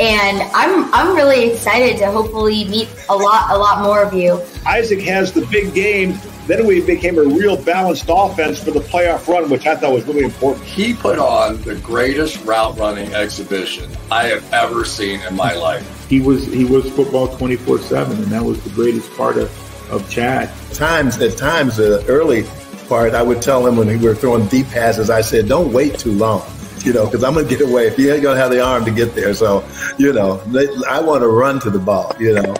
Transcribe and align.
And 0.00 0.40
I'm 0.54 0.92
I'm 0.94 1.14
really 1.14 1.50
excited 1.50 1.98
to 1.98 2.10
hopefully 2.10 2.64
meet 2.64 2.88
a 3.10 3.14
lot 3.14 3.50
a 3.50 3.58
lot 3.58 3.82
more 3.82 4.02
of 4.02 4.14
you. 4.14 4.40
Isaac 4.66 5.02
has 5.02 5.30
the 5.30 5.44
big 5.46 5.74
game. 5.74 6.18
Then 6.46 6.66
we 6.66 6.80
became 6.80 7.18
a 7.18 7.22
real 7.22 7.62
balanced 7.62 8.06
offense 8.08 8.64
for 8.64 8.70
the 8.70 8.80
playoff 8.80 9.28
run, 9.28 9.50
which 9.50 9.66
I 9.66 9.76
thought 9.76 9.92
was 9.92 10.04
really 10.04 10.24
important. 10.24 10.64
He 10.64 10.94
put 10.94 11.18
on 11.18 11.60
the 11.62 11.74
greatest 11.76 12.42
route 12.46 12.78
running 12.78 13.12
exhibition 13.12 13.90
I 14.10 14.24
have 14.28 14.52
ever 14.54 14.86
seen 14.86 15.20
in 15.20 15.36
my 15.36 15.54
life. 15.54 16.08
He 16.08 16.20
was 16.20 16.46
he 16.46 16.64
was 16.64 16.90
football 16.90 17.28
twenty 17.28 17.56
four 17.56 17.78
seven, 17.78 18.16
and 18.16 18.26
that 18.28 18.42
was 18.42 18.58
the 18.64 18.70
greatest 18.70 19.14
part 19.18 19.36
of, 19.36 19.50
of 19.92 20.08
Chad. 20.08 20.50
Times 20.72 21.20
at 21.20 21.36
times 21.36 21.76
the 21.76 22.02
early 22.08 22.44
part, 22.88 23.12
I 23.12 23.22
would 23.22 23.42
tell 23.42 23.66
him 23.66 23.76
when 23.76 23.88
we 23.88 23.98
were 23.98 24.14
throwing 24.14 24.46
deep 24.46 24.66
passes, 24.68 25.10
I 25.10 25.20
said, 25.20 25.46
"Don't 25.46 25.74
wait 25.74 25.98
too 25.98 26.12
long." 26.12 26.42
You 26.84 26.92
know, 26.92 27.04
because 27.04 27.22
I'm 27.24 27.34
going 27.34 27.46
to 27.46 27.56
get 27.56 27.66
away 27.66 27.86
if 27.86 27.96
he 27.96 28.08
ain't 28.08 28.22
going 28.22 28.36
to 28.36 28.40
have 28.40 28.50
the 28.50 28.60
arm 28.60 28.84
to 28.84 28.90
get 28.90 29.14
there. 29.14 29.34
So, 29.34 29.64
you 29.98 30.12
know, 30.12 30.40
I 30.88 31.00
want 31.00 31.22
to 31.22 31.28
run 31.28 31.60
to 31.60 31.70
the 31.70 31.78
ball, 31.78 32.14
you 32.18 32.34
know. 32.34 32.56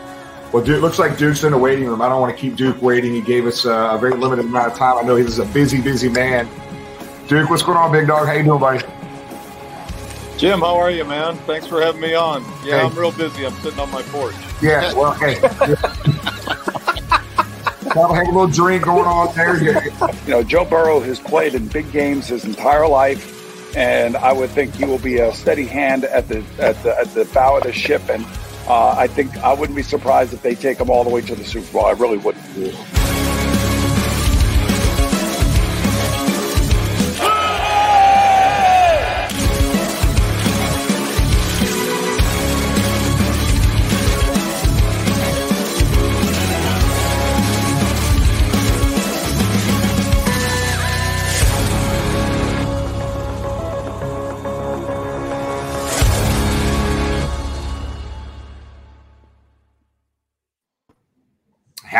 Well, 0.52 0.64
Duke 0.64 0.82
looks 0.82 0.98
like 0.98 1.16
Duke's 1.16 1.44
in 1.44 1.52
a 1.52 1.58
waiting 1.58 1.86
room. 1.86 2.02
I 2.02 2.08
don't 2.08 2.20
want 2.20 2.36
to 2.36 2.40
keep 2.40 2.56
Duke 2.56 2.82
waiting. 2.82 3.12
He 3.12 3.20
gave 3.20 3.46
us 3.46 3.64
uh, 3.64 3.90
a 3.92 3.98
very 3.98 4.14
limited 4.14 4.44
amount 4.44 4.72
of 4.72 4.78
time. 4.78 4.98
I 4.98 5.02
know 5.02 5.14
he's 5.16 5.38
a 5.38 5.46
busy, 5.46 5.80
busy 5.80 6.08
man. 6.08 6.48
Duke, 7.28 7.48
what's 7.48 7.62
going 7.62 7.78
on, 7.78 7.92
big 7.92 8.08
dog? 8.08 8.26
How 8.26 8.32
you 8.32 8.42
doing, 8.42 8.58
buddy? 8.58 8.84
Jim, 10.36 10.60
how 10.60 10.76
are 10.76 10.90
you, 10.90 11.04
man? 11.04 11.36
Thanks 11.38 11.66
for 11.66 11.80
having 11.80 12.00
me 12.00 12.14
on. 12.14 12.42
Yeah, 12.64 12.80
hey. 12.80 12.86
I'm 12.86 12.98
real 12.98 13.12
busy. 13.12 13.46
I'm 13.46 13.52
sitting 13.60 13.78
on 13.78 13.90
my 13.90 14.02
porch. 14.02 14.34
Yeah, 14.60 14.92
well, 14.94 15.12
hey. 15.12 15.34
have 17.94 17.96
a 17.96 18.24
little 18.24 18.46
drink 18.46 18.84
going 18.84 19.04
on 19.04 19.34
there. 19.36 19.62
You 19.62 20.30
know, 20.30 20.42
Joe 20.42 20.64
Burrow 20.64 21.00
has 21.00 21.20
played 21.20 21.54
in 21.54 21.68
big 21.68 21.92
games 21.92 22.28
his 22.28 22.44
entire 22.44 22.88
life 22.88 23.39
and 23.76 24.16
I 24.16 24.32
would 24.32 24.50
think 24.50 24.74
he 24.74 24.84
will 24.84 24.98
be 24.98 25.18
a 25.18 25.32
steady 25.34 25.66
hand 25.66 26.04
at 26.04 26.28
the 26.28 26.44
at 26.58 26.82
the 26.82 26.98
at 26.98 27.14
the 27.14 27.24
bow 27.26 27.56
of 27.56 27.62
the 27.64 27.72
ship. 27.72 28.02
And 28.08 28.24
uh, 28.66 28.94
I 28.96 29.06
think 29.06 29.36
I 29.38 29.52
wouldn't 29.52 29.76
be 29.76 29.82
surprised 29.82 30.32
if 30.32 30.42
they 30.42 30.54
take 30.54 30.78
him 30.78 30.90
all 30.90 31.04
the 31.04 31.10
way 31.10 31.20
to 31.22 31.34
the 31.34 31.44
Super 31.44 31.72
Bowl. 31.72 31.86
I 31.86 31.92
really 31.92 32.18
wouldn't. 32.18 32.44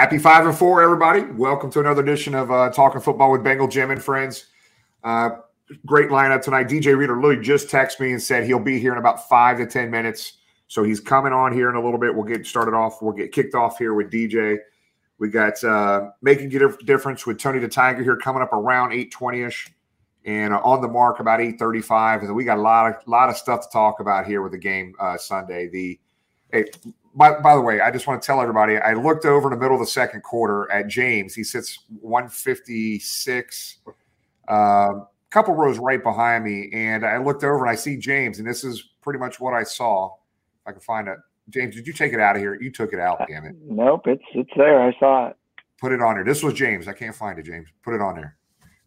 Happy 0.01 0.17
five 0.17 0.47
and 0.47 0.57
four, 0.57 0.83
everybody. 0.83 1.21
Welcome 1.33 1.71
to 1.73 1.81
another 1.81 2.01
edition 2.01 2.35
of 2.35 2.51
uh, 2.51 2.71
Talking 2.71 3.03
Football 3.03 3.33
with 3.33 3.45
Bengal 3.45 3.69
Jim 3.69 3.91
and 3.91 4.03
friends. 4.03 4.47
Uh, 5.05 5.29
great 5.85 6.09
lineup 6.09 6.41
tonight. 6.41 6.69
DJ 6.69 6.97
Reader 6.97 7.17
literally 7.17 7.45
just 7.45 7.69
texted 7.69 8.01
me 8.01 8.13
and 8.13 8.23
said 8.23 8.47
he'll 8.47 8.59
be 8.59 8.81
here 8.81 8.93
in 8.93 8.99
about 8.99 9.29
five 9.29 9.59
to 9.59 9.67
10 9.67 9.91
minutes. 9.91 10.39
So 10.69 10.85
he's 10.85 11.01
coming 11.01 11.35
on 11.35 11.53
here 11.53 11.69
in 11.69 11.77
a 11.77 11.85
little 11.85 11.99
bit. 12.01 12.15
We'll 12.15 12.25
get 12.25 12.47
started 12.47 12.73
off. 12.73 13.03
We'll 13.03 13.13
get 13.13 13.31
kicked 13.31 13.55
off 13.55 13.77
here 13.77 13.93
with 13.93 14.11
DJ. 14.11 14.57
We 15.19 15.29
got 15.29 15.63
uh, 15.63 16.13
Making 16.23 16.47
a 16.57 16.75
Difference 16.79 17.27
with 17.27 17.39
Tony 17.39 17.59
the 17.59 17.69
Tiger 17.69 18.03
here 18.03 18.17
coming 18.17 18.41
up 18.41 18.55
around 18.55 18.93
820 18.93 19.43
ish 19.43 19.69
and 20.25 20.55
uh, 20.55 20.63
on 20.65 20.81
the 20.81 20.89
mark 20.89 21.21
about 21.21 21.43
835. 21.43 22.23
And 22.23 22.35
we 22.35 22.45
got 22.45 22.57
a 22.57 22.63
lot 22.63 22.87
of, 22.87 23.07
lot 23.07 23.29
of 23.29 23.37
stuff 23.37 23.61
to 23.65 23.69
talk 23.71 24.01
about 24.01 24.25
here 24.25 24.41
with 24.41 24.53
the 24.53 24.59
game 24.59 24.95
uh, 24.99 25.19
Sunday. 25.19 25.69
The 25.69 26.01
Hey, 26.53 26.65
by, 27.15 27.41
by 27.41 27.55
the 27.55 27.61
way, 27.61 27.81
I 27.81 27.91
just 27.91 28.07
want 28.07 28.23
to 28.23 28.27
tell 28.27 28.41
everybody 28.41 28.77
I 28.77 28.93
looked 28.93 29.25
over 29.25 29.49
in 29.49 29.55
the 29.55 29.61
middle 29.61 29.77
of 29.77 29.81
the 29.81 29.91
second 29.91 30.23
quarter 30.23 30.71
at 30.71 30.87
James. 30.87 31.35
He 31.35 31.43
sits 31.43 31.81
156, 32.01 33.79
a 34.49 34.53
uh, 34.53 35.05
couple 35.31 35.55
rows 35.55 35.79
right 35.79 36.03
behind 36.03 36.45
me. 36.45 36.71
And 36.73 37.05
I 37.05 37.19
looked 37.19 37.43
over 37.43 37.65
and 37.65 37.71
I 37.71 37.75
see 37.75 37.97
James, 37.97 38.39
and 38.39 38.49
this 38.49 38.65
is 38.65 38.91
pretty 39.01 39.19
much 39.19 39.41
what 39.41 39.55
I 39.55 39.65
saw. 39.65 40.07
If 40.07 40.69
I 40.69 40.73
can 40.73 40.81
find 40.81 41.09
it. 41.09 41.19
James, 41.49 41.75
did 41.75 41.87
you 41.87 41.93
take 41.93 42.13
it 42.13 42.21
out 42.21 42.37
of 42.37 42.43
here? 42.43 42.61
You 42.61 42.71
took 42.71 42.93
it 42.93 43.01
out, 43.01 43.27
damn 43.29 43.45
it. 43.45 43.57
Nope, 43.65 44.03
it's 44.07 44.23
it's 44.35 44.51
there. 44.57 44.81
I 44.81 44.97
saw 45.01 45.29
it. 45.29 45.37
Put 45.81 45.91
it 45.91 46.01
on 46.01 46.15
there. 46.15 46.25
This 46.25 46.43
was 46.45 46.55
James. 46.55 46.87
I 46.87 46.93
can't 46.93 47.15
find 47.15 47.39
it, 47.39 47.47
James. 47.47 47.69
Put 47.83 47.95
it 47.95 48.01
on 48.01 48.15
there. 48.15 48.37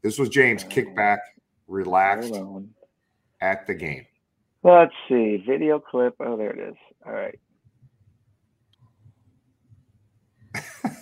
This 0.02 0.18
was 0.18 0.30
James, 0.30 0.64
kick 0.64 0.96
back, 0.96 1.20
relaxed 1.68 2.34
at 3.42 3.68
the 3.68 3.74
game. 3.74 4.06
Let's 4.64 4.94
see. 5.10 5.44
Video 5.46 5.80
clip. 5.80 6.16
Oh, 6.20 6.38
there 6.38 6.52
it 6.52 6.60
is. 6.60 6.76
All 7.06 7.12
right. 7.12 7.38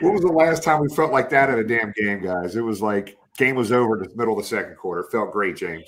When 0.00 0.12
was 0.12 0.22
the 0.22 0.28
last 0.28 0.62
time 0.62 0.80
we 0.80 0.88
felt 0.88 1.12
like 1.12 1.30
that 1.30 1.50
in 1.50 1.58
a 1.58 1.64
damn 1.64 1.92
game, 1.96 2.22
guys? 2.22 2.56
It 2.56 2.60
was 2.60 2.80
like 2.80 3.16
game 3.36 3.56
was 3.56 3.72
over 3.72 3.96
in 4.02 4.08
the 4.08 4.16
middle 4.16 4.36
of 4.38 4.42
the 4.42 4.48
second 4.48 4.76
quarter. 4.76 5.04
Felt 5.04 5.32
great, 5.32 5.56
James. 5.56 5.86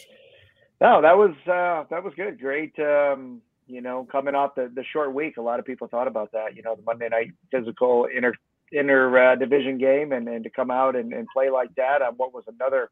No, 0.81 1.03
that 1.03 1.17
was 1.17 1.35
uh, 1.47 1.85
that 1.91 2.03
was 2.03 2.13
good. 2.17 2.41
Great. 2.41 2.77
Um, 2.79 3.41
you 3.67 3.81
know, 3.81 4.07
coming 4.11 4.35
off 4.35 4.55
the, 4.57 4.71
the 4.75 4.85
short 4.93 5.15
week, 5.15 5.37
a 5.37 5.43
lot 5.43 5.61
of 5.61 5.65
people 5.65 5.87
thought 5.87 6.09
about 6.09 6.33
that. 6.33 6.57
You 6.57 6.63
know, 6.63 6.75
the 6.75 6.83
Monday 6.83 7.09
night 7.09 7.33
physical 7.51 8.07
inter 8.15 8.33
inter 8.73 9.33
uh, 9.33 9.37
division 9.37 9.79
game, 9.79 10.13
and, 10.13 10.29
and 10.29 10.45
to 10.45 10.51
come 10.51 10.71
out 10.71 10.97
and, 10.97 11.13
and 11.13 11.27
play 11.33 11.51
like 11.51 11.75
that 11.77 12.03
on 12.03 12.15
what 12.15 12.33
was 12.33 12.45
another 12.49 12.91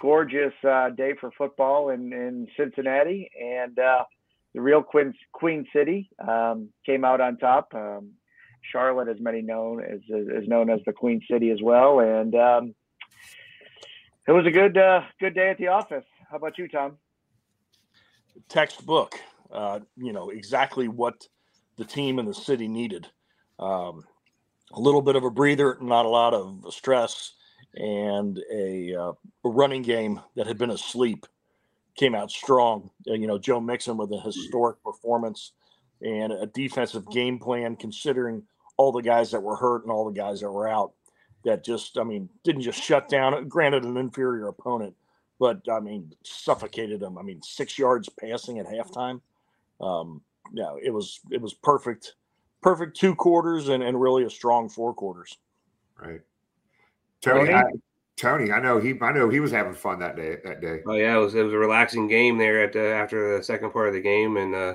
gorgeous 0.00 0.52
uh, 0.68 0.90
day 0.90 1.14
for 1.20 1.30
football 1.36 1.90
in 1.90 2.12
in 2.12 2.46
Cincinnati, 2.56 3.30
and 3.40 3.78
uh, 3.78 4.04
the 4.54 4.60
real 4.60 4.82
Queen 4.82 5.12
Queen 5.32 5.66
City 5.74 6.10
um, 6.26 6.68
came 6.84 7.04
out 7.04 7.20
on 7.20 7.36
top. 7.38 7.72
Um, 7.74 8.12
Charlotte, 8.70 9.08
as 9.08 9.20
many 9.20 9.42
known 9.42 9.82
as 9.82 10.00
is 10.08 10.48
known 10.48 10.70
as 10.70 10.80
the 10.86 10.92
Queen 10.92 11.20
City 11.30 11.50
as 11.50 11.60
well, 11.62 12.00
and 12.00 12.34
um, 12.34 12.74
it 14.26 14.32
was 14.32 14.46
a 14.46 14.50
good 14.50 14.76
uh, 14.76 15.02
good 15.20 15.34
day 15.34 15.50
at 15.50 15.58
the 15.58 15.68
office. 15.68 16.04
How 16.30 16.36
about 16.36 16.58
you, 16.58 16.68
Tom? 16.68 16.98
Textbook. 18.48 19.18
Uh, 19.50 19.80
you 19.96 20.12
know 20.12 20.30
exactly 20.30 20.88
what 20.88 21.26
the 21.76 21.84
team 21.84 22.18
and 22.18 22.28
the 22.28 22.34
city 22.34 22.68
needed. 22.68 23.06
Um, 23.58 24.04
a 24.72 24.80
little 24.80 25.02
bit 25.02 25.16
of 25.16 25.24
a 25.24 25.30
breather, 25.30 25.76
not 25.80 26.06
a 26.06 26.08
lot 26.08 26.32
of 26.32 26.64
stress, 26.70 27.32
and 27.74 28.40
a, 28.50 28.94
uh, 28.94 29.12
a 29.44 29.48
running 29.48 29.82
game 29.82 30.20
that 30.36 30.46
had 30.46 30.58
been 30.58 30.70
asleep 30.70 31.26
came 31.94 32.14
out 32.14 32.30
strong. 32.30 32.90
You 33.04 33.26
know, 33.26 33.38
Joe 33.38 33.60
Mixon 33.60 33.96
with 33.96 34.10
a 34.12 34.20
historic 34.20 34.82
performance 34.82 35.52
and 36.00 36.32
a 36.32 36.46
defensive 36.46 37.08
game 37.10 37.38
plan, 37.38 37.76
considering 37.76 38.42
all 38.76 38.92
the 38.92 39.02
guys 39.02 39.30
that 39.30 39.42
were 39.42 39.56
hurt 39.56 39.82
and 39.82 39.92
all 39.92 40.04
the 40.04 40.18
guys 40.18 40.40
that 40.40 40.50
were 40.50 40.68
out 40.68 40.92
that 41.44 41.64
just, 41.64 41.98
I 41.98 42.04
mean, 42.04 42.28
didn't 42.44 42.62
just 42.62 42.82
shut 42.82 43.08
down, 43.08 43.48
granted, 43.48 43.84
an 43.84 43.96
inferior 43.96 44.48
opponent, 44.48 44.94
but 45.38 45.60
I 45.70 45.80
mean, 45.80 46.14
suffocated 46.22 47.00
them. 47.00 47.18
I 47.18 47.22
mean, 47.22 47.42
six 47.42 47.78
yards 47.78 48.08
passing 48.08 48.58
at 48.58 48.66
halftime. 48.66 49.20
Um, 49.80 50.22
yeah, 50.52 50.74
it 50.82 50.90
was, 50.90 51.20
it 51.30 51.40
was 51.40 51.52
perfect, 51.52 52.14
perfect 52.62 52.96
two 52.96 53.14
quarters 53.14 53.68
and, 53.68 53.82
and 53.82 54.00
really 54.00 54.24
a 54.24 54.30
strong 54.30 54.68
four 54.68 54.94
quarters. 54.94 55.36
Right. 56.00 56.20
Tony, 57.20 57.52
I, 57.52 57.64
Tony, 58.16 58.52
I 58.52 58.60
know 58.60 58.78
he, 58.78 58.94
I 59.00 59.12
know 59.12 59.28
he 59.28 59.40
was 59.40 59.50
having 59.50 59.74
fun 59.74 59.98
that 59.98 60.16
day. 60.16 60.36
That 60.44 60.60
day. 60.60 60.80
Oh 60.86 60.94
yeah, 60.94 61.16
it 61.16 61.20
was, 61.20 61.34
it 61.34 61.42
was 61.42 61.52
a 61.52 61.58
relaxing 61.58 62.06
game 62.06 62.38
there 62.38 62.62
at 62.62 62.72
the, 62.72 62.86
after 62.94 63.36
the 63.36 63.44
second 63.44 63.72
part 63.72 63.88
of 63.88 63.94
the 63.94 64.00
game, 64.00 64.36
and 64.36 64.54
uh, 64.54 64.74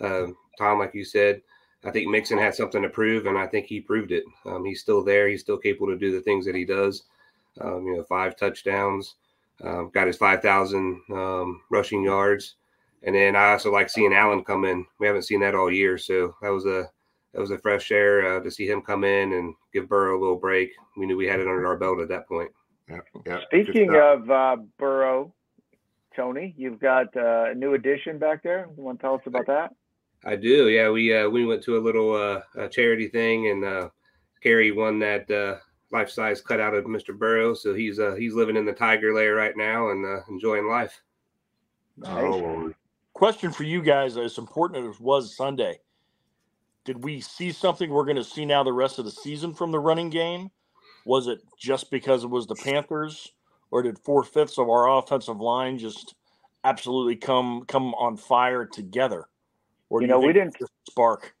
uh, 0.00 0.26
Tom, 0.58 0.78
like 0.78 0.94
you 0.94 1.04
said, 1.04 1.42
I 1.86 1.90
think 1.92 2.08
Mixon 2.08 2.38
had 2.38 2.54
something 2.54 2.82
to 2.82 2.88
prove, 2.88 3.26
and 3.26 3.38
I 3.38 3.46
think 3.46 3.66
he 3.66 3.80
proved 3.80 4.10
it. 4.10 4.24
Um, 4.44 4.64
he's 4.64 4.80
still 4.80 5.04
there. 5.04 5.28
He's 5.28 5.40
still 5.40 5.56
capable 5.56 5.86
to 5.86 5.98
do 5.98 6.10
the 6.10 6.20
things 6.20 6.44
that 6.46 6.54
he 6.54 6.64
does. 6.64 7.04
Um, 7.60 7.86
you 7.86 7.96
know, 7.96 8.02
five 8.02 8.36
touchdowns, 8.36 9.14
um, 9.62 9.90
got 9.94 10.08
his 10.08 10.16
5,000 10.16 11.00
um, 11.12 11.62
rushing 11.70 12.02
yards, 12.02 12.56
and 13.04 13.14
then 13.14 13.36
I 13.36 13.52
also 13.52 13.72
like 13.72 13.88
seeing 13.88 14.12
Allen 14.12 14.44
come 14.44 14.64
in. 14.64 14.84
We 14.98 15.06
haven't 15.06 15.22
seen 15.22 15.40
that 15.40 15.54
all 15.54 15.70
year, 15.70 15.96
so 15.96 16.34
that 16.42 16.50
was 16.50 16.66
a 16.66 16.90
that 17.32 17.40
was 17.40 17.50
a 17.50 17.58
fresh 17.58 17.92
air 17.92 18.36
uh, 18.36 18.40
to 18.40 18.50
see 18.50 18.66
him 18.66 18.82
come 18.82 19.04
in 19.04 19.34
and 19.34 19.54
give 19.72 19.88
Burrow 19.88 20.18
a 20.18 20.20
little 20.20 20.38
break. 20.38 20.72
We 20.96 21.06
knew 21.06 21.16
we 21.16 21.26
had 21.26 21.38
it 21.38 21.46
under 21.46 21.66
our 21.66 21.76
belt 21.76 22.00
at 22.00 22.08
that 22.08 22.26
point. 22.26 22.50
Yeah, 22.88 23.00
yeah. 23.24 23.40
Speaking 23.46 23.94
of 23.94 24.30
uh, 24.30 24.56
Burrow, 24.78 25.32
Tony, 26.14 26.54
you've 26.56 26.80
got 26.80 27.14
uh, 27.16 27.50
a 27.50 27.54
new 27.54 27.74
addition 27.74 28.18
back 28.18 28.42
there. 28.42 28.68
You 28.76 28.82
want 28.82 28.98
to 28.98 29.02
tell 29.02 29.14
us 29.14 29.20
about 29.26 29.46
that? 29.46 29.72
I 30.24 30.36
do. 30.36 30.68
Yeah, 30.68 30.90
we 30.90 31.14
uh, 31.14 31.28
we 31.28 31.46
went 31.46 31.62
to 31.64 31.76
a 31.76 31.80
little 31.80 32.14
uh, 32.14 32.68
charity 32.68 33.08
thing, 33.08 33.48
and 33.48 33.64
uh, 33.64 33.88
Kerry 34.42 34.72
won 34.72 34.98
that 35.00 35.30
uh, 35.30 35.56
life 35.92 36.10
size 36.10 36.40
cutout 36.40 36.74
of 36.74 36.84
Mr. 36.84 37.16
Burrow. 37.16 37.54
So 37.54 37.74
he's 37.74 37.98
uh, 37.98 38.14
he's 38.14 38.34
living 38.34 38.56
in 38.56 38.64
the 38.64 38.72
tiger 38.72 39.14
lair 39.14 39.34
right 39.34 39.56
now 39.56 39.90
and 39.90 40.04
uh, 40.04 40.20
enjoying 40.28 40.68
life. 40.68 41.00
Oh, 42.04 42.72
question 43.12 43.52
for 43.52 43.64
you 43.64 43.82
guys: 43.82 44.16
As 44.16 44.38
important 44.38 44.84
as 44.84 44.96
it 44.96 45.00
was 45.00 45.36
Sunday, 45.36 45.78
did 46.84 47.02
we 47.02 47.20
see 47.20 47.52
something 47.52 47.90
we're 47.90 48.04
going 48.04 48.16
to 48.16 48.24
see 48.24 48.44
now 48.44 48.62
the 48.62 48.72
rest 48.72 48.98
of 48.98 49.04
the 49.04 49.10
season 49.10 49.54
from 49.54 49.70
the 49.70 49.80
running 49.80 50.10
game? 50.10 50.50
Was 51.04 51.28
it 51.28 51.40
just 51.58 51.90
because 51.90 52.24
it 52.24 52.30
was 52.30 52.46
the 52.46 52.56
Panthers, 52.56 53.32
or 53.70 53.82
did 53.82 53.98
four 53.98 54.22
fifths 54.24 54.58
of 54.58 54.68
our 54.68 54.98
offensive 54.98 55.40
line 55.40 55.78
just 55.78 56.14
absolutely 56.64 57.16
come 57.16 57.64
come 57.66 57.94
on 57.94 58.16
fire 58.16 58.66
together? 58.66 59.26
Or 59.88 60.02
you 60.02 60.08
know, 60.08 60.18
we 60.18 60.32
didn't 60.32 60.56
spark. 60.88 61.34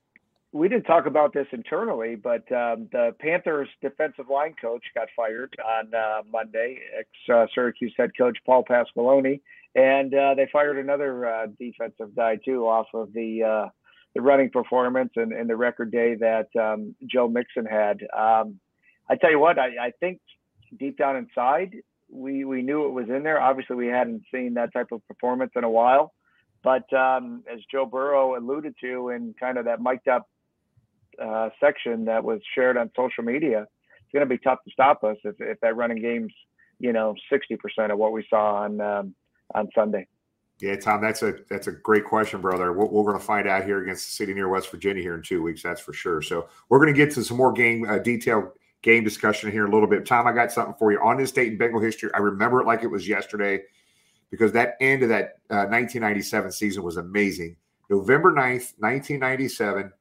We 0.52 0.68
didn't 0.68 0.84
talk 0.84 1.06
about 1.06 1.34
this 1.34 1.46
internally, 1.52 2.14
but 2.14 2.50
um, 2.52 2.88
the 2.92 3.14
Panthers 3.20 3.68
defensive 3.82 4.28
line 4.30 4.54
coach 4.60 4.82
got 4.94 5.08
fired 5.14 5.54
on 5.64 5.92
uh, 5.92 6.22
Monday. 6.30 6.78
Ex 6.98 7.08
uh, 7.32 7.46
Syracuse 7.54 7.92
head 7.96 8.10
coach 8.16 8.38
Paul 8.46 8.64
Pasqualoni, 8.64 9.40
and 9.74 10.14
uh, 10.14 10.34
they 10.34 10.48
fired 10.52 10.78
another 10.78 11.26
uh, 11.26 11.46
defensive 11.58 12.14
guy 12.14 12.36
too 12.42 12.66
off 12.66 12.86
of 12.94 13.12
the 13.12 13.42
uh, 13.42 13.68
the 14.14 14.22
running 14.22 14.48
performance 14.48 15.10
and, 15.16 15.32
and, 15.32 15.50
the 15.50 15.56
record 15.56 15.92
day 15.92 16.14
that 16.14 16.48
um, 16.58 16.94
Joe 17.06 17.28
Mixon 17.28 17.66
had. 17.66 18.00
Um, 18.16 18.58
I 19.10 19.16
tell 19.16 19.30
you 19.30 19.38
what, 19.38 19.58
I, 19.58 19.88
I 19.88 19.90
think 20.00 20.20
deep 20.78 20.96
down 20.96 21.16
inside, 21.16 21.76
we 22.10 22.44
we 22.44 22.62
knew 22.62 22.86
it 22.86 22.92
was 22.92 23.08
in 23.08 23.22
there. 23.22 23.40
Obviously, 23.40 23.76
we 23.76 23.88
hadn't 23.88 24.22
seen 24.32 24.54
that 24.54 24.72
type 24.72 24.92
of 24.92 25.06
performance 25.06 25.52
in 25.54 25.64
a 25.64 25.70
while. 25.70 26.14
But 26.66 26.92
um, 26.92 27.44
as 27.50 27.60
Joe 27.70 27.86
Burrow 27.86 28.36
alluded 28.36 28.74
to 28.80 29.10
in 29.10 29.36
kind 29.38 29.56
of 29.56 29.66
that 29.66 29.80
mic'd 29.80 30.08
up 30.08 30.28
uh, 31.22 31.50
section 31.60 32.06
that 32.06 32.24
was 32.24 32.40
shared 32.56 32.76
on 32.76 32.90
social 32.96 33.22
media, 33.22 33.68
it's 34.00 34.12
going 34.12 34.28
to 34.28 34.28
be 34.28 34.36
tough 34.38 34.58
to 34.64 34.70
stop 34.72 35.04
us 35.04 35.16
if, 35.22 35.36
if 35.38 35.60
that 35.60 35.76
running 35.76 36.02
game's 36.02 36.32
you 36.80 36.92
know 36.92 37.14
60% 37.32 37.92
of 37.92 37.98
what 37.98 38.10
we 38.10 38.26
saw 38.28 38.64
on 38.64 38.80
um, 38.80 39.14
on 39.54 39.68
Sunday. 39.76 40.08
Yeah, 40.60 40.74
Tom, 40.74 41.00
that's 41.00 41.22
a 41.22 41.36
that's 41.48 41.68
a 41.68 41.72
great 41.72 42.04
question, 42.04 42.40
brother. 42.40 42.72
We're, 42.72 42.86
we're 42.86 43.04
going 43.04 43.20
to 43.20 43.24
find 43.24 43.46
out 43.46 43.64
here 43.64 43.80
against 43.80 44.04
the 44.06 44.12
city 44.14 44.34
near 44.34 44.48
West 44.48 44.68
Virginia 44.68 45.00
here 45.00 45.14
in 45.14 45.22
two 45.22 45.44
weeks. 45.44 45.62
That's 45.62 45.80
for 45.80 45.92
sure. 45.92 46.20
So 46.20 46.48
we're 46.68 46.80
going 46.80 46.92
to 46.92 46.98
get 46.98 47.14
to 47.14 47.22
some 47.22 47.36
more 47.36 47.52
game 47.52 47.88
uh, 47.88 47.98
detailed 47.98 48.46
game 48.82 49.04
discussion 49.04 49.52
here 49.52 49.66
in 49.66 49.70
a 49.70 49.72
little 49.72 49.88
bit. 49.88 50.04
Tom, 50.04 50.26
I 50.26 50.32
got 50.32 50.50
something 50.50 50.74
for 50.80 50.90
you 50.90 50.98
on 51.00 51.16
this 51.16 51.30
Dayton 51.30 51.58
Bengal 51.58 51.80
history. 51.80 52.10
I 52.12 52.18
remember 52.18 52.60
it 52.60 52.66
like 52.66 52.82
it 52.82 52.88
was 52.88 53.06
yesterday 53.06 53.60
because 54.30 54.52
that 54.52 54.76
end 54.80 55.02
of 55.02 55.08
that 55.08 55.38
uh, 55.50 55.66
1997 55.70 56.52
season 56.52 56.82
was 56.82 56.96
amazing. 56.96 57.56
November 57.88 58.32
9th, 58.32 58.74
1997, 58.78 59.92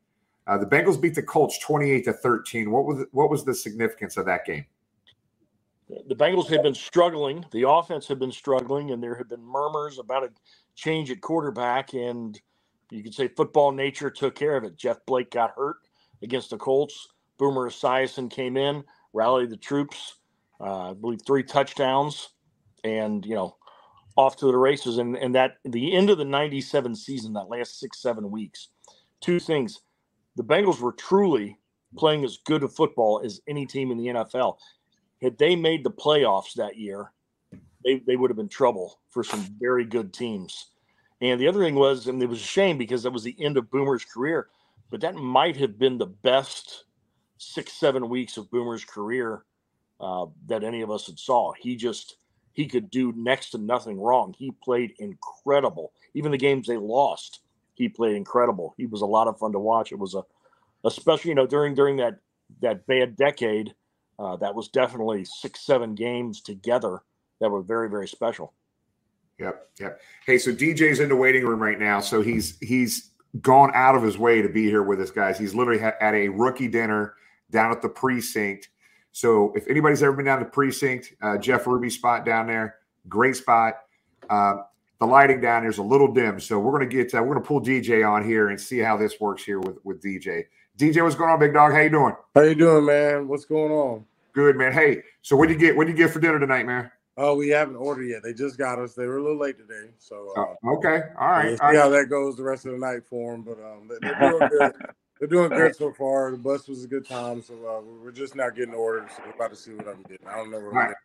uh, 0.47 0.57
the 0.57 0.65
Bengals 0.65 0.99
beat 0.99 1.15
the 1.15 1.23
Colts 1.23 1.59
28 1.59 2.05
to 2.05 2.13
13. 2.13 2.71
What 2.71 2.85
was 2.85 3.05
what 3.11 3.29
was 3.29 3.43
the 3.43 3.53
significance 3.53 4.17
of 4.17 4.25
that 4.25 4.45
game? 4.45 4.65
The 6.07 6.15
Bengals 6.15 6.49
had 6.49 6.63
been 6.63 6.73
struggling. 6.73 7.45
The 7.51 7.69
offense 7.69 8.07
had 8.07 8.19
been 8.19 8.31
struggling, 8.31 8.91
and 8.91 9.01
there 9.01 9.15
had 9.15 9.27
been 9.27 9.43
murmurs 9.43 9.99
about 9.99 10.23
a 10.23 10.29
change 10.75 11.11
at 11.11 11.21
quarterback. 11.21 11.93
And 11.93 12.39
you 12.89 13.03
could 13.03 13.13
say 13.13 13.27
football 13.27 13.71
nature 13.71 14.09
took 14.09 14.35
care 14.35 14.57
of 14.57 14.63
it. 14.63 14.77
Jeff 14.77 14.97
Blake 15.05 15.31
got 15.31 15.53
hurt 15.55 15.77
against 16.23 16.49
the 16.49 16.57
Colts. 16.57 17.07
Boomer 17.37 17.69
Esiason 17.69 18.31
came 18.31 18.57
in, 18.57 18.83
rallied 19.13 19.51
the 19.51 19.57
troops. 19.57 20.15
Uh, 20.59 20.91
I 20.91 20.93
believe 20.93 21.19
three 21.25 21.43
touchdowns, 21.43 22.29
and 22.83 23.25
you 23.25 23.35
know 23.35 23.57
off 24.15 24.37
to 24.37 24.45
the 24.45 24.57
races. 24.57 24.97
And, 24.97 25.17
and 25.17 25.35
that 25.35 25.57
the 25.63 25.93
end 25.95 26.09
of 26.09 26.17
the 26.17 26.25
97 26.25 26.95
season, 26.95 27.33
that 27.33 27.49
last 27.49 27.79
six, 27.79 27.99
seven 27.99 28.31
weeks, 28.31 28.69
two 29.21 29.39
things. 29.39 29.81
The 30.35 30.43
Bengals 30.43 30.81
were 30.81 30.91
truly 30.91 31.57
playing 31.95 32.23
as 32.25 32.37
good 32.45 32.63
a 32.63 32.67
football 32.67 33.21
as 33.23 33.41
any 33.47 33.65
team 33.65 33.91
in 33.91 33.97
the 33.97 34.07
NFL. 34.07 34.57
Had 35.21 35.37
they 35.37 35.55
made 35.55 35.83
the 35.83 35.91
playoffs 35.91 36.53
that 36.55 36.77
year, 36.77 37.11
they, 37.83 38.01
they 38.05 38.15
would 38.15 38.29
have 38.29 38.37
been 38.37 38.49
trouble 38.49 38.99
for 39.09 39.23
some 39.23 39.47
very 39.59 39.85
good 39.85 40.13
teams. 40.13 40.71
And 41.21 41.39
the 41.39 41.47
other 41.47 41.63
thing 41.63 41.75
was, 41.75 42.07
and 42.07 42.21
it 42.21 42.27
was 42.27 42.41
a 42.41 42.43
shame 42.45 42.77
because 42.77 43.03
that 43.03 43.11
was 43.11 43.23
the 43.23 43.35
end 43.39 43.57
of 43.57 43.71
Boomer's 43.71 44.03
career, 44.03 44.49
but 44.89 45.01
that 45.01 45.15
might 45.15 45.55
have 45.57 45.79
been 45.79 45.97
the 45.97 46.05
best 46.05 46.83
six, 47.37 47.73
seven 47.73 48.09
weeks 48.09 48.37
of 48.37 48.51
Boomer's 48.51 48.83
career 48.83 49.43
uh, 49.99 50.25
that 50.47 50.63
any 50.63 50.81
of 50.81 50.91
us 50.91 51.07
had 51.07 51.17
saw. 51.17 51.53
He 51.53 51.75
just 51.75 52.17
he 52.55 52.67
could 52.67 52.89
do 52.89 53.13
next 53.15 53.51
to 53.51 53.57
nothing 53.57 53.99
wrong. 53.99 54.33
He 54.37 54.51
played 54.63 54.93
incredible. 54.97 55.91
Even 56.13 56.31
the 56.31 56.37
games 56.37 56.65
they 56.65 56.77
lost, 56.77 57.41
he 57.75 57.89
played 57.89 58.15
incredible. 58.15 58.73
He 58.77 58.85
was 58.85 59.01
a 59.01 59.05
lot 59.05 59.27
of 59.27 59.37
fun 59.37 59.51
to 59.51 59.59
watch. 59.59 59.91
It 59.91 59.99
was 59.99 60.15
a, 60.15 60.23
especially 60.85 61.29
you 61.29 61.35
know 61.35 61.45
during 61.45 61.75
during 61.75 61.97
that 61.97 62.19
that 62.61 62.87
bad 62.87 63.17
decade, 63.17 63.75
uh, 64.17 64.37
that 64.37 64.55
was 64.55 64.69
definitely 64.69 65.25
six 65.25 65.65
seven 65.65 65.95
games 65.95 66.41
together 66.41 67.01
that 67.41 67.49
were 67.49 67.61
very 67.61 67.89
very 67.89 68.07
special. 68.07 68.53
Yep, 69.37 69.69
yep. 69.81 70.01
Hey, 70.25 70.37
so 70.37 70.53
DJ's 70.53 71.01
in 71.01 71.09
the 71.09 71.15
waiting 71.15 71.45
room 71.45 71.61
right 71.61 71.79
now, 71.79 71.99
so 71.99 72.21
he's 72.21 72.57
he's 72.59 73.11
gone 73.41 73.71
out 73.73 73.95
of 73.95 74.01
his 74.01 74.17
way 74.17 74.41
to 74.41 74.47
be 74.47 74.63
here 74.63 74.83
with 74.83 75.01
us, 75.01 75.11
guys. 75.11 75.37
He's 75.37 75.53
literally 75.53 75.81
at 75.81 76.13
a 76.13 76.29
rookie 76.29 76.69
dinner 76.69 77.15
down 77.51 77.73
at 77.73 77.81
the 77.81 77.89
precinct 77.89 78.69
so 79.15 79.53
if 79.55 79.65
anybody's 79.69 80.03
ever 80.03 80.13
been 80.13 80.25
down 80.25 80.39
to 80.39 80.45
precinct, 80.45 81.13
uh, 81.21 81.37
Jeff 81.37 81.65
Ruby 81.65 81.89
spot 81.89 82.25
down 82.25 82.47
there, 82.47 82.75
great 83.07 83.37
spot. 83.37 83.75
Uh, 84.29 84.55
the 84.99 85.05
lighting 85.05 85.39
down 85.39 85.63
there's 85.63 85.77
a 85.77 85.83
little 85.83 86.11
dim, 86.11 86.37
so 86.37 86.59
we're 86.59 86.73
gonna 86.73 86.85
get 86.85 87.15
uh, 87.15 87.23
we're 87.23 87.35
gonna 87.35 87.45
pull 87.45 87.61
DJ 87.61 88.05
on 88.05 88.25
here 88.25 88.49
and 88.49 88.59
see 88.59 88.79
how 88.79 88.97
this 88.97 89.17
works 89.21 89.41
here 89.41 89.61
with 89.61 89.77
with 89.85 90.03
DJ. 90.03 90.43
DJ, 90.77 91.01
what's 91.01 91.15
going 91.15 91.29
on, 91.29 91.39
big 91.39 91.53
dog? 91.53 91.71
How 91.71 91.79
you 91.79 91.89
doing? 91.89 92.13
How 92.35 92.41
you 92.41 92.55
doing, 92.55 92.83
man? 92.83 93.29
What's 93.29 93.45
going 93.45 93.71
on? 93.71 94.03
Good, 94.33 94.57
man. 94.57 94.73
Hey, 94.73 95.01
so 95.21 95.37
what 95.37 95.47
do 95.47 95.53
you 95.53 95.59
get? 95.59 95.77
What 95.77 95.87
do 95.87 95.93
you 95.93 95.97
get 95.97 96.11
for 96.11 96.19
dinner 96.19 96.37
tonight, 96.37 96.65
man? 96.65 96.91
Oh, 97.15 97.37
we 97.37 97.47
haven't 97.47 97.77
ordered 97.77 98.03
yet. 98.03 98.21
They 98.21 98.33
just 98.33 98.57
got 98.57 98.79
us. 98.79 98.95
They 98.95 99.05
were 99.05 99.19
a 99.19 99.23
little 99.23 99.39
late 99.39 99.57
today, 99.57 99.91
so 99.97 100.33
uh, 100.35 100.41
oh, 100.61 100.75
okay, 100.75 101.03
all 101.17 101.29
right. 101.29 101.45
We'll 101.45 101.55
see 101.55 101.61
all 101.63 101.69
right. 101.69 101.77
how 101.77 101.87
that 101.87 102.09
goes 102.09 102.35
the 102.35 102.43
rest 102.43 102.65
of 102.65 102.73
the 102.73 102.79
night 102.79 103.05
for 103.09 103.31
them. 103.31 103.43
But 103.43 103.59
um, 103.63 103.87
they're 103.87 104.29
doing 104.29 104.49
good. 104.59 104.73
They're 105.19 105.27
doing 105.27 105.49
good 105.49 105.75
so 105.75 105.93
far. 105.93 106.31
The 106.31 106.37
bus 106.37 106.67
was 106.67 106.83
a 106.83 106.87
good 106.87 107.07
time, 107.07 107.41
so 107.41 107.53
uh, 107.53 107.81
we're 108.03 108.11
just 108.11 108.35
now 108.35 108.49
getting 108.49 108.73
orders. 108.73 109.11
So 109.15 109.23
we're 109.25 109.33
about 109.33 109.51
to 109.51 109.55
see 109.55 109.71
what 109.71 109.87
I'm 109.87 110.03
getting. 110.03 110.27
I 110.27 110.35
don't 110.35 110.51
know 110.51 110.59
what 110.59 110.65
All 110.65 110.73
right. 110.73 110.95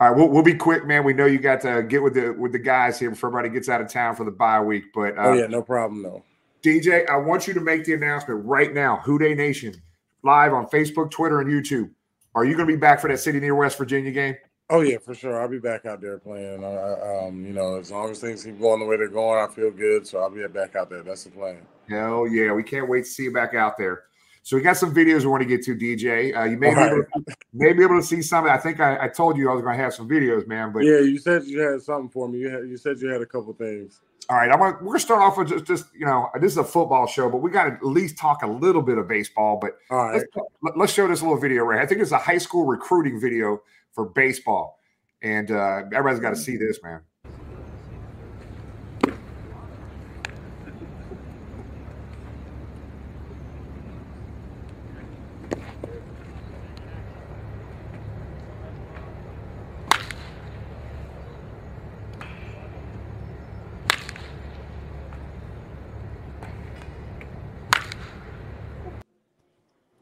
All 0.00 0.10
right, 0.10 0.16
we'll, 0.16 0.28
we'll 0.28 0.42
be 0.42 0.54
quick, 0.54 0.84
man. 0.86 1.04
We 1.04 1.12
know 1.12 1.26
you 1.26 1.38
got 1.38 1.60
to 1.60 1.84
get 1.84 2.02
with 2.02 2.14
the 2.14 2.32
with 2.32 2.50
the 2.50 2.58
guys 2.58 2.98
here 2.98 3.10
before 3.10 3.28
everybody 3.28 3.54
gets 3.54 3.68
out 3.68 3.80
of 3.80 3.88
town 3.88 4.16
for 4.16 4.24
the 4.24 4.32
bye 4.32 4.60
week. 4.60 4.86
But 4.92 5.16
uh, 5.16 5.22
oh 5.22 5.32
yeah, 5.34 5.46
no 5.46 5.62
problem, 5.62 6.02
though. 6.02 6.24
DJ, 6.62 7.08
I 7.08 7.16
want 7.16 7.46
you 7.46 7.54
to 7.54 7.60
make 7.60 7.84
the 7.84 7.94
announcement 7.94 8.44
right 8.44 8.74
now. 8.74 8.96
Who 9.04 9.20
Dey 9.20 9.34
Nation 9.34 9.80
live 10.24 10.52
on 10.52 10.66
Facebook, 10.66 11.12
Twitter, 11.12 11.40
and 11.40 11.48
YouTube. 11.48 11.90
Are 12.34 12.44
you 12.44 12.56
going 12.56 12.66
to 12.66 12.74
be 12.74 12.80
back 12.80 13.00
for 13.00 13.06
that 13.08 13.18
City 13.18 13.38
near 13.38 13.54
West 13.54 13.78
Virginia 13.78 14.10
game? 14.10 14.34
Oh 14.70 14.80
yeah, 14.80 14.96
for 14.98 15.14
sure. 15.14 15.40
I'll 15.40 15.48
be 15.48 15.58
back 15.58 15.84
out 15.84 16.00
there 16.00 16.18
playing. 16.18 16.64
Uh, 16.64 17.26
um, 17.26 17.44
you 17.44 17.52
know, 17.52 17.76
as 17.76 17.90
long 17.90 18.10
as 18.10 18.20
things 18.20 18.44
keep 18.44 18.58
going 18.58 18.80
the 18.80 18.86
way 18.86 18.96
they're 18.96 19.08
going, 19.08 19.38
I 19.38 19.52
feel 19.52 19.70
good. 19.70 20.06
So 20.06 20.20
I'll 20.20 20.30
be 20.30 20.46
back 20.48 20.74
out 20.74 20.88
there. 20.88 21.02
That's 21.02 21.24
the 21.24 21.30
plan. 21.30 21.66
Hell 21.88 22.26
yeah, 22.26 22.52
we 22.52 22.62
can't 22.62 22.88
wait 22.88 23.04
to 23.04 23.10
see 23.10 23.24
you 23.24 23.32
back 23.32 23.54
out 23.54 23.76
there. 23.76 24.04
So 24.42 24.56
we 24.56 24.62
got 24.62 24.76
some 24.76 24.94
videos 24.94 25.20
we 25.20 25.28
want 25.28 25.42
to 25.42 25.48
get 25.48 25.62
to, 25.64 25.74
DJ. 25.74 26.36
Uh, 26.36 26.44
you 26.44 26.58
may 26.58 26.74
be, 26.74 26.80
able 26.80 27.02
to, 27.02 27.36
may 27.54 27.72
be 27.72 27.82
able 27.82 27.98
to 27.98 28.06
see 28.06 28.20
some. 28.20 28.46
I 28.46 28.58
think 28.58 28.78
I, 28.78 29.04
I 29.04 29.08
told 29.08 29.38
you 29.38 29.50
I 29.50 29.54
was 29.54 29.62
going 29.62 29.76
to 29.76 29.82
have 29.82 29.94
some 29.94 30.08
videos, 30.08 30.46
man. 30.46 30.70
But 30.70 30.80
yeah, 30.80 31.00
you 31.00 31.18
said 31.18 31.44
you 31.44 31.60
had 31.60 31.80
something 31.80 32.10
for 32.10 32.28
me. 32.28 32.40
You, 32.40 32.50
had, 32.50 32.68
you 32.68 32.76
said 32.76 32.98
you 33.00 33.08
had 33.08 33.22
a 33.22 33.26
couple 33.26 33.52
things. 33.54 34.00
All 34.30 34.36
right, 34.36 34.50
I'm 34.50 34.58
gonna, 34.58 34.78
we're 34.80 34.86
gonna 34.86 35.00
start 35.00 35.20
off 35.20 35.36
with 35.36 35.48
just, 35.48 35.66
just 35.66 35.84
you 35.94 36.06
know 36.06 36.30
this 36.40 36.52
is 36.52 36.56
a 36.56 36.64
football 36.64 37.06
show, 37.06 37.28
but 37.28 37.38
we 37.38 37.50
got 37.50 37.64
to 37.64 37.72
at 37.72 37.84
least 37.84 38.16
talk 38.16 38.42
a 38.42 38.46
little 38.46 38.80
bit 38.80 38.96
of 38.96 39.06
baseball. 39.06 39.58
But 39.60 39.72
all 39.90 40.08
right, 40.08 40.22
let's, 40.62 40.76
let's 40.76 40.92
show 40.94 41.06
this 41.06 41.20
little 41.20 41.38
video 41.38 41.64
right. 41.64 41.82
I 41.82 41.86
think 41.86 42.00
it's 42.00 42.10
a 42.10 42.18
high 42.18 42.38
school 42.38 42.64
recruiting 42.64 43.20
video 43.20 43.60
for 43.94 44.06
baseball, 44.06 44.78
and 45.22 45.50
uh, 45.50 45.82
everybody's 45.92 46.20
got 46.20 46.30
to 46.30 46.36
see 46.36 46.56
this, 46.56 46.80
man. 46.82 47.00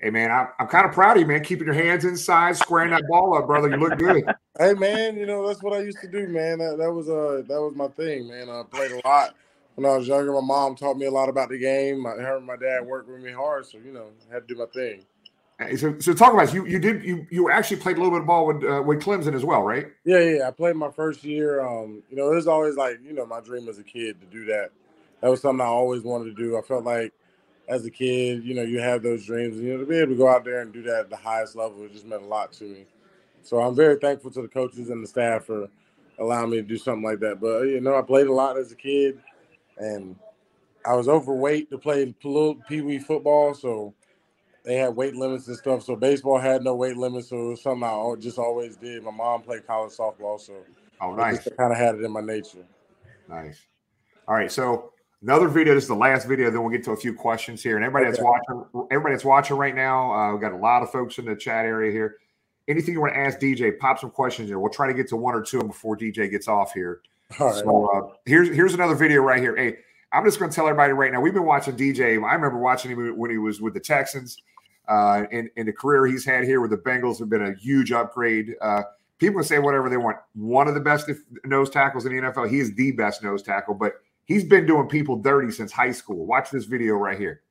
Hey 0.03 0.11
man, 0.11 0.33
I, 0.33 0.49
I'm 0.59 0.67
kind 0.67 0.85
of 0.85 0.93
proud 0.93 1.17
of 1.17 1.21
you, 1.21 1.27
man. 1.27 1.45
Keeping 1.45 1.67
your 1.67 1.75
hands 1.75 2.05
inside, 2.05 2.57
squaring 2.57 2.91
that 2.91 3.05
ball 3.09 3.37
up, 3.37 3.47
brother. 3.47 3.71
You 3.71 3.77
look 3.77 3.97
good. 3.99 4.25
hey 4.59 4.75
man, 4.75 5.17
you 5.17 5.27
know 5.27 5.47
that's 5.47 5.63
what 5.63 5.75
I 5.75 5.83
used 5.83 6.01
to 6.01 6.09
do, 6.09 6.27
man. 6.27 6.59
That, 6.59 6.77
that 6.79 6.93
was 6.93 7.09
uh 7.09 7.43
that 7.47 7.61
was 7.61 7.75
my 7.77 7.87
thing, 7.89 8.29
man. 8.29 8.51
I 8.51 8.65
played 8.69 8.91
a 8.91 9.07
lot 9.07 9.37
when 9.77 9.87
I 9.87 9.97
was 9.97 10.09
younger. 10.09 10.33
My 10.33 10.41
mom 10.41 10.75
taught 10.75 10.97
me 10.97 11.07
a 11.07 11.11
lot 11.11 11.29
about 11.29 11.51
the 11.51 11.59
game. 11.59 12.03
Her 12.03 12.37
and 12.39 12.47
my 12.47 12.57
dad 12.57 12.85
worked 12.85 13.09
with 13.09 13.21
me 13.21 13.31
hard, 13.31 13.65
so 13.65 13.79
you 13.79 13.93
know, 13.93 14.09
I 14.29 14.35
had 14.35 14.49
to 14.49 14.55
do 14.55 14.59
my 14.59 14.67
thing. 14.67 15.05
Hey, 15.61 15.77
so, 15.77 15.97
so 16.01 16.13
talk 16.13 16.33
about 16.33 16.53
you. 16.53 16.67
You 16.67 16.81
did 16.81 17.05
you 17.05 17.25
you 17.31 17.51
actually 17.51 17.77
played 17.77 17.97
a 17.97 18.01
little 18.01 18.11
bit 18.11 18.23
of 18.23 18.27
ball 18.27 18.47
with 18.47 18.65
uh, 18.65 18.83
with 18.85 19.01
Clemson 19.01 19.35
as 19.35 19.45
well, 19.45 19.63
right? 19.63 19.87
Yeah, 20.05 20.19
yeah. 20.19 20.49
I 20.49 20.51
played 20.51 20.75
my 20.75 20.91
first 20.91 21.23
year. 21.23 21.65
Um, 21.65 22.03
you 22.11 22.17
know, 22.17 22.33
it 22.33 22.35
was 22.35 22.49
always 22.49 22.75
like 22.75 22.99
you 23.05 23.13
know 23.13 23.25
my 23.25 23.41
dream 23.41 23.69
as 23.69 23.79
a 23.79 23.85
kid 23.85 24.21
to 24.21 24.27
do 24.27 24.47
that 24.47 24.73
that 25.23 25.31
was 25.31 25.41
something 25.41 25.61
I 25.61 25.69
always 25.69 26.03
wanted 26.03 26.37
to 26.37 26.43
do. 26.43 26.59
I 26.59 26.63
felt 26.63 26.85
like 26.85 27.13
as 27.73 27.87
a 27.87 27.91
kid, 27.91 28.45
you 28.45 28.55
know, 28.55 28.63
you 28.63 28.81
have 28.81 29.03
those 29.03 29.25
dreams, 29.25 29.57
and 29.57 29.67
you 29.67 29.73
know, 29.73 29.81
to 29.81 29.87
be 29.87 29.97
able 29.97 30.13
to 30.13 30.19
go 30.19 30.29
out 30.29 30.45
there 30.45 30.61
and 30.61 30.75
do 30.75 30.83
that 30.83 31.01
at 31.01 31.11
the 31.11 31.17
highest 31.17 31.57
level, 31.57 31.83
it 31.85 31.93
just 31.93 32.05
meant 32.05 32.23
a 32.23 32.27
lot 32.27 32.53
to 32.53 32.65
me. 32.65 32.85
So 33.43 33.61
I'm 33.61 33.75
very 33.75 33.97
thankful 33.97 34.31
to 34.33 34.43
the 34.43 34.49
coaches 34.49 34.91
and 34.91 35.03
the 35.03 35.09
staff 35.09 35.47
for 35.47 35.69
allowing 36.19 36.51
me 36.51 36.57
to 36.59 36.63
do 36.63 36.77
something 36.77 37.03
like 37.03 37.21
that. 37.21 37.41
But 37.41 37.63
you 37.63 37.81
know, 37.81 37.97
I 37.97 38.03
played 38.03 38.27
a 38.27 38.33
lot 38.33 38.59
as 38.59 38.73
a 38.73 38.77
kid, 38.77 39.19
and 39.79 40.17
I 40.85 40.95
was 40.95 41.09
overweight 41.09 41.71
to 41.71 41.79
play 41.79 42.15
little 42.23 42.57
pee 42.69 42.83
wee 42.83 42.99
football, 42.99 43.55
so 43.55 43.95
they 44.63 44.77
had 44.77 44.95
weight 44.95 45.17
limits 45.17 45.49
and 45.49 45.57
stuff. 45.57 45.83
So 45.83 45.97
baseball 45.97 46.39
had 46.39 46.63
no 46.63 46.75
weight 46.75 46.99
limits, 46.99 47.31
so 47.31 47.37
it 47.37 47.49
was 47.53 47.63
something 47.63 47.85
I 47.85 48.15
just 48.21 48.39
always 48.39 48.77
did. 48.77 49.03
My 49.03 49.11
mom 49.13 49.41
played 49.41 49.67
college 49.67 49.93
softball, 49.93 50.39
so 50.39 50.53
oh, 51.01 51.15
nice. 51.15 51.47
I 51.47 51.51
kind 51.51 51.73
of 51.73 51.79
had 51.79 51.95
it 51.95 52.05
in 52.05 52.13
my 52.13 52.21
nature. 52.21 52.67
Nice. 53.31 53.63
All 54.29 54.35
right, 54.35 54.53
so 54.53 54.92
another 55.23 55.49
video. 55.49 55.75
This 55.75 55.85
is 55.85 55.89
the 55.89 55.95
last 55.95 56.27
video. 56.27 56.51
Then 56.51 56.63
we'll 56.63 56.71
get 56.71 56.85
to 56.85 56.93
a 56.93 56.97
few 56.97 57.15
questions 57.15 57.63
here. 57.63 57.77
And 57.77 57.85
everybody 57.85 58.07
okay. 58.07 58.13
that's 58.13 58.23
watching, 58.23 58.87
everybody 58.91 59.15
that's 59.15 59.25
watching 59.25 59.57
right 59.57 59.75
now, 59.75 60.13
uh, 60.13 60.33
we've 60.33 60.41
got 60.41 60.53
a 60.53 60.57
lot 60.57 60.83
of 60.83 60.91
folks 60.91 61.19
in 61.19 61.25
the 61.25 61.37
chat 61.37 61.65
area 61.65 61.91
here. 61.91 62.17
Anything 62.69 62.95
you 62.95 63.01
want 63.01 63.15
to 63.15 63.19
ask 63.19 63.39
DJ, 63.39 63.77
pop 63.79 63.99
some 63.99 64.11
questions 64.11 64.49
here. 64.49 64.59
We'll 64.59 64.71
try 64.71 64.87
to 64.87 64.95
get 64.95 65.09
to 65.09 65.17
one 65.17 65.35
or 65.35 65.43
two 65.43 65.63
before 65.63 65.97
DJ 65.97 66.31
gets 66.31 66.49
off 66.49 66.73
here. 66.73 67.01
All 67.41 67.47
right. 67.49 67.57
So 67.57 67.91
uh, 67.93 68.15
here's 68.25 68.49
here's 68.49 68.75
another 68.75 68.95
video 68.95 69.21
right 69.23 69.41
here. 69.41 69.57
Hey, 69.57 69.79
I'm 70.13 70.25
just 70.25 70.39
going 70.39 70.51
to 70.51 70.55
tell 70.55 70.69
everybody 70.69 70.93
right 70.93 71.11
now. 71.11 71.21
We've 71.21 71.35
been 71.35 71.47
watching 71.47 71.77
DJ. 71.77 72.23
I 72.25 72.35
remember 72.35 72.59
watching 72.59 72.91
him 72.91 73.17
when 73.17 73.31
he 73.31 73.39
was 73.39 73.61
with 73.61 73.75
the 73.75 73.81
Texans. 73.81 74.39
Uh, 74.89 75.25
and, 75.31 75.49
and 75.57 75.69
the 75.69 75.73
career 75.73 76.07
he's 76.07 76.25
had 76.25 76.45
here 76.45 76.61
with 76.61 76.71
the 76.71 76.77
Bengals 76.77 77.19
have 77.21 77.31
been 77.31 77.43
a 77.43 77.55
huge 77.55 77.93
upgrade. 77.93 78.57
Uh, 78.61 78.83
people 79.19 79.41
can 79.41 79.45
say 79.45 79.59
whatever 79.59 79.89
they 79.89 79.97
want. 79.97 80.17
One 80.35 80.67
of 80.69 80.75
the 80.75 80.81
best 80.81 81.09
nose 81.45 81.71
tackles 81.71 82.05
in 82.05 82.15
the 82.15 82.21
NFL. 82.21 82.51
He 82.51 82.59
is 82.59 82.75
the 82.75 82.93
best 82.93 83.23
nose 83.23 83.43
tackle, 83.43 83.75
but 83.75 83.95
he's 84.25 84.45
been 84.45 84.67
doing 84.67 84.89
people 84.89 85.17
dirty 85.17 85.51
since 85.51 85.73
high 85.73 85.93
school. 85.93 86.27
Watch 86.27 86.51
this 86.51 86.65
video 86.65 86.95
right 86.95 87.19
here. 87.19 87.43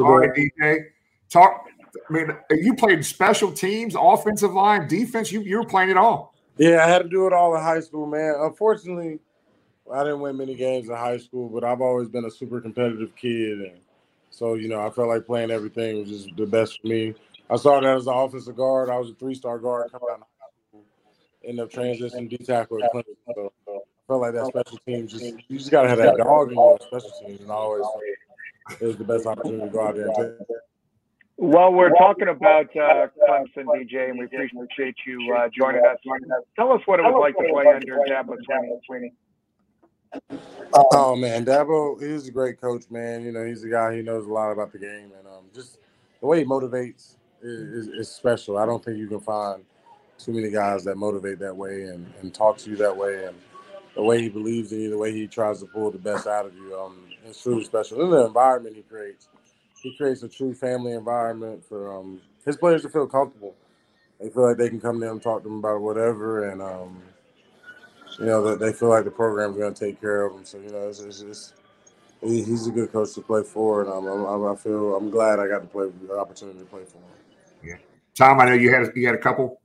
All 0.00 0.18
right, 0.18 0.30
DJ. 0.34 0.84
Talk. 1.28 1.66
I 2.08 2.12
mean, 2.12 2.36
you 2.50 2.69
played 2.80 3.04
special 3.04 3.52
teams, 3.52 3.94
offensive 3.98 4.52
line, 4.52 4.88
defense. 4.88 5.30
You 5.30 5.42
you 5.42 5.58
were 5.58 5.64
playing 5.64 5.90
it 5.90 5.96
all. 5.96 6.34
Yeah, 6.56 6.84
I 6.84 6.88
had 6.88 7.02
to 7.02 7.08
do 7.08 7.26
it 7.26 7.32
all 7.32 7.54
in 7.54 7.62
high 7.62 7.80
school, 7.80 8.06
man. 8.06 8.34
Unfortunately, 8.38 9.20
I 9.92 10.02
didn't 10.02 10.20
win 10.20 10.36
many 10.36 10.54
games 10.54 10.88
in 10.88 10.96
high 10.96 11.18
school, 11.18 11.48
but 11.48 11.64
I've 11.64 11.80
always 11.80 12.08
been 12.08 12.24
a 12.24 12.30
super 12.30 12.60
competitive 12.60 13.14
kid, 13.16 13.60
and 13.60 13.80
so 14.30 14.54
you 14.54 14.68
know, 14.68 14.84
I 14.84 14.90
felt 14.90 15.08
like 15.08 15.26
playing 15.26 15.50
everything 15.50 16.00
was 16.00 16.08
just 16.08 16.36
the 16.36 16.46
best 16.46 16.80
for 16.80 16.88
me. 16.88 17.14
I 17.48 17.56
started 17.56 17.88
as 17.88 18.06
an 18.06 18.14
offensive 18.14 18.56
guard. 18.56 18.90
I 18.90 18.96
was 18.96 19.10
a 19.10 19.14
three-star 19.14 19.58
guard 19.58 19.90
coming 19.90 20.08
out 20.10 20.20
of 20.20 20.26
high 20.38 20.48
school. 20.68 20.84
Ended 21.44 21.64
up 21.64 21.70
transitioning 21.70 22.28
D 22.28 22.38
tackle 22.38 22.82
at. 22.84 22.90
So 22.92 23.52
I 23.68 23.78
felt 24.06 24.20
like 24.20 24.34
that 24.34 24.46
special 24.46 24.78
team 24.86 25.08
just 25.08 25.24
you 25.48 25.58
just 25.58 25.70
gotta 25.70 25.88
have 25.88 25.98
that 25.98 26.16
dog 26.16 26.48
in 26.48 26.54
your 26.54 26.78
special 26.80 27.10
teams, 27.26 27.40
and 27.40 27.50
I 27.50 27.54
always 27.54 27.84
it 28.80 28.86
was 28.86 28.96
the 28.96 29.04
best 29.04 29.26
opportunity 29.26 29.64
to 29.64 29.70
go 29.70 29.80
out 29.86 29.96
there 29.96 30.06
and 30.06 30.16
take. 30.16 30.56
Well, 31.42 31.72
we're 31.72 31.94
talking 31.94 32.28
about 32.28 32.66
uh, 32.76 33.06
Clemson, 33.26 33.64
DJ, 33.64 34.10
and 34.10 34.18
we 34.18 34.26
appreciate 34.26 34.94
you 35.06 35.34
uh, 35.34 35.48
joining 35.48 35.82
us. 35.86 35.96
Tell 36.54 36.70
us 36.70 36.82
what 36.84 37.00
it 37.00 37.02
was 37.02 37.16
like 37.18 37.34
to 37.34 37.50
play 37.50 37.64
under 37.66 37.98
Dabo 38.06 38.36
Swinney. 38.86 39.12
Oh 40.92 41.16
man, 41.16 41.46
Dabo, 41.46 41.98
he's 41.98 42.28
a 42.28 42.30
great 42.30 42.60
coach, 42.60 42.84
man. 42.90 43.24
You 43.24 43.32
know, 43.32 43.46
he's 43.46 43.64
a 43.64 43.70
guy 43.70 43.96
he 43.96 44.02
knows 44.02 44.26
a 44.26 44.28
lot 44.30 44.52
about 44.52 44.70
the 44.70 44.78
game, 44.78 45.12
and 45.18 45.26
um, 45.26 45.44
just 45.54 45.78
the 46.20 46.26
way 46.26 46.40
he 46.40 46.44
motivates 46.44 47.14
is, 47.40 47.86
is, 47.86 47.88
is, 47.88 48.08
special. 48.10 48.58
I 48.58 48.66
don't 48.66 48.84
think 48.84 48.98
you 48.98 49.08
can 49.08 49.20
find 49.20 49.64
too 50.18 50.32
many 50.32 50.50
guys 50.50 50.84
that 50.84 50.96
motivate 50.96 51.38
that 51.38 51.56
way 51.56 51.84
and, 51.84 52.12
and 52.20 52.34
talk 52.34 52.58
to 52.58 52.70
you 52.70 52.76
that 52.76 52.94
way, 52.94 53.24
and 53.24 53.36
the 53.94 54.02
way 54.02 54.20
he 54.20 54.28
believes 54.28 54.72
in 54.72 54.80
you, 54.80 54.90
the 54.90 54.98
way 54.98 55.10
he 55.10 55.26
tries 55.26 55.60
to 55.60 55.66
pull 55.66 55.90
the 55.90 55.96
best 55.96 56.26
out 56.26 56.44
of 56.44 56.54
you. 56.54 56.78
Um, 56.78 56.98
it's 57.24 57.42
truly 57.42 57.64
special. 57.64 58.02
And 58.02 58.12
the 58.12 58.26
environment 58.26 58.76
he 58.76 58.82
creates, 58.82 59.28
he 59.82 59.96
creates 59.96 60.22
a 60.22 60.28
true 60.28 60.54
family 60.54 60.92
environment 60.92 61.64
for 61.64 61.96
um, 61.96 62.20
his 62.44 62.56
players 62.56 62.82
to 62.82 62.88
feel 62.88 63.06
comfortable. 63.06 63.54
They 64.20 64.28
feel 64.28 64.46
like 64.46 64.58
they 64.58 64.68
can 64.68 64.80
come 64.80 65.00
to 65.00 65.06
him, 65.06 65.20
talk 65.20 65.42
to 65.42 65.48
him 65.48 65.58
about 65.58 65.80
whatever, 65.80 66.50
and 66.50 66.60
um, 66.60 67.02
you 68.18 68.26
know 68.26 68.42
that 68.44 68.58
they 68.58 68.72
feel 68.72 68.90
like 68.90 69.04
the 69.04 69.10
program's 69.10 69.56
going 69.56 69.72
to 69.72 69.86
take 69.86 70.00
care 70.00 70.26
of 70.26 70.34
them. 70.34 70.44
So 70.44 70.58
you 70.58 70.70
know, 70.70 70.88
it's, 70.88 71.00
it's, 71.00 71.22
it's 71.22 71.54
he, 72.20 72.42
he's 72.42 72.66
a 72.66 72.70
good 72.70 72.92
coach 72.92 73.14
to 73.14 73.22
play 73.22 73.42
for, 73.42 73.82
and 73.82 73.90
I'm, 73.90 74.44
i 74.46 74.54
feel 74.56 74.94
I'm 74.94 75.10
glad 75.10 75.38
I 75.38 75.48
got 75.48 75.60
to 75.60 75.66
play 75.66 75.88
the 76.06 76.18
opportunity 76.18 76.58
to 76.58 76.64
play 76.66 76.84
for 76.84 76.98
him. 76.98 77.04
Yeah, 77.64 77.76
Tom, 78.14 78.40
I 78.40 78.46
know 78.46 78.52
you 78.52 78.74
had 78.74 78.92
you 78.94 79.06
had 79.06 79.14
a 79.14 79.18
couple. 79.18 79.60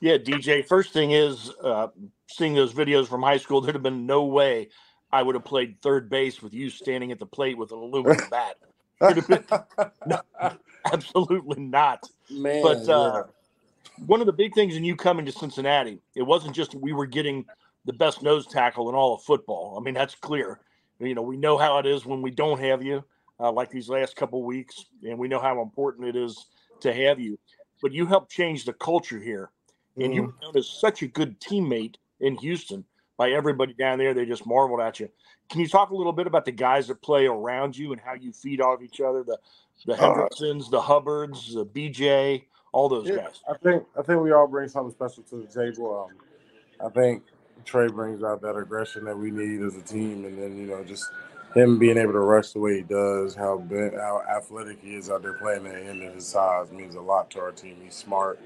Yeah, 0.00 0.16
DJ. 0.16 0.64
First 0.66 0.92
thing 0.92 1.10
is, 1.10 1.50
uh, 1.62 1.88
seeing 2.28 2.54
those 2.54 2.72
videos 2.72 3.08
from 3.08 3.22
high 3.22 3.38
school, 3.38 3.60
there'd 3.60 3.74
have 3.74 3.82
been 3.82 4.06
no 4.06 4.24
way 4.24 4.68
I 5.10 5.22
would 5.22 5.34
have 5.34 5.44
played 5.44 5.82
third 5.82 6.08
base 6.08 6.40
with 6.40 6.54
you 6.54 6.70
standing 6.70 7.12
at 7.12 7.18
the 7.18 7.26
plate 7.26 7.58
with 7.58 7.72
an 7.72 7.78
aluminum 7.78 8.28
bat. 8.30 8.56
No, 9.00 10.20
absolutely 10.92 11.60
not. 11.60 12.08
Man, 12.30 12.62
but 12.62 12.88
uh, 12.88 13.24
yeah. 13.24 14.04
one 14.06 14.20
of 14.20 14.26
the 14.26 14.32
big 14.32 14.54
things 14.54 14.76
in 14.76 14.84
you 14.84 14.96
coming 14.96 15.26
to 15.26 15.32
Cincinnati, 15.32 16.00
it 16.14 16.22
wasn't 16.22 16.54
just 16.54 16.74
we 16.74 16.92
were 16.92 17.06
getting 17.06 17.44
the 17.84 17.92
best 17.92 18.22
nose 18.22 18.46
tackle 18.46 18.88
in 18.88 18.94
all 18.94 19.14
of 19.14 19.22
football. 19.22 19.76
I 19.78 19.82
mean, 19.82 19.94
that's 19.94 20.14
clear. 20.14 20.60
You 21.00 21.14
know, 21.14 21.22
we 21.22 21.36
know 21.36 21.56
how 21.56 21.78
it 21.78 21.86
is 21.86 22.04
when 22.04 22.22
we 22.22 22.30
don't 22.30 22.60
have 22.60 22.82
you, 22.82 23.04
uh, 23.38 23.52
like 23.52 23.70
these 23.70 23.88
last 23.88 24.16
couple 24.16 24.42
weeks, 24.42 24.86
and 25.04 25.18
we 25.18 25.28
know 25.28 25.40
how 25.40 25.62
important 25.62 26.08
it 26.08 26.16
is 26.16 26.46
to 26.80 26.92
have 26.92 27.20
you. 27.20 27.38
But 27.80 27.92
you 27.92 28.06
helped 28.06 28.32
change 28.32 28.64
the 28.64 28.72
culture 28.72 29.20
here, 29.20 29.50
and 29.96 30.12
mm. 30.12 30.14
you 30.14 30.34
known 30.42 30.56
as 30.56 30.68
such 30.68 31.02
a 31.02 31.06
good 31.06 31.40
teammate 31.40 31.94
in 32.20 32.34
Houston 32.36 32.84
by 33.18 33.32
everybody 33.32 33.74
down 33.74 33.98
there. 33.98 34.14
They 34.14 34.24
just 34.24 34.46
marveled 34.46 34.80
at 34.80 34.98
you. 35.00 35.10
Can 35.50 35.60
you 35.60 35.68
talk 35.68 35.90
a 35.90 35.94
little 35.94 36.12
bit 36.12 36.26
about 36.26 36.46
the 36.46 36.52
guys 36.52 36.88
that 36.88 37.02
play 37.02 37.26
around 37.26 37.76
you 37.76 37.92
and 37.92 38.00
how 38.00 38.14
you 38.14 38.32
feed 38.32 38.62
off 38.62 38.80
each 38.82 39.02
other? 39.02 39.22
The 39.22 39.38
the 39.84 39.94
uh, 39.94 39.98
Hendricksons, 39.98 40.70
the 40.70 40.80
Hubbards, 40.80 41.54
the 41.54 41.66
BJ, 41.66 42.44
all 42.72 42.88
those 42.88 43.08
yeah, 43.08 43.16
guys. 43.16 43.40
I 43.48 43.56
think 43.58 43.84
I 43.98 44.02
think 44.02 44.22
we 44.22 44.32
all 44.32 44.46
bring 44.46 44.68
something 44.68 44.92
special 44.92 45.22
to 45.24 45.46
the 45.46 45.46
table. 45.46 46.08
Um, 46.08 46.86
I 46.86 46.90
think 46.90 47.24
Trey 47.64 47.88
brings 47.88 48.22
out 48.22 48.40
that 48.42 48.56
aggression 48.56 49.04
that 49.04 49.18
we 49.18 49.30
need 49.30 49.60
as 49.62 49.76
a 49.76 49.82
team, 49.82 50.24
and 50.24 50.40
then 50.40 50.56
you 50.56 50.66
know 50.66 50.82
just 50.84 51.10
him 51.54 51.78
being 51.78 51.96
able 51.96 52.12
to 52.12 52.20
rush 52.20 52.52
the 52.52 52.60
way 52.60 52.76
he 52.76 52.82
does, 52.82 53.34
how 53.34 53.58
big, 53.58 53.94
how 53.94 54.22
athletic 54.28 54.80
he 54.82 54.94
is 54.94 55.10
out 55.10 55.22
there 55.22 55.34
playing 55.34 55.66
at 55.66 55.72
the 55.72 55.80
end 55.80 56.02
of 56.02 56.14
his 56.14 56.26
size 56.26 56.70
means 56.70 56.94
a 56.94 57.00
lot 57.00 57.30
to 57.30 57.40
our 57.40 57.52
team. 57.52 57.76
He's 57.82 57.94
smart. 57.94 58.38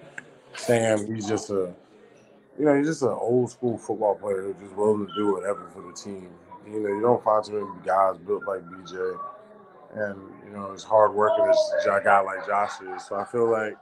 Sam, 0.55 1.13
he's 1.13 1.27
just 1.27 1.51
a 1.51 1.75
you 2.59 2.65
know, 2.65 2.77
he's 2.77 2.87
just 2.87 3.03
an 3.03 3.09
old 3.09 3.51
school 3.51 3.79
football 3.79 4.15
player 4.15 4.43
who's 4.43 4.57
just 4.63 4.77
willing 4.77 5.07
to 5.07 5.15
do 5.15 5.33
whatever 5.33 5.69
for 5.73 5.83
the 5.83 5.93
team. 5.93 6.31
You 6.67 6.81
know, 6.81 6.89
you 6.89 7.01
don't 7.01 7.23
find 7.25 7.45
too 7.45 7.53
many 7.53 7.85
guys 7.85 8.19
built 8.19 8.45
like 8.47 8.63
BJ, 8.63 9.19
and 9.95 10.21
you 10.47 10.53
know, 10.53 10.73
as 10.73 10.83
hard 10.83 11.15
working 11.15 11.45
as 11.49 11.87
a 11.87 12.01
guy 12.05 12.21
like 12.21 12.47
Josh 12.47 12.73
is. 12.95 13.07
So 13.07 13.17
I 13.17 13.25
feel 13.25 13.51
like, 13.51 13.75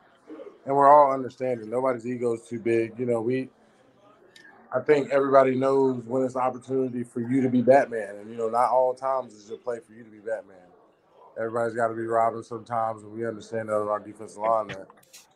and 0.65 0.75
we're 0.75 0.89
all 0.89 1.13
understanding. 1.13 1.69
Nobody's 1.69 2.07
ego 2.07 2.35
is 2.35 2.43
too 2.43 2.61
big. 2.61 2.99
You 2.99 3.07
know, 3.07 3.21
we. 3.21 3.49
I 4.73 4.79
think 4.79 5.11
everybody 5.11 5.57
knows 5.57 6.01
when 6.05 6.23
it's 6.23 6.37
an 6.37 6.43
opportunity 6.43 7.03
for 7.03 7.21
you 7.21 7.41
to 7.43 7.49
be 7.49 7.61
Batman, 7.61 8.17
and 8.21 8.31
you 8.31 8.37
know, 8.37 8.49
not 8.49 8.71
all 8.71 8.95
times 8.95 9.35
is 9.35 9.49
your 9.49 9.59
play 9.59 9.79
for 9.85 9.93
you 9.93 10.05
to 10.05 10.11
be 10.11 10.19
Batman. 10.19 10.57
Everybody's 11.37 11.75
got 11.75 11.89
to 11.89 11.95
be 11.95 12.03
Robin 12.03 12.43
sometimes, 12.43 13.03
and 13.03 13.13
we 13.13 13.27
understand 13.27 13.69
that 13.69 13.75
on 13.75 13.89
our 13.89 13.99
defensive 13.99 14.39
line 14.39 14.69
that 14.69 14.87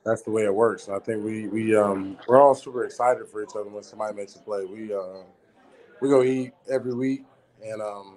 that's 0.04 0.22
the 0.22 0.30
way 0.30 0.44
it 0.44 0.54
works. 0.54 0.86
And 0.86 0.96
I 0.96 0.98
think 0.98 1.24
we 1.24 1.48
we 1.48 1.76
um 1.76 2.18
we're 2.28 2.40
all 2.40 2.54
super 2.54 2.84
excited 2.84 3.28
for 3.28 3.42
each 3.42 3.56
other 3.56 3.68
when 3.68 3.82
somebody 3.82 4.14
makes 4.14 4.36
a 4.36 4.38
play. 4.40 4.64
We 4.64 4.92
uh 4.94 5.22
we 6.00 6.08
go 6.08 6.22
eat 6.22 6.52
every 6.70 6.94
week 6.94 7.24
and 7.64 7.80
um 7.80 8.16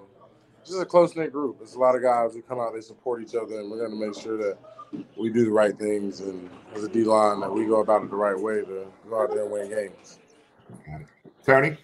just 0.66 0.82
a 0.82 0.86
close 0.86 1.16
knit 1.16 1.32
group. 1.32 1.60
There's 1.60 1.76
a 1.76 1.80
lot 1.80 1.96
of 1.96 2.02
guys 2.02 2.34
who 2.34 2.42
come 2.42 2.60
out, 2.60 2.74
they 2.74 2.82
support 2.82 3.22
each 3.22 3.36
other, 3.36 3.60
and 3.60 3.72
we're 3.72 3.78
going 3.78 3.98
to 3.98 4.06
make 4.06 4.22
sure 4.22 4.38
that 4.38 4.58
we 5.18 5.30
do 5.30 5.46
the 5.46 5.52
right 5.52 5.78
things 5.78 6.20
and 6.20 6.50
as 6.76 6.84
a 6.84 6.90
D 6.90 7.06
line 7.06 7.40
that 7.40 7.52
we 7.52 7.66
go 7.66 7.80
about 7.80 8.04
it 8.04 8.10
the 8.10 8.16
right 8.18 8.38
way 8.38 8.56
to 8.56 8.86
go 9.10 9.22
out 9.22 9.30
there 9.32 9.44
and 9.44 9.52
win 9.52 9.70
games. 9.70 10.20
Tony. 11.46 11.78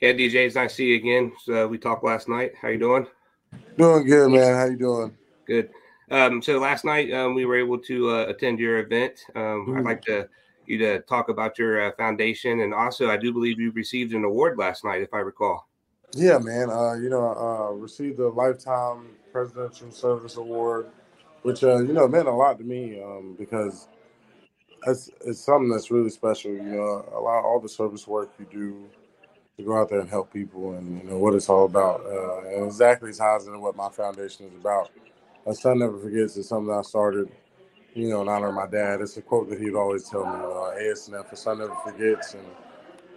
Yeah, 0.00 0.12
DJ, 0.12 0.46
it's 0.46 0.54
nice 0.54 0.70
to 0.70 0.76
see 0.76 0.86
you 0.86 0.96
again. 0.96 1.32
So 1.44 1.68
we 1.68 1.76
talked 1.76 2.02
last 2.02 2.26
night. 2.28 2.52
How 2.60 2.68
you 2.68 2.78
doing? 2.78 3.06
Doing 3.76 4.06
good, 4.06 4.30
man. 4.30 4.54
How 4.54 4.64
you 4.64 4.78
doing? 4.78 5.16
Good. 5.46 5.70
Um, 6.10 6.42
so 6.42 6.58
last 6.58 6.84
night 6.84 7.12
um, 7.12 7.34
we 7.34 7.44
were 7.44 7.56
able 7.56 7.78
to 7.78 8.10
uh, 8.10 8.24
attend 8.26 8.58
your 8.58 8.78
event. 8.78 9.24
Um, 9.34 9.74
I'd 9.76 9.84
like 9.84 10.02
to 10.02 10.28
you 10.66 10.78
to 10.78 11.00
talk 11.00 11.28
about 11.28 11.58
your 11.58 11.88
uh, 11.88 11.92
foundation, 11.96 12.60
and 12.60 12.72
also 12.72 13.10
I 13.10 13.16
do 13.16 13.32
believe 13.32 13.58
you 13.58 13.72
received 13.72 14.14
an 14.14 14.24
award 14.24 14.56
last 14.56 14.84
night, 14.84 15.02
if 15.02 15.12
I 15.12 15.18
recall. 15.18 15.68
Yeah, 16.14 16.38
man. 16.38 16.70
Uh, 16.70 16.94
you 16.94 17.08
know, 17.08 17.30
uh, 17.30 17.72
received 17.72 18.18
the 18.18 18.28
lifetime 18.28 19.10
presidential 19.32 19.90
service 19.90 20.36
award, 20.36 20.86
which 21.42 21.62
uh, 21.62 21.78
you 21.78 21.92
know 21.92 22.08
meant 22.08 22.28
a 22.28 22.32
lot 22.32 22.58
to 22.58 22.64
me 22.64 23.00
um, 23.02 23.36
because 23.38 23.88
it's 24.86 25.10
it's 25.24 25.40
something 25.40 25.68
that's 25.68 25.90
really 25.90 26.10
special. 26.10 26.52
You 26.52 26.62
know, 26.62 27.08
a 27.14 27.20
lot 27.20 27.44
all 27.44 27.60
the 27.60 27.68
service 27.68 28.06
work 28.06 28.30
you 28.38 28.46
do 28.50 28.88
to 29.58 29.64
go 29.64 29.76
out 29.76 29.88
there 29.88 30.00
and 30.00 30.08
help 30.08 30.32
people, 30.32 30.74
and 30.74 31.02
you 31.02 31.10
know 31.10 31.18
what 31.18 31.34
it's 31.34 31.48
all 31.48 31.64
about, 31.64 32.00
uh, 32.06 32.48
and 32.48 32.66
exactly 32.66 33.12
ties 33.12 33.46
into 33.46 33.58
what 33.58 33.76
my 33.76 33.88
foundation 33.88 34.46
is 34.46 34.54
about. 34.54 34.90
A 35.50 35.54
son 35.56 35.80
never 35.80 35.98
forgets 35.98 36.38
is 36.38 36.48
something 36.48 36.74
I 36.74 36.82
started, 36.82 37.30
you 37.94 38.10
know, 38.10 38.22
in 38.22 38.28
honor 38.28 38.48
of 38.48 38.54
my 38.54 38.66
dad. 38.68 39.00
It's 39.02 39.16
a 39.18 39.22
quote 39.22 39.50
that 39.50 39.60
he'd 39.60 39.74
always 39.74 40.08
tell 40.08 40.26
me, 40.26 40.32
know, 40.32 40.72
ASNF, 40.80 41.32
a 41.32 41.36
son 41.36 41.58
never 41.58 41.74
forgets, 41.84 42.34
and 42.34 42.44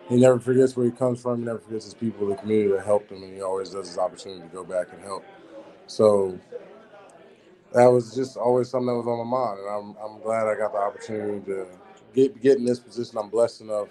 he 0.10 0.18
never 0.20 0.40
forgets 0.40 0.78
where 0.78 0.88
he 0.88 0.92
comes 0.94 1.22
from. 1.22 1.40
He 1.40 1.46
never 1.46 1.60
forgets 1.60 1.86
his 1.86 1.94
people, 1.96 2.28
the 2.28 2.36
community 2.36 2.72
that 2.78 2.86
helped 2.86 3.12
him, 3.12 3.24
and 3.24 3.34
he 3.36 3.42
always 3.42 3.72
does 3.72 3.90
his 3.90 3.98
opportunity 4.00 4.42
to 4.44 4.48
go 4.50 4.64
back 4.64 4.88
and 4.94 5.02
help. 5.02 5.26
So 5.88 6.40
that 7.74 7.88
was 7.88 8.16
just 8.16 8.38
always 8.38 8.70
something 8.70 8.88
that 8.88 8.96
was 8.96 9.08
on 9.08 9.28
my 9.28 9.38
mind, 9.38 9.60
and 9.60 9.70
I'm 9.70 9.98
I'm 10.04 10.22
glad 10.22 10.48
I 10.48 10.56
got 10.58 10.74
the 10.74 10.80
opportunity 10.80 11.46
to 11.48 11.68
get 12.14 12.42
get 12.42 12.58
in 12.60 12.66
this 12.66 12.80
position. 12.80 13.18
I'm 13.20 13.30
blessed 13.30 13.62
enough 13.62 13.90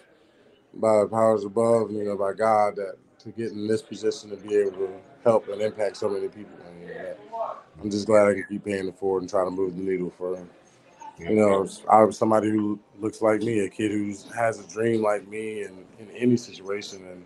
by 0.74 1.00
the 1.00 1.08
powers 1.08 1.44
above, 1.44 1.92
you 1.92 2.04
know, 2.04 2.16
by 2.16 2.34
God, 2.34 2.76
that 2.76 2.96
to 3.20 3.30
get 3.30 3.52
in 3.52 3.66
this 3.68 3.82
position 3.82 4.30
to 4.30 4.36
be 4.36 4.56
able 4.56 4.72
to 4.72 4.90
help 5.24 5.48
and 5.48 5.60
impact 5.60 5.96
so 5.96 6.08
many 6.08 6.28
people. 6.28 6.56
And, 6.66 6.88
you 6.88 6.94
know, 6.94 7.14
I'm 7.82 7.90
just 7.90 8.06
glad 8.06 8.28
I 8.28 8.34
can 8.34 8.44
keep 8.48 8.64
paying 8.64 8.88
it 8.88 8.98
forward 8.98 9.22
and 9.22 9.30
try 9.30 9.44
to 9.44 9.50
move 9.50 9.76
the 9.76 9.82
needle 9.82 10.12
for 10.16 10.36
them. 10.36 10.48
You 11.18 11.36
know, 11.36 11.68
I 11.88 12.02
was 12.02 12.18
somebody 12.18 12.50
who 12.50 12.80
looks 12.98 13.22
like 13.22 13.42
me, 13.42 13.60
a 13.60 13.68
kid 13.68 13.92
who 13.92 14.14
has 14.34 14.58
a 14.58 14.68
dream 14.68 15.02
like 15.02 15.28
me, 15.28 15.62
and 15.62 15.84
in 16.00 16.10
any 16.16 16.36
situation, 16.36 17.06
and 17.06 17.24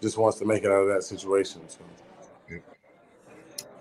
just 0.00 0.16
wants 0.16 0.38
to 0.38 0.44
make 0.44 0.64
it 0.64 0.70
out 0.70 0.82
of 0.82 0.88
that 0.88 1.02
situation. 1.02 1.62
So. 1.68 1.78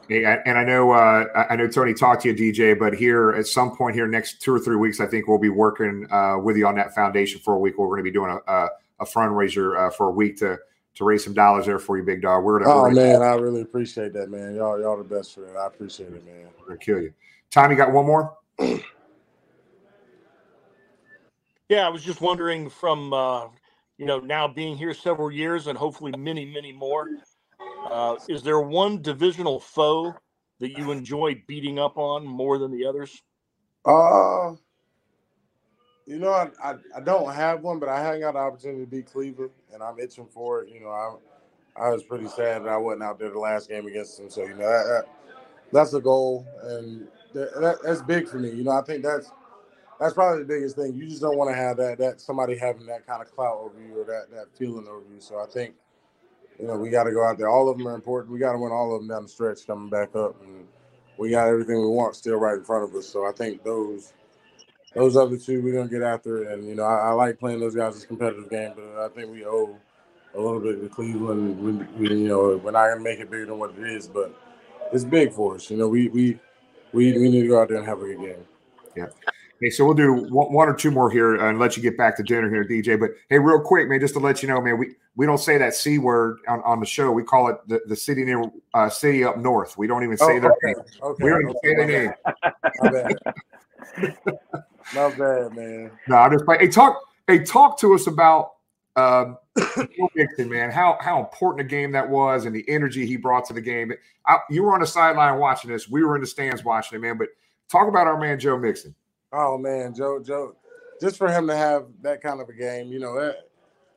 And 0.09 0.57
I 0.57 0.63
know 0.63 0.91
uh, 0.91 1.45
I 1.49 1.55
know 1.55 1.67
Tony 1.67 1.93
talked 1.93 2.23
to 2.23 2.33
you, 2.33 2.53
DJ, 2.53 2.77
but 2.77 2.93
here 2.93 3.31
at 3.31 3.47
some 3.47 3.75
point 3.75 3.95
here 3.95 4.07
next 4.07 4.41
two 4.41 4.53
or 4.53 4.59
three 4.59 4.75
weeks, 4.75 4.99
I 4.99 5.05
think 5.05 5.27
we'll 5.27 5.37
be 5.37 5.49
working 5.49 6.05
uh, 6.11 6.37
with 6.37 6.57
you 6.57 6.67
on 6.67 6.75
that 6.75 6.93
foundation 6.93 7.39
for 7.39 7.53
a 7.53 7.57
week. 7.57 7.77
We're 7.77 7.87
going 7.87 7.99
to 7.99 8.03
be 8.03 8.11
doing 8.11 8.31
a, 8.31 8.51
a, 8.51 8.69
a 9.01 9.05
fundraiser 9.05 9.77
uh, 9.77 9.89
for 9.89 10.09
a 10.09 10.11
week 10.11 10.37
to 10.37 10.57
to 10.95 11.05
raise 11.05 11.23
some 11.23 11.33
dollars 11.33 11.65
there 11.65 11.79
for 11.79 11.97
you, 11.97 12.03
big 12.03 12.21
dog. 12.21 12.43
We're 12.43 12.59
gonna. 12.59 12.71
Oh 12.71 12.81
we're 12.83 12.91
man, 12.91 13.21
I 13.21 13.35
really 13.35 13.61
appreciate 13.61 14.13
that, 14.13 14.29
man. 14.29 14.55
Y'all, 14.55 14.79
y'all 14.79 14.97
the 14.97 15.03
best 15.03 15.33
for 15.33 15.45
it. 15.45 15.57
I 15.57 15.67
appreciate 15.67 16.13
it, 16.13 16.25
man. 16.25 16.47
We're 16.59 16.67
gonna 16.67 16.79
kill 16.79 17.01
you. 17.01 17.13
Tom, 17.49 17.71
you 17.71 17.77
got 17.77 17.91
one 17.91 18.05
more? 18.05 18.37
Yeah, 21.69 21.85
I 21.85 21.89
was 21.89 22.03
just 22.03 22.19
wondering 22.19 22.69
from 22.69 23.13
uh, 23.13 23.47
you 23.97 24.05
know 24.05 24.19
now 24.19 24.47
being 24.47 24.75
here 24.75 24.93
several 24.93 25.31
years 25.31 25.67
and 25.67 25.77
hopefully 25.77 26.13
many, 26.17 26.45
many 26.45 26.73
more. 26.73 27.07
Uh, 27.89 28.17
is 28.27 28.43
there 28.43 28.59
one 28.59 29.01
divisional 29.01 29.59
foe 29.59 30.13
that 30.59 30.77
you 30.77 30.91
enjoy 30.91 31.41
beating 31.47 31.79
up 31.79 31.97
on 31.97 32.25
more 32.25 32.57
than 32.57 32.71
the 32.71 32.85
others? 32.85 33.21
Uh, 33.85 34.53
you 36.05 36.19
know, 36.19 36.31
I, 36.31 36.49
I, 36.63 36.75
I 36.97 36.99
don't 36.99 37.33
have 37.33 37.61
one, 37.61 37.79
but 37.79 37.89
I 37.89 38.01
haven't 38.01 38.21
got 38.21 38.33
the 38.33 38.39
opportunity 38.39 38.81
to 38.81 38.87
beat 38.87 39.05
Cleveland, 39.05 39.51
and 39.73 39.81
I'm 39.81 39.99
itching 39.99 40.27
for 40.27 40.63
it. 40.63 40.69
You 40.69 40.81
know, 40.81 40.89
I 40.89 41.15
I 41.75 41.89
was 41.89 42.03
pretty 42.03 42.27
sad 42.27 42.63
that 42.63 42.69
I 42.69 42.77
wasn't 42.77 43.03
out 43.03 43.19
there 43.19 43.29
the 43.29 43.39
last 43.39 43.69
game 43.69 43.87
against 43.87 44.17
them. 44.17 44.29
So 44.29 44.43
you 44.43 44.55
know, 44.55 44.57
that, 44.57 44.83
that, 44.87 45.05
that's 45.71 45.93
a 45.93 46.01
goal, 46.01 46.45
and 46.63 47.07
that, 47.33 47.53
that, 47.61 47.77
that's 47.83 48.01
big 48.01 48.27
for 48.27 48.39
me. 48.39 48.49
You 48.49 48.63
know, 48.63 48.71
I 48.71 48.81
think 48.81 49.03
that's 49.03 49.31
that's 49.99 50.13
probably 50.13 50.39
the 50.39 50.47
biggest 50.47 50.75
thing. 50.75 50.95
You 50.95 51.07
just 51.07 51.21
don't 51.21 51.37
want 51.37 51.49
to 51.51 51.55
have 51.55 51.77
that 51.77 51.97
that 51.99 52.19
somebody 52.19 52.57
having 52.57 52.85
that 52.87 53.05
kind 53.05 53.21
of 53.21 53.33
clout 53.33 53.57
over 53.57 53.79
you 53.79 53.99
or 54.01 54.05
that 54.05 54.31
that 54.31 54.45
feeling 54.57 54.87
over 54.87 55.05
you. 55.13 55.19
So 55.21 55.39
I 55.39 55.45
think 55.45 55.75
you 56.59 56.67
know 56.67 56.75
we 56.75 56.89
got 56.89 57.03
to 57.03 57.11
go 57.11 57.23
out 57.23 57.37
there. 57.37 57.49
All 57.49 57.69
of 57.69 57.77
them 57.77 57.87
are 57.87 57.95
important. 57.95 58.33
We 58.33 58.39
got 58.39 58.53
to 58.53 58.57
win 58.57 58.71
all 58.71 58.93
of 58.93 59.01
them 59.01 59.07
down 59.07 59.23
the 59.23 59.29
stretch 59.29 59.65
coming 59.65 59.89
back 59.89 60.15
up, 60.15 60.41
and 60.41 60.67
we 61.17 61.29
got 61.29 61.47
everything 61.47 61.79
we 61.79 61.87
want 61.87 62.15
still 62.15 62.37
right 62.37 62.57
in 62.57 62.63
front 62.63 62.83
of 62.83 62.95
us. 62.95 63.07
So 63.07 63.27
I 63.27 63.31
think 63.31 63.63
those 63.63 64.13
those 64.93 65.15
other 65.15 65.37
two 65.37 65.61
we're 65.61 65.73
gonna 65.73 65.89
get 65.89 66.01
after 66.01 66.43
it. 66.43 66.51
And 66.51 66.67
you 66.67 66.75
know 66.75 66.83
I, 66.83 67.09
I 67.09 67.11
like 67.11 67.39
playing 67.39 67.59
those 67.59 67.75
guys 67.75 67.95
as 67.95 68.05
competitive 68.05 68.49
game, 68.49 68.73
but 68.75 69.03
I 69.03 69.09
think 69.09 69.31
we 69.31 69.45
owe 69.45 69.77
a 70.35 70.39
little 70.39 70.59
bit 70.59 70.81
to 70.81 70.89
Cleveland. 70.89 71.59
We, 71.59 72.07
we, 72.09 72.15
you 72.15 72.27
know 72.27 72.57
we're 72.57 72.71
not 72.71 72.89
gonna 72.89 73.01
make 73.01 73.19
it 73.19 73.29
bigger 73.29 73.47
than 73.47 73.59
what 73.59 73.71
it 73.77 73.83
is, 73.83 74.07
but 74.07 74.33
it's 74.91 75.03
big 75.03 75.33
for 75.33 75.55
us. 75.55 75.69
You 75.69 75.77
know 75.77 75.87
we 75.87 76.09
we 76.09 76.39
we, 76.93 77.13
we 77.13 77.29
need 77.29 77.41
to 77.43 77.47
go 77.47 77.61
out 77.61 77.69
there 77.69 77.77
and 77.77 77.85
have 77.85 78.01
a 78.01 78.05
good 78.05 78.19
game. 78.19 78.45
Yeah. 78.95 79.07
Hey, 79.61 79.69
so 79.69 79.85
we'll 79.85 79.93
do 79.93 80.11
one, 80.31 80.67
or 80.67 80.73
two 80.73 80.89
more 80.89 81.11
here 81.11 81.35
and 81.35 81.59
let 81.59 81.77
you 81.77 81.83
get 81.83 81.95
back 81.95 82.17
to 82.17 82.23
dinner 82.23 82.49
here, 82.49 82.65
DJ. 82.65 82.99
But 82.99 83.11
hey, 83.29 83.37
real 83.37 83.61
quick, 83.61 83.87
man, 83.87 83.99
just 83.99 84.15
to 84.15 84.19
let 84.19 84.41
you 84.41 84.49
know, 84.49 84.59
man, 84.59 84.79
we, 84.79 84.95
we 85.15 85.27
don't 85.27 85.37
say 85.37 85.59
that 85.59 85.75
c 85.75 85.99
word 85.99 86.39
on, 86.47 86.61
on 86.63 86.79
the 86.79 86.85
show. 86.85 87.11
We 87.11 87.23
call 87.23 87.47
it 87.49 87.57
the, 87.67 87.79
the 87.85 87.95
city 87.95 88.25
near 88.25 88.43
uh, 88.73 88.89
city 88.89 89.23
up 89.23 89.37
north. 89.37 89.77
We 89.77 89.85
don't 89.85 90.03
even 90.03 90.17
say 90.17 90.37
Oh, 90.37 90.39
their 90.39 90.51
okay, 90.51 90.57
name. 90.63 90.75
okay, 91.03 91.23
we 91.23 91.29
don't 91.29 91.41
even 91.43 91.55
say 91.63 91.75
their 91.75 91.87
name. 93.05 94.57
My 94.93 95.09
bad. 95.09 95.17
Not 95.17 95.17
bad, 95.17 95.55
man. 95.55 95.91
No, 96.07 96.15
I'm 96.17 96.31
just 96.31 96.47
like, 96.47 96.59
hey, 96.59 96.67
talk, 96.67 97.01
hey, 97.27 97.43
talk 97.43 97.79
to 97.79 97.93
us 97.93 98.07
about 98.07 98.53
um, 98.95 99.37
Joe 99.75 100.09
Mixon, 100.15 100.49
man. 100.49 100.71
How 100.71 100.97
how 101.01 101.19
important 101.19 101.61
a 101.61 101.69
game 101.69 101.91
that 101.93 102.09
was, 102.09 102.45
and 102.45 102.55
the 102.55 102.67
energy 102.67 103.05
he 103.05 103.17
brought 103.17 103.45
to 103.45 103.53
the 103.53 103.61
game. 103.61 103.91
I, 104.27 104.37
you 104.49 104.63
were 104.63 104.73
on 104.73 104.81
the 104.81 104.87
sideline 104.87 105.39
watching 105.39 105.71
this. 105.71 105.89
We 105.89 106.03
were 106.03 106.15
in 106.15 106.21
the 106.21 106.27
stands 106.27 106.63
watching 106.63 106.97
it, 106.97 107.01
man. 107.01 107.17
But 107.17 107.29
talk 107.69 107.87
about 107.87 108.07
our 108.07 108.19
man 108.19 108.39
Joe 108.39 108.57
Mixon. 108.57 108.93
Oh 109.33 109.57
man, 109.57 109.93
Joe, 109.93 110.21
Joe, 110.21 110.55
just 110.99 111.17
for 111.17 111.31
him 111.31 111.47
to 111.47 111.55
have 111.55 111.85
that 112.01 112.21
kind 112.21 112.41
of 112.41 112.49
a 112.49 112.53
game, 112.53 112.91
you 112.91 112.99
know, 112.99 113.17
it, 113.17 113.49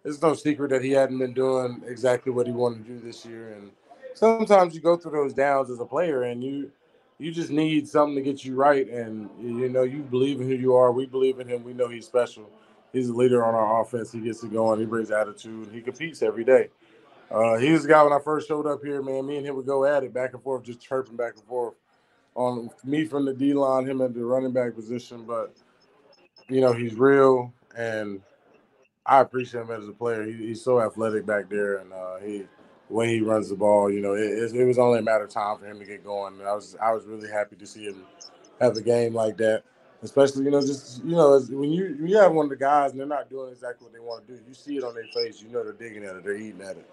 it's 0.04 0.22
no 0.22 0.34
secret 0.34 0.70
that 0.70 0.82
he 0.82 0.92
hadn't 0.92 1.18
been 1.18 1.34
doing 1.34 1.82
exactly 1.86 2.30
what 2.30 2.46
he 2.46 2.52
wanted 2.52 2.86
to 2.86 2.92
do 2.92 3.00
this 3.00 3.26
year. 3.26 3.54
And 3.54 3.72
sometimes 4.14 4.74
you 4.74 4.80
go 4.80 4.96
through 4.96 5.12
those 5.12 5.34
downs 5.34 5.70
as 5.70 5.80
a 5.80 5.84
player, 5.84 6.24
and 6.24 6.42
you 6.44 6.70
you 7.18 7.30
just 7.30 7.50
need 7.50 7.88
something 7.88 8.16
to 8.16 8.22
get 8.22 8.44
you 8.44 8.54
right. 8.54 8.88
And 8.88 9.28
you 9.40 9.68
know, 9.68 9.82
you 9.82 10.02
believe 10.02 10.40
in 10.40 10.48
who 10.48 10.54
you 10.54 10.74
are. 10.74 10.92
We 10.92 11.06
believe 11.06 11.40
in 11.40 11.48
him. 11.48 11.64
We 11.64 11.72
know 11.72 11.88
he's 11.88 12.06
special. 12.06 12.50
He's 12.92 13.08
a 13.08 13.12
leader 13.12 13.44
on 13.44 13.54
our 13.54 13.82
offense. 13.82 14.12
He 14.12 14.20
gets 14.20 14.42
it 14.44 14.52
going. 14.52 14.78
He 14.78 14.86
brings 14.86 15.10
attitude. 15.10 15.70
He 15.72 15.80
competes 15.80 16.22
every 16.22 16.44
day. 16.44 16.68
Uh, 17.30 17.56
he 17.56 17.72
was 17.72 17.82
the 17.82 17.88
guy 17.88 18.02
when 18.02 18.12
I 18.12 18.20
first 18.20 18.46
showed 18.46 18.66
up 18.66 18.84
here, 18.84 19.02
man. 19.02 19.26
Me 19.26 19.38
and 19.38 19.46
him 19.46 19.56
would 19.56 19.66
go 19.66 19.84
at 19.84 20.04
it 20.04 20.14
back 20.14 20.34
and 20.34 20.42
forth, 20.42 20.62
just 20.62 20.80
chirping 20.80 21.16
back 21.16 21.34
and 21.34 21.44
forth 21.44 21.74
on 22.34 22.70
me 22.84 23.04
from 23.04 23.24
the 23.24 23.34
D 23.34 23.54
line, 23.54 23.88
him 23.88 24.00
at 24.00 24.14
the 24.14 24.24
running 24.24 24.52
back 24.52 24.74
position. 24.74 25.24
But 25.24 25.56
you 26.48 26.60
know, 26.60 26.72
he's 26.72 26.94
real, 26.94 27.52
and 27.76 28.20
I 29.06 29.20
appreciate 29.20 29.62
him 29.62 29.70
as 29.70 29.88
a 29.88 29.92
player. 29.92 30.24
He, 30.24 30.32
he's 30.32 30.62
so 30.62 30.80
athletic 30.80 31.26
back 31.26 31.48
there, 31.48 31.78
and 31.78 31.92
uh, 31.92 32.18
he 32.18 32.46
way 32.88 33.08
he 33.08 33.20
runs 33.20 33.48
the 33.48 33.56
ball. 33.56 33.90
You 33.90 34.00
know, 34.00 34.14
it, 34.14 34.30
it, 34.30 34.54
it 34.54 34.64
was 34.64 34.78
only 34.78 34.98
a 34.98 35.02
matter 35.02 35.24
of 35.24 35.30
time 35.30 35.58
for 35.58 35.66
him 35.66 35.78
to 35.78 35.84
get 35.84 36.04
going. 36.04 36.38
And 36.38 36.48
I 36.48 36.54
was 36.54 36.76
I 36.80 36.92
was 36.92 37.04
really 37.04 37.30
happy 37.30 37.56
to 37.56 37.66
see 37.66 37.84
him 37.84 38.04
have 38.60 38.76
a 38.76 38.82
game 38.82 39.14
like 39.14 39.36
that. 39.38 39.62
Especially, 40.02 40.44
you 40.44 40.50
know, 40.50 40.60
just 40.60 41.02
you 41.02 41.16
know, 41.16 41.40
when 41.50 41.70
you 41.70 41.96
when 41.98 42.08
you 42.08 42.18
have 42.18 42.32
one 42.32 42.46
of 42.46 42.50
the 42.50 42.56
guys 42.56 42.90
and 42.90 43.00
they're 43.00 43.06
not 43.06 43.30
doing 43.30 43.50
exactly 43.50 43.84
what 43.86 43.92
they 43.94 44.00
want 44.00 44.26
to 44.26 44.34
do, 44.34 44.40
you 44.46 44.54
see 44.54 44.76
it 44.76 44.84
on 44.84 44.94
their 44.94 45.06
face. 45.14 45.42
You 45.42 45.48
know, 45.48 45.64
they're 45.64 45.72
digging 45.72 46.04
at 46.04 46.16
it, 46.16 46.24
they're 46.24 46.36
eating 46.36 46.60
at 46.60 46.76
it. 46.76 46.88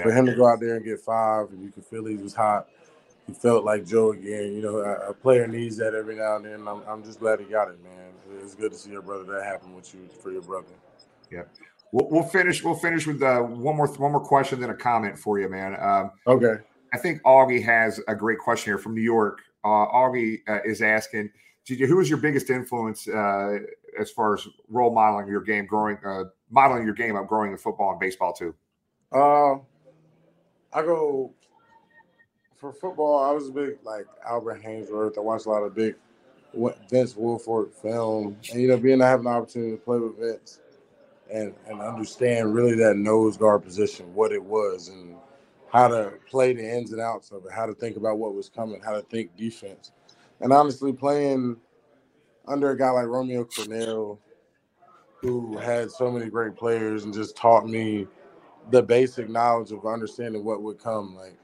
For 0.00 0.10
him 0.10 0.24
to 0.26 0.34
go 0.34 0.46
out 0.46 0.60
there 0.60 0.76
and 0.76 0.84
get 0.84 1.00
five, 1.00 1.50
and 1.50 1.62
you 1.62 1.70
could 1.70 1.84
feel 1.84 2.06
he 2.06 2.16
was 2.16 2.34
hot. 2.34 2.66
He 3.26 3.34
felt 3.34 3.64
like 3.64 3.84
Joe 3.84 4.12
again. 4.12 4.54
You 4.54 4.62
know, 4.62 4.78
a, 4.78 5.10
a 5.10 5.14
player 5.14 5.46
needs 5.46 5.76
that 5.78 5.94
every 5.94 6.16
now 6.16 6.36
and 6.36 6.44
then. 6.46 6.66
I'm, 6.66 6.82
I'm 6.88 7.04
just 7.04 7.20
glad 7.20 7.40
he 7.40 7.46
got 7.46 7.68
it, 7.68 7.82
man. 7.82 8.10
It's 8.42 8.54
good 8.54 8.72
to 8.72 8.78
see 8.78 8.90
your 8.90 9.02
brother 9.02 9.24
that 9.24 9.44
happen 9.44 9.74
with 9.74 9.92
you 9.92 10.08
for 10.22 10.30
your 10.30 10.42
brother. 10.42 10.72
Yeah. 11.30 11.42
We'll, 11.92 12.08
we'll 12.08 12.22
finish. 12.22 12.64
We'll 12.64 12.74
finish 12.74 13.06
with 13.06 13.22
uh, 13.22 13.40
one 13.40 13.76
more 13.76 13.86
one 13.86 14.12
more 14.12 14.20
question, 14.20 14.60
then 14.60 14.70
a 14.70 14.74
comment 14.74 15.18
for 15.18 15.38
you, 15.38 15.48
man. 15.48 15.76
Um, 15.80 16.10
Okay. 16.26 16.62
I 16.94 16.98
think 16.98 17.22
Augie 17.22 17.62
has 17.64 18.00
a 18.08 18.14
great 18.14 18.38
question 18.38 18.70
here 18.70 18.78
from 18.78 18.94
New 18.94 19.02
York. 19.02 19.40
Uh, 19.64 19.86
Augie 19.86 20.40
uh, 20.48 20.58
is 20.64 20.82
asking, 20.82 21.30
"Gigi, 21.64 21.86
who 21.86 21.96
was 21.96 22.08
your 22.10 22.18
biggest 22.18 22.50
influence 22.50 23.08
uh, 23.08 23.58
as 23.98 24.10
far 24.10 24.34
as 24.34 24.46
role 24.68 24.92
modeling 24.92 25.28
your 25.28 25.40
game, 25.40 25.66
growing, 25.66 25.98
uh, 26.04 26.24
modeling 26.50 26.84
your 26.84 26.94
game 26.94 27.16
up, 27.16 27.28
growing 27.28 27.52
in 27.52 27.58
football 27.58 27.92
and 27.92 28.00
baseball 28.00 28.32
too?" 28.32 28.54
Uh, 29.10 29.54
I 30.72 30.82
go 30.82 31.32
for 32.56 32.72
football. 32.72 33.22
I 33.22 33.32
was 33.32 33.48
a 33.48 33.52
big 33.52 33.78
like 33.84 34.06
Albert 34.26 34.62
Haynesworth. 34.62 35.16
I 35.18 35.20
watched 35.20 35.46
a 35.46 35.50
lot 35.50 35.62
of 35.62 35.74
big 35.74 35.94
Vince 36.90 37.14
Wilfork 37.14 37.72
film, 37.72 38.36
and 38.50 38.60
you 38.60 38.68
know, 38.68 38.76
being 38.76 38.98
to 38.98 39.06
have 39.06 39.20
an 39.20 39.26
opportunity 39.26 39.72
to 39.72 39.78
play 39.78 39.98
with 39.98 40.18
Vince 40.18 40.58
and 41.32 41.54
and 41.66 41.80
understand 41.80 42.54
really 42.54 42.74
that 42.76 42.96
nose 42.96 43.36
guard 43.36 43.64
position, 43.64 44.14
what 44.14 44.32
it 44.32 44.42
was, 44.42 44.88
and 44.88 45.16
how 45.72 45.88
to 45.88 46.12
play 46.28 46.52
the 46.52 46.62
ins 46.62 46.92
and 46.92 47.00
outs 47.00 47.30
of 47.30 47.44
it, 47.46 47.52
how 47.52 47.66
to 47.66 47.74
think 47.74 47.96
about 47.96 48.18
what 48.18 48.34
was 48.34 48.48
coming, 48.48 48.80
how 48.82 48.92
to 48.92 49.02
think 49.02 49.34
defense, 49.36 49.92
and 50.40 50.52
honestly, 50.52 50.92
playing 50.92 51.56
under 52.46 52.70
a 52.70 52.78
guy 52.78 52.90
like 52.90 53.06
Romeo 53.06 53.44
Crennel, 53.44 54.18
who 55.20 55.56
had 55.56 55.90
so 55.90 56.10
many 56.10 56.28
great 56.28 56.56
players 56.56 57.04
and 57.04 57.14
just 57.14 57.36
taught 57.36 57.66
me 57.66 58.06
the 58.70 58.82
basic 58.82 59.28
knowledge 59.28 59.72
of 59.72 59.86
understanding 59.86 60.44
what 60.44 60.62
would 60.62 60.78
come. 60.78 61.16
Like 61.16 61.36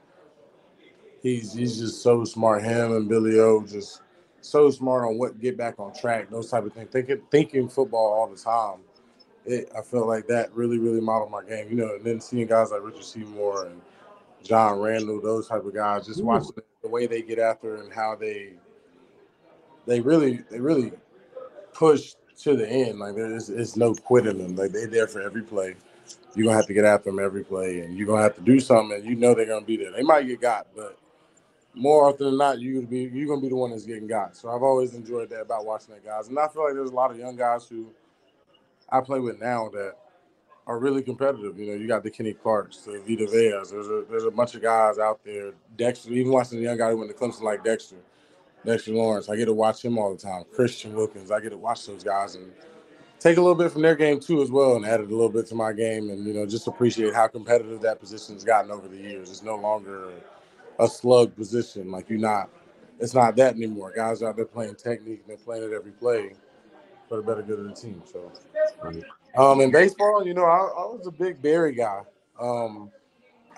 he's 1.21 1.53
he's 1.53 1.79
just 1.79 2.03
so 2.03 2.23
smart. 2.25 2.63
Him 2.63 2.95
and 2.95 3.09
Billy 3.09 3.39
O 3.39 3.63
just 3.63 4.01
so 4.41 4.69
smart 4.69 5.03
on 5.03 5.17
what 5.17 5.39
get 5.39 5.57
back 5.57 5.79
on 5.79 5.93
track, 5.93 6.29
those 6.29 6.49
type 6.49 6.65
of 6.65 6.73
things. 6.73 6.89
Thinking 6.91 7.21
thinking 7.31 7.69
football 7.69 8.13
all 8.13 8.27
the 8.27 8.37
time. 8.37 8.79
It, 9.45 9.69
I 9.77 9.81
felt 9.81 10.07
like 10.07 10.27
that 10.27 10.53
really, 10.53 10.77
really 10.77 11.01
modeled 11.01 11.31
my 11.31 11.43
game. 11.43 11.69
You 11.69 11.75
know, 11.75 11.95
and 11.95 12.03
then 12.03 12.21
seeing 12.21 12.47
guys 12.47 12.71
like 12.71 12.83
Richard 12.83 13.03
Seymour 13.03 13.67
and 13.67 13.81
John 14.43 14.79
Randle, 14.79 15.21
those 15.21 15.47
type 15.47 15.65
of 15.65 15.73
guys, 15.73 16.05
just 16.05 16.23
watching 16.23 16.51
the 16.81 16.89
way 16.89 17.07
they 17.07 17.21
get 17.21 17.39
after 17.39 17.77
and 17.77 17.91
how 17.91 18.15
they 18.15 18.53
they 19.85 19.99
really 19.99 20.43
they 20.49 20.59
really 20.59 20.91
push 21.73 22.13
to 22.43 22.55
the 22.55 22.67
end. 22.67 22.99
Like 22.99 23.15
there's, 23.15 23.47
there's 23.47 23.75
no 23.75 23.93
quitting 23.93 24.37
them. 24.37 24.55
Like 24.55 24.71
they're 24.71 24.87
there 24.87 25.07
for 25.07 25.21
every 25.21 25.41
play. 25.41 25.75
You're 26.35 26.45
gonna 26.45 26.57
have 26.57 26.67
to 26.67 26.73
get 26.73 26.85
after 26.85 27.09
them 27.09 27.19
every 27.19 27.43
play, 27.43 27.81
and 27.81 27.97
you're 27.97 28.07
gonna 28.07 28.21
have 28.21 28.35
to 28.35 28.41
do 28.41 28.59
something. 28.59 28.97
And 28.97 29.05
you 29.05 29.15
know 29.15 29.33
they're 29.33 29.45
gonna 29.45 29.65
be 29.65 29.77
there. 29.77 29.91
They 29.91 30.03
might 30.03 30.27
get 30.27 30.41
got, 30.41 30.67
but 30.75 30.97
more 31.73 32.07
often 32.07 32.27
than 32.27 32.37
not, 32.37 32.59
you're 32.59 32.75
gonna 32.75 32.87
be 32.87 33.09
you're 33.13 33.27
gonna 33.27 33.41
be 33.41 33.49
the 33.49 33.55
one 33.55 33.71
that's 33.71 33.85
getting 33.85 34.07
got. 34.07 34.35
So 34.35 34.49
I've 34.49 34.63
always 34.63 34.93
enjoyed 34.93 35.29
that 35.31 35.41
about 35.41 35.65
watching 35.65 35.93
that 35.93 36.05
guys, 36.05 36.27
and 36.27 36.37
I 36.37 36.47
feel 36.47 36.63
like 36.63 36.73
there's 36.73 36.91
a 36.91 36.95
lot 36.95 37.11
of 37.11 37.17
young 37.17 37.35
guys 37.35 37.67
who 37.67 37.87
I 38.91 39.01
play 39.01 39.19
with 39.19 39.39
now 39.39 39.69
that 39.69 39.95
are 40.69 40.77
really 40.77 41.01
competitive. 41.01 41.57
You 41.57 41.67
know, 41.67 41.73
you 41.73 41.87
got 41.87 42.03
the 42.03 42.11
Kenny 42.11 42.33
Clarks, 42.33 42.77
the 42.81 43.01
Vita 43.07 43.25
Veas. 43.25 43.71
There's 43.71 43.87
a 43.87 44.05
there's 44.09 44.25
a 44.25 44.31
bunch 44.31 44.53
of 44.53 44.61
guys 44.61 44.99
out 44.99 45.19
there. 45.25 45.51
Dexter, 45.75 46.11
even 46.11 46.31
watching 46.31 46.59
the 46.59 46.65
young 46.65 46.77
guy 46.77 46.91
who 46.91 46.97
went 46.97 47.09
to 47.09 47.17
Clemson 47.17 47.41
like 47.41 47.63
Dexter, 47.63 47.95
Dexter 48.63 48.91
Lawrence. 48.91 49.29
I 49.29 49.35
get 49.35 49.45
to 49.45 49.53
watch 49.53 49.83
him 49.83 49.97
all 49.97 50.13
the 50.13 50.21
time. 50.21 50.43
Christian 50.53 50.93
Wilkins. 50.93 51.31
I 51.31 51.39
get 51.39 51.49
to 51.49 51.57
watch 51.57 51.87
those 51.87 52.03
guys 52.03 52.35
and 52.35 52.51
take 53.19 53.37
a 53.37 53.41
little 53.41 53.55
bit 53.55 53.71
from 53.71 53.81
their 53.81 53.95
game 53.95 54.19
too 54.19 54.43
as 54.43 54.51
well, 54.51 54.75
and 54.75 54.85
add 54.85 54.99
it 55.01 55.07
a 55.07 55.09
little 55.09 55.29
bit 55.29 55.47
to 55.47 55.55
my 55.55 55.73
game, 55.73 56.11
and 56.11 56.25
you 56.25 56.33
know, 56.33 56.45
just 56.45 56.67
appreciate 56.67 57.15
how 57.15 57.27
competitive 57.27 57.81
that 57.81 57.99
position's 57.99 58.43
gotten 58.43 58.69
over 58.69 58.87
the 58.87 58.97
years. 58.97 59.31
It's 59.31 59.43
no 59.43 59.55
longer 59.55 60.11
a 60.77 60.87
slug 60.87 61.35
position. 61.35 61.89
Like 61.89 62.09
you're 62.09 62.19
not. 62.19 62.49
It's 62.99 63.15
not 63.15 63.35
that 63.37 63.55
anymore. 63.55 63.93
Guys 63.95 64.21
out 64.21 64.35
there 64.35 64.45
playing 64.45 64.75
technique 64.75 65.21
and 65.21 65.29
they're 65.29 65.37
playing 65.37 65.63
it 65.63 65.73
every 65.73 65.93
play 65.93 66.35
for 67.09 67.17
the 67.17 67.23
better 67.23 67.41
good 67.41 67.59
of 67.59 67.65
the 67.65 67.73
team. 67.73 68.01
So, 68.05 68.31
um, 69.35 69.59
in 69.61 69.71
baseball, 69.71 70.25
you 70.25 70.33
know, 70.33 70.45
I, 70.45 70.57
I 70.57 70.85
was 70.85 71.07
a 71.07 71.11
big 71.11 71.41
Barry 71.41 71.73
guy. 71.73 72.01
Um, 72.39 72.91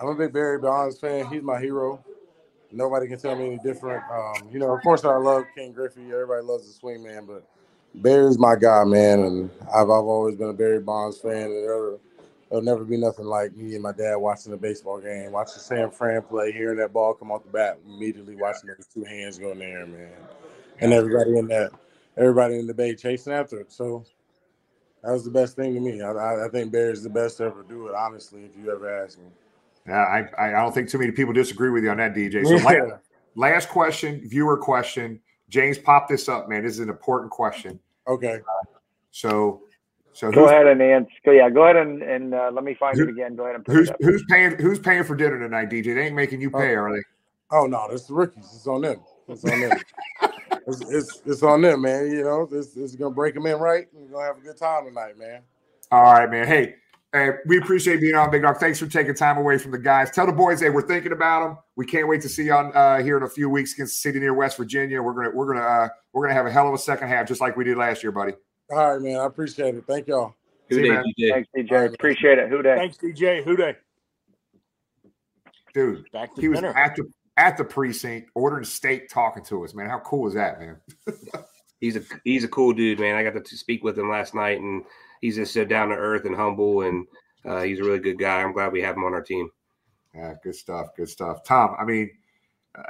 I'm 0.00 0.08
a 0.08 0.14
big 0.14 0.32
Barry 0.32 0.58
Bonds 0.58 0.98
fan. 0.98 1.26
He's 1.26 1.42
my 1.42 1.60
hero. 1.60 2.02
Nobody 2.72 3.06
can 3.06 3.18
tell 3.18 3.36
me 3.36 3.46
any 3.46 3.58
different. 3.58 4.02
Um, 4.10 4.48
you 4.50 4.58
know, 4.58 4.74
of 4.74 4.82
course, 4.82 5.04
I 5.04 5.14
love 5.16 5.44
Ken 5.54 5.72
Griffey. 5.72 6.06
Everybody 6.06 6.42
loves 6.42 6.66
the 6.66 6.72
swing 6.72 7.04
man, 7.04 7.26
but 7.26 7.46
Barry's 7.94 8.38
my 8.38 8.56
guy, 8.56 8.82
man. 8.84 9.20
And 9.20 9.50
I've, 9.68 9.90
I've 9.90 9.90
always 9.90 10.36
been 10.36 10.48
a 10.48 10.54
Barry 10.54 10.80
Bonds 10.80 11.18
fan. 11.18 11.50
And 11.50 11.64
there'll, 11.64 12.00
there'll 12.48 12.64
never 12.64 12.84
be 12.84 12.96
nothing 12.96 13.26
like 13.26 13.54
me 13.54 13.74
and 13.74 13.82
my 13.82 13.92
dad 13.92 14.16
watching 14.16 14.54
a 14.54 14.56
baseball 14.56 15.00
game, 15.00 15.32
watching 15.32 15.60
Sam 15.60 15.90
Fran 15.90 16.22
play, 16.22 16.50
hearing 16.50 16.78
that 16.78 16.94
ball 16.94 17.12
come 17.12 17.30
off 17.30 17.44
the 17.44 17.50
bat, 17.50 17.78
immediately 17.86 18.36
watching 18.36 18.68
those 18.68 18.86
two 18.86 19.04
hands 19.04 19.38
go 19.38 19.52
in 19.52 19.58
there, 19.58 19.86
man. 19.86 20.12
And 20.80 20.92
everybody 20.94 21.36
in 21.38 21.46
that, 21.48 21.72
everybody 22.16 22.58
in 22.58 22.66
the 22.66 22.74
bay 22.74 22.94
chasing 22.94 23.32
after 23.32 23.60
it. 23.60 23.72
So 23.72 24.04
that 25.02 25.12
was 25.12 25.24
the 25.24 25.30
best 25.30 25.56
thing 25.56 25.74
to 25.74 25.80
me. 25.80 26.00
I, 26.00 26.10
I, 26.10 26.46
I 26.46 26.48
think 26.48 26.72
Barry's 26.72 27.02
the 27.02 27.10
best 27.10 27.38
to 27.38 27.44
ever 27.44 27.62
do 27.62 27.88
it, 27.88 27.94
honestly, 27.94 28.44
if 28.44 28.50
you 28.56 28.72
ever 28.72 29.04
ask 29.04 29.18
me. 29.18 29.24
Yeah, 29.86 29.98
I, 29.98 30.48
I 30.48 30.62
don't 30.62 30.72
think 30.72 30.88
too 30.88 30.98
many 30.98 31.10
people 31.10 31.32
disagree 31.32 31.70
with 31.70 31.82
you 31.82 31.90
on 31.90 31.96
that, 31.96 32.14
DJ. 32.14 32.44
So 32.46 32.54
Yeah. 32.54 32.64
last, 32.64 33.02
last 33.34 33.68
question, 33.68 34.22
viewer 34.28 34.56
question. 34.56 35.20
James, 35.48 35.76
pop 35.76 36.08
this 36.08 36.28
up, 36.28 36.48
man. 36.48 36.62
This 36.62 36.74
is 36.74 36.80
an 36.80 36.88
important 36.88 37.32
question. 37.32 37.80
Okay. 38.06 38.40
So, 39.10 39.62
so 40.12 40.30
Go 40.30 40.46
ahead 40.46 40.66
and 40.68 40.80
answer. 40.80 41.10
Yeah, 41.26 41.50
go 41.50 41.64
ahead 41.64 41.76
and, 41.76 42.02
and 42.02 42.32
uh, 42.32 42.50
let 42.52 42.62
me 42.62 42.74
find 42.74 42.98
it 42.98 43.08
again. 43.08 43.34
Go 43.34 43.44
ahead 43.44 43.56
and 43.56 43.64
put 43.64 43.74
who's 43.74 43.88
it 43.88 43.94
up. 43.94 44.00
who's 44.00 44.24
paying 44.30 44.56
who's 44.58 44.78
paying 44.78 45.04
for 45.04 45.16
dinner 45.16 45.38
tonight, 45.38 45.68
DJ? 45.68 45.94
They 45.94 46.06
ain't 46.06 46.14
making 46.14 46.40
you 46.40 46.50
pay, 46.50 46.74
are 46.74 46.94
they? 46.94 47.02
Oh 47.50 47.66
no, 47.66 47.86
that's 47.90 48.06
the 48.06 48.14
rookies. 48.14 48.50
It's 48.54 48.66
on 48.66 48.82
them. 48.82 49.00
It's 49.28 49.44
on 49.44 49.60
them. 49.60 49.72
it's, 50.66 50.80
it's 50.90 51.22
it's 51.26 51.42
on 51.42 51.62
them, 51.62 51.82
man. 51.82 52.10
You 52.10 52.24
know, 52.24 52.46
this, 52.46 52.68
this 52.68 52.90
is 52.90 52.96
gonna 52.96 53.14
break 53.14 53.34
them 53.34 53.46
in 53.46 53.58
right. 53.58 53.86
We're 53.92 54.08
gonna 54.08 54.26
have 54.26 54.38
a 54.38 54.40
good 54.40 54.56
time 54.56 54.86
tonight, 54.86 55.18
man. 55.18 55.42
All 55.90 56.02
right, 56.02 56.30
man. 56.30 56.46
Hey, 56.46 56.76
hey, 57.12 57.30
we 57.46 57.58
appreciate 57.58 58.00
being 58.00 58.14
on, 58.14 58.30
Big 58.30 58.42
Dog. 58.42 58.58
Thanks 58.58 58.78
for 58.78 58.86
taking 58.86 59.14
time 59.14 59.38
away 59.38 59.58
from 59.58 59.72
the 59.72 59.78
guys. 59.78 60.10
Tell 60.10 60.26
the 60.26 60.32
boys, 60.32 60.60
hey, 60.60 60.70
we're 60.70 60.86
thinking 60.86 61.12
about 61.12 61.46
them. 61.46 61.58
We 61.76 61.86
can't 61.86 62.08
wait 62.08 62.22
to 62.22 62.28
see 62.28 62.44
you 62.44 62.54
on 62.54 62.72
uh, 62.74 63.02
here 63.02 63.16
in 63.16 63.22
a 63.22 63.28
few 63.28 63.50
weeks 63.50 63.74
against 63.74 64.00
City 64.00 64.18
near 64.20 64.34
West 64.34 64.56
Virginia. 64.56 65.02
We're 65.02 65.14
gonna 65.14 65.30
we're 65.36 65.52
gonna 65.52 65.66
uh, 65.66 65.88
we're 66.12 66.22
gonna 66.22 66.34
have 66.34 66.46
a 66.46 66.50
hell 66.50 66.68
of 66.68 66.74
a 66.74 66.78
second 66.78 67.08
half, 67.08 67.26
just 67.28 67.40
like 67.40 67.56
we 67.56 67.64
did 67.64 67.76
last 67.76 68.02
year, 68.02 68.12
buddy. 68.12 68.32
All 68.70 68.94
right, 68.94 69.02
man. 69.02 69.20
I 69.20 69.26
appreciate 69.26 69.74
it. 69.74 69.84
Thank 69.86 70.08
y'all. 70.08 70.34
See 70.70 70.84
you, 70.86 70.92
man. 70.92 71.04
Thanks, 71.30 71.48
DJ. 71.56 71.92
Appreciate 71.94 72.38
it. 72.38 72.48
Who 72.48 72.62
Dey? 72.62 72.76
Thanks, 72.76 72.96
DJ. 72.96 73.44
Who 73.44 73.56
Dey? 73.56 73.76
Dude, 75.74 76.10
Back 76.12 76.34
to 76.34 76.40
he 76.40 76.48
was 76.48 76.60
dinner. 76.60 76.76
at 76.76 76.96
the 76.96 77.10
at 77.42 77.56
the 77.56 77.64
precinct 77.64 78.30
ordering 78.36 78.64
steak, 78.64 79.08
talking 79.08 79.44
to 79.44 79.64
us, 79.64 79.74
man. 79.74 79.90
How 79.90 79.98
cool 79.98 80.28
is 80.28 80.34
that, 80.34 80.60
man? 80.60 80.76
he's 81.80 81.96
a 81.96 82.02
he's 82.22 82.44
a 82.44 82.48
cool 82.48 82.72
dude, 82.72 83.00
man. 83.00 83.16
I 83.16 83.28
got 83.28 83.44
to 83.44 83.56
speak 83.56 83.82
with 83.82 83.98
him 83.98 84.08
last 84.08 84.32
night, 84.32 84.60
and 84.60 84.84
he's 85.20 85.34
just 85.34 85.52
so 85.52 85.64
down 85.64 85.88
to 85.88 85.96
earth 85.96 86.24
and 86.24 86.36
humble, 86.36 86.82
and 86.82 87.04
uh, 87.44 87.62
he's 87.62 87.80
a 87.80 87.82
really 87.82 87.98
good 87.98 88.18
guy. 88.18 88.40
I'm 88.40 88.52
glad 88.52 88.70
we 88.70 88.80
have 88.82 88.96
him 88.96 89.02
on 89.02 89.12
our 89.12 89.22
team. 89.22 89.50
Yeah, 90.14 90.34
good 90.44 90.54
stuff. 90.54 90.94
Good 90.96 91.08
stuff. 91.08 91.42
Tom, 91.42 91.74
I 91.80 91.84
mean, 91.84 92.10
uh, 92.78 92.82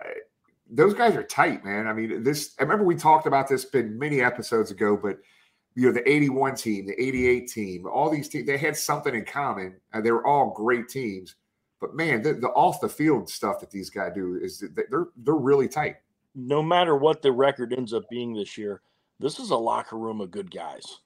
those 0.70 0.92
guys 0.92 1.16
are 1.16 1.22
tight, 1.22 1.64
man. 1.64 1.86
I 1.86 1.94
mean, 1.94 2.22
this. 2.22 2.54
I 2.60 2.62
remember 2.64 2.84
we 2.84 2.94
talked 2.94 3.26
about 3.26 3.48
this 3.48 3.64
been 3.64 3.98
many 3.98 4.20
episodes 4.20 4.70
ago, 4.70 4.98
but 5.02 5.16
you 5.74 5.86
know, 5.86 5.92
the 5.92 6.06
'81 6.06 6.56
team, 6.56 6.86
the 6.86 7.02
'88 7.02 7.48
team, 7.48 7.86
all 7.86 8.10
these 8.10 8.28
teams, 8.28 8.46
they 8.46 8.58
had 8.58 8.76
something 8.76 9.14
in 9.14 9.24
common. 9.24 9.80
They 9.98 10.12
were 10.12 10.26
all 10.26 10.52
great 10.54 10.90
teams, 10.90 11.36
but 11.82 11.96
man, 11.96 12.22
the, 12.22 12.34
the 12.34 12.48
off 12.50 12.80
the 12.80 12.88
field 12.88 13.28
stuff 13.28 13.58
that 13.58 13.70
these 13.70 13.90
guys 13.90 14.12
do 14.14 14.38
is 14.40 14.64
they're 14.72 15.08
they're 15.16 15.34
really 15.34 15.68
tight. 15.68 15.96
no 16.34 16.62
matter 16.62 16.96
what 16.96 17.20
the 17.20 17.32
record 17.32 17.72
ends 17.72 17.92
up 17.92 18.08
being 18.08 18.32
this 18.32 18.56
year, 18.56 18.80
this 19.18 19.40
is 19.40 19.50
a 19.50 19.56
locker 19.56 19.98
room 19.98 20.20
of 20.20 20.30
good 20.30 20.48
guys, 20.48 21.00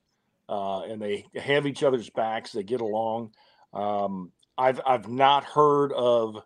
uh, 0.50 0.82
and 0.82 1.00
they 1.00 1.24
have 1.34 1.66
each 1.66 1.82
other's 1.82 2.10
backs. 2.10 2.52
They 2.52 2.62
get 2.62 2.82
along. 2.82 3.32
Um, 3.72 4.30
I've 4.58 4.80
I've 4.86 5.08
not 5.08 5.44
heard 5.44 5.92
of 5.94 6.42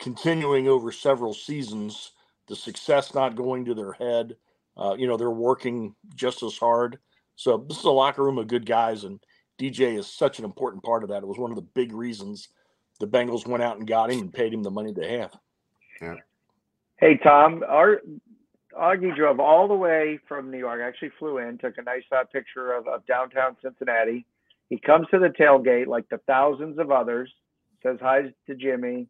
continuing 0.00 0.66
over 0.66 0.90
several 0.90 1.32
seasons. 1.32 2.10
The 2.48 2.56
success 2.56 3.14
not 3.14 3.36
going 3.36 3.64
to 3.66 3.74
their 3.74 3.92
head. 3.92 4.36
Uh, 4.76 4.96
you 4.98 5.06
know 5.06 5.16
they're 5.16 5.30
working 5.30 5.94
just 6.16 6.42
as 6.42 6.58
hard. 6.58 6.98
So 7.36 7.64
this 7.68 7.78
is 7.78 7.84
a 7.84 7.90
locker 7.90 8.24
room 8.24 8.38
of 8.38 8.48
good 8.48 8.66
guys, 8.66 9.04
and 9.04 9.20
DJ 9.60 9.96
is 9.96 10.08
such 10.08 10.40
an 10.40 10.44
important 10.44 10.82
part 10.82 11.04
of 11.04 11.10
that. 11.10 11.22
It 11.22 11.28
was 11.28 11.38
one 11.38 11.52
of 11.52 11.56
the 11.56 11.62
big 11.62 11.92
reasons 11.92 12.48
the 13.00 13.06
Bengals 13.06 13.46
went 13.46 13.62
out 13.62 13.78
and 13.78 13.86
got 13.86 14.10
him 14.10 14.20
and 14.20 14.32
paid 14.32 14.52
him 14.52 14.62
the 14.62 14.70
money 14.70 14.92
they 14.92 15.18
have. 15.18 15.32
Yeah. 16.00 16.14
Hey 16.96 17.18
Tom, 17.22 17.64
our 17.68 18.00
Augie 18.78 19.14
drove 19.16 19.40
all 19.40 19.68
the 19.68 19.74
way 19.74 20.18
from 20.28 20.50
New 20.50 20.58
York. 20.58 20.80
Actually 20.82 21.10
flew 21.18 21.38
in, 21.38 21.58
took 21.58 21.78
a 21.78 21.82
nice 21.82 22.04
uh, 22.12 22.24
picture 22.24 22.72
of, 22.72 22.88
of 22.88 23.06
downtown 23.06 23.56
Cincinnati. 23.62 24.26
He 24.70 24.78
comes 24.78 25.06
to 25.10 25.18
the 25.18 25.28
tailgate 25.28 25.86
like 25.86 26.08
the 26.08 26.18
thousands 26.26 26.78
of 26.78 26.90
others. 26.90 27.30
Says 27.82 27.98
hi 28.00 28.32
to 28.46 28.54
Jimmy. 28.54 29.08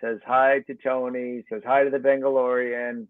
Says 0.00 0.18
hi 0.26 0.60
to 0.66 0.74
Tony. 0.74 1.44
Says 1.50 1.62
hi 1.64 1.84
to 1.84 1.90
the 1.90 1.98
Bengalorian. 1.98 3.06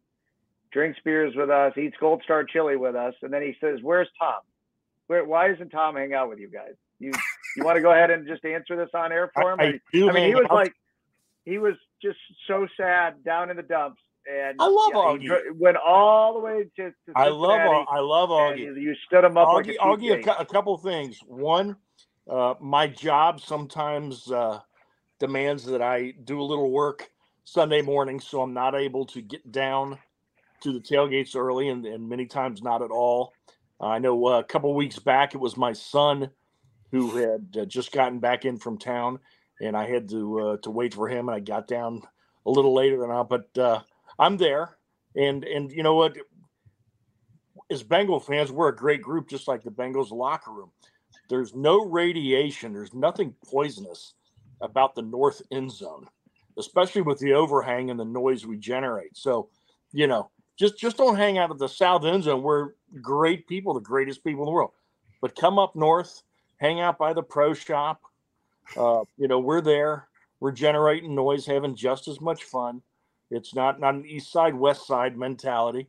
Drinks 0.73 0.99
beers 1.05 1.35
with 1.37 1.51
us. 1.51 1.73
Eats 1.77 1.97
Gold 2.01 2.23
Star 2.25 2.45
chili 2.45 2.77
with 2.77 2.97
us, 2.97 3.15
and 3.23 3.33
then 3.33 3.43
he 3.43 3.55
says, 3.61 3.81
"Where's 3.83 4.09
Tom? 4.19 4.41
Where? 5.07 5.25
Why 5.25 5.49
doesn't 5.49 5.69
Tom 5.69 5.97
hang 5.97 6.15
out 6.15 6.31
with 6.31 6.39
you 6.39 6.49
guys? 6.49 6.73
You 6.99 7.13
you 7.57 7.65
want 7.65 7.77
to 7.77 7.83
go 7.83 7.93
ahead 7.93 8.11
and 8.11 8.27
just 8.27 8.45
answer 8.45 8.77
this 8.77 8.91
on 8.95 9.12
air 9.12 9.31
for 9.35 9.53
him? 9.53 9.61
I- 9.61 9.65
I 9.65 9.81
do 9.93 10.09
I 10.09 10.12
mean, 10.12 10.29
he 10.29 10.35
was 10.35 10.47
like, 10.51 10.73
he 11.45 11.59
was 11.59 11.75
just 12.01 12.19
so 12.47 12.67
sad 12.77 13.25
down 13.25 13.51
in 13.51 13.57
the 13.57 13.62
dumps, 13.62 14.01
and 14.27 14.57
I 14.61 14.67
love 14.67 15.21
yeah, 15.21 15.37
Augie. 15.37 15.59
went 15.59 15.77
all 15.77 16.35
the 16.35 16.41
way 16.41 16.65
to. 16.77 16.91
to 16.91 16.95
I 17.15 17.29
love 17.29 17.87
I 17.91 17.99
love 17.99 18.31
Augie. 18.31 18.81
You, 18.81 18.95
stood 19.07 19.25
him 19.25 19.37
up 19.37 19.49
I'll, 19.49 19.55
like 19.55 19.67
a 19.67 19.97
give 19.99 20.27
a, 20.27 20.41
a 20.41 20.47
couple 20.47 20.77
things. 20.79 21.19
One, 21.27 21.77
uh, 22.29 22.55
my 22.61 22.87
job 22.87 23.41
sometimes 23.41 24.31
uh, 24.31 24.61
demands 25.19 25.65
that 25.67 25.83
I 25.83 26.12
do 26.25 26.41
a 26.41 26.45
little 26.45 26.71
work 26.71 27.11
Sunday 27.45 27.83
morning, 27.83 28.21
so 28.21 28.43
I'm 28.43 28.55
not 28.55 28.75
able 28.75 29.05
to 29.07 29.21
get 29.21 29.51
down 29.51 29.99
to 30.61 30.73
the 30.73 30.81
tailgates 30.81 31.35
early, 31.35 31.69
and, 31.69 31.85
and 31.85 32.09
many 32.09 32.27
times 32.27 32.62
not 32.62 32.83
at 32.83 32.91
all. 32.91 33.33
I 33.81 33.99
know 33.99 34.27
uh, 34.27 34.38
a 34.38 34.45
couple 34.45 34.73
weeks 34.75 35.01
back 35.01 35.35
it 35.35 35.38
was 35.38 35.57
my 35.57 35.73
son 35.73 36.31
who 36.93 37.17
had 37.17 37.57
uh, 37.61 37.65
just 37.65 37.91
gotten 37.91 38.21
back 38.21 38.45
in 38.45 38.59
from 38.59 38.79
town, 38.79 39.19
and 39.61 39.77
I 39.77 39.89
had 39.89 40.09
to 40.11 40.41
uh, 40.41 40.57
to 40.59 40.71
wait 40.71 40.95
for 40.95 41.09
him, 41.09 41.29
and 41.29 41.35
I 41.35 41.41
got 41.41 41.67
down 41.67 42.03
a 42.47 42.51
little 42.51 42.75
later 42.75 42.99
than 42.99 43.11
I. 43.11 43.25
But 43.25 43.59
uh, 43.59 43.81
I'm 44.19 44.37
there, 44.37 44.77
and 45.17 45.43
and 45.45 45.73
you 45.73 45.83
know 45.83 45.97
what? 45.97 46.17
as 47.73 47.83
Bengal 47.83 48.21
fans, 48.21 48.53
we're 48.53 48.69
a 48.69 48.77
great 48.77 49.03
group, 49.03 49.29
just 49.29 49.49
like 49.49 49.63
the 49.63 49.71
Bengals 49.71 50.11
locker 50.11 50.53
room. 50.53 50.71
There's 51.29 51.55
no 51.55 51.85
radiation, 51.85 52.73
there's 52.73 52.95
nothing 52.95 53.35
poisonous 53.45 54.15
about 54.61 54.95
the 54.95 55.03
north 55.03 55.43
end 55.51 55.73
zone, 55.73 56.07
especially 56.59 57.03
with 57.03 57.19
the 57.19 57.33
overhang 57.33 57.91
and 57.91 57.99
the 57.99 58.05
noise 58.05 58.47
we 58.47 58.59
generate. 58.59 59.17
So, 59.17 59.49
you 59.93 60.07
know, 60.07 60.31
just 60.59 60.79
just 60.79 60.99
don't 60.99 61.17
hang 61.17 61.39
out 61.39 61.51
at 61.51 61.59
the 61.59 61.69
south 61.69 62.05
end 62.05 62.25
zone. 62.25 62.43
We're 62.43 62.71
great 63.01 63.49
people, 63.49 63.75
the 63.75 63.81
greatest 63.81 64.23
people 64.23 64.43
in 64.43 64.47
the 64.47 64.53
world. 64.53 64.73
But 65.21 65.37
come 65.37 65.59
up 65.59 65.75
north, 65.75 66.23
hang 66.62 66.81
out 66.81 66.96
by 66.96 67.12
the 67.12 67.22
pro 67.22 67.53
shop. 67.53 68.01
Uh, 68.77 69.03
you 69.18 69.29
know, 69.29 69.40
we're 69.40 69.61
there. 69.61 70.09
We're 70.40 70.53
generating 70.53 71.14
noise, 71.14 71.44
having 71.44 71.75
just 71.75 72.09
as 72.09 72.20
much 72.20 72.44
fun. 72.44 72.81
It's 73.31 73.55
not 73.55 73.81
not 73.81 73.94
an 73.94 74.07
east 74.07 74.33
side, 74.33 74.55
west 74.55 74.87
side 74.87 75.16
mentality. 75.16 75.88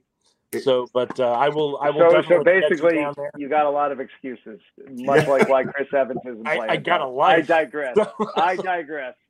So, 0.62 0.88
but 0.94 1.20
uh, 1.20 1.32
I 1.32 1.50
will. 1.50 1.80
I 1.82 1.90
will. 1.90 2.12
So, 2.12 2.22
so 2.22 2.44
definitely 2.44 2.56
you 2.56 2.70
basically, 2.70 2.96
down 2.96 3.14
there. 3.16 3.32
you 3.38 3.50
got 3.50 3.66
a 3.66 3.70
lot 3.70 3.92
of 3.92 4.00
excuses, 4.00 4.60
much 4.90 5.28
like 5.28 5.50
why 5.50 5.64
Chris 5.64 5.88
Evans 5.94 6.20
isn't 6.26 6.48
I- 6.48 6.58
playing. 6.58 6.72
I 6.72 6.78
got 6.78 7.02
a 7.02 7.08
lot. 7.08 7.36
I 7.36 7.42
digress. 7.42 7.98
I 8.36 8.56
digress. 8.56 9.16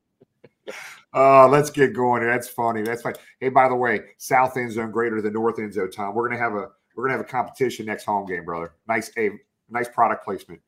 Uh, 1.13 1.45
let's 1.49 1.69
get 1.69 1.93
going. 1.93 2.25
That's 2.25 2.47
funny. 2.47 2.81
That's 2.83 3.01
fine. 3.01 3.15
Hey, 3.41 3.49
by 3.49 3.67
the 3.67 3.75
way, 3.75 3.99
South 4.17 4.55
end 4.55 4.71
zone 4.71 4.91
greater 4.91 5.21
than 5.21 5.33
North 5.33 5.59
end 5.59 5.73
zone. 5.73 5.91
Tom, 5.91 6.15
we're 6.15 6.29
gonna 6.29 6.41
have 6.41 6.53
a 6.53 6.69
we're 6.95 7.03
gonna 7.03 7.17
have 7.17 7.25
a 7.25 7.29
competition 7.29 7.85
next 7.85 8.05
home 8.05 8.25
game, 8.25 8.45
brother. 8.45 8.71
Nice, 8.87 9.11
a 9.17 9.31
nice 9.69 9.89
product 9.89 10.23
placement. 10.23 10.61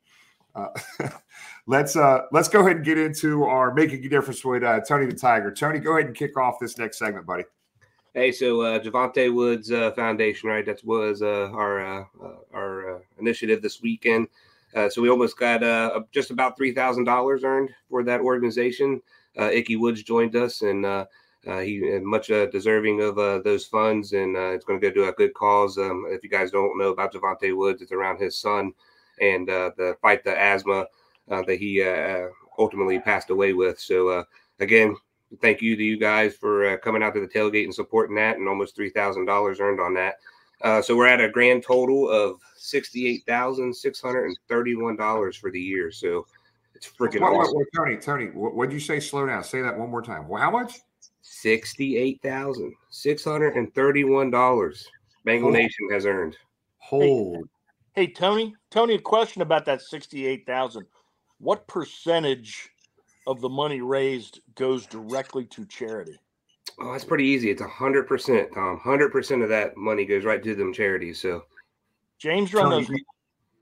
Uh, 0.55 0.69
let's 1.67 1.95
uh 1.95 2.21
let's 2.31 2.47
go 2.47 2.61
ahead 2.61 2.77
and 2.77 2.85
get 2.85 2.97
into 2.97 3.43
our 3.43 3.73
making 3.73 4.03
a 4.05 4.09
difference 4.09 4.43
with 4.45 4.63
uh, 4.63 4.79
Tony 4.81 5.05
the 5.05 5.13
Tiger. 5.13 5.51
Tony, 5.51 5.79
go 5.79 5.97
ahead 5.97 6.07
and 6.07 6.15
kick 6.15 6.37
off 6.37 6.59
this 6.59 6.77
next 6.77 6.97
segment, 6.97 7.25
buddy. 7.25 7.43
Hey, 8.13 8.31
so 8.31 8.61
uh, 8.61 8.79
Jovante 8.79 9.33
Woods 9.33 9.73
uh, 9.73 9.91
Foundation, 9.91 10.47
right? 10.47 10.65
That 10.65 10.81
was 10.85 11.21
uh, 11.21 11.49
our 11.51 11.85
uh, 11.85 12.05
uh, 12.23 12.35
our 12.53 13.03
initiative 13.19 13.61
this 13.61 13.81
weekend. 13.81 14.27
So 14.89 15.01
we 15.01 15.09
almost 15.09 15.37
got 15.37 15.61
just 16.11 16.31
about 16.31 16.57
three 16.57 16.73
thousand 16.73 17.03
dollars 17.05 17.43
earned 17.43 17.71
for 17.89 18.03
that 18.03 18.21
organization. 18.21 19.01
Ickey 19.37 19.75
Woods 19.75 20.03
joined 20.03 20.35
us, 20.35 20.61
and 20.61 20.85
he 21.43 21.99
much 22.03 22.27
deserving 22.27 23.01
of 23.01 23.15
those 23.43 23.65
funds, 23.65 24.13
and 24.13 24.35
it's 24.37 24.63
going 24.63 24.79
to 24.79 24.89
go 24.89 24.93
to 24.93 25.09
a 25.09 25.13
good 25.13 25.33
cause. 25.33 25.77
Um, 25.77 26.05
if 26.09 26.23
you 26.23 26.29
guys 26.29 26.51
don't 26.51 26.77
know 26.77 26.89
about 26.89 27.13
Jovante 27.13 27.55
Woods, 27.55 27.81
it's 27.81 27.91
around 27.91 28.19
his 28.19 28.37
son 28.37 28.73
and 29.21 29.49
uh, 29.49 29.71
the 29.77 29.97
fight 30.01 30.23
the 30.23 30.37
asthma 30.37 30.85
uh, 31.29 31.41
that 31.43 31.59
he 31.59 31.81
uh, 31.81 32.27
ultimately 32.57 32.99
passed 32.99 33.29
away 33.29 33.53
with. 33.53 33.79
So 33.79 34.09
uh, 34.09 34.23
again, 34.59 34.95
thank 35.41 35.61
you 35.61 35.75
to 35.75 35.83
you 35.83 35.97
guys 35.97 36.35
for 36.35 36.69
uh, 36.69 36.77
coming 36.77 37.03
out 37.03 37.13
to 37.15 37.19
the 37.19 37.27
tailgate 37.27 37.65
and 37.65 37.73
supporting 37.73 38.15
that, 38.15 38.37
and 38.37 38.47
almost 38.47 38.75
three 38.75 38.89
thousand 38.89 39.25
dollars 39.25 39.59
earned 39.59 39.79
on 39.79 39.93
that. 39.95 40.15
Uh, 40.61 40.81
so 40.81 40.95
we're 40.95 41.07
at 41.07 41.21
a 41.21 41.29
grand 41.29 41.63
total 41.63 42.09
of 42.09 42.39
sixty-eight 42.55 43.23
thousand 43.27 43.75
six 43.75 44.01
hundred 44.01 44.25
and 44.25 44.37
thirty-one 44.47 44.95
dollars 44.95 45.35
for 45.35 45.51
the 45.51 45.59
year. 45.59 45.91
So 45.91 46.25
it's 46.73 46.87
freaking 46.87 47.21
What, 47.21 47.33
awesome. 47.33 47.55
what, 47.55 47.67
Tony, 47.75 47.97
Tony, 47.97 48.25
what 48.27 48.55
would 48.55 48.71
you 48.71 48.79
say? 48.79 48.99
Slow 48.99 49.25
down. 49.25 49.43
Say 49.43 49.61
that 49.61 49.77
one 49.77 49.89
more 49.89 50.01
time. 50.01 50.27
Well, 50.27 50.41
how 50.41 50.51
much? 50.51 50.79
Sixty-eight 51.21 52.21
thousand 52.21 52.73
six 52.89 53.23
hundred 53.23 53.55
and 53.55 53.73
thirty-one 53.73 54.31
dollars. 54.31 54.87
Bengal. 55.25 55.51
Nation 55.51 55.89
has 55.91 56.05
earned. 56.05 56.37
Hold. 56.77 57.49
Hey 57.95 58.07
Tony, 58.07 58.53
Tony, 58.71 58.95
a 58.95 58.99
question 58.99 59.41
about 59.41 59.63
that 59.67 59.81
sixty-eight 59.81 60.45
thousand. 60.45 60.85
What 61.37 61.65
percentage 61.67 62.69
of 63.25 63.39
the 63.39 63.47
money 63.47 63.79
raised 63.79 64.41
goes 64.55 64.85
directly 64.85 65.45
to 65.45 65.65
charity? 65.65 66.19
Oh, 66.77 66.91
that's 66.91 67.05
pretty 67.05 67.23
easy. 67.23 67.49
It's 67.49 67.61
a 67.61 67.67
hundred 67.69 68.05
percent, 68.05 68.49
Tom. 68.53 68.79
Hundred 68.79 69.13
percent 69.13 69.43
of 69.43 69.49
that 69.49 69.77
money 69.77 70.05
goes 70.05 70.25
right 70.25 70.43
to 70.43 70.55
them 70.55 70.73
charities. 70.73 71.21
So 71.21 71.43
James, 72.19 72.53
run 72.53 72.65
Tony, 72.65 72.81
those. 72.81 72.89
you- 72.89 73.05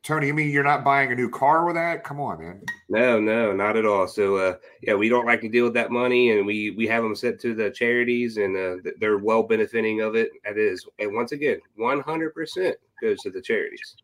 Tony, 0.02 0.28
you 0.28 0.34
mean 0.34 0.50
you're 0.50 0.63
not 0.63 0.84
buying 0.84 1.12
a 1.12 1.15
new 1.15 1.30
car 1.30 1.65
with 1.65 1.76
that? 1.76 2.04
Come 2.04 2.19
on, 2.19 2.41
man. 2.41 2.62
No, 2.89 3.22
no, 3.22 3.54
not 3.54 3.78
at 3.78 3.86
all. 3.86 4.06
So, 4.06 4.36
uh, 4.36 4.56
yeah, 4.82 4.96
we 4.96 5.08
don't 5.08 5.26
like 5.26 5.39
to 5.41 5.48
deal 5.48 5.63
with 5.63 5.76
that 5.76 5.91
money, 5.91 6.32
and 6.32 6.46
we 6.46 6.72
we 6.72 6.88
have 6.88 7.04
them 7.04 7.15
sent 7.15 7.39
to 7.41 7.54
the 7.54 7.69
charities, 7.69 8.38
and 8.38 8.58
uh, 8.58 8.91
they're 9.00 9.19
well 9.19 9.43
benefiting 9.43 10.02
of 10.02 10.15
it. 10.15 10.32
That 10.43 10.58
is, 10.58 10.86
and 10.98 11.13
once 11.13 11.34
again, 11.34 11.60
one 11.76 12.02
hundred 12.02 12.34
percent 12.34 12.76
goes 13.00 13.22
to 13.22 13.30
the 13.30 13.41
charities. 13.41 13.96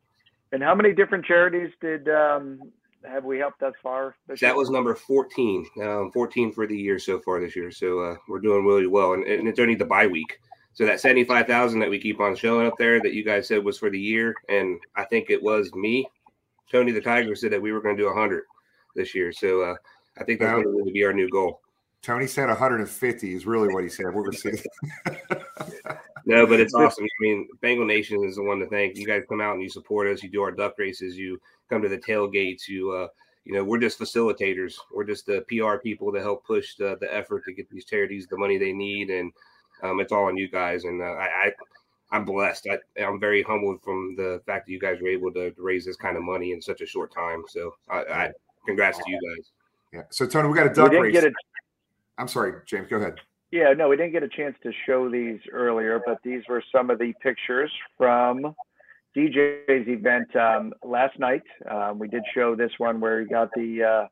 And 0.52 0.64
how 0.64 0.74
many 0.76 0.94
different 0.94 1.26
charities 1.26 1.72
did 1.80 2.10
um, 2.10 2.72
have 3.08 3.24
we 3.24 3.38
helped 3.38 3.60
thus 3.60 3.74
far? 3.84 4.16
This 4.28 4.40
That 4.40 4.48
year? 4.48 4.56
was 4.56 4.70
number 4.70 4.96
fourteen, 4.96 5.66
um, 5.82 6.12
fourteen 6.12 6.52
for 6.52 6.66
the 6.68 6.78
year 6.78 6.98
so 7.00 7.20
far 7.20 7.40
this 7.40 7.56
year. 7.56 7.72
So 7.72 8.00
uh, 8.00 8.16
we're 8.28 8.40
doing 8.40 8.66
really 8.66 8.88
well, 8.88 9.14
and, 9.14 9.24
and 9.26 9.48
it's 9.48 9.60
only 9.60 9.76
the 9.76 9.86
bye 9.86 10.08
week. 10.08 10.40
So 10.74 10.86
that 10.86 11.00
seventy 11.00 11.24
five 11.24 11.46
thousand 11.48 11.80
that 11.82 11.90
we 11.90 12.00
keep 12.00 12.20
on 12.20 12.36
showing 12.36 12.66
up 12.68 12.78
there 12.78 13.00
that 13.02 13.14
you 13.14 13.24
guys 13.24 13.48
said 13.48 13.64
was 13.64 13.78
for 13.78 13.90
the 13.90 14.00
year, 14.00 14.34
and 14.50 14.80
I 14.96 15.06
think 15.06 15.30
it 15.30 15.42
was 15.42 15.72
me, 15.74 16.08
Tony 16.72 16.92
the 16.92 17.02
Tiger 17.02 17.36
said 17.36 17.52
that 17.52 17.62
we 17.62 17.72
were 17.72 17.82
going 17.82 17.96
to 17.96 18.02
do 18.04 18.12
hundred 18.12 18.44
this 18.96 19.14
year. 19.14 19.32
So 19.32 19.62
uh, 19.62 19.76
I 20.18 20.24
think 20.24 20.40
that's 20.40 20.58
Yeah. 20.58 20.64
going 20.64 20.86
to 20.86 20.92
be 20.92 21.04
our 21.04 21.14
new 21.14 21.30
goal. 21.30 21.62
Tony 22.02 22.28
said 22.28 22.48
150 22.48 23.36
is 23.36 23.46
really 23.46 23.68
what 23.74 23.84
he 23.84 23.90
said. 23.90 24.06
We're 24.06 24.24
going 24.24 24.32
to 24.32 24.58
see. 24.58 24.64
No, 26.30 26.46
but 26.46 26.60
it's 26.60 26.76
awesome. 26.76 27.06
I 27.06 27.22
mean, 27.22 27.48
Bengal 27.60 27.88
Nation 27.88 28.24
is 28.24 28.36
the 28.36 28.44
one 28.44 28.60
to 28.60 28.68
thank. 28.68 28.96
You 28.96 29.08
guys 29.08 29.24
come 29.28 29.42
out 29.42 29.56
and 29.56 29.64
you 29.64 29.70
support 29.70 30.08
us. 30.08 30.22
You 30.22 30.30
do 30.30 30.44
our 30.44 30.52
duck 30.52 30.78
races. 30.78 31.18
You 31.18 31.42
come 31.72 31.82
to 31.82 31.90
the 31.90 31.98
tailgates. 31.98 32.68
You, 32.68 32.92
uh, 32.92 33.08
you 33.46 33.54
know, 33.54 33.64
we're 33.64 33.80
just 33.80 33.98
facilitators. 34.00 34.76
We're 34.94 35.06
just 35.06 35.26
the 35.26 35.44
PR 35.50 35.78
people 35.78 36.14
to 36.14 36.22
help 36.22 36.46
push 36.46 36.76
the, 36.76 36.98
the 37.02 37.12
effort 37.12 37.46
to 37.46 37.54
get 37.54 37.68
these 37.72 37.86
charities 37.86 38.28
the 38.28 38.38
money 38.38 38.60
they 38.60 38.74
need, 38.74 39.10
and 39.10 39.32
um, 39.82 40.00
it's 40.00 40.12
all 40.12 40.26
on 40.26 40.38
you 40.38 40.48
guys. 40.48 40.84
And 40.84 41.02
uh, 41.02 41.06
I, 41.06 41.26
I, 41.26 41.52
I'm 42.12 42.26
blessed. 42.26 42.68
I, 42.72 43.02
I'm 43.02 43.20
very 43.20 43.42
humbled 43.42 43.82
from 43.82 44.16
the 44.16 44.40
fact 44.46 44.68
that 44.68 44.72
you 44.72 44.80
guys 44.80 45.02
were 45.02 45.10
able 45.10 45.34
to 45.34 45.52
raise 45.58 45.84
this 45.84 45.96
kind 45.96 46.16
of 46.16 46.22
money 46.22 46.52
in 46.52 46.62
such 46.62 46.82
a 46.82 46.86
short 46.86 47.12
time. 47.12 47.44
So, 47.48 47.74
I, 47.90 47.98
I 47.98 48.30
congrats 48.68 49.00
to 49.00 49.04
you 49.08 49.20
guys. 49.36 49.52
Yeah. 49.92 50.04
So 50.12 50.28
Tony, 50.28 50.48
we 50.48 50.54
got 50.54 50.68
a 50.68 50.74
duck 50.74 50.92
didn't 50.92 51.06
race. 51.06 51.14
get 51.14 51.24
it. 51.24 51.34
I'm 52.20 52.28
sorry, 52.28 52.54
James. 52.68 52.88
Go 52.88 52.98
ahead. 52.98 53.16
Yeah, 53.52 53.74
no, 53.74 53.90
we 53.90 53.98
didn't 53.98 54.12
get 54.12 54.24
a 54.24 54.30
chance 54.30 54.56
to 54.64 54.72
show 54.86 55.10
these 55.10 55.40
earlier, 55.52 56.02
but 56.06 56.20
these 56.24 56.44
were 56.48 56.64
some 56.72 56.90
of 56.90 57.00
the 57.00 57.14
pictures 57.22 57.72
from 57.98 58.54
DJ's 59.18 59.88
event 59.88 60.36
um, 60.36 60.74
last 60.84 61.18
night. 61.18 61.42
Um, 61.70 61.98
we 61.98 62.08
did 62.08 62.24
show 62.34 62.56
this 62.56 62.72
one 62.78 63.00
where 63.00 63.22
he 63.22 63.28
got 63.28 63.50
the 63.56 63.84
uh, 63.84 64.08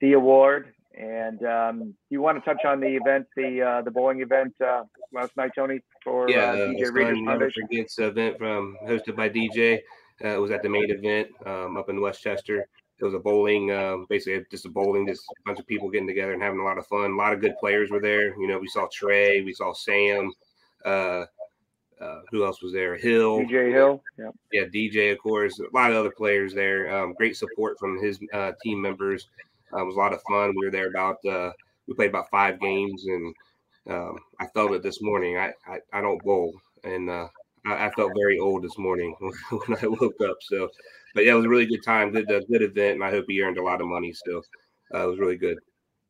the 0.00 0.12
award. 0.12 0.72
And 0.98 1.44
um, 1.44 1.94
you 2.08 2.22
want 2.22 2.42
to 2.42 2.50
touch 2.50 2.64
on 2.64 2.80
the 2.80 2.86
event, 2.86 3.26
the 3.36 3.60
uh, 3.60 3.82
the 3.82 3.90
bowling 3.90 4.22
event 4.22 4.54
uh, 4.66 4.84
last 5.12 5.36
night, 5.36 5.50
Tony, 5.54 5.80
for 6.02 6.30
yeah, 6.30 6.44
uh, 6.44 6.52
uh, 6.52 6.56
DJ 6.68 6.92
Reader's 6.92 7.18
Foundation? 7.22 7.62
forgets 7.68 7.98
event 7.98 8.38
from 8.38 8.78
hosted 8.86 9.14
by 9.14 9.28
DJ. 9.28 9.80
Uh, 10.24 10.28
it 10.28 10.40
was 10.40 10.50
at 10.50 10.62
the 10.62 10.70
main 10.70 10.90
event 10.90 11.28
um, 11.44 11.76
up 11.76 11.90
in 11.90 12.00
Westchester. 12.00 12.66
It 12.98 13.04
was 13.04 13.14
a 13.14 13.18
bowling, 13.18 13.70
um, 13.72 14.06
basically 14.08 14.44
just 14.50 14.64
a 14.64 14.70
bowling, 14.70 15.06
just 15.06 15.22
a 15.22 15.34
bunch 15.44 15.58
of 15.58 15.66
people 15.66 15.90
getting 15.90 16.06
together 16.06 16.32
and 16.32 16.42
having 16.42 16.60
a 16.60 16.64
lot 16.64 16.78
of 16.78 16.86
fun. 16.86 17.10
A 17.10 17.16
lot 17.16 17.32
of 17.32 17.40
good 17.40 17.56
players 17.60 17.90
were 17.90 18.00
there. 18.00 18.38
You 18.40 18.46
know, 18.46 18.58
we 18.58 18.68
saw 18.68 18.88
Trey, 18.90 19.42
we 19.42 19.52
saw 19.52 19.72
Sam. 19.72 20.32
Uh, 20.84 21.24
uh, 22.00 22.20
who 22.30 22.44
else 22.44 22.62
was 22.62 22.72
there? 22.72 22.96
Hill, 22.96 23.40
BJ 23.40 23.72
Hill. 23.72 24.02
Yeah. 24.18 24.30
yeah, 24.52 24.64
DJ, 24.64 25.12
of 25.12 25.18
course, 25.18 25.58
a 25.58 25.64
lot 25.74 25.90
of 25.90 25.96
other 25.96 26.10
players 26.10 26.54
there. 26.54 26.94
Um, 26.94 27.14
great 27.14 27.36
support 27.36 27.78
from 27.78 27.98
his 28.02 28.18
uh, 28.34 28.52
team 28.62 28.82
members. 28.82 29.28
Uh, 29.72 29.82
it 29.82 29.86
was 29.86 29.96
a 29.96 29.98
lot 29.98 30.12
of 30.12 30.20
fun. 30.28 30.54
We 30.56 30.66
were 30.66 30.70
there 30.70 30.88
about 30.88 31.24
uh, 31.24 31.52
we 31.86 31.94
played 31.94 32.10
about 32.10 32.30
five 32.30 32.60
games, 32.60 33.06
and 33.06 33.34
um, 33.88 34.18
I 34.40 34.46
felt 34.48 34.72
it 34.72 34.82
this 34.82 35.00
morning. 35.00 35.38
I 35.38 35.52
I, 35.66 35.78
I 35.92 36.00
don't 36.00 36.22
bowl, 36.22 36.54
and 36.84 37.08
uh, 37.08 37.28
I, 37.64 37.86
I 37.86 37.90
felt 37.90 38.12
very 38.16 38.38
old 38.38 38.62
this 38.62 38.78
morning 38.78 39.14
when 39.20 39.78
I 39.82 39.86
woke 39.86 40.20
up. 40.22 40.36
So, 40.42 40.68
but 41.16 41.24
yeah, 41.24 41.32
it 41.32 41.36
was 41.36 41.46
a 41.46 41.48
really 41.48 41.66
good 41.66 41.82
time, 41.82 42.12
good 42.12 42.30
uh, 42.30 42.40
good 42.40 42.62
event, 42.62 42.96
and 42.96 43.04
I 43.04 43.10
hope 43.10 43.24
he 43.26 43.42
earned 43.42 43.56
a 43.56 43.62
lot 43.62 43.80
of 43.80 43.86
money. 43.86 44.12
So, 44.12 44.42
uh, 44.94 45.04
it 45.04 45.10
was 45.10 45.18
really 45.18 45.36
good. 45.36 45.56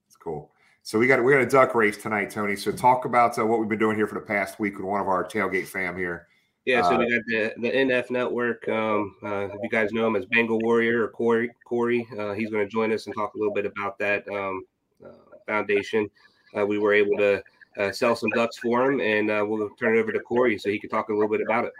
It's 0.08 0.16
cool. 0.16 0.50
So 0.82 0.98
we 0.98 1.06
got 1.06 1.22
we 1.22 1.32
got 1.32 1.40
a 1.40 1.46
duck 1.46 1.76
race 1.76 1.96
tonight, 1.96 2.28
Tony. 2.30 2.56
So 2.56 2.72
talk 2.72 3.04
about 3.04 3.38
uh, 3.38 3.46
what 3.46 3.60
we've 3.60 3.68
been 3.68 3.78
doing 3.78 3.96
here 3.96 4.08
for 4.08 4.16
the 4.16 4.26
past 4.26 4.58
week 4.58 4.76
with 4.76 4.84
one 4.84 5.00
of 5.00 5.06
our 5.06 5.24
tailgate 5.24 5.68
fam 5.68 5.96
here. 5.96 6.26
Yeah, 6.64 6.82
so 6.82 6.96
Uh, 6.96 6.98
we 6.98 7.10
got 7.10 7.22
the 7.28 7.54
the 7.58 7.70
NF 7.70 8.10
Network. 8.10 8.68
Um, 8.68 9.14
uh, 9.22 9.46
if 9.46 9.60
you 9.62 9.68
guys 9.70 9.92
know 9.92 10.08
him 10.08 10.16
as 10.16 10.26
Bengal 10.26 10.58
Warrior 10.58 11.04
or 11.04 11.08
Corey, 11.08 11.50
Corey, 11.64 12.04
uh, 12.18 12.32
he's 12.32 12.50
going 12.50 12.64
to 12.64 12.70
join 12.70 12.92
us 12.92 13.06
and 13.06 13.14
talk 13.14 13.34
a 13.34 13.38
little 13.38 13.54
bit 13.54 13.64
about 13.64 13.96
that 14.00 14.26
um, 14.28 14.64
uh, 15.04 15.36
foundation. 15.46 16.10
Uh, 16.56 16.66
we 16.66 16.78
were 16.78 16.92
able 16.92 17.16
to 17.18 17.42
uh, 17.78 17.92
sell 17.92 18.16
some 18.16 18.30
ducks 18.30 18.58
for 18.58 18.90
him, 18.90 19.00
and 19.00 19.30
uh, 19.30 19.44
we'll 19.46 19.70
turn 19.78 19.96
it 19.96 20.00
over 20.00 20.10
to 20.10 20.18
Corey 20.18 20.58
so 20.58 20.68
he 20.68 20.80
can 20.80 20.90
talk 20.90 21.08
a 21.10 21.12
little 21.12 21.28
bit 21.28 21.40
about 21.40 21.64
it. 21.64 21.72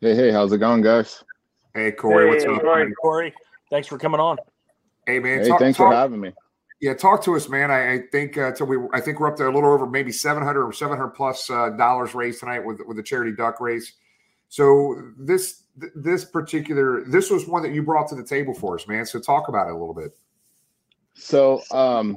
Hey, 0.00 0.14
hey, 0.14 0.30
how's 0.30 0.50
it 0.52 0.58
going, 0.58 0.80
guys? 0.80 1.22
Hey, 1.74 1.92
Corey, 1.92 2.26
what's 2.28 2.44
Hey, 2.44 2.50
up? 2.50 2.62
Corey. 2.62 2.92
Corey, 3.02 3.34
thanks 3.68 3.86
for 3.86 3.98
coming 3.98 4.18
on. 4.18 4.38
Hey, 5.06 5.18
man. 5.18 5.40
Hey, 5.42 5.48
talk- 5.48 5.60
thanks 5.60 5.76
talk- 5.76 5.90
for 5.90 5.94
having 5.94 6.20
me. 6.20 6.32
Yeah, 6.80 6.94
talk 6.94 7.22
to 7.24 7.36
us, 7.36 7.50
man. 7.50 7.70
I, 7.70 7.92
I 7.94 7.98
think 8.10 8.38
uh, 8.38 8.52
till 8.52 8.66
we, 8.66 8.78
I 8.94 9.00
think 9.02 9.20
we're 9.20 9.28
up 9.28 9.36
to 9.36 9.44
a 9.44 9.52
little 9.52 9.70
over 9.70 9.86
maybe 9.86 10.10
seven 10.10 10.42
hundred 10.42 10.66
or 10.66 10.72
seven 10.72 10.96
hundred 10.96 11.10
plus 11.10 11.50
uh, 11.50 11.68
dollars 11.76 12.14
raised 12.14 12.40
tonight 12.40 12.60
with 12.60 12.80
with 12.86 12.96
the 12.96 13.02
charity 13.02 13.32
duck 13.36 13.60
race. 13.60 13.92
So 14.48 15.12
this 15.18 15.64
th- 15.78 15.92
this 15.94 16.24
particular 16.24 17.04
this 17.04 17.28
was 17.28 17.46
one 17.46 17.62
that 17.64 17.74
you 17.74 17.82
brought 17.82 18.08
to 18.08 18.14
the 18.14 18.24
table 18.24 18.54
for 18.54 18.76
us, 18.76 18.88
man. 18.88 19.04
So 19.04 19.20
talk 19.20 19.48
about 19.48 19.66
it 19.68 19.72
a 19.72 19.76
little 19.76 19.92
bit. 19.92 20.16
So, 21.12 21.60
um, 21.70 22.16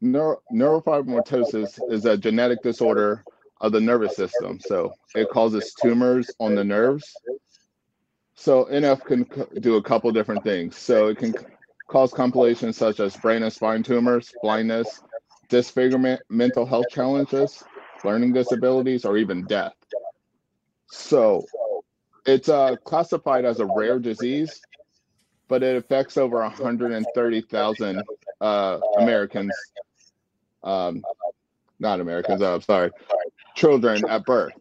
neuro, 0.00 0.40
neurofibromatosis 0.52 1.80
is 1.90 2.04
a 2.04 2.16
genetic 2.16 2.62
disorder 2.62 3.24
of 3.62 3.72
the 3.72 3.80
nervous 3.80 4.16
system. 4.16 4.60
So, 4.60 4.92
it 5.14 5.28
causes 5.30 5.72
tumors 5.80 6.30
on 6.38 6.54
the 6.54 6.64
nerves. 6.64 7.04
So, 8.34 8.64
NF 8.64 9.04
can 9.04 9.60
do 9.60 9.76
a 9.76 9.82
couple 9.82 10.10
different 10.12 10.44
things. 10.44 10.76
So, 10.76 11.08
it 11.08 11.18
can 11.18 11.34
cause 11.88 12.12
complications 12.12 12.76
such 12.76 13.00
as 13.00 13.16
brain 13.16 13.42
and 13.42 13.52
spine 13.52 13.82
tumors, 13.82 14.32
blindness, 14.42 15.00
disfigurement, 15.48 16.20
mental 16.28 16.66
health 16.66 16.86
challenges, 16.90 17.62
learning 18.04 18.34
disabilities, 18.34 19.04
or 19.04 19.16
even 19.16 19.46
death. 19.46 19.74
So, 20.88 21.46
it's 22.26 22.48
uh, 22.48 22.76
classified 22.84 23.44
as 23.44 23.60
a 23.60 23.66
rare 23.66 23.98
disease 23.98 24.60
but 25.52 25.62
it 25.62 25.76
affects 25.76 26.16
over 26.16 26.38
130,000 26.38 28.02
uh, 28.40 28.78
Americans. 28.96 29.52
Um, 30.64 31.02
not 31.78 32.00
Americans. 32.00 32.40
Uh, 32.40 32.58
sorry, 32.60 32.90
children 33.54 34.04
at 34.08 34.24
birth. 34.24 34.52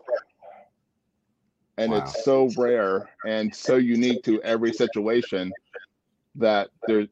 And 1.77 1.91
wow. 1.91 1.99
it's 1.99 2.23
so 2.23 2.49
rare 2.57 3.09
and 3.25 3.53
so 3.53 3.77
unique 3.77 4.23
to 4.23 4.41
every 4.43 4.73
situation 4.73 5.51
that 6.35 6.69
there, 6.87 7.07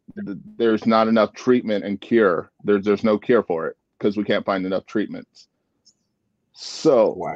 there's 0.57 0.85
not 0.85 1.07
enough 1.07 1.33
treatment 1.33 1.83
and 1.85 1.99
cure. 1.99 2.51
There's 2.63 2.85
there's 2.85 3.03
no 3.03 3.17
cure 3.17 3.43
for 3.43 3.67
it 3.67 3.77
because 3.97 4.15
we 4.15 4.23
can't 4.23 4.45
find 4.45 4.65
enough 4.65 4.85
treatments. 4.85 5.47
So, 6.53 7.13
wow. 7.13 7.35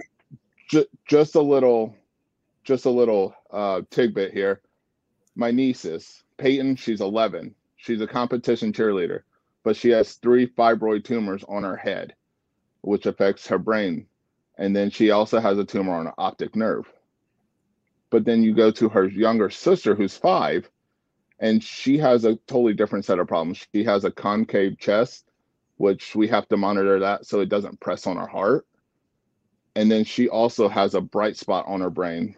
ju- 0.70 0.86
just 1.08 1.36
a 1.36 1.42
little, 1.42 1.96
just 2.64 2.86
a 2.86 2.90
little 2.90 3.34
uh, 3.52 3.82
tidbit 3.90 4.34
here. 4.34 4.62
My 5.36 5.52
nieces, 5.52 6.24
Peyton, 6.38 6.76
she's 6.76 7.02
11. 7.02 7.56
She's 7.78 8.02
a 8.02 8.08
competition 8.08 8.72
cheerleader, 8.72 9.22
but 9.64 9.76
she 9.76 9.90
has 9.90 10.14
three 10.16 10.48
fibroid 10.48 11.04
tumors 11.04 11.44
on 11.48 11.64
her 11.64 11.76
head, 11.76 12.16
which 12.82 13.06
affects 13.06 13.48
her 13.48 13.58
brain. 13.58 14.06
And 14.58 14.76
then 14.76 14.90
she 14.90 15.12
also 15.12 15.40
has 15.40 15.58
a 15.58 15.66
tumor 15.66 15.94
on 15.94 16.08
an 16.08 16.14
optic 16.18 16.56
nerve. 16.56 16.92
But 18.10 18.26
then 18.26 18.44
you 18.44 18.54
go 18.54 18.70
to 18.72 18.90
her 18.90 19.06
younger 19.06 19.50
sister, 19.50 19.96
who's 19.96 20.16
five, 20.16 20.70
and 21.40 21.64
she 21.64 21.98
has 21.98 22.26
a 22.26 22.36
totally 22.48 22.74
different 22.74 23.06
set 23.06 23.20
of 23.20 23.28
problems. 23.28 23.66
She 23.74 23.84
has 23.84 24.06
a 24.06 24.12
concave 24.12 24.78
chest, 24.78 25.26
which 25.78 26.16
we 26.16 26.28
have 26.28 26.48
to 26.50 26.58
monitor 26.58 27.00
that 27.00 27.26
so 27.26 27.40
it 27.40 27.50
doesn't 27.50 27.80
press 27.80 28.06
on 28.06 28.18
her 28.18 28.28
heart. 28.28 28.66
And 29.76 29.92
then 29.92 30.04
she 30.04 30.30
also 30.30 30.70
has 30.70 30.94
a 30.94 31.02
bright 31.02 31.36
spot 31.36 31.66
on 31.68 31.82
her 31.82 31.90
brain 31.90 32.36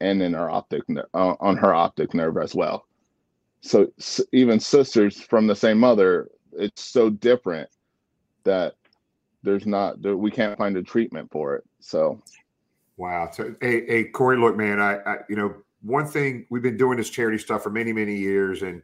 and 0.00 0.22
in 0.22 0.34
her 0.34 0.48
optic 0.48 0.82
uh, 1.12 1.34
on 1.40 1.56
her 1.56 1.74
optic 1.74 2.14
nerve 2.14 2.38
as 2.38 2.54
well. 2.54 2.86
So 3.60 3.92
even 4.32 4.60
sisters 4.60 5.20
from 5.20 5.48
the 5.48 5.56
same 5.56 5.78
mother, 5.78 6.30
it's 6.52 6.82
so 6.82 7.10
different 7.10 7.68
that 8.44 8.74
there's 9.42 9.66
not 9.66 10.02
there, 10.02 10.16
we 10.16 10.30
can't 10.30 10.58
find 10.58 10.76
a 10.76 10.82
treatment 10.82 11.30
for 11.30 11.54
it. 11.56 11.64
So, 11.80 12.22
wow. 12.96 13.30
So, 13.32 13.54
hey, 13.60 13.86
hey, 13.86 14.04
Corey, 14.04 14.38
look, 14.38 14.56
man, 14.56 14.80
I, 14.80 14.98
I 15.06 15.16
you 15.28 15.36
know 15.36 15.54
one 15.82 16.06
thing 16.06 16.46
we've 16.50 16.62
been 16.62 16.76
doing 16.76 16.98
this 16.98 17.10
charity 17.10 17.38
stuff 17.38 17.62
for 17.62 17.70
many 17.70 17.92
many 17.92 18.16
years 18.16 18.62
and 18.62 18.82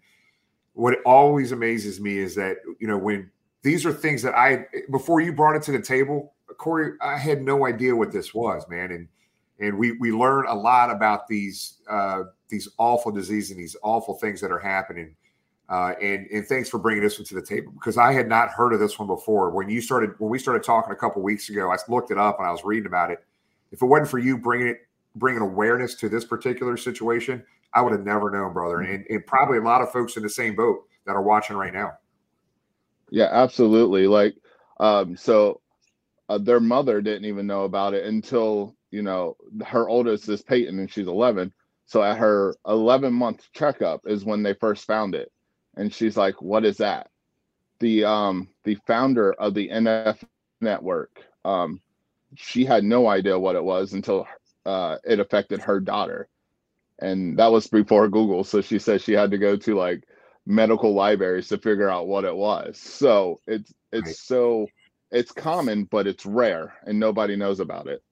what 0.74 0.98
always 1.04 1.52
amazes 1.52 2.00
me 2.00 2.18
is 2.18 2.34
that 2.34 2.56
you 2.78 2.86
know 2.86 2.96
when 2.96 3.30
these 3.62 3.84
are 3.84 3.92
things 3.92 4.22
that 4.22 4.34
i 4.36 4.64
before 4.90 5.20
you 5.20 5.32
brought 5.32 5.56
it 5.56 5.62
to 5.62 5.72
the 5.72 5.80
table 5.80 6.34
corey 6.58 6.92
i 7.00 7.16
had 7.16 7.42
no 7.42 7.66
idea 7.66 7.94
what 7.94 8.12
this 8.12 8.32
was 8.32 8.64
man 8.68 8.92
and 8.92 9.08
and 9.60 9.76
we 9.76 9.92
we 9.98 10.12
learn 10.12 10.46
a 10.46 10.54
lot 10.54 10.90
about 10.90 11.26
these 11.28 11.78
uh, 11.88 12.24
these 12.48 12.68
awful 12.78 13.12
diseases 13.12 13.52
and 13.52 13.60
these 13.60 13.76
awful 13.82 14.14
things 14.14 14.40
that 14.40 14.50
are 14.50 14.58
happening 14.58 15.14
uh, 15.68 15.94
and 16.02 16.26
and 16.30 16.46
thanks 16.46 16.68
for 16.68 16.78
bringing 16.78 17.02
this 17.02 17.18
one 17.18 17.24
to 17.24 17.34
the 17.34 17.42
table 17.42 17.72
because 17.72 17.96
i 17.96 18.12
had 18.12 18.28
not 18.28 18.50
heard 18.50 18.72
of 18.72 18.80
this 18.80 18.98
one 18.98 19.08
before 19.08 19.50
when 19.50 19.68
you 19.68 19.80
started 19.80 20.10
when 20.18 20.30
we 20.30 20.38
started 20.38 20.62
talking 20.62 20.92
a 20.92 20.96
couple 20.96 21.22
weeks 21.22 21.48
ago 21.48 21.70
i 21.72 21.76
looked 21.88 22.10
it 22.10 22.18
up 22.18 22.38
and 22.38 22.46
i 22.46 22.50
was 22.50 22.64
reading 22.64 22.86
about 22.86 23.10
it 23.10 23.24
if 23.72 23.82
it 23.82 23.86
wasn't 23.86 24.08
for 24.08 24.18
you 24.18 24.36
bringing 24.36 24.68
it 24.68 24.86
bringing 25.16 25.42
awareness 25.42 25.94
to 25.96 26.08
this 26.08 26.24
particular 26.24 26.76
situation, 26.76 27.42
I 27.72 27.82
would 27.82 27.92
have 27.92 28.04
never 28.04 28.30
known, 28.30 28.52
brother. 28.52 28.80
And, 28.80 29.04
and 29.08 29.26
probably 29.26 29.58
a 29.58 29.62
lot 29.62 29.82
of 29.82 29.92
folks 29.92 30.16
in 30.16 30.22
the 30.22 30.28
same 30.28 30.54
boat 30.56 30.84
that 31.06 31.12
are 31.12 31.22
watching 31.22 31.56
right 31.56 31.72
now. 31.72 31.92
Yeah, 33.10 33.28
absolutely. 33.30 34.06
Like, 34.06 34.34
um, 34.80 35.16
so 35.16 35.60
uh, 36.28 36.38
their 36.38 36.60
mother 36.60 37.00
didn't 37.00 37.26
even 37.26 37.46
know 37.46 37.64
about 37.64 37.94
it 37.94 38.06
until, 38.06 38.74
you 38.90 39.02
know, 39.02 39.36
her 39.64 39.88
oldest 39.88 40.28
is 40.28 40.42
Peyton 40.42 40.78
and 40.78 40.90
she's 40.90 41.06
11. 41.06 41.52
So 41.86 42.02
at 42.02 42.18
her 42.18 42.56
11 42.66 43.12
month 43.12 43.46
checkup 43.52 44.02
is 44.06 44.24
when 44.24 44.42
they 44.42 44.54
first 44.54 44.86
found 44.86 45.14
it. 45.14 45.30
And 45.76 45.92
she's 45.92 46.16
like, 46.16 46.40
what 46.40 46.64
is 46.64 46.78
that? 46.78 47.10
The, 47.80 48.04
um, 48.04 48.48
the 48.64 48.76
founder 48.86 49.32
of 49.32 49.54
the 49.54 49.68
NF 49.68 50.22
network, 50.60 51.20
um, 51.44 51.80
she 52.36 52.64
had 52.64 52.84
no 52.84 53.08
idea 53.08 53.38
what 53.38 53.56
it 53.56 53.64
was 53.64 53.92
until 53.92 54.26
uh, 54.66 54.96
it 55.04 55.20
affected 55.20 55.60
her 55.60 55.80
daughter, 55.80 56.28
and 56.98 57.38
that 57.38 57.52
was 57.52 57.66
before 57.66 58.08
Google. 58.08 58.44
So 58.44 58.60
she 58.60 58.78
said 58.78 59.00
she 59.00 59.12
had 59.12 59.30
to 59.30 59.38
go 59.38 59.56
to 59.56 59.76
like 59.76 60.04
medical 60.46 60.94
libraries 60.94 61.48
to 61.48 61.58
figure 61.58 61.90
out 61.90 62.08
what 62.08 62.24
it 62.24 62.34
was. 62.34 62.78
So 62.78 63.40
it's 63.46 63.72
it's 63.92 64.06
right. 64.06 64.16
so 64.16 64.66
it's 65.10 65.32
common, 65.32 65.84
but 65.84 66.06
it's 66.06 66.26
rare, 66.26 66.74
and 66.84 66.98
nobody 66.98 67.36
knows 67.36 67.60
about 67.60 67.86
it. 67.86 68.02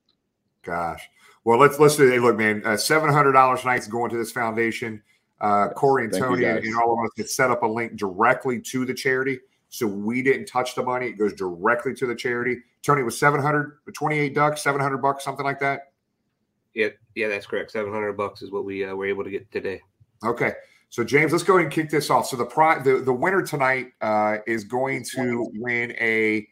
Gosh. 0.62 1.08
Well, 1.44 1.58
let's 1.58 1.78
let's 1.78 1.96
do. 1.96 2.08
Hey, 2.08 2.18
look, 2.18 2.36
man, 2.36 2.62
uh, 2.64 2.76
seven 2.76 3.10
hundred 3.10 3.32
dollars 3.32 3.62
tonight's 3.62 3.88
going 3.88 4.10
to 4.10 4.16
this 4.16 4.32
foundation. 4.32 5.02
Uh, 5.42 5.68
Corey 5.70 6.04
and 6.04 6.12
Thank 6.12 6.24
Tony 6.24 6.44
and, 6.44 6.64
and 6.64 6.76
all 6.76 6.92
of 6.92 7.04
us 7.04 7.10
had 7.16 7.28
set 7.28 7.50
up 7.50 7.62
a 7.62 7.66
link 7.66 7.96
directly 7.96 8.60
to 8.62 8.86
the 8.86 8.94
charity. 8.94 9.40
So 9.68 9.86
we 9.86 10.22
didn't 10.22 10.46
touch 10.46 10.74
the 10.74 10.82
money. 10.82 11.08
It 11.08 11.18
goes 11.18 11.32
directly 11.34 11.94
to 11.94 12.06
the 12.06 12.14
charity. 12.14 12.58
Tony 12.82 13.02
was 13.02 13.18
700, 13.18 13.78
28 13.92 14.34
ducks, 14.34 14.62
700 14.62 14.98
bucks, 14.98 15.24
something 15.24 15.44
like 15.44 15.58
that. 15.60 15.92
Yeah, 16.74 16.88
yeah, 17.14 17.28
that's 17.28 17.46
correct. 17.46 17.70
Seven 17.70 17.92
hundred 17.92 18.14
bucks 18.14 18.42
is 18.42 18.50
what 18.50 18.64
we 18.64 18.84
uh, 18.84 18.94
were 18.94 19.06
able 19.06 19.24
to 19.24 19.30
get 19.30 19.50
today. 19.50 19.80
Okay, 20.24 20.52
so 20.88 21.04
James, 21.04 21.32
let's 21.32 21.44
go 21.44 21.54
ahead 21.54 21.64
and 21.64 21.72
kick 21.72 21.90
this 21.90 22.10
off. 22.10 22.26
So 22.26 22.36
the 22.36 22.44
pri- 22.44 22.82
the, 22.82 22.98
the 22.98 23.12
winner 23.12 23.42
tonight 23.42 23.88
uh, 24.00 24.38
is 24.46 24.64
going 24.64 25.04
to 25.16 25.50
win 25.54 25.92
a, 26.00 26.46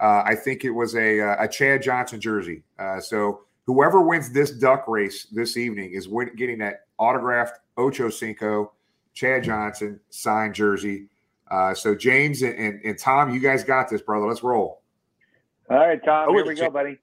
uh, 0.00 0.22
I 0.24 0.34
think 0.34 0.64
it 0.64 0.70
was 0.70 0.94
a 0.94 1.20
uh, 1.20 1.44
a 1.44 1.48
Chad 1.48 1.82
Johnson 1.82 2.20
jersey. 2.20 2.62
Uh, 2.78 3.00
so 3.00 3.40
whoever 3.66 4.02
wins 4.02 4.30
this 4.30 4.50
duck 4.50 4.86
race 4.88 5.26
this 5.26 5.56
evening 5.56 5.92
is 5.92 6.08
win- 6.08 6.34
getting 6.36 6.58
that 6.58 6.86
autographed 6.98 7.60
Ocho 7.76 8.10
Cinco 8.10 8.72
Chad 9.14 9.44
Johnson 9.44 10.00
signed 10.10 10.54
jersey. 10.54 11.06
Uh, 11.50 11.74
so 11.74 11.94
James 11.94 12.42
and, 12.42 12.54
and, 12.58 12.80
and 12.84 12.98
Tom, 12.98 13.32
you 13.32 13.40
guys 13.40 13.64
got 13.64 13.88
this, 13.88 14.02
brother. 14.02 14.26
Let's 14.26 14.42
roll. 14.42 14.82
All 15.70 15.78
right, 15.78 16.02
Tom. 16.04 16.28
Oh, 16.28 16.32
here 16.34 16.46
we 16.46 16.54
go, 16.54 16.70
buddy. 16.70 16.98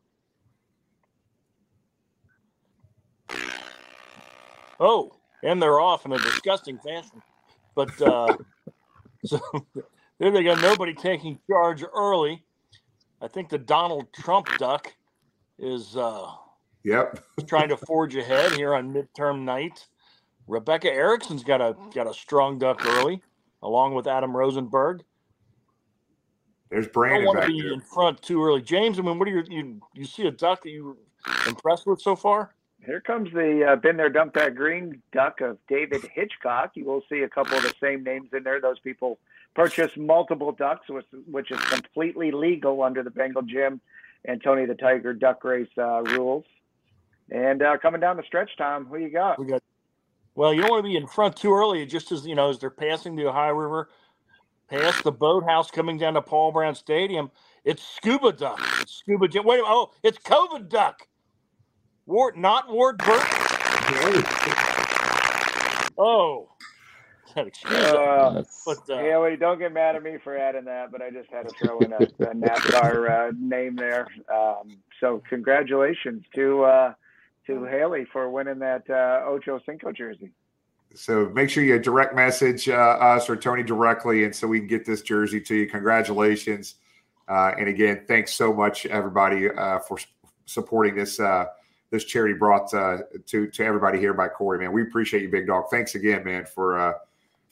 Oh, 4.79 5.15
and 5.43 5.61
they're 5.61 5.79
off 5.79 6.05
in 6.05 6.11
a 6.11 6.17
disgusting 6.17 6.77
fashion. 6.79 7.21
But 7.75 8.01
uh, 8.01 8.35
so 9.25 9.39
there 10.19 10.31
they 10.31 10.43
go. 10.43 10.55
Nobody 10.55 10.93
taking 10.93 11.39
charge 11.49 11.83
early. 11.95 12.43
I 13.21 13.27
think 13.27 13.49
the 13.49 13.59
Donald 13.59 14.11
Trump 14.13 14.47
duck 14.57 14.91
is 15.59 15.95
uh, 15.95 16.31
yep 16.83 17.23
trying 17.47 17.69
to 17.69 17.77
forge 17.77 18.15
ahead 18.15 18.51
here 18.53 18.73
on 18.73 18.93
midterm 18.93 19.41
night. 19.41 19.87
Rebecca 20.47 20.91
Erickson's 20.91 21.43
got 21.43 21.61
a 21.61 21.75
got 21.93 22.07
a 22.07 22.13
strong 22.13 22.59
duck 22.59 22.85
early, 22.85 23.21
along 23.63 23.93
with 23.95 24.07
Adam 24.07 24.35
Rosenberg. 24.35 25.03
There's 26.69 26.87
Brandon. 26.87 27.21
I 27.21 27.25
don't 27.25 27.35
want 27.35 27.47
to 27.47 27.47
be 27.47 27.61
there. 27.61 27.73
in 27.73 27.81
front 27.81 28.21
too 28.21 28.43
early, 28.43 28.61
James. 28.61 28.97
I 28.97 29.01
mean, 29.01 29.19
what 29.19 29.25
do 29.25 29.31
you 29.31 29.43
you 29.49 29.81
you 29.93 30.05
see 30.05 30.27
a 30.27 30.31
duck 30.31 30.63
that 30.63 30.69
you 30.69 30.97
impressed 31.47 31.85
with 31.85 32.01
so 32.01 32.15
far? 32.15 32.53
Here 32.85 32.99
comes 32.99 33.31
the 33.31 33.73
uh, 33.73 33.75
been 33.75 33.97
there, 33.97 34.09
dump 34.09 34.33
that 34.33 34.55
green 34.55 35.01
duck 35.11 35.41
of 35.41 35.57
David 35.67 36.01
Hitchcock. 36.13 36.71
You 36.73 36.85
will 36.85 37.03
see 37.09 37.19
a 37.21 37.29
couple 37.29 37.55
of 37.55 37.63
the 37.63 37.73
same 37.79 38.03
names 38.03 38.29
in 38.33 38.43
there. 38.43 38.59
Those 38.59 38.79
people 38.79 39.19
purchase 39.53 39.95
multiple 39.97 40.51
ducks, 40.51 40.89
which, 40.89 41.05
which 41.29 41.51
is 41.51 41.59
completely 41.59 42.31
legal 42.31 42.81
under 42.81 43.03
the 43.03 43.11
Bengal 43.11 43.43
Jim 43.43 43.81
and 44.25 44.41
Tony 44.41 44.65
the 44.65 44.75
Tiger 44.75 45.13
duck 45.13 45.43
race 45.43 45.69
uh, 45.77 46.01
rules. 46.03 46.45
And 47.31 47.63
uh, 47.63 47.77
coming 47.77 48.01
down 48.01 48.17
the 48.17 48.23
stretch, 48.23 48.51
Tom, 48.57 48.85
who 48.85 48.97
you 48.97 49.09
got? 49.09 49.39
We 49.39 49.45
got. 49.45 49.63
Well, 50.35 50.53
you 50.53 50.61
don't 50.61 50.71
want 50.71 50.83
to 50.83 50.89
be 50.89 50.97
in 50.97 51.07
front 51.07 51.35
too 51.37 51.53
early. 51.53 51.85
Just 51.85 52.11
as 52.11 52.25
you 52.25 52.35
know, 52.35 52.49
as 52.49 52.59
they're 52.59 52.69
passing 52.69 53.15
the 53.15 53.27
Ohio 53.27 53.53
River, 53.53 53.89
past 54.69 55.03
the 55.03 55.11
boathouse 55.11 55.71
coming 55.71 55.97
down 55.97 56.13
to 56.15 56.21
Paul 56.21 56.51
Brown 56.51 56.75
Stadium, 56.75 57.31
it's 57.63 57.83
scuba 57.83 58.33
duck. 58.33 58.59
It's 58.81 58.93
scuba. 58.93 59.27
Wait, 59.43 59.61
oh, 59.63 59.91
it's 60.03 60.17
COVID 60.19 60.69
duck. 60.69 61.07
Ward, 62.05 62.37
not 62.37 62.69
Ward 62.69 62.97
Burke. 62.97 63.27
oh. 65.97 66.49
Uh, 67.33 68.43
but, 68.65 68.77
uh, 68.89 69.01
yeah, 69.01 69.17
well, 69.17 69.33
don't 69.37 69.57
get 69.57 69.71
mad 69.73 69.95
at 69.95 70.03
me 70.03 70.17
for 70.21 70.37
adding 70.37 70.65
that, 70.65 70.91
but 70.91 71.01
I 71.01 71.09
just 71.11 71.29
had 71.31 71.47
to 71.47 71.55
throw 71.55 71.79
in 71.79 71.93
a, 71.93 71.97
a 71.97 72.35
NASCAR 72.35 73.09
uh, 73.09 73.31
name 73.39 73.77
there. 73.77 74.05
Um, 74.33 74.77
so 74.99 75.23
congratulations 75.29 76.25
to 76.35 76.63
uh, 76.63 76.93
to 77.47 77.65
Haley 77.65 78.05
for 78.11 78.29
winning 78.29 78.59
that 78.59 78.89
uh, 78.89 79.25
Ocho 79.25 79.59
Cinco 79.65 79.91
jersey. 79.91 80.31
So 80.93 81.29
make 81.29 81.49
sure 81.49 81.63
you 81.63 81.79
direct 81.79 82.15
message 82.15 82.67
uh, 82.67 82.73
us 82.73 83.29
or 83.29 83.35
Tony 83.35 83.63
directly, 83.63 84.25
and 84.25 84.35
so 84.35 84.47
we 84.47 84.59
can 84.59 84.67
get 84.67 84.85
this 84.85 85.01
jersey 85.01 85.39
to 85.41 85.55
you. 85.55 85.67
Congratulations, 85.67 86.75
uh, 87.29 87.53
and 87.57 87.69
again, 87.69 88.03
thanks 88.07 88.33
so 88.33 88.53
much 88.53 88.85
everybody 88.85 89.49
uh, 89.49 89.79
for 89.79 89.97
supporting 90.45 90.95
this 90.95 91.19
uh, 91.19 91.45
this 91.91 92.05
charity 92.05 92.33
brought 92.33 92.73
uh, 92.73 92.99
to 93.27 93.47
to 93.47 93.63
everybody 93.63 93.99
here 93.99 94.13
by 94.13 94.27
Corey. 94.27 94.59
Man, 94.59 94.71
we 94.71 94.81
appreciate 94.81 95.23
you, 95.23 95.29
Big 95.29 95.47
Dog. 95.47 95.65
Thanks 95.71 95.95
again, 95.95 96.23
man, 96.23 96.45
for 96.45 96.77
uh, 96.77 96.93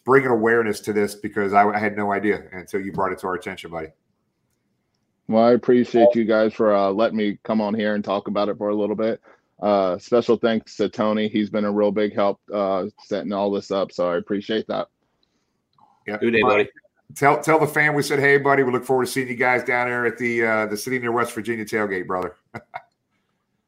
bringing 0.06 0.32
awareness 0.32 0.80
to 0.82 0.94
this 0.94 1.16
because 1.16 1.54
I, 1.54 1.68
I, 1.70 1.78
had 1.78 1.96
no 1.96 2.12
idea 2.12 2.44
until 2.52 2.82
you 2.82 2.92
brought 2.92 3.12
it 3.12 3.20
to 3.20 3.28
our 3.28 3.36
attention, 3.36 3.70
buddy. 3.70 3.90
Well, 5.28 5.44
I 5.44 5.52
appreciate 5.52 6.16
you 6.16 6.26
guys 6.26 6.54
for 6.54 6.74
uh, 6.74 6.90
letting 6.90 7.18
me 7.18 7.38
come 7.44 7.62
on 7.62 7.74
here 7.74 7.94
and 7.94 8.04
talk 8.04 8.28
about 8.28 8.50
it 8.50 8.58
for 8.58 8.70
a 8.70 8.76
little 8.76 8.96
bit. 8.96 9.22
Uh, 9.62 9.98
special 9.98 10.38
thanks 10.38 10.76
to 10.78 10.90
Tony. 10.90 11.28
He's 11.28 11.50
been 11.50 11.66
a 11.66 11.72
real 11.72 11.92
big 11.92 12.16
help 12.16 12.40
uh, 12.54 12.86
setting 13.04 13.34
all 13.34 13.52
this 13.52 13.72
up, 13.72 13.92
so 13.92 14.10
I 14.10 14.18
appreciate 14.18 14.68
that. 14.68 14.88
Yeah, 16.08 16.18
good 16.18 16.32
day, 16.32 16.42
buddy. 16.42 16.70
Tell 17.16 17.42
tell 17.42 17.60
the 17.60 17.68
fam 17.68 17.94
we 17.96 18.04
said 18.04 18.20
hey, 18.20 18.38
buddy. 18.38 18.64
We 18.64 18.72
look 18.72 18.86
forward 18.86 19.08
to 19.08 19.12
seeing 19.12 19.28
you 19.28 19.36
guys 19.36 19.64
down 19.64 19.88
there 19.88 20.06
at 20.06 20.18
the 20.18 20.46
uh, 20.46 20.66
the 20.68 20.78
City 20.78 21.00
near 21.00 21.12
West 21.12 21.34
Virginia 21.34 21.66
tailgate, 21.66 22.08
brother. 22.08 22.36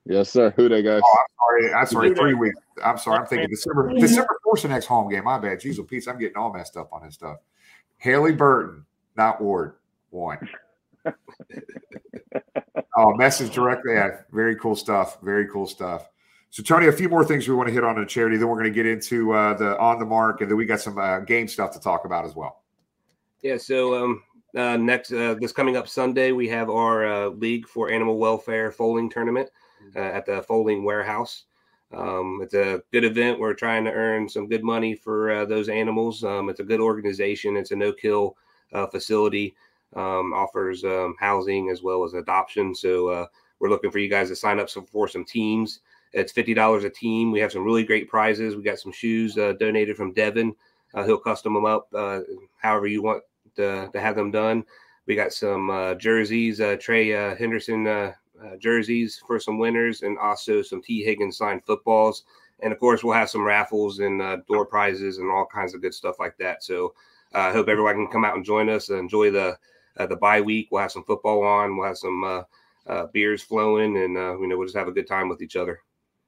Yes, 0.05 0.29
sir. 0.31 0.51
Who 0.55 0.67
Dey 0.67 0.81
guys? 0.81 1.01
Oh, 1.03 1.17
I'm 1.19 1.25
sorry. 1.37 1.73
I'm 1.73 1.85
sorry. 1.85 2.09
Who 2.09 2.15
Three 2.15 2.31
dat? 2.31 2.39
weeks. 2.39 2.59
I'm 2.83 2.97
sorry. 2.97 3.19
I'm 3.19 3.27
thinking 3.27 3.49
December. 3.49 3.93
December 3.93 4.35
fourth, 4.43 4.63
the 4.63 4.67
next 4.67 4.87
home 4.87 5.09
game. 5.09 5.23
My 5.25 5.37
bad. 5.37 5.59
Jeez, 5.59 5.87
Pete, 5.87 6.07
I'm 6.07 6.17
getting 6.17 6.37
all 6.37 6.51
messed 6.51 6.75
up 6.75 6.91
on 6.91 7.03
this 7.05 7.13
stuff. 7.13 7.37
Haley 7.97 8.33
Burton, 8.33 8.85
not 9.15 9.39
Ward, 9.41 9.75
one. 10.09 10.49
oh, 13.01 13.15
message 13.15 13.53
directly. 13.53 13.93
Yeah, 13.93 14.21
very 14.31 14.55
cool 14.55 14.75
stuff. 14.75 15.21
Very 15.21 15.47
cool 15.47 15.67
stuff. 15.67 16.09
So, 16.49 16.61
Tony, 16.61 16.87
a 16.87 16.91
few 16.91 17.07
more 17.07 17.23
things 17.23 17.47
we 17.47 17.55
want 17.55 17.67
to 17.69 17.73
hit 17.73 17.83
on 17.83 17.97
in 17.97 18.07
charity. 18.07 18.37
Then 18.37 18.47
we're 18.49 18.55
going 18.55 18.65
to 18.65 18.75
get 18.75 18.85
into 18.85 19.31
uh, 19.33 19.53
the 19.53 19.77
on 19.79 19.99
the 19.99 20.05
mark, 20.05 20.41
and 20.41 20.49
then 20.49 20.57
we 20.57 20.65
got 20.65 20.81
some 20.81 20.97
uh, 20.97 21.19
game 21.19 21.47
stuff 21.47 21.71
to 21.73 21.79
talk 21.79 22.05
about 22.05 22.25
as 22.25 22.35
well. 22.35 22.63
Yeah. 23.41 23.57
So 23.57 24.03
um, 24.03 24.23
uh, 24.55 24.77
next, 24.77 25.13
uh, 25.13 25.35
this 25.39 25.51
coming 25.51 25.77
up 25.77 25.87
Sunday, 25.87 26.31
we 26.33 26.47
have 26.49 26.69
our 26.69 27.05
uh, 27.05 27.27
League 27.29 27.67
for 27.67 27.89
Animal 27.89 28.17
Welfare 28.17 28.71
Fowling 28.71 29.09
Tournament 29.09 29.49
uh, 29.95 29.99
at 29.99 30.25
the 30.25 30.41
Fowling 30.43 30.83
Warehouse. 30.83 31.45
Um, 31.93 32.39
it's 32.41 32.53
a 32.53 32.81
good 32.91 33.03
event. 33.03 33.39
We're 33.39 33.53
trying 33.53 33.83
to 33.85 33.91
earn 33.91 34.27
some 34.27 34.47
good 34.47 34.63
money 34.63 34.95
for 34.95 35.31
uh, 35.31 35.45
those 35.45 35.69
animals. 35.69 36.23
Um, 36.23 36.49
it's 36.49 36.59
a 36.59 36.65
good 36.65 36.79
organization. 36.79 37.57
It's 37.57 37.71
a 37.71 37.75
no-kill 37.75 38.37
uh, 38.73 38.87
facility. 38.87 39.55
Um, 39.93 40.31
offers 40.33 40.85
um, 40.85 41.15
housing 41.19 41.69
as 41.69 41.83
well 41.83 42.05
as 42.05 42.13
adoption. 42.13 42.73
So 42.73 43.09
uh, 43.09 43.25
we're 43.59 43.67
looking 43.67 43.91
for 43.91 43.99
you 43.99 44.07
guys 44.09 44.29
to 44.29 44.37
sign 44.37 44.57
up 44.57 44.69
some, 44.69 44.85
for 44.85 45.05
some 45.05 45.25
teams. 45.25 45.81
It's 46.13 46.31
fifty 46.31 46.53
dollars 46.53 46.85
a 46.85 46.89
team. 46.89 47.29
We 47.29 47.41
have 47.41 47.51
some 47.51 47.65
really 47.65 47.83
great 47.83 48.07
prizes. 48.07 48.55
We 48.55 48.63
got 48.63 48.79
some 48.79 48.93
shoes 48.93 49.37
uh, 49.37 49.51
donated 49.59 49.97
from 49.97 50.13
Devin. 50.13 50.55
Uh, 50.93 51.03
he'll 51.03 51.17
custom 51.17 51.53
them 51.53 51.65
up 51.65 51.89
uh, 51.93 52.21
however 52.55 52.87
you 52.87 53.03
want 53.03 53.23
to, 53.57 53.89
to 53.91 53.99
have 53.99 54.15
them 54.15 54.31
done. 54.31 54.63
We 55.07 55.15
got 55.15 55.33
some 55.33 55.69
uh, 55.69 55.95
jerseys, 55.95 56.61
uh, 56.61 56.77
Trey 56.79 57.09
Hendrickson 57.09 58.15
jerseys 58.59 59.21
for 59.27 59.41
some 59.41 59.57
winners, 59.57 60.03
and 60.03 60.17
also 60.17 60.61
some 60.61 60.81
Tee 60.81 61.03
Higgins 61.03 61.37
signed 61.37 61.65
footballs. 61.65 62.23
And 62.61 62.71
of 62.71 62.79
course, 62.79 63.03
we'll 63.03 63.13
have 63.13 63.29
some 63.29 63.43
raffles 63.43 63.99
and 63.99 64.21
door 64.47 64.65
prizes 64.65 65.17
and 65.17 65.29
all 65.29 65.45
kinds 65.45 65.73
of 65.73 65.81
good 65.81 65.93
stuff 65.93 66.17
like 66.17 66.37
that. 66.37 66.63
So 66.63 66.93
I 67.33 67.51
hope 67.51 67.67
everyone 67.67 67.95
can 67.95 68.07
come 68.07 68.23
out 68.23 68.35
and 68.35 68.45
join 68.45 68.69
us 68.69 68.87
and 68.87 68.99
enjoy 68.99 69.31
the 69.31 69.57
uh, 69.97 70.05
the 70.05 70.15
bye 70.15 70.41
week. 70.41 70.69
We'll 70.71 70.81
have 70.81 70.91
some 70.91 71.03
football 71.03 71.43
on. 71.43 71.77
We'll 71.77 71.87
have 71.87 71.97
some 71.97 72.23
uh, 72.23 72.43
uh, 72.87 73.07
beers 73.07 73.43
flowing, 73.43 73.97
and 73.97 74.17
uh, 74.17 74.39
you 74.39 74.47
know 74.47 74.57
we'll 74.57 74.67
just 74.67 74.77
have 74.77 74.87
a 74.87 74.91
good 74.91 75.07
time 75.07 75.29
with 75.29 75.41
each 75.41 75.55
other. 75.55 75.79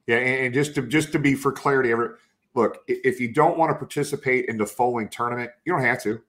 Yeah, 0.07 0.17
and 0.17 0.53
just 0.53 0.75
to 0.75 0.81
just 0.83 1.11
to 1.13 1.19
be 1.19 1.35
for 1.35 1.51
clarity, 1.51 1.91
every, 1.91 2.09
look, 2.55 2.83
if 2.87 3.19
you 3.19 3.33
don't 3.33 3.57
want 3.57 3.71
to 3.71 3.75
participate 3.75 4.45
in 4.45 4.57
the 4.57 4.65
fowling 4.65 5.09
tournament, 5.09 5.51
you 5.65 5.73
don't 5.73 5.83
have 5.83 6.01
to. 6.03 6.21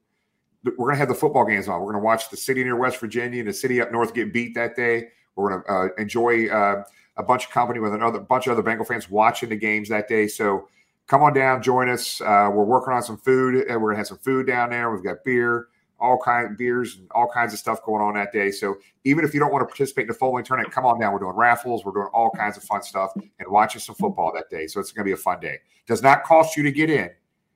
We're 0.79 0.93
to 0.93 0.97
have 0.97 1.09
the 1.09 1.15
football 1.15 1.45
games 1.45 1.69
on. 1.69 1.81
We're 1.81 1.93
to 1.93 1.99
watch 1.99 2.31
the 2.31 2.39
city 2.39 2.65
near 2.65 2.77
West 2.77 2.99
Virginia 2.99 3.41
and 3.41 3.49
the 3.49 3.53
city 3.53 3.83
up 3.83 3.93
north 3.93 4.15
get 4.15 4.33
beat 4.33 4.55
that 4.55 4.77
day. 4.77 5.09
We're 5.37 5.63
uh, 5.69 5.89
enjoy 5.99 6.49
a 7.17 7.23
bunch 7.23 7.45
of 7.45 7.51
company 7.51 7.81
with 7.81 7.95
another 7.95 8.19
bunch 8.21 8.47
of 8.47 8.53
other 8.53 8.63
Bengal 8.63 8.85
fans 8.85 9.11
watching 9.11 9.49
the 9.49 9.57
games 9.57 9.89
that 9.89 10.09
day. 10.09 10.27
So 10.27 10.69
come 11.07 11.23
on 11.23 11.35
down, 11.35 11.63
join 11.63 11.89
us. 11.89 12.21
Uh, 12.21 12.51
we're 12.53 12.65
working 12.65 12.93
on 12.93 13.03
some 13.03 13.19
food. 13.19 13.65
We're 13.69 13.93
to 13.93 13.97
have 13.97 14.07
some 14.07 14.19
food 14.19 14.47
down 14.47 14.71
there. 14.71 14.91
We've 14.91 15.05
got 15.05 15.25
beer, 15.25 15.69
all 16.05 16.19
kind 16.19 16.47
of 16.51 16.59
beers, 16.59 16.97
and 16.99 17.09
all 17.13 17.27
kinds 17.29 17.53
of 17.53 17.59
stuff 17.59 17.83
going 17.83 18.03
on 18.03 18.15
that 18.15 18.33
day. 18.33 18.51
So 18.51 18.77
even 19.05 19.25
if 19.25 19.33
you 19.33 19.41
don't 19.41 19.51
want 19.53 19.63
to 19.63 19.67
participate 19.67 20.03
in 20.03 20.09
the 20.09 20.15
fowling 20.15 20.45
tournament, 20.45 20.73
come 20.73 20.85
on 20.85 21.01
down. 21.01 21.13
We're 21.13 21.19
doing 21.21 21.35
raffles. 21.35 21.85
We're 21.85 21.93
doing 21.93 22.09
all 22.13 22.31
kinds 22.31 22.57
of 22.57 22.63
fun 22.65 22.83
stuff 22.83 23.13
and 23.17 23.49
watching 23.49 23.81
some 23.81 23.95
football 23.97 24.31
that 24.35 24.51
day. 24.51 24.67
So 24.67 24.81
it's 24.81 24.93
going 24.93 25.05
to 25.05 25.09
be 25.09 25.13
a 25.13 25.17
fun 25.17 25.41
day. 25.41 25.59
Does 25.87 26.03
not 26.03 26.25
cost 26.25 26.57
you 26.57 26.63
to 26.63 26.71
get 26.73 26.91
in 26.91 27.11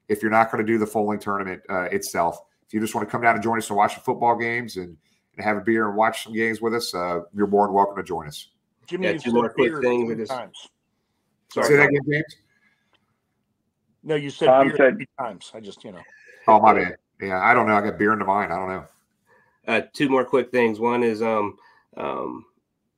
if 0.08 0.22
you're 0.22 0.30
not 0.30 0.50
going 0.50 0.64
to 0.64 0.72
do 0.72 0.78
the 0.78 0.86
fowling 0.86 1.18
tournament 1.18 1.62
uh, 1.68 1.82
itself. 1.92 2.40
If 2.66 2.74
you 2.74 2.80
just 2.80 2.94
want 2.94 3.06
to 3.06 3.10
come 3.12 3.22
down 3.22 3.34
and 3.34 3.42
join 3.42 3.58
us 3.58 3.68
and 3.68 3.76
watch 3.76 3.94
the 3.94 4.00
football 4.00 4.36
games 4.36 4.76
and, 4.76 4.96
and 5.36 5.44
have 5.44 5.56
a 5.56 5.60
beer 5.60 5.88
and 5.88 5.96
watch 5.96 6.24
some 6.24 6.32
games 6.34 6.60
with 6.60 6.74
us, 6.74 6.94
uh, 6.94 7.20
you're 7.34 7.46
more 7.46 7.66
than 7.66 7.74
welcome 7.74 7.96
to 7.96 8.02
join 8.02 8.26
us. 8.26 8.48
Jimmy, 8.86 9.06
Yeah, 9.06 9.16
two 9.18 9.32
more 9.32 9.50
quick 9.50 9.72
beer 9.72 9.82
things. 9.82 10.02
three 10.06 10.14
We 10.14 10.20
just- 10.22 10.32
times. 10.32 10.68
Say 11.52 11.76
that 11.76 11.88
again, 11.88 12.00
James. 12.10 12.36
No, 14.02 14.14
you 14.14 14.30
said 14.30 14.46
Tom 14.46 14.68
beer 14.68 14.76
said- 14.76 14.94
three 14.96 15.08
times. 15.18 15.50
I 15.54 15.60
just, 15.60 15.82
you 15.84 15.92
know. 15.92 16.00
Oh 16.46 16.60
my 16.60 16.72
bad. 16.74 16.96
Yeah, 17.20 17.40
I 17.40 17.54
don't 17.54 17.66
know. 17.66 17.74
I 17.74 17.80
got 17.80 17.98
beer 17.98 18.12
in 18.12 18.18
the 18.18 18.24
mind. 18.24 18.52
I 18.52 18.56
don't 18.56 18.68
know. 18.68 18.84
Uh, 19.66 19.82
two 19.92 20.08
more 20.08 20.24
quick 20.24 20.50
things. 20.50 20.78
One 20.80 21.02
is 21.02 21.20
um, 21.20 21.58
um, 21.96 22.46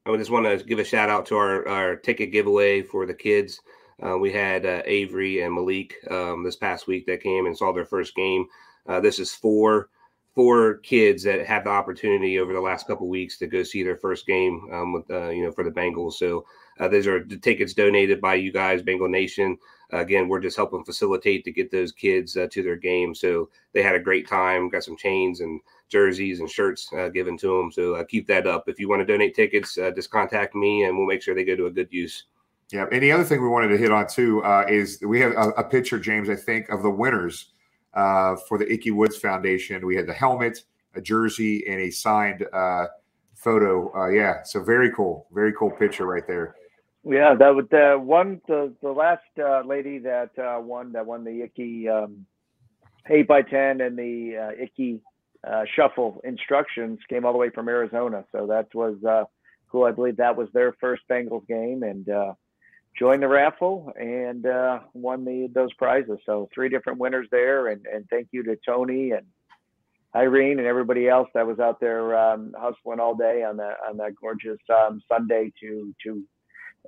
I 0.06 0.10
would 0.10 0.18
just 0.18 0.30
want 0.30 0.46
to 0.46 0.64
give 0.64 0.78
a 0.78 0.84
shout 0.84 1.10
out 1.10 1.26
to 1.26 1.36
our, 1.36 1.66
our 1.66 1.96
ticket 1.96 2.32
giveaway 2.32 2.82
for 2.82 3.06
the 3.06 3.14
kids. 3.14 3.60
Uh, 4.02 4.16
we 4.16 4.32
had 4.32 4.64
uh, 4.64 4.82
Avery 4.86 5.42
and 5.42 5.54
Malik 5.54 5.94
um, 6.10 6.42
this 6.42 6.56
past 6.56 6.86
week 6.86 7.06
that 7.06 7.22
came 7.22 7.46
and 7.46 7.56
saw 7.56 7.72
their 7.72 7.84
first 7.84 8.14
game. 8.14 8.46
Uh, 8.86 9.00
this 9.00 9.18
is 9.18 9.32
four 9.32 9.88
four 10.34 10.76
kids 10.78 11.24
that 11.24 11.44
had 11.44 11.64
the 11.64 11.70
opportunity 11.70 12.38
over 12.38 12.52
the 12.52 12.60
last 12.60 12.86
couple 12.86 13.08
weeks 13.08 13.36
to 13.36 13.46
go 13.46 13.62
see 13.62 13.82
their 13.82 13.96
first 13.96 14.26
game 14.26 14.68
um, 14.72 14.92
with 14.92 15.10
uh, 15.10 15.28
you 15.28 15.44
know 15.44 15.52
for 15.52 15.64
the 15.64 15.70
Bengals. 15.70 16.14
So 16.14 16.46
uh, 16.78 16.88
those 16.88 17.06
are 17.06 17.22
the 17.22 17.36
tickets 17.36 17.74
donated 17.74 18.20
by 18.20 18.34
you 18.34 18.52
guys, 18.52 18.82
Bengal 18.82 19.08
Nation. 19.08 19.58
Again, 19.92 20.28
we're 20.28 20.40
just 20.40 20.56
helping 20.56 20.84
facilitate 20.84 21.44
to 21.44 21.52
get 21.52 21.70
those 21.70 21.92
kids 21.92 22.36
uh, 22.36 22.46
to 22.50 22.62
their 22.62 22.76
game. 22.76 23.14
So 23.14 23.48
they 23.72 23.82
had 23.82 23.94
a 23.94 24.00
great 24.00 24.28
time. 24.28 24.68
Got 24.68 24.84
some 24.84 24.96
chains 24.96 25.40
and 25.40 25.60
jerseys 25.88 26.40
and 26.40 26.48
shirts 26.48 26.88
uh, 26.96 27.08
given 27.08 27.36
to 27.38 27.58
them. 27.58 27.72
So 27.72 27.96
uh, 27.96 28.04
keep 28.04 28.26
that 28.28 28.46
up. 28.46 28.68
If 28.68 28.78
you 28.78 28.88
want 28.88 29.00
to 29.00 29.06
donate 29.06 29.34
tickets, 29.34 29.76
uh, 29.76 29.90
just 29.90 30.10
contact 30.10 30.54
me 30.54 30.84
and 30.84 30.96
we'll 30.96 31.06
make 31.06 31.22
sure 31.22 31.34
they 31.34 31.44
go 31.44 31.56
to 31.56 31.66
a 31.66 31.70
good 31.70 31.88
use. 31.90 32.24
Yeah. 32.72 32.86
And 32.92 33.02
the 33.02 33.10
other 33.10 33.24
thing 33.24 33.42
we 33.42 33.48
wanted 33.48 33.68
to 33.68 33.76
hit 33.76 33.90
on 33.90 34.06
too 34.06 34.42
uh, 34.44 34.64
is 34.68 35.00
we 35.04 35.20
have 35.20 35.32
a, 35.32 35.50
a 35.50 35.64
picture, 35.64 35.98
James, 35.98 36.28
I 36.28 36.36
think, 36.36 36.68
of 36.68 36.82
the 36.82 36.90
winners 36.90 37.52
uh, 37.94 38.36
for 38.48 38.58
the 38.58 38.72
Ickey 38.72 38.92
Woods 38.92 39.16
Foundation. 39.16 39.84
We 39.84 39.96
had 39.96 40.06
the 40.06 40.14
helmet, 40.14 40.62
a 40.94 41.00
jersey, 41.00 41.66
and 41.66 41.80
a 41.80 41.90
signed 41.90 42.46
photo. 43.34 44.08
Yeah. 44.10 44.42
So 44.44 44.62
very 44.62 44.92
cool. 44.92 45.26
Very 45.32 45.52
cool 45.54 45.70
picture 45.70 46.06
right 46.06 46.26
there. 46.26 46.54
Yeah, 47.04 47.34
that 47.34 47.54
was 47.54 47.64
the 47.70 47.98
one. 47.98 48.40
The 48.46 48.74
the 48.82 48.90
last 48.92 49.22
uh, 49.38 49.62
lady 49.64 49.98
that 50.00 50.30
uh, 50.38 50.60
won 50.60 50.92
that 50.92 51.06
won 51.06 51.24
the 51.24 51.42
Ickey 51.42 51.88
um, 51.88 52.26
eight 53.08 53.26
by 53.26 53.42
ten 53.42 53.80
and 53.80 53.98
the 53.98 54.36
uh, 54.36 54.62
Ickey 54.62 55.00
uh, 55.46 55.64
shuffle 55.74 56.20
instructions 56.24 56.98
came 57.08 57.24
all 57.24 57.32
the 57.32 57.38
way 57.38 57.50
from 57.50 57.68
Arizona. 57.68 58.24
So 58.32 58.46
that 58.48 58.74
was 58.74 59.02
uh, 59.08 59.24
cool. 59.72 59.84
I 59.84 59.92
believe 59.92 60.18
that 60.18 60.36
was 60.36 60.48
their 60.52 60.74
first 60.74 61.02
Bengals 61.10 61.46
game 61.46 61.82
and 61.82 62.06
uh, 62.10 62.34
joined 62.98 63.22
the 63.22 63.28
raffle 63.28 63.92
and 63.98 64.44
uh, 64.44 64.80
won 64.92 65.24
the 65.24 65.48
those 65.54 65.72
prizes. 65.74 66.18
So 66.26 66.50
three 66.54 66.68
different 66.68 66.98
winners 66.98 67.28
there. 67.30 67.68
And 67.68 67.86
and 67.86 68.06
thank 68.10 68.28
you 68.32 68.42
to 68.42 68.56
Tony 68.56 69.12
and 69.12 69.26
Irene 70.14 70.58
and 70.58 70.66
everybody 70.66 71.08
else 71.08 71.28
that 71.32 71.46
was 71.46 71.60
out 71.60 71.80
there 71.80 72.14
um, 72.18 72.54
hustling 72.58 73.00
all 73.00 73.14
day 73.14 73.42
on 73.42 73.56
that 73.56 73.78
on 73.88 73.96
that 73.96 74.16
gorgeous 74.20 74.58
um, 74.68 75.00
Sunday 75.08 75.50
to 75.60 75.94
to 76.04 76.22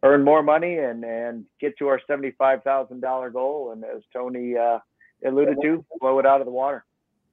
earn 0.03 0.25
more 0.25 0.43
money 0.43 0.79
and 0.79 1.05
and 1.05 1.45
get 1.61 1.77
to 1.79 1.89
our 1.89 2.01
seventy 2.07 2.33
five 2.33 2.63
thousand 2.63 3.01
dollar 3.01 3.31
goal. 3.31 3.73
And 3.73 3.85
as 3.85 4.03
Tony 4.13 4.57
uh, 4.57 4.79
alluded 5.27 5.59
to, 5.63 5.85
blow 6.01 6.19
it 6.19 6.27
out 6.27 6.41
of 6.41 6.47
the 6.47 6.53
water. 6.53 6.85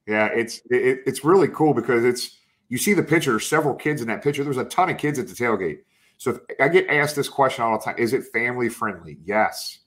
Yeah, 0.07 0.27
it's 0.27 0.61
it, 0.69 1.01
it's 1.05 1.23
really 1.23 1.47
cool 1.49 1.73
because 1.73 2.03
it's 2.03 2.37
you 2.69 2.77
see 2.77 2.93
the 2.93 3.03
picture. 3.03 3.39
Several 3.39 3.75
kids 3.75 4.01
in 4.01 4.07
that 4.07 4.23
picture. 4.23 4.43
There's 4.43 4.57
a 4.57 4.65
ton 4.65 4.89
of 4.89 4.97
kids 4.97 5.19
at 5.19 5.27
the 5.27 5.33
tailgate. 5.33 5.79
So 6.17 6.31
if, 6.31 6.39
I 6.59 6.67
get 6.67 6.87
asked 6.89 7.15
this 7.15 7.29
question 7.29 7.63
all 7.63 7.77
the 7.77 7.83
time: 7.83 7.95
Is 7.97 8.13
it 8.13 8.25
family 8.33 8.69
friendly? 8.69 9.17
Yes. 9.23 9.79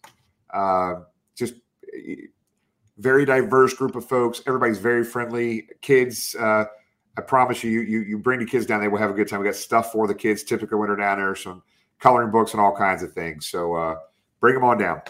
Uh, 0.53 0.95
just 1.37 1.55
eh, 1.95 2.27
very 2.99 3.25
diverse 3.25 3.75
group 3.75 3.97
of 3.97 4.07
folks. 4.07 4.43
Everybody's 4.47 4.79
very 4.79 5.05
friendly. 5.05 5.69
Kids. 5.81 6.35
Uh, 6.35 6.65
I 7.17 7.21
promise 7.21 7.63
you, 7.63 7.83
you 7.83 8.01
you 8.01 8.19
bring 8.19 8.39
the 8.39 8.47
kids 8.47 8.65
down, 8.65 8.81
they 8.81 8.89
will 8.89 8.99
have 8.99 9.11
a 9.11 9.15
good 9.15 9.29
time. 9.29 9.41
We 9.41 9.47
got 9.47 9.55
stuff 9.55 9.93
for 9.93 10.07
the 10.07 10.15
kids. 10.15 10.43
Typically, 10.43 10.79
when 10.79 10.89
they're 10.89 10.97
down 10.97 11.19
there, 11.19 11.35
some 11.35 11.63
coloring 12.03 12.31
books 12.33 12.53
and 12.53 12.61
all 12.61 12.75
kinds 12.77 13.03
of 13.03 13.13
things. 13.13 13.47
So 13.47 13.75
uh, 13.75 13.97
bring 14.41 14.55
them 14.55 14.65
on 14.65 14.77
down. 14.79 15.01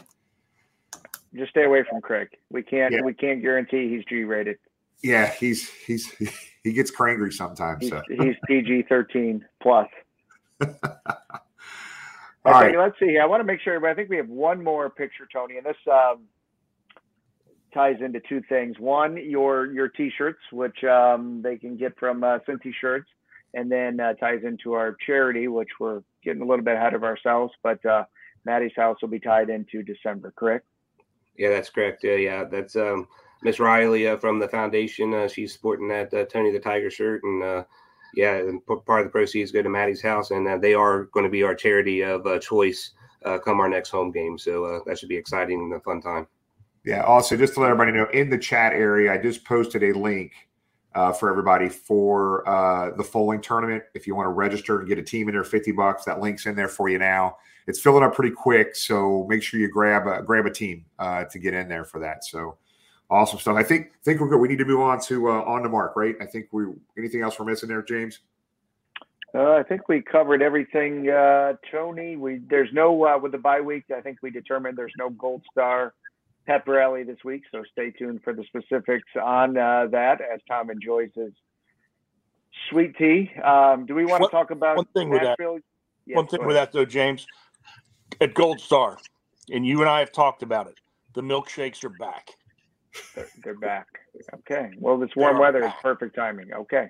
Just 1.35 1.51
stay 1.51 1.65
away 1.65 1.83
from 1.89 2.03
Craig. 2.03 2.29
We 2.51 2.63
can't 2.63 2.93
Yeah. 2.93 3.01
we 3.03 3.15
can't 3.15 3.41
guarantee 3.41 3.89
he's 3.89 4.05
G 4.05 4.25
rated. 4.25 4.59
Yeah, 5.03 5.27
he's 5.31 5.69
he's 5.71 6.13
he 6.63 6.73
gets 6.73 6.91
crangry 6.95 7.33
sometimes. 7.33 7.81
He's, 7.81 7.91
So. 7.91 8.03
he's 8.09 8.37
PG 8.47 8.83
thirteen 8.89 9.45
plus. 9.63 9.89
All 10.61 10.69
Okay, 12.45 12.77
right. 12.77 12.79
let's 12.79 12.99
see. 12.99 13.19
I 13.19 13.25
want 13.27 13.41
to 13.41 13.45
make 13.45 13.61
sure. 13.61 13.85
I 13.87 13.95
think 13.95 14.11
we 14.11 14.17
have 14.17 14.29
one 14.29 14.63
more 14.63 14.91
picture, 14.91 15.29
Tony, 15.33 15.57
and 15.59 15.65
this 15.67 15.77
um, 15.91 16.25
ties 17.73 17.97
into 18.01 18.21
two 18.29 18.43
things. 18.49 18.79
One, 18.81 19.17
your 19.17 19.67
your 19.73 19.89
T-shirts, 19.89 20.41
which 20.51 20.83
um, 20.85 21.41
they 21.43 21.57
can 21.57 21.77
get 21.77 21.97
from 21.99 22.23
uh, 22.25 22.39
Cincy 22.41 22.73
Shirts, 22.81 23.09
and 23.55 23.71
then 23.71 24.01
uh, 24.01 24.15
ties 24.15 24.41
into 24.45 24.73
our 24.73 24.97
charity, 25.07 25.47
which 25.49 25.69
we're 25.81 26.03
getting 26.25 26.43
a 26.43 26.47
little 26.47 26.65
bit 26.65 26.77
ahead 26.77 26.95
of 26.95 27.05
ourselves. 27.05 27.53
But 27.63 27.85
uh, 27.85 28.05
Maddie's 28.45 28.73
house 28.77 28.99
will 29.01 29.09
be 29.09 29.21
tied 29.21 29.51
into 29.51 29.83
December, 29.83 30.33
correct? 30.37 30.67
Yeah, 31.37 31.51
that's 31.51 31.71
correct. 31.71 32.05
Yeah, 32.05 32.17
yeah, 32.17 32.45
that's 32.45 32.77
um, 32.77 33.09
Miss 33.43 33.59
Riley 33.59 34.09
uh, 34.09 34.19
from 34.19 34.39
the 34.39 34.49
foundation. 34.49 35.15
Uh, 35.15 35.29
she's 35.29 35.53
sporting 35.53 35.89
that 35.89 36.13
uh, 36.13 36.25
Tony 36.27 36.51
the 36.51 36.61
Tiger 36.61 36.91
shirt, 36.91 37.23
and 37.25 37.43
uh, 37.43 37.65
yeah, 38.15 38.37
and 38.37 38.65
p- 38.67 38.77
part 38.87 39.01
of 39.01 39.07
the 39.07 39.11
proceeds 39.11 39.51
go 39.51 39.63
to 39.63 39.69
Maddie's 39.69 40.03
house, 40.03 40.31
and 40.31 40.47
uh, 40.47 40.59
they 40.59 40.75
are 40.75 41.05
going 41.05 41.25
to 41.25 41.31
be 41.31 41.43
our 41.43 41.55
charity 41.55 42.03
of 42.03 42.27
uh, 42.27 42.39
choice 42.39 42.93
uh, 43.25 43.39
come 43.39 43.61
our 43.61 43.69
next 43.69 43.91
home 43.91 44.11
game. 44.11 44.39
So 44.39 44.65
uh, 44.65 44.81
that 44.87 44.99
should 44.99 45.09
be 45.09 45.17
exciting 45.17 45.61
and 45.61 45.73
a 45.75 45.81
fun 45.81 46.01
time. 46.01 46.27
Yeah. 46.85 47.03
Also, 47.05 47.37
just 47.37 47.55
to 47.55 47.61
let 47.61 47.71
everybody 47.71 47.97
know, 47.97 48.09
in 48.13 48.29
the 48.29 48.39
chat 48.39 48.73
area, 48.73 49.13
I 49.13 49.19
just 49.19 49.45
posted 49.45 49.83
a 49.85 49.99
link 49.99 50.33
uh, 50.95 51.13
for 51.13 51.31
everybody 51.31 51.69
for 51.69 52.49
uh, 52.49 52.95
the 52.97 53.05
Fowling 53.05 53.41
tournament. 53.41 53.83
If 53.95 54.07
you 54.07 54.15
want 54.15 54.27
to 54.27 54.31
register 54.31 54.79
and 54.79 54.89
get 54.89 54.99
a 54.99 55.03
team 55.03 55.29
in 55.29 55.35
there, 55.35 55.45
50 55.45 55.73
bucks, 55.73 56.05
that 56.05 56.21
link's 56.21 56.47
in 56.47 56.55
there 56.55 56.69
for 56.69 56.89
you 56.89 56.99
now. 56.99 57.37
It's 57.67 57.81
filling 57.81 58.03
up 58.03 58.15
pretty 58.15 58.35
quick, 58.35 58.75
so 58.75 59.27
make 59.29 59.43
sure 59.43 59.61
you 59.61 59.69
grab 59.69 60.07
a, 60.07 60.23
grab 60.23 60.47
a 60.47 60.51
team 60.51 60.85
uh, 60.99 61.25
to 61.25 61.39
get 61.39 61.55
in 61.55 61.69
there 61.69 61.85
for 61.85 62.01
that. 62.01 62.25
So 62.25 62.59
awesome 63.09 63.39
stuff. 63.39 63.57
I 63.57 63.63
think 63.63 63.93
think 64.03 64.21
we're 64.21 64.29
good. 64.29 64.39
We 64.39 64.49
need 64.49 64.59
to 64.59 64.65
move 64.65 64.81
on 64.81 65.01
to 65.03 65.29
uh, 65.29 65.43
on 65.43 65.63
to 65.63 65.69
Mark, 65.69 65.95
right? 65.95 66.17
I 66.21 66.27
think 66.27 66.49
we 66.51 66.65
anything 66.99 67.23
else 67.23 67.39
we're 67.39 67.47
missing 67.47 67.69
there, 67.69 67.83
James? 67.83 68.21
Uh, 69.35 69.53
I 69.53 69.63
think 69.63 69.89
we 69.89 70.03
covered 70.03 70.43
everything, 70.43 71.09
uh, 71.09 71.55
Tony. 71.71 72.17
We 72.17 72.41
there's 72.51 72.73
no 72.73 72.93
with 73.23 73.33
the 73.33 73.39
bye 73.39 73.61
week. 73.61 73.85
I 73.97 74.01
think 74.01 74.19
we 74.23 74.31
determined 74.31 74.77
there's 74.77 74.93
no 74.99 75.11
Gold 75.11 75.43
Star 75.51 75.95
pep 76.47 76.67
rally 76.67 77.05
this 77.05 77.19
week, 77.25 77.43
so 77.51 77.63
stay 77.73 77.91
tuned 77.91 78.21
for 78.23 78.33
the 78.33 78.45
specifics 78.45 79.09
on 79.21 79.57
uh, 79.57 79.87
that 79.91 80.21
as 80.21 80.41
Tom 80.49 80.71
enjoys 80.71 81.11
his 81.15 81.33
sweet 82.71 82.97
tea. 82.97 83.31
Um, 83.43 83.87
do 83.87 83.95
we 83.95 84.05
want 84.05 84.23
to 84.25 84.29
talk 84.29 84.51
about 84.51 84.77
one 84.77 84.87
thing 84.95 85.11
with 85.11 85.23
that? 85.23 85.39
Yes, 86.05 86.17
one 86.17 86.27
thing 86.27 86.45
with 86.45 86.57
that 86.57 86.73
though, 86.73 86.85
James, 86.85 87.27
at 88.21 88.35
Gold 88.35 88.61
Star, 88.61 88.99
and 89.51 89.67
you 89.67 89.81
and 89.81 89.89
I 89.89 90.01
have 90.01 90.13
talked 90.13 90.43
about 90.43 90.67
it. 90.67 90.79
The 91.15 91.23
milkshakes 91.23 91.85
are 91.85 91.91
back. 91.91 92.31
They're, 93.15 93.29
they're 93.45 93.59
back. 93.59 93.87
Okay. 94.35 94.71
Well, 94.79 94.99
this 94.99 95.11
warm 95.17 95.39
weather 95.39 95.65
is 95.65 95.73
perfect 95.83 96.15
timing. 96.15 96.53
Okay. 96.53 96.89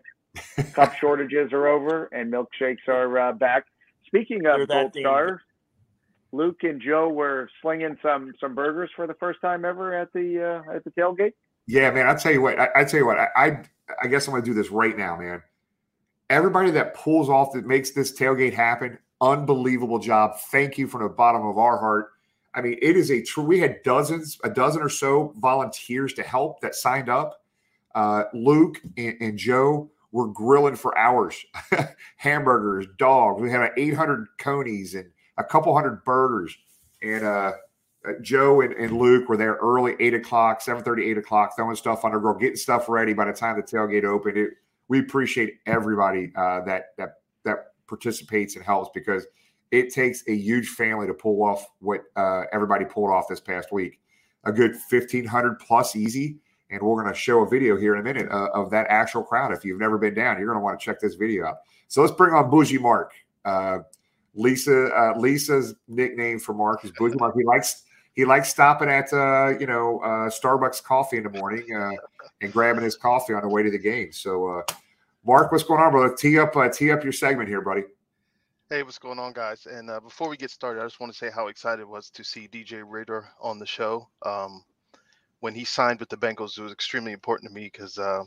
Cup 0.73 0.95
shortages 0.95 1.53
are 1.53 1.69
over 1.69 2.07
and 2.07 2.33
milkshakes 2.33 2.89
are 2.89 3.19
uh, 3.19 3.33
back. 3.33 3.67
Speaking 4.07 4.47
of 4.47 4.67
Gold 4.69 4.95
Star, 4.99 5.43
Luke 6.33 6.63
and 6.63 6.81
Joe 6.81 7.09
were 7.09 7.49
slinging 7.61 7.97
some 8.03 8.33
some 8.41 8.55
burgers 8.55 8.91
for 8.97 9.07
the 9.07 9.15
first 9.15 9.41
time 9.41 9.65
ever 9.65 9.95
at 9.95 10.13
the 10.13 10.63
uh, 10.67 10.75
at 10.75 10.85
the 10.85 10.91
tailgate. 10.91 11.35
Yeah, 11.67 11.91
man. 11.91 12.07
I'll 12.07 12.19
tell 12.19 12.33
you 12.33 12.41
what. 12.41 12.59
I, 12.59 12.69
I 12.75 12.85
tell 12.85 13.01
you 13.01 13.07
what. 13.07 13.19
I, 13.19 13.29
I 13.37 13.63
I 14.03 14.07
guess 14.09 14.27
I'm 14.27 14.35
to 14.35 14.43
do 14.43 14.55
this 14.55 14.71
right 14.71 14.97
now, 14.97 15.17
man. 15.17 15.43
Everybody 16.31 16.71
that 16.73 16.95
pulls 16.95 17.29
off 17.29 17.53
that 17.53 17.67
makes 17.67 17.91
this 17.91 18.19
tailgate 18.19 18.55
happen, 18.55 18.99
unbelievable 19.21 19.99
job. 19.99 20.39
Thank 20.51 20.79
you 20.79 20.87
from 20.87 21.03
the 21.03 21.09
bottom 21.11 21.47
of 21.47 21.59
our 21.59 21.79
heart. 21.79 22.13
I 22.55 22.63
mean, 22.63 22.79
it 22.81 22.97
is 22.97 23.11
a 23.11 23.23
true. 23.23 23.45
We 23.45 23.61
had 23.61 23.83
dozens, 23.83 24.39
a 24.43 24.51
dozen 24.51 24.83
or 24.83 24.89
so 24.89 25.35
volunteers 25.39 26.15
to 26.15 26.23
help 26.23 26.61
that 26.61 26.75
signed 26.75 27.09
up. 27.09 27.43
Uh, 27.95 28.25
Luke 28.33 28.81
and, 28.97 29.17
and 29.21 29.39
Joe 29.39 29.91
were 30.13 30.29
grilling 30.29 30.77
for 30.77 30.97
hours, 30.97 31.45
hamburgers, 32.17 32.87
dogs. 32.99 33.41
We 33.41 33.51
had 33.51 33.71
800 33.77 34.27
conies 34.39 34.95
and 34.95 35.11
a 35.43 35.49
couple 35.49 35.75
hundred 35.75 36.05
burgers. 36.05 36.57
And 37.03 37.25
uh, 37.25 37.53
uh, 38.07 38.13
Joe 38.21 38.61
and, 38.63 38.73
and 38.75 38.99
Luke 38.99 39.29
were 39.29 39.37
there 39.37 39.55
early, 39.55 39.95
eight 40.01 40.15
o'clock, 40.15 40.61
7 40.61 40.83
8 41.01 41.19
o'clock, 41.19 41.57
throwing 41.57 41.77
stuff 41.77 42.05
on 42.05 42.13
the 42.13 42.19
grill, 42.19 42.35
getting 42.35 42.57
stuff 42.57 42.89
ready 42.89 43.13
by 43.13 43.27
the 43.27 43.33
time 43.33 43.57
the 43.57 43.63
tailgate 43.63 44.05
opened. 44.05 44.37
It, 44.37 44.51
we 44.89 45.01
appreciate 45.01 45.55
everybody 45.67 46.33
uh, 46.37 46.61
that 46.63 46.97
that 46.99 47.15
that 47.45 47.59
participates 47.87 48.57
and 48.57 48.65
helps 48.65 48.91
because 48.95 49.27
it 49.71 49.93
takes 49.93 50.23
a 50.29 50.35
huge 50.35 50.69
family 50.69 51.07
to 51.07 51.15
pull 51.15 51.43
off 51.43 51.67
what 51.81 52.03
uh, 52.17 52.45
everybody 52.53 52.85
pulled 52.85 53.11
off 53.11 53.27
this 53.29 53.41
past 53.41 53.73
week. 53.73 54.01
A 54.45 54.53
good 54.53 54.73
1,500 54.73 55.59
plus 55.59 55.97
easy. 55.97 56.39
And 56.71 56.81
we're 56.81 57.03
going 57.03 57.13
to 57.13 57.19
show 57.19 57.43
a 57.43 57.49
video 57.49 57.77
here 57.77 57.95
in 57.95 58.01
a 58.01 58.03
minute 58.03 58.31
uh, 58.31 58.49
of 58.55 58.71
that 58.71 58.87
actual 58.89 59.23
crowd. 59.23 59.53
If 59.53 59.63
you've 59.63 59.79
never 59.79 59.99
been 59.99 60.15
down, 60.15 60.39
you're 60.39 60.47
going 60.47 60.59
to 60.59 60.65
want 60.65 60.81
to 60.81 60.85
check 60.85 61.01
this 61.01 61.15
video 61.17 61.47
out. 61.47 61.57
So 61.89 62.01
let's 62.01 62.15
bring 62.15 62.33
on 62.33 62.49
Bougie 62.49 62.79
Mark. 62.79 63.13
Uh, 63.45 63.81
Lisa, 64.35 64.87
uh, 64.95 65.19
Lisa's 65.19 65.75
nickname 65.89 66.39
for 66.39 66.55
Mark 66.55 66.85
is 66.85 66.93
Bougie 66.93 67.17
Mark. 67.19 67.35
He 67.37 67.45
likes 67.45 67.85
he 68.15 68.25
likes 68.25 68.49
stopping 68.49 68.89
at 68.89 69.13
uh, 69.13 69.59
you 69.59 69.67
know 69.67 70.01
uh, 70.01 70.29
Starbucks 70.29 70.83
coffee 70.83 71.19
in 71.19 71.25
the 71.25 71.31
morning 71.31 71.67
uh, 71.75 71.93
and 72.41 72.53
grabbing 72.53 72.85
his 72.85 72.97
coffee 72.97 73.35
on 73.35 73.43
the 73.43 73.49
way 73.49 73.63
to 73.63 73.71
the 73.71 73.79
game. 73.79 74.13
So, 74.13 74.49
uh, 74.49 74.63
Mark, 75.25 75.53
what's 75.53 75.65
going 75.65 75.81
on, 75.81 75.93
brother? 75.93 76.15
Tee 76.15 76.39
up, 76.39 76.57
uh, 76.57 76.69
tee 76.69 76.91
up 76.91 77.03
your 77.03 77.13
segment 77.13 77.49
here, 77.49 77.61
buddy. 77.61 77.83
Hey, 78.71 78.83
what's 78.83 78.99
going 78.99 79.19
on, 79.19 79.35
guys? 79.35 79.67
And 79.67 79.91
uh, 79.91 80.01
before 80.01 80.31
we 80.31 80.37
get 80.39 80.51
started, 80.51 80.81
I 80.81 80.85
just 80.85 80.99
want 80.99 81.13
to 81.13 81.19
say 81.19 81.31
how 81.31 81.49
excited 81.49 81.83
I 81.83 81.85
was 81.85 82.09
to 82.11 82.25
see 82.25 82.49
DJ 82.49 82.83
Reader 82.87 83.29
on 83.41 83.59
the 83.59 83.67
show. 83.67 84.09
Um, 84.25 84.65
when 85.41 85.55
he 85.55 85.65
signed 85.65 86.01
with 86.01 86.09
the 86.09 86.17
Bengals, 86.17 86.59
it 86.59 86.63
was 86.63 86.73
extremely 86.73 87.13
important 87.13 87.51
to 87.51 87.55
me 87.55 87.65
because 87.65 87.99
uh, 87.99 88.23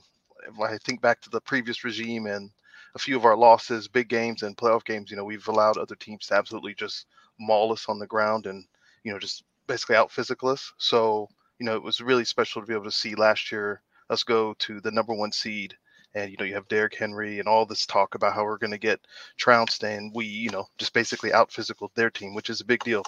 when 0.55 0.71
I 0.71 0.77
think 0.77 1.01
back 1.01 1.21
to 1.21 1.29
the 1.29 1.41
previous 1.41 1.83
regime 1.83 2.27
and 2.27 2.51
a 2.95 2.99
few 2.99 3.17
of 3.17 3.25
our 3.25 3.35
losses, 3.35 3.87
big 3.87 4.07
games 4.07 4.41
and 4.41 4.57
playoff 4.57 4.85
games, 4.85 5.11
you 5.11 5.17
know, 5.17 5.23
we've 5.23 5.47
allowed 5.47 5.77
other 5.77 5.95
teams 5.95 6.27
to 6.27 6.35
absolutely 6.35 6.73
just 6.73 7.07
maul 7.39 7.73
us 7.73 7.87
on 7.89 7.99
the 7.99 8.07
ground 8.07 8.45
and, 8.45 8.65
you 9.03 9.11
know, 9.11 9.19
just 9.19 9.43
basically 9.67 9.97
out 9.97 10.11
physical 10.11 10.49
us. 10.49 10.71
So, 10.77 11.27
you 11.59 11.65
know, 11.65 11.75
it 11.75 11.83
was 11.83 12.01
really 12.01 12.25
special 12.25 12.61
to 12.61 12.67
be 12.67 12.73
able 12.73 12.85
to 12.85 12.91
see 12.91 13.13
last 13.15 13.51
year 13.51 13.81
us 14.09 14.23
go 14.23 14.53
to 14.59 14.79
the 14.79 14.91
number 14.91 15.13
one 15.13 15.31
seed. 15.31 15.75
And, 16.13 16.31
you 16.31 16.37
know, 16.39 16.45
you 16.45 16.53
have 16.53 16.69
Derrick 16.69 16.95
Henry 16.95 17.39
and 17.39 17.47
all 17.47 17.65
this 17.65 17.85
talk 17.85 18.15
about 18.15 18.33
how 18.33 18.45
we're 18.45 18.57
going 18.57 18.71
to 18.71 18.77
get 18.77 19.01
trounced. 19.35 19.83
And 19.83 20.13
we, 20.15 20.25
you 20.25 20.49
know, 20.49 20.65
just 20.77 20.93
basically 20.93 21.33
out 21.33 21.51
physical 21.51 21.91
their 21.95 22.09
team, 22.09 22.33
which 22.33 22.49
is 22.49 22.61
a 22.61 22.65
big 22.65 22.83
deal. 22.85 23.03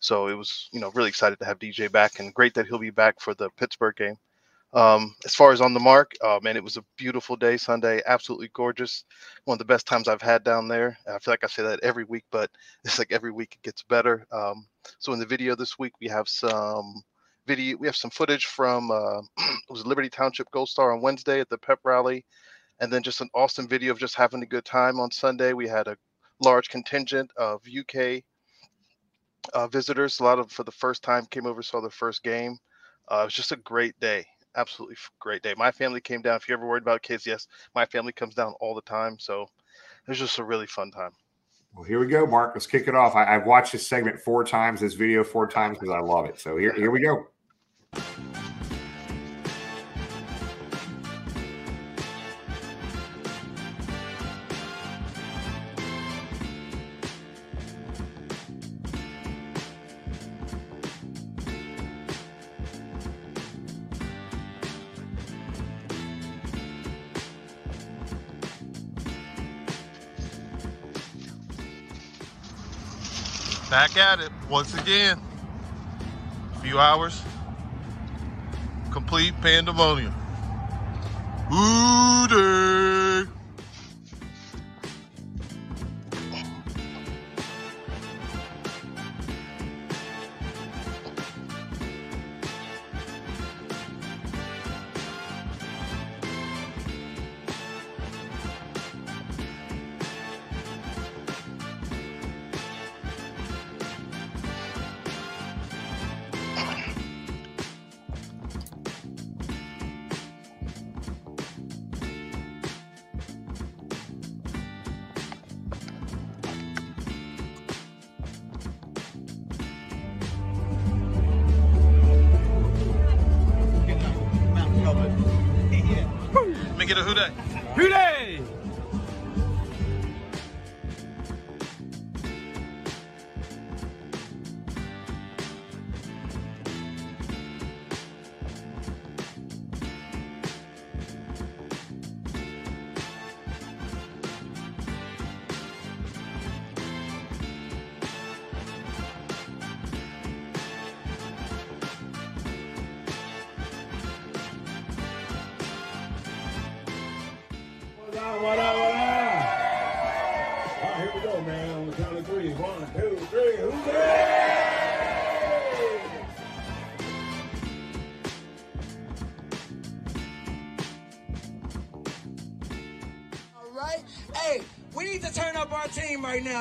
So 0.00 0.26
it 0.26 0.34
was, 0.34 0.68
you 0.72 0.80
know, 0.80 0.90
really 0.90 1.08
excited 1.08 1.38
to 1.38 1.44
have 1.44 1.60
DJ 1.60 1.90
back 1.90 2.18
and 2.18 2.34
great 2.34 2.54
that 2.54 2.66
he'll 2.66 2.78
be 2.78 2.90
back 2.90 3.20
for 3.20 3.34
the 3.34 3.50
Pittsburgh 3.50 3.94
game. 3.94 4.16
Um, 4.74 5.14
as 5.24 5.34
far 5.34 5.52
as 5.52 5.60
on 5.62 5.72
the 5.72 5.80
mark, 5.80 6.12
uh, 6.22 6.38
man, 6.42 6.56
it 6.56 6.62
was 6.62 6.76
a 6.76 6.84
beautiful 6.96 7.36
day 7.36 7.56
Sunday, 7.56 8.02
absolutely 8.06 8.50
gorgeous. 8.52 9.04
One 9.44 9.54
of 9.54 9.58
the 9.58 9.64
best 9.64 9.86
times 9.86 10.08
I've 10.08 10.20
had 10.20 10.44
down 10.44 10.68
there. 10.68 10.98
I 11.06 11.18
feel 11.18 11.32
like 11.32 11.44
I 11.44 11.46
say 11.46 11.62
that 11.62 11.80
every 11.82 12.04
week, 12.04 12.24
but 12.30 12.50
it's 12.84 12.98
like 12.98 13.12
every 13.12 13.32
week 13.32 13.54
it 13.54 13.62
gets 13.62 13.82
better. 13.82 14.26
Um, 14.30 14.66
so 14.98 15.12
in 15.12 15.18
the 15.18 15.26
video 15.26 15.54
this 15.54 15.78
week, 15.78 15.92
we 16.00 16.08
have 16.08 16.28
some 16.28 17.02
video, 17.46 17.78
we 17.78 17.86
have 17.86 17.96
some 17.96 18.10
footage 18.10 18.44
from 18.44 18.90
uh, 18.90 19.20
it 19.38 19.70
was 19.70 19.86
Liberty 19.86 20.10
Township 20.10 20.50
Gold 20.50 20.68
Star 20.68 20.92
on 20.92 21.00
Wednesday 21.00 21.40
at 21.40 21.48
the 21.48 21.58
pep 21.58 21.80
rally, 21.82 22.24
and 22.80 22.92
then 22.92 23.02
just 23.02 23.22
an 23.22 23.30
awesome 23.34 23.66
video 23.66 23.92
of 23.92 23.98
just 23.98 24.14
having 24.14 24.42
a 24.42 24.46
good 24.46 24.66
time 24.66 25.00
on 25.00 25.10
Sunday. 25.10 25.54
We 25.54 25.66
had 25.66 25.88
a 25.88 25.96
large 26.44 26.68
contingent 26.68 27.30
of 27.36 27.62
UK 27.66 28.22
uh, 29.54 29.66
visitors. 29.68 30.20
A 30.20 30.24
lot 30.24 30.38
of 30.38 30.46
them 30.46 30.50
for 30.50 30.64
the 30.64 30.72
first 30.72 31.02
time 31.02 31.26
came 31.26 31.46
over, 31.46 31.62
saw 31.62 31.80
the 31.80 31.90
first 31.90 32.22
game. 32.22 32.58
Uh, 33.10 33.20
it 33.22 33.24
was 33.24 33.34
just 33.34 33.52
a 33.52 33.56
great 33.56 33.98
day, 34.00 34.26
absolutely 34.58 34.96
great 35.20 35.42
day. 35.42 35.54
My 35.56 35.70
family 35.70 36.00
came 36.00 36.20
down. 36.20 36.36
If 36.36 36.48
you're 36.48 36.58
ever 36.58 36.66
worried 36.66 36.82
about 36.82 37.02
kids, 37.02 37.26
yes, 37.26 37.46
my 37.74 37.86
family 37.86 38.12
comes 38.12 38.34
down 38.34 38.54
all 38.60 38.74
the 38.74 38.82
time. 38.82 39.18
So 39.18 39.42
it 39.42 40.10
was 40.10 40.18
just 40.18 40.38
a 40.38 40.44
really 40.44 40.66
fun 40.66 40.90
time. 40.90 41.12
Well, 41.74 41.84
here 41.84 42.00
we 42.00 42.06
go, 42.06 42.26
Mark. 42.26 42.52
Let's 42.54 42.66
kick 42.66 42.88
it 42.88 42.94
off. 42.94 43.14
I, 43.14 43.36
I've 43.36 43.46
watched 43.46 43.72
this 43.72 43.86
segment 43.86 44.18
four 44.18 44.44
times, 44.44 44.80
this 44.80 44.94
video 44.94 45.22
four 45.22 45.46
times 45.46 45.78
because 45.78 45.94
I 45.94 46.00
love 46.00 46.26
it. 46.26 46.40
So 46.40 46.56
here, 46.56 46.72
here 46.72 46.90
we 46.90 47.00
go. 47.00 47.28
Back 73.70 73.98
at 73.98 74.20
it 74.20 74.30
once 74.48 74.72
again. 74.72 75.20
A 76.54 76.58
few 76.60 76.78
hours. 76.78 77.22
Complete 78.90 79.38
pandemonium. 79.42 80.14
Ooh, 81.52 82.26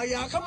y'all. 0.03 0.29
Come. 0.29 0.46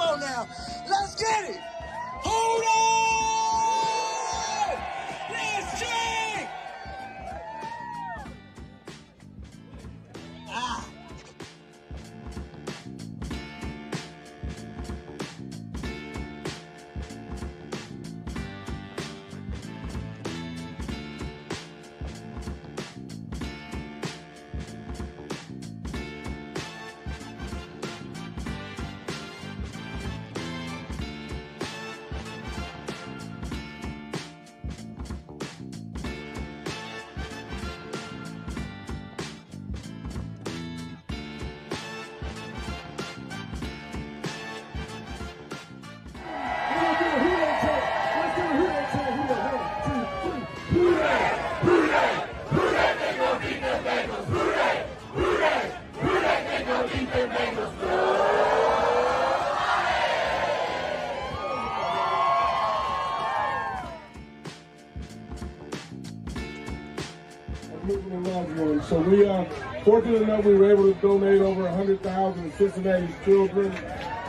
We 69.11 69.26
are 69.26 69.44
fortunate 69.84 70.22
enough 70.22 70.44
we 70.44 70.54
were 70.54 70.70
able 70.70 70.92
to 70.92 71.00
donate 71.00 71.40
over 71.40 71.62
100,000 71.62 72.50
to 72.50 72.56
Cincinnati's 72.56 73.14
children. 73.24 73.72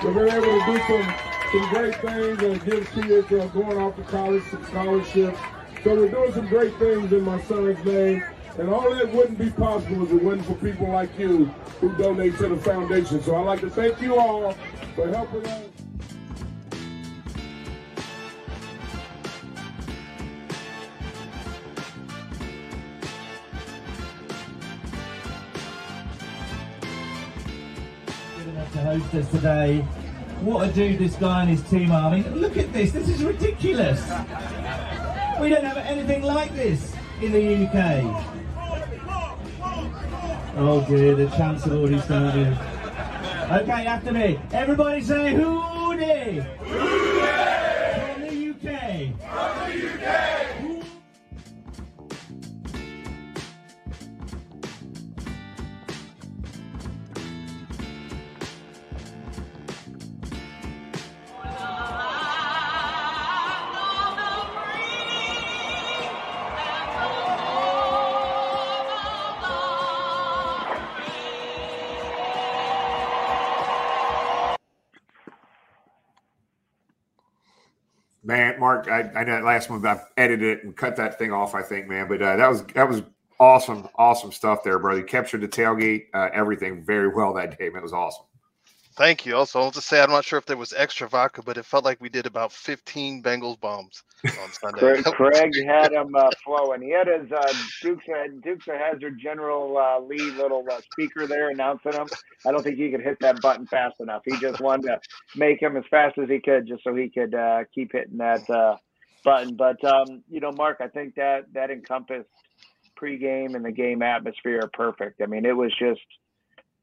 We've 0.04 0.14
been 0.14 0.30
able 0.30 0.60
to 0.60 0.66
do 0.66 0.78
some, 0.88 1.14
some 1.52 1.70
great 1.70 1.96
things 2.02 2.42
and 2.42 2.66
give 2.66 2.92
kids 2.92 3.32
uh, 3.32 3.46
going 3.54 3.78
off 3.78 3.96
to 3.98 4.04
college 4.04 4.44
some 4.50 4.66
scholarships. 4.66 5.40
So 5.84 5.96
we're 5.96 6.10
doing 6.10 6.34
some 6.34 6.48
great 6.48 6.76
things 6.78 7.14
in 7.14 7.22
my 7.22 7.40
son's 7.44 7.84
name. 7.86 8.24
And 8.58 8.70
all 8.70 8.94
that 8.94 9.14
wouldn't 9.14 9.38
be 9.38 9.50
possible 9.52 10.04
if 10.04 10.12
it 10.12 10.24
wasn't 10.24 10.46
for 10.46 10.56
people 10.56 10.90
like 10.90 11.18
you 11.18 11.46
who 11.80 11.96
donate 11.96 12.38
to 12.38 12.50
the 12.50 12.58
foundation. 12.58 13.22
So 13.22 13.36
I'd 13.36 13.46
like 13.46 13.62
to 13.62 13.70
thank 13.70 14.02
you 14.02 14.18
all 14.18 14.54
for 14.96 15.08
helping 15.08 15.46
us. 15.46 15.71
Us 29.14 29.30
today. 29.32 29.80
What 30.42 30.70
a 30.70 30.72
dude 30.72 31.00
this 31.00 31.16
guy 31.16 31.42
and 31.42 31.50
his 31.50 31.62
team 31.70 31.92
are. 31.92 32.12
I 32.12 32.20
mean, 32.20 32.36
look 32.36 32.58
at 32.58 32.72
this. 32.74 32.92
This 32.92 33.10
is 33.10 33.24
ridiculous. 33.24 34.02
We 35.40 35.50
don't 35.50 35.64
have 35.64 35.78
anything 35.78 36.24
like 36.24 36.54
this 36.56 36.94
in 37.22 37.32
the 37.32 37.66
UK. 37.66 38.04
Oh 40.58 40.86
dear, 40.88 41.16
the 41.16 41.28
chants 41.30 41.64
have 41.64 41.74
already 41.74 42.00
started. 42.02 42.58
Okay, 43.52 43.86
after 43.86 44.12
me. 44.12 44.40
Everybody 44.52 45.02
say 45.02 45.34
Hootie! 45.34 46.61
Mark, 78.88 79.16
I, 79.16 79.20
I 79.20 79.24
know 79.24 79.34
that 79.34 79.44
last 79.44 79.70
one 79.70 79.86
I 79.86 80.00
edited 80.18 80.60
it 80.60 80.64
and 80.64 80.76
cut 80.76 80.96
that 80.98 81.18
thing 81.18 81.32
off. 81.32 81.56
I 81.56 81.62
think, 81.62 81.88
man, 81.88 82.08
but 82.08 82.22
uh, 82.22 82.36
that 82.38 82.48
was 82.48 82.64
that 82.68 82.88
was 82.88 83.04
awesome, 83.40 83.88
awesome 83.96 84.32
stuff 84.32 84.64
there, 84.64 84.80
brother. 84.80 85.00
You 85.00 85.06
captured 85.06 85.42
the 85.42 85.48
tailgate, 85.48 86.06
uh, 86.14 86.30
everything 86.34 86.84
very 86.84 87.08
well 87.08 87.34
that 87.34 87.58
day. 87.58 87.70
Man, 87.70 87.80
it 87.80 87.84
was 87.84 87.94
awesome. 87.94 88.26
Thank 89.02 89.26
you. 89.26 89.36
Also, 89.36 89.60
I'll 89.60 89.72
just 89.72 89.88
say 89.88 90.00
I'm 90.00 90.12
not 90.12 90.26
sure 90.26 90.38
if 90.38 90.46
there 90.46 90.58
was 90.58 90.74
extra 90.74 91.10
vodka, 91.10 91.42
but 91.42 91.58
it 91.58 91.66
felt 91.66 91.84
like 91.84 92.00
we 92.00 92.08
did 92.08 92.28
about 92.28 92.52
15 92.52 93.24
Bengals 93.24 93.60
bombs 93.60 94.04
on 94.24 94.52
Sunday. 94.62 94.80
Craig, 94.80 95.04
Craig 95.16 95.52
had 95.66 95.92
him 95.92 96.14
uh, 96.14 96.30
flowing. 96.46 96.84
He 96.84 96.92
had 96.92 97.08
his 97.08 97.32
uh, 97.32 97.52
Dukes 97.82 98.06
of, 98.08 98.44
Dukes 98.44 98.68
of 98.68 98.76
Hazzard 98.76 99.18
General 99.20 99.76
uh, 99.76 100.00
Lee 100.02 100.30
little 100.34 100.64
uh, 100.72 100.82
speaker 100.92 101.26
there 101.26 101.50
announcing 101.50 101.94
him. 101.94 102.06
I 102.46 102.52
don't 102.52 102.62
think 102.62 102.78
he 102.78 102.92
could 102.92 103.02
hit 103.02 103.18
that 103.22 103.42
button 103.42 103.66
fast 103.66 103.96
enough. 104.00 104.22
He 104.24 104.38
just 104.38 104.62
wanted 104.62 104.90
to 104.90 105.00
make 105.36 105.60
him 105.60 105.78
as 105.78 105.84
fast 105.90 106.20
as 106.20 106.30
he 106.30 106.40
could, 106.40 106.68
just 106.68 106.84
so 106.84 106.94
he 106.94 107.10
could 107.10 107.34
uh, 107.34 107.64
keep 107.74 107.94
hitting 107.94 108.18
that 108.18 108.48
uh, 108.52 108.78
button. 109.24 109.56
But 109.56 109.84
um, 109.84 110.22
you 110.30 110.42
know, 110.42 110.52
Mark, 110.52 110.78
I 110.80 110.90
think 110.90 111.16
that 111.16 111.52
that 111.54 111.72
encompassed 111.72 112.30
pregame 113.02 113.56
and 113.56 113.66
the 113.66 113.72
game 113.72 114.04
atmosphere 114.04 114.70
perfect. 114.72 115.24
I 115.24 115.26
mean, 115.26 115.48
it 115.48 115.58
was 115.58 115.74
just 115.80 116.02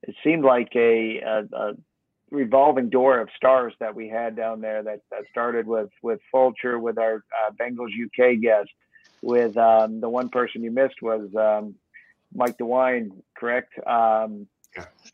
it 0.02 0.14
seemed 0.24 0.44
like 0.44 0.70
a, 0.74 1.20
a, 1.24 1.56
a 1.56 1.72
revolving 2.30 2.90
door 2.90 3.20
of 3.20 3.28
stars 3.36 3.72
that 3.80 3.94
we 3.94 4.08
had 4.08 4.36
down 4.36 4.60
there 4.60 4.82
that, 4.82 5.00
that 5.10 5.22
started 5.30 5.66
with 5.66 5.90
with 6.02 6.20
Fulcher 6.30 6.78
with 6.78 6.98
our 6.98 7.16
uh, 7.16 7.50
Bengals 7.60 7.88
UK 7.88 8.40
guest 8.40 8.70
with 9.22 9.56
um, 9.56 10.00
the 10.00 10.08
one 10.08 10.28
person 10.28 10.62
you 10.62 10.70
missed 10.70 11.00
was 11.02 11.28
um, 11.36 11.74
Mike 12.34 12.58
DeWine 12.58 13.10
correct 13.36 13.72
um, 13.86 14.46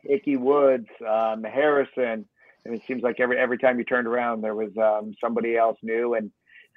Ickey 0.04 0.36
Woods 0.36 0.88
um, 1.08 1.44
Harrison 1.44 2.26
and 2.64 2.74
it 2.74 2.82
seems 2.86 3.02
like 3.02 3.20
every 3.20 3.38
every 3.38 3.58
time 3.58 3.78
you 3.78 3.84
turned 3.84 4.08
around 4.08 4.40
there 4.40 4.54
was 4.54 4.76
um, 4.76 5.14
somebody 5.20 5.56
else 5.56 5.78
new 5.82 6.14
and 6.14 6.30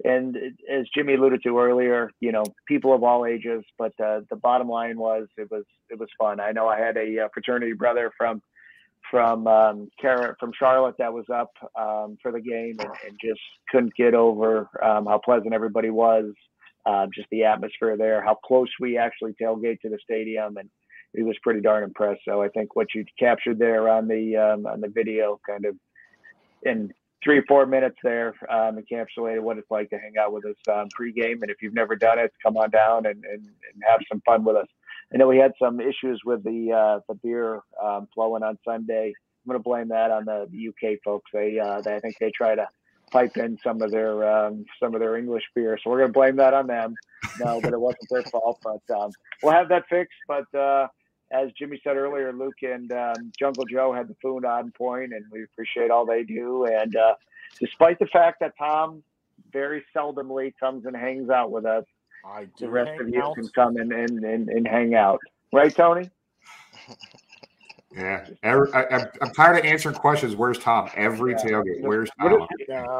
and 0.03 0.37
as 0.69 0.85
Jimmy 0.93 1.15
alluded 1.15 1.41
to 1.43 1.57
earlier, 1.57 2.11
you 2.19 2.31
know, 2.31 2.43
people 2.67 2.93
of 2.93 3.03
all 3.03 3.25
ages. 3.25 3.63
But 3.77 3.93
uh, 3.99 4.21
the 4.29 4.35
bottom 4.35 4.69
line 4.69 4.97
was 4.97 5.27
it 5.37 5.49
was 5.49 5.63
it 5.89 5.99
was 5.99 6.09
fun. 6.19 6.39
I 6.39 6.51
know 6.51 6.67
I 6.67 6.79
had 6.79 6.97
a 6.97 7.25
uh, 7.25 7.27
fraternity 7.33 7.73
brother 7.73 8.11
from 8.17 8.41
from 9.09 9.47
um, 9.47 9.89
Cara, 9.99 10.35
from 10.39 10.51
Charlotte 10.57 10.95
that 10.99 11.13
was 11.13 11.25
up 11.33 11.51
um, 11.79 12.17
for 12.21 12.31
the 12.31 12.41
game 12.41 12.77
and, 12.79 12.91
and 13.05 13.17
just 13.23 13.39
couldn't 13.69 13.93
get 13.95 14.13
over 14.13 14.69
um, 14.83 15.05
how 15.05 15.19
pleasant 15.23 15.53
everybody 15.53 15.89
was, 15.89 16.25
uh, 16.85 17.07
just 17.13 17.27
the 17.31 17.43
atmosphere 17.43 17.97
there, 17.97 18.23
how 18.23 18.35
close 18.35 18.69
we 18.79 18.97
actually 18.97 19.33
tailgate 19.41 19.79
to 19.81 19.89
the 19.89 19.99
stadium, 20.03 20.57
and 20.57 20.69
he 21.15 21.23
was 21.23 21.35
pretty 21.41 21.61
darn 21.61 21.83
impressed. 21.83 22.21
So 22.27 22.41
I 22.41 22.49
think 22.49 22.75
what 22.75 22.87
you 22.93 23.05
captured 23.17 23.59
there 23.59 23.89
on 23.89 24.07
the 24.07 24.35
um, 24.35 24.65
on 24.65 24.81
the 24.81 24.89
video, 24.89 25.39
kind 25.47 25.65
of 25.65 25.75
in 26.63 26.91
three 27.23 27.39
or 27.39 27.43
four 27.47 27.65
minutes 27.65 27.97
there, 28.03 28.33
um, 28.49 28.77
encapsulated 28.77 29.41
what 29.41 29.57
it's 29.57 29.71
like 29.71 29.89
to 29.89 29.97
hang 29.97 30.13
out 30.19 30.31
with 30.31 30.45
us 30.45 30.55
pregame. 30.67 31.41
And 31.41 31.49
if 31.49 31.57
you've 31.61 31.73
never 31.73 31.95
done 31.95 32.19
it, 32.19 32.31
come 32.43 32.57
on 32.57 32.69
down 32.69 33.05
and, 33.05 33.23
and, 33.25 33.43
and 33.45 33.83
have 33.87 33.99
some 34.09 34.21
fun 34.25 34.43
with 34.43 34.55
us. 34.55 34.67
I 35.13 35.17
know 35.17 35.27
we 35.27 35.37
had 35.37 35.53
some 35.61 35.79
issues 35.79 36.21
with 36.25 36.43
the 36.43 36.73
uh, 36.73 36.99
the 37.07 37.15
beer 37.15 37.61
um, 37.81 38.07
flowing 38.13 38.43
on 38.43 38.57
Sunday. 38.65 39.13
I'm 39.45 39.51
going 39.51 39.59
to 39.59 39.63
blame 39.63 39.87
that 39.89 40.11
on 40.11 40.25
the, 40.25 40.67
UK 40.67 40.99
folks. 41.05 41.31
They, 41.33 41.57
uh, 41.57 41.79
they 41.81 41.95
I 41.95 41.99
think 41.99 42.15
they 42.19 42.31
try 42.31 42.55
to 42.55 42.67
pipe 43.11 43.37
in 43.37 43.57
some 43.63 43.81
of 43.81 43.91
their 43.91 44.29
um, 44.29 44.65
some 44.81 44.93
of 44.93 44.99
their 44.99 45.15
English 45.15 45.43
beer, 45.55 45.77
so 45.81 45.89
we're 45.89 45.99
going 45.99 46.09
to 46.09 46.19
blame 46.19 46.35
that 46.37 46.53
on 46.53 46.67
them. 46.67 46.95
No, 47.39 47.61
but 47.61 47.71
it 47.71 47.79
wasn't 47.79 48.09
their 48.09 48.23
fault. 48.23 48.59
But 48.61 48.95
um, 48.95 49.11
we'll 49.41 49.53
have 49.53 49.69
that 49.69 49.87
fixed. 49.89 50.17
But 50.27 50.53
uh, 50.53 50.87
as 51.31 51.51
Jimmy 51.57 51.79
said 51.83 51.95
earlier, 51.95 52.33
Luke 52.33 52.61
and 52.61 52.91
um, 52.91 53.31
Jungle 53.39 53.65
Joe 53.65 53.93
had 53.93 54.09
the 54.09 54.15
food 54.21 54.43
on 54.43 54.71
point, 54.71 55.13
and 55.13 55.23
we 55.31 55.43
appreciate 55.43 55.91
all 55.91 56.05
they 56.05 56.23
do. 56.23 56.65
And 56.65 56.95
uh, 56.95 57.15
despite 57.59 57.99
the 57.99 58.07
fact 58.07 58.41
that 58.41 58.53
Tom 58.57 59.03
very 59.51 59.85
seldomly 59.95 60.53
comes 60.59 60.85
and 60.85 60.95
hangs 60.95 61.29
out 61.29 61.51
with 61.51 61.65
us, 61.65 61.85
I 62.27 62.45
do 62.57 62.65
the 62.65 62.69
rest 62.69 62.99
of 62.99 63.09
you 63.09 63.21
out. 63.21 63.35
can 63.35 63.47
come 63.49 63.77
and, 63.77 63.91
and, 63.91 64.23
and, 64.23 64.49
and 64.49 64.67
hang 64.67 64.95
out. 64.95 65.19
Right, 65.53 65.73
Tony? 65.73 66.09
Yeah, 67.95 68.27
every, 68.43 68.71
I, 68.73 68.85
I'm, 68.91 69.07
I'm 69.21 69.33
tired 69.33 69.59
of 69.59 69.65
answering 69.65 69.95
questions. 69.95 70.35
Where's 70.35 70.59
Tom? 70.59 70.89
Every 70.95 71.33
tailgate. 71.35 71.81
Where's 71.81 72.09
Tom? 72.19 72.47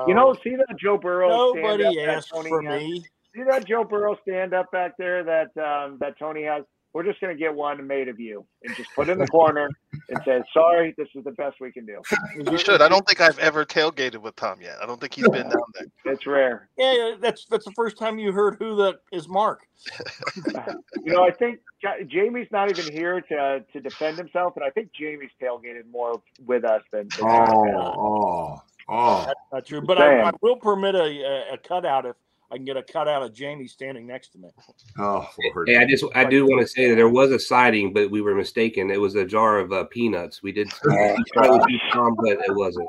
You 0.08 0.14
know, 0.14 0.36
see 0.44 0.56
that 0.56 0.76
Joe 0.80 0.98
Burrow 0.98 1.30
Nobody 1.30 2.02
asked 2.04 2.32
Tony 2.34 2.50
for 2.50 2.64
has? 2.64 2.82
me. 2.82 3.04
See 3.36 3.44
that 3.44 3.68
Joe 3.68 3.84
Burrow 3.84 4.18
stand 4.24 4.54
up 4.54 4.72
back 4.72 4.94
there 4.98 5.24
that 5.24 5.56
um, 5.62 5.98
that 6.00 6.18
Tony 6.18 6.44
has? 6.44 6.64
We're 6.94 7.04
just 7.04 7.22
going 7.22 7.36
to 7.36 7.40
get 7.40 7.54
one 7.54 7.86
made 7.86 8.08
of 8.08 8.20
you 8.20 8.44
and 8.64 8.76
just 8.76 8.90
put 8.96 9.10
it 9.10 9.12
in 9.12 9.20
the 9.20 9.28
corner 9.28 9.70
and 10.10 10.20
say, 10.26 10.42
"Sorry, 10.54 10.94
this 10.98 11.08
is 11.16 11.24
the 11.24 11.32
best 11.32 11.58
we 11.60 11.72
can 11.72 11.86
do." 11.86 12.02
You 12.52 12.58
should. 12.58 12.82
I 12.82 12.88
don't 12.88 13.06
think 13.06 13.20
I've 13.22 13.40
ever 13.40 13.66
tailgated 13.66 14.18
with 14.18 14.36
Tom 14.36 14.62
yet. 14.62 14.78
I 14.82 14.86
don't 14.86 15.00
think 15.00 15.14
he's 15.14 15.28
been 15.30 15.50
down 15.50 15.62
there. 15.74 16.14
It's 16.14 16.26
rare. 16.26 16.70
Yeah, 16.78 16.94
yeah, 16.94 17.16
that's 17.20 17.46
that's 17.50 17.66
the 17.66 17.72
first 17.72 17.98
time 17.98 18.20
you 18.20 18.32
heard 18.32 18.58
who 18.60 18.76
that 18.78 19.00
is 19.12 19.28
Mark. 19.28 19.68
You 21.04 21.14
know, 21.14 21.24
I 21.24 21.32
think 21.32 21.60
Jamie's 22.08 22.48
not 22.52 22.70
even 22.70 22.92
here 22.92 23.22
to 23.22 23.64
to 23.72 23.80
defend 23.80 24.18
himself, 24.18 24.56
and 24.56 24.66
I 24.66 24.70
think 24.72 24.92
Jamie's 24.94 25.30
tailgated 25.42 25.90
more 25.90 26.22
with 26.46 26.66
us 26.66 26.82
than. 26.92 27.08
than 27.18 27.28
Oh, 27.28 27.94
oh, 27.98 28.62
oh. 28.90 29.26
That's 29.26 29.40
not 29.54 29.66
true, 29.66 29.82
but 29.82 30.02
I, 30.02 30.22
I 30.22 30.32
will 30.42 30.58
permit 30.58 30.96
a, 30.96 31.04
a, 31.04 31.54
a 31.54 31.58
cutout 31.58 32.06
if 32.06 32.16
I 32.50 32.56
can 32.56 32.66
get 32.66 32.78
a 32.78 32.84
cutout 32.84 33.24
of 33.24 33.34
Jamie 33.34 33.68
standing 33.68 34.08
next 34.08 34.30
to 34.30 34.38
me. 34.38 34.50
Oh, 34.98 35.30
Lord. 35.54 35.68
Hey, 35.68 35.78
I 35.78 35.86
just 35.86 36.06
I 36.16 36.24
do 36.24 36.46
want 36.46 36.62
to 36.62 36.68
say 36.68 36.90
that 36.90 36.96
there 36.96 37.10
was 37.10 37.32
a 37.32 37.40
sighting, 37.40 37.94
but 37.94 38.10
we 38.10 38.22
were 38.22 38.36
mistaken. 38.36 38.90
It 38.90 39.02
was 39.02 39.16
a 39.16 39.26
jar 39.26 39.60
of 39.60 39.74
uh, 39.74 39.84
peanuts. 39.86 40.42
We 40.42 40.54
did 40.54 40.72
we 40.86 41.16
tried 41.34 41.48
to 41.48 41.64
beat 41.68 41.82
Tom, 41.92 42.16
but 42.16 42.38
it 42.40 42.56
wasn't. 42.56 42.88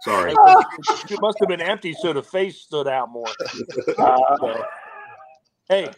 Sorry. 0.00 0.32
It 1.10 1.20
must 1.20 1.38
have 1.40 1.48
been 1.48 1.60
empty, 1.60 1.94
so 1.94 2.12
the 2.12 2.22
face 2.22 2.58
stood 2.58 2.88
out 2.88 3.10
more. 3.10 3.28
Uh, 3.98 4.16
So, 5.68 5.74
hey, 5.74 5.90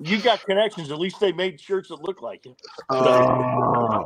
you 0.00 0.20
got 0.20 0.44
connections. 0.44 0.90
At 0.90 0.98
least 0.98 1.20
they 1.20 1.30
made 1.30 1.60
shirts 1.60 1.90
that 1.90 2.02
look 2.02 2.22
like 2.22 2.44
it. 2.44 2.60
Oh. 2.90 4.04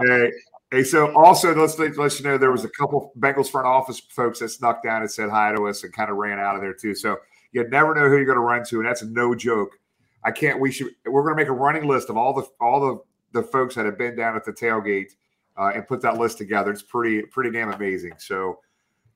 hey, 0.00 0.30
hey, 0.70 0.82
so 0.84 1.14
also 1.16 1.54
let's 1.54 1.78
let, 1.78 1.96
let 1.96 2.18
you 2.18 2.26
know 2.26 2.36
there 2.36 2.52
was 2.52 2.64
a 2.64 2.68
couple 2.68 3.10
Bengals 3.18 3.48
front 3.50 3.66
office 3.66 4.00
folks 4.10 4.40
that 4.40 4.50
snuck 4.50 4.82
down 4.82 5.00
and 5.00 5.10
said 5.10 5.30
hi 5.30 5.52
to 5.52 5.66
us 5.66 5.82
and 5.82 5.94
kind 5.94 6.10
of 6.10 6.18
ran 6.18 6.38
out 6.38 6.56
of 6.56 6.60
there 6.60 6.74
too. 6.74 6.94
So 6.94 7.16
you 7.52 7.66
never 7.68 7.94
know 7.94 8.08
who 8.08 8.16
you're 8.16 8.24
going 8.24 8.36
to 8.36 8.40
run 8.40 8.64
to, 8.66 8.76
and 8.76 8.86
that's 8.86 9.02
no 9.02 9.34
joke. 9.34 9.78
I 10.24 10.30
can't. 10.30 10.60
We 10.60 10.72
should. 10.72 10.88
We're 11.06 11.22
going 11.22 11.36
to 11.36 11.42
make 11.42 11.48
a 11.48 11.52
running 11.52 11.86
list 11.86 12.10
of 12.10 12.16
all 12.16 12.34
the 12.34 12.46
all 12.60 12.80
the 12.80 13.40
the 13.40 13.46
folks 13.46 13.74
that 13.74 13.86
have 13.86 13.98
been 13.98 14.16
down 14.16 14.36
at 14.36 14.44
the 14.44 14.52
tailgate 14.52 15.12
uh, 15.56 15.72
and 15.74 15.86
put 15.86 16.00
that 16.02 16.18
list 16.18 16.38
together. 16.38 16.70
It's 16.70 16.82
pretty 16.82 17.22
pretty 17.22 17.50
damn 17.50 17.72
amazing. 17.72 18.14
So. 18.18 18.60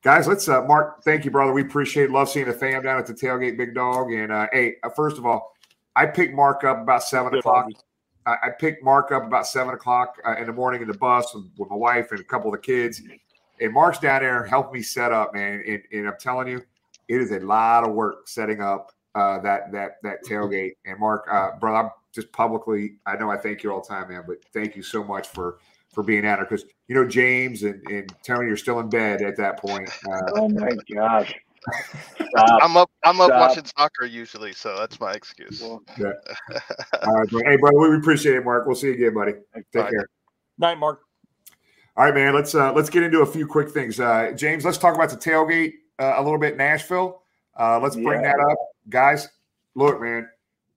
Guys, 0.01 0.27
let's 0.27 0.49
uh, 0.49 0.61
Mark. 0.65 1.01
Thank 1.05 1.23
you, 1.23 1.31
brother. 1.31 1.53
We 1.53 1.61
appreciate, 1.61 2.11
love 2.11 2.27
seeing 2.27 2.45
the 2.45 2.51
fam 2.51 2.83
down 2.83 2.99
at 2.99 3.05
the 3.05 3.13
tailgate, 3.13 3.55
big 3.55 3.73
dog. 3.73 4.11
And 4.11 4.33
uh, 4.33 4.47
hey, 4.51 4.75
uh, 4.83 4.89
first 4.89 5.17
of 5.17 5.25
all, 5.25 5.53
I 5.95 6.07
picked 6.07 6.33
Mark 6.33 6.65
up 6.65 6.81
about 6.81 7.03
seven 7.03 7.33
o'clock. 7.39 7.69
I, 8.25 8.49
picked 8.57 8.83
Mark 8.83 9.11
up 9.11 9.23
about 9.23 9.47
seven 9.47 9.73
o'clock 9.73 10.17
uh, 10.25 10.35
in 10.35 10.47
the 10.47 10.53
morning 10.53 10.81
in 10.81 10.87
the 10.87 10.97
bus 10.97 11.33
with, 11.33 11.45
with 11.57 11.69
my 11.69 11.75
wife 11.75 12.11
and 12.11 12.19
a 12.19 12.23
couple 12.23 12.53
of 12.53 12.61
the 12.61 12.65
kids. 12.65 13.01
And 13.59 13.73
Mark's 13.73 13.99
down 13.99 14.21
there 14.21 14.45
helping 14.45 14.73
me 14.73 14.81
set 14.81 15.11
up, 15.11 15.33
man. 15.33 15.63
And, 15.67 15.81
and 15.91 16.07
I'm 16.07 16.17
telling 16.19 16.47
you, 16.47 16.61
it 17.07 17.21
is 17.21 17.31
a 17.31 17.39
lot 17.39 17.87
of 17.87 17.93
work 17.93 18.27
setting 18.27 18.61
up 18.61 18.91
uh, 19.15 19.39
that 19.39 19.71
that 19.71 19.97
that 20.03 20.23
tailgate. 20.23 20.73
And 20.85 20.99
Mark, 20.99 21.27
uh, 21.31 21.51
brother, 21.59 21.85
I'm 21.85 21.91
just 22.13 22.31
publicly, 22.31 22.95
I 23.05 23.15
know 23.15 23.29
I 23.29 23.37
thank 23.37 23.63
you 23.63 23.71
all 23.71 23.81
the 23.81 23.87
time, 23.87 24.09
man, 24.09 24.23
but 24.27 24.37
thank 24.53 24.75
you 24.75 24.83
so 24.83 25.03
much 25.03 25.27
for 25.27 25.57
for 25.93 26.03
being 26.03 26.25
at 26.25 26.37
there 26.37 26.45
because 26.45 26.65
you 26.87 26.95
know 26.95 27.07
James 27.07 27.63
and, 27.63 27.81
and 27.89 28.13
Tony 28.25 28.49
are 28.49 28.57
still 28.57 28.79
in 28.79 28.89
bed 28.89 29.21
at 29.21 29.37
that 29.37 29.59
point. 29.59 29.89
Uh, 30.11 30.31
oh 30.35 30.49
my 30.49 30.71
gosh! 30.93 31.33
I'm 32.61 32.75
up. 32.75 32.89
I'm 33.03 33.21
up 33.21 33.27
Stop. 33.27 33.49
watching 33.49 33.65
soccer 33.77 34.05
usually, 34.05 34.53
so 34.53 34.77
that's 34.77 34.99
my 34.99 35.13
excuse. 35.13 35.61
yeah. 35.61 35.67
all 37.03 37.13
right, 37.13 37.29
bro. 37.29 37.41
hey, 37.45 37.55
brother, 37.57 37.77
we 37.77 37.97
appreciate 37.97 38.35
it, 38.35 38.43
Mark. 38.43 38.65
We'll 38.65 38.75
see 38.75 38.87
you 38.87 38.93
again, 38.93 39.13
buddy. 39.13 39.33
Take 39.53 39.71
Bye. 39.71 39.89
care. 39.89 40.07
Night, 40.57 40.79
Mark. 40.79 41.01
All 41.95 42.05
right, 42.05 42.13
man. 42.13 42.33
Let's 42.33 42.55
uh, 42.55 42.73
let's 42.73 42.89
get 42.89 43.03
into 43.03 43.21
a 43.21 43.25
few 43.25 43.45
quick 43.45 43.69
things. 43.69 43.99
Uh, 43.99 44.31
James, 44.35 44.65
let's 44.65 44.77
talk 44.79 44.95
about 44.95 45.09
the 45.09 45.17
tailgate 45.17 45.73
uh, 45.99 46.13
a 46.17 46.23
little 46.23 46.39
bit. 46.39 46.57
Nashville. 46.57 47.21
Uh, 47.57 47.79
let's 47.79 47.95
bring 47.95 48.21
Yeah. 48.21 48.33
that 48.33 48.51
up, 48.51 48.57
guys. 48.89 49.29
Look, 49.75 50.01
man, 50.01 50.29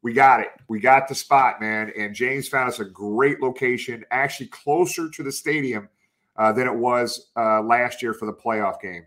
we 0.03 0.13
got 0.13 0.41
it. 0.41 0.49
We 0.69 0.81
got 0.81 1.09
the 1.09 1.15
spot, 1.15 1.61
man. 1.61 1.93
And 1.97 2.15
James 2.15 2.49
found 2.49 2.69
us 2.69 2.81
a 2.81 2.85
great 2.85 3.41
location, 3.41 4.05
actually 4.11 4.47
closer 4.49 5.09
to 5.09 5.23
the 5.23 5.33
stadium 5.33 5.89
uh, 6.37 6.53
than 6.53 6.67
it 6.67 6.75
was 6.75 7.29
uh, 7.37 7.63
last 7.63 8.03
year 8.03 8.15
for 8.15 8.27
the 8.27 8.33
playoff 8.33 8.81
game. 8.81 9.07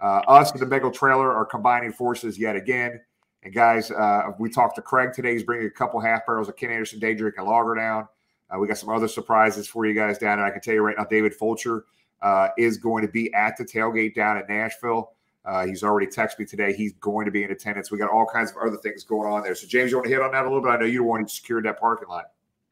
Uh, 0.00 0.22
us 0.28 0.50
and 0.52 0.60
the 0.60 0.66
Bengal 0.66 0.90
Trailer 0.90 1.32
are 1.32 1.44
combining 1.44 1.92
forces 1.92 2.38
yet 2.38 2.56
again. 2.56 3.00
And 3.42 3.54
guys, 3.54 3.90
uh, 3.90 4.32
we 4.38 4.48
talked 4.50 4.76
to 4.76 4.82
Craig 4.82 5.12
today. 5.12 5.32
He's 5.32 5.42
bringing 5.42 5.66
a 5.66 5.70
couple 5.70 6.00
half 6.00 6.26
barrels 6.26 6.48
of 6.48 6.56
Ken 6.56 6.70
Anderson 6.70 6.98
Day 6.98 7.14
Drink 7.14 7.36
and 7.38 7.46
Lager 7.46 7.74
down. 7.74 8.08
Uh, 8.50 8.58
we 8.58 8.66
got 8.66 8.78
some 8.78 8.88
other 8.88 9.08
surprises 9.08 9.66
for 9.68 9.86
you 9.86 9.94
guys 9.94 10.18
down 10.18 10.38
there. 10.38 10.46
I 10.46 10.50
can 10.50 10.60
tell 10.60 10.74
you 10.74 10.82
right 10.82 10.96
now, 10.96 11.04
David 11.04 11.34
Fulcher 11.34 11.84
uh, 12.22 12.48
is 12.58 12.76
going 12.78 13.02
to 13.06 13.12
be 13.12 13.32
at 13.34 13.56
the 13.56 13.64
tailgate 13.64 14.14
down 14.14 14.36
at 14.36 14.48
Nashville. 14.48 15.12
Uh, 15.44 15.66
he's 15.66 15.82
already 15.82 16.06
texted 16.06 16.38
me 16.38 16.44
today. 16.44 16.72
He's 16.72 16.92
going 16.94 17.24
to 17.24 17.30
be 17.30 17.44
in 17.44 17.50
attendance. 17.50 17.90
We 17.90 17.98
got 17.98 18.10
all 18.10 18.26
kinds 18.26 18.50
of 18.50 18.58
other 18.58 18.76
things 18.76 19.04
going 19.04 19.32
on 19.32 19.42
there. 19.42 19.54
So, 19.54 19.66
James, 19.66 19.90
you 19.90 19.96
want 19.96 20.06
to 20.06 20.12
hit 20.12 20.20
on 20.20 20.32
that 20.32 20.42
a 20.42 20.48
little 20.48 20.62
bit? 20.62 20.68
I 20.68 20.76
know 20.76 20.84
you're 20.84 21.02
the 21.02 21.08
one 21.08 21.22
who 21.22 21.28
secured 21.28 21.64
that 21.64 21.80
parking 21.80 22.08
lot. 22.08 22.26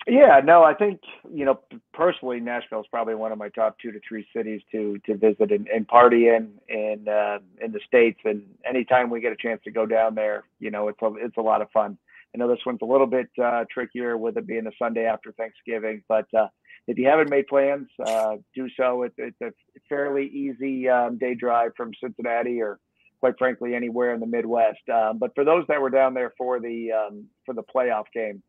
Yeah, 0.06 0.40
no, 0.42 0.64
I 0.64 0.72
think 0.72 1.00
you 1.30 1.44
know 1.44 1.60
personally, 1.92 2.40
Nashville 2.40 2.80
is 2.80 2.86
probably 2.90 3.14
one 3.14 3.30
of 3.30 3.36
my 3.36 3.50
top 3.50 3.76
two 3.78 3.92
to 3.92 4.00
three 4.08 4.26
cities 4.34 4.62
to 4.72 4.98
to 5.04 5.16
visit 5.16 5.52
and, 5.52 5.68
and 5.68 5.86
party 5.86 6.28
in 6.28 6.52
in 6.68 7.06
uh, 7.08 7.38
in 7.62 7.72
the 7.72 7.80
states. 7.86 8.18
And 8.24 8.42
anytime 8.64 9.10
we 9.10 9.20
get 9.20 9.32
a 9.32 9.36
chance 9.36 9.60
to 9.64 9.70
go 9.70 9.84
down 9.84 10.14
there, 10.14 10.44
you 10.60 10.70
know, 10.70 10.88
it's 10.88 11.02
a 11.02 11.12
it's 11.16 11.36
a 11.36 11.42
lot 11.42 11.60
of 11.60 11.70
fun. 11.72 11.98
I 12.34 12.38
know 12.38 12.48
this 12.48 12.64
one's 12.64 12.80
a 12.80 12.86
little 12.86 13.06
bit 13.06 13.28
uh, 13.42 13.64
trickier 13.70 14.16
with 14.16 14.38
it 14.38 14.46
being 14.46 14.66
a 14.66 14.70
Sunday 14.78 15.04
after 15.04 15.32
Thanksgiving, 15.32 16.02
but 16.08 16.26
uh, 16.34 16.48
if 16.88 16.96
you 16.96 17.06
haven't 17.06 17.30
made 17.30 17.46
plans, 17.46 17.86
uh, 18.04 18.36
do 18.54 18.66
so. 18.74 19.02
It, 19.02 19.12
it's 19.18 19.40
a 19.42 19.52
fairly 19.88 20.26
easy 20.26 20.88
um, 20.88 21.18
day 21.18 21.34
drive 21.34 21.72
from 21.76 21.92
Cincinnati 22.02 22.62
or 22.62 22.80
quite 23.20 23.34
frankly 23.38 23.74
anywhere 23.74 24.14
in 24.14 24.20
the 24.20 24.26
Midwest. 24.26 24.88
Um, 24.92 25.18
but 25.18 25.34
for 25.34 25.44
those 25.44 25.64
that 25.68 25.80
were 25.80 25.90
down 25.90 26.14
there 26.14 26.32
for 26.38 26.60
the 26.60 26.90
um, 26.92 27.26
for 27.44 27.54
the 27.54 27.62
playoff 27.62 28.04
game, 28.14 28.42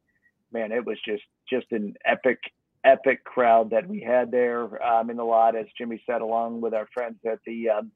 man, 0.53 0.71
it 0.71 0.85
was 0.85 0.97
just 1.05 1.23
just 1.51 1.67
an 1.71 1.95
epic 2.05 2.39
epic 2.85 3.25
crowd 3.25 3.71
that 3.71 3.87
we 3.87 3.99
had 3.99 4.31
there 4.31 4.81
um, 4.83 5.09
in 5.09 5.17
the 5.17 5.23
lot, 5.23 5.57
as 5.57 5.65
Jimmy 5.77 6.01
said, 6.05 6.21
along 6.21 6.61
with 6.61 6.73
our 6.73 6.87
friends 6.93 7.17
at 7.29 7.39
the 7.45 7.69
um, 7.69 7.91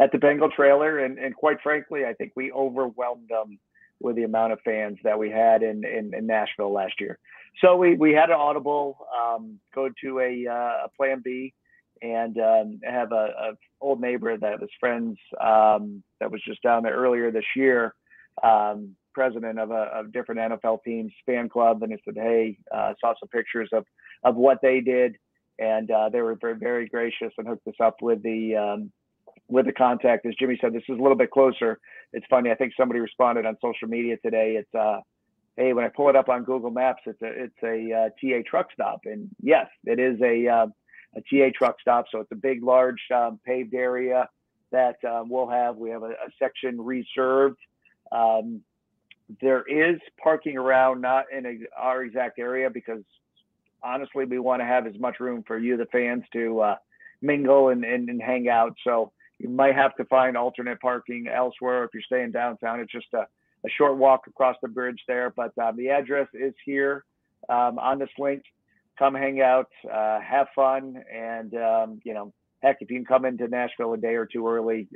at 0.00 0.12
the 0.12 0.18
Bengal 0.18 0.50
trailer, 0.50 1.00
and 1.00 1.18
and 1.18 1.34
quite 1.34 1.60
frankly, 1.60 2.04
I 2.04 2.14
think 2.14 2.32
we 2.36 2.52
overwhelmed 2.52 3.28
them 3.28 3.58
with 4.00 4.16
the 4.16 4.24
amount 4.24 4.52
of 4.52 4.60
fans 4.64 4.98
that 5.04 5.18
we 5.18 5.30
had 5.30 5.62
in 5.62 5.84
in, 5.84 6.12
in 6.14 6.26
Nashville 6.26 6.72
last 6.72 6.94
year. 7.00 7.18
So 7.60 7.76
we 7.76 7.94
we 7.94 8.12
had 8.12 8.30
an 8.30 8.36
audible 8.36 8.98
um, 9.16 9.58
go 9.74 9.88
to 10.02 10.20
a 10.20 10.46
uh, 10.46 10.86
a 10.86 10.88
Plan 10.96 11.20
B 11.24 11.52
and 12.02 12.38
um, 12.38 12.80
have 12.84 13.12
a, 13.12 13.14
a 13.38 13.52
old 13.80 14.00
neighbor 14.00 14.36
that 14.36 14.60
was 14.60 14.70
friends 14.78 15.18
um, 15.40 16.02
that 16.20 16.30
was 16.30 16.42
just 16.46 16.62
down 16.62 16.82
there 16.82 16.96
earlier 16.96 17.30
this 17.30 17.44
year, 17.54 17.94
um, 18.42 18.94
president 19.12 19.58
of 19.58 19.70
a 19.70 19.90
of 19.94 20.12
different 20.12 20.40
NFL 20.40 20.82
teams 20.84 21.12
fan 21.26 21.48
club, 21.48 21.82
and 21.82 21.92
he 21.92 21.98
said, 22.04 22.14
"Hey, 22.16 22.58
uh, 22.74 22.94
saw 23.00 23.14
some 23.18 23.28
pictures 23.28 23.68
of 23.72 23.84
of 24.24 24.36
what 24.36 24.58
they 24.62 24.80
did, 24.80 25.16
and 25.58 25.90
uh, 25.90 26.08
they 26.08 26.20
were 26.22 26.36
very 26.40 26.58
very 26.58 26.88
gracious 26.88 27.32
and 27.36 27.46
hooked 27.46 27.66
us 27.66 27.74
up 27.80 27.96
with 28.00 28.22
the 28.22 28.56
um, 28.56 28.92
with 29.50 29.66
the 29.66 29.72
contact." 29.72 30.26
As 30.26 30.34
Jimmy 30.38 30.58
said, 30.60 30.72
this 30.72 30.82
is 30.88 30.98
a 30.98 31.02
little 31.02 31.16
bit 31.16 31.30
closer. 31.30 31.78
It's 32.12 32.26
funny. 32.30 32.50
I 32.50 32.54
think 32.54 32.72
somebody 32.76 33.00
responded 33.00 33.46
on 33.46 33.56
social 33.60 33.88
media 33.88 34.16
today. 34.24 34.56
It's 34.56 34.74
uh, 34.74 35.00
hey, 35.56 35.72
when 35.72 35.84
I 35.84 35.88
pull 35.88 36.08
it 36.08 36.16
up 36.16 36.28
on 36.28 36.44
Google 36.44 36.70
Maps, 36.70 37.02
it's 37.06 37.20
a 37.22 37.44
it's 37.44 37.62
a 37.62 37.92
uh, 37.92 38.08
TA 38.20 38.42
truck 38.48 38.68
stop, 38.72 39.00
and 39.04 39.28
yes, 39.42 39.66
it 39.84 39.98
is 39.98 40.20
a 40.22 40.48
uh, 40.48 40.66
a 41.16 41.20
TA 41.20 41.50
truck 41.56 41.76
stop. 41.80 42.06
So 42.10 42.20
it's 42.20 42.32
a 42.32 42.36
big, 42.36 42.62
large 42.62 43.00
um, 43.14 43.38
paved 43.44 43.74
area 43.74 44.28
that 44.72 44.96
um, 45.04 45.28
we'll 45.28 45.48
have. 45.48 45.76
We 45.76 45.90
have 45.90 46.02
a, 46.02 46.10
a 46.10 46.30
section 46.38 46.80
reserved. 46.80 47.58
Um, 48.12 48.60
there 49.40 49.62
is 49.62 50.00
parking 50.22 50.56
around, 50.56 51.00
not 51.00 51.26
in 51.36 51.46
a, 51.46 51.58
our 51.76 52.02
exact 52.02 52.38
area, 52.38 52.70
because 52.70 53.02
honestly, 53.82 54.24
we 54.24 54.38
want 54.38 54.60
to 54.60 54.66
have 54.66 54.86
as 54.86 54.98
much 54.98 55.20
room 55.20 55.44
for 55.46 55.58
you, 55.58 55.76
the 55.76 55.86
fans, 55.86 56.24
to 56.32 56.60
uh, 56.60 56.76
mingle 57.22 57.68
and, 57.68 57.84
and, 57.84 58.08
and 58.08 58.20
hang 58.20 58.48
out. 58.48 58.74
So 58.84 59.12
you 59.40 59.48
might 59.48 59.74
have 59.74 59.96
to 59.96 60.04
find 60.04 60.36
alternate 60.36 60.80
parking 60.80 61.26
elsewhere 61.26 61.84
if 61.84 61.90
you're 61.94 62.02
staying 62.02 62.30
downtown. 62.30 62.78
It's 62.78 62.92
just 62.92 63.06
a, 63.14 63.26
a 63.64 63.70
short 63.76 63.96
walk 63.96 64.26
across 64.26 64.56
the 64.62 64.68
bridge 64.68 65.02
there, 65.08 65.32
but 65.34 65.56
um, 65.58 65.76
the 65.76 65.88
address 65.88 66.28
is 66.34 66.52
here 66.64 67.04
um, 67.48 67.78
on 67.78 67.98
this 67.98 68.10
link. 68.18 68.42
Come 68.98 69.14
hang 69.14 69.40
out, 69.40 69.68
uh, 69.90 70.20
have 70.20 70.48
fun, 70.54 71.02
and 71.10 71.54
um, 71.54 72.00
you 72.04 72.12
know, 72.12 72.34
heck, 72.62 72.76
if 72.80 72.90
you 72.90 72.98
can 72.98 73.06
come 73.06 73.24
into 73.24 73.48
Nashville 73.48 73.94
a 73.94 73.96
day 73.96 74.14
or 74.14 74.26
two 74.26 74.46
early, 74.46 74.88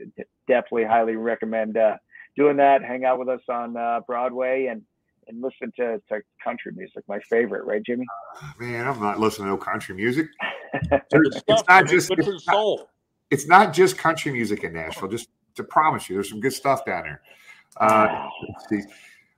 definitely 0.47 0.85
highly 0.85 1.17
recommend 1.17 1.79
uh, 1.79 1.97
doing 2.37 2.59
that. 2.59 2.85
Hang 2.85 3.07
out 3.07 3.19
with 3.19 3.31
us 3.31 3.41
on 3.49 3.79
uh, 3.79 4.01
Broadway 4.07 4.67
and 4.67 4.83
and 5.27 5.43
listen 5.43 5.73
to, 5.77 6.03
to 6.11 6.21
country 6.43 6.73
music, 6.77 7.03
my 7.09 7.19
favorite, 7.31 7.65
right, 7.65 7.83
Jimmy? 7.83 8.05
Man, 8.59 8.87
I'm 8.87 9.01
not 9.01 9.19
listening 9.19 9.47
to 9.47 9.53
no 9.53 9.57
country 9.57 9.95
music. 9.95 10.27
Good 10.91 11.43
it's 11.49 11.63
not 11.69 11.89
just 11.89 12.09
Good 12.09 12.19
for 12.19 12.25
the 12.25 12.37
it's 12.37 12.47
not, 12.47 12.53
soul. 12.55 12.91
It's 13.35 13.47
not 13.47 13.73
just 13.73 13.99
country 13.99 14.33
music 14.33 14.65
in 14.65 14.73
Nashville. 14.73 15.09
Just 15.09 15.29
to 15.57 15.65
promise 15.65 16.09
you, 16.09 16.17
there's 16.17 16.31
some 16.31 16.41
good 16.41 16.53
stuff 16.53 16.85
down 16.85 17.03
there. 17.03 17.23
Uh. 17.77 18.29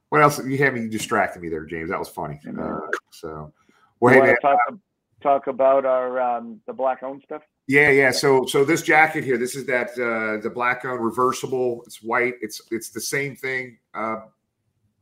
What 0.09 0.23
else? 0.23 0.39
You 0.45 0.57
had 0.59 0.75
me 0.75 0.89
distracting 0.89 1.43
me 1.43 1.49
there, 1.49 1.65
James. 1.65 1.91
That 1.91 1.99
was 1.99 2.09
funny. 2.09 2.41
Uh, 2.47 2.79
so, 3.11 3.53
well, 3.99 4.15
You 4.15 4.21
hey, 4.21 4.27
man, 4.29 4.37
talk, 4.41 4.59
talk 5.21 5.47
about 5.49 5.85
our 5.85 6.21
um, 6.21 6.61
the 6.67 6.73
black 6.73 7.03
owned 7.03 7.23
stuff? 7.25 7.43
Yeah, 7.67 7.91
yeah. 7.91 8.13
So, 8.13 8.47
so 8.47 8.65
this 8.65 8.83
jacket 8.83 9.25
here, 9.25 9.37
this 9.37 9.57
is 9.57 9.67
that 9.67 9.91
uh, 9.91 10.41
the 10.41 10.51
black 10.51 10.85
owned 10.85 11.05
reversible. 11.05 11.83
It's 11.87 12.03
white. 12.03 12.35
It's 12.41 12.63
it's 12.71 12.91
the 12.91 13.01
same 13.01 13.35
thing 13.35 13.79
uh, 13.95 14.21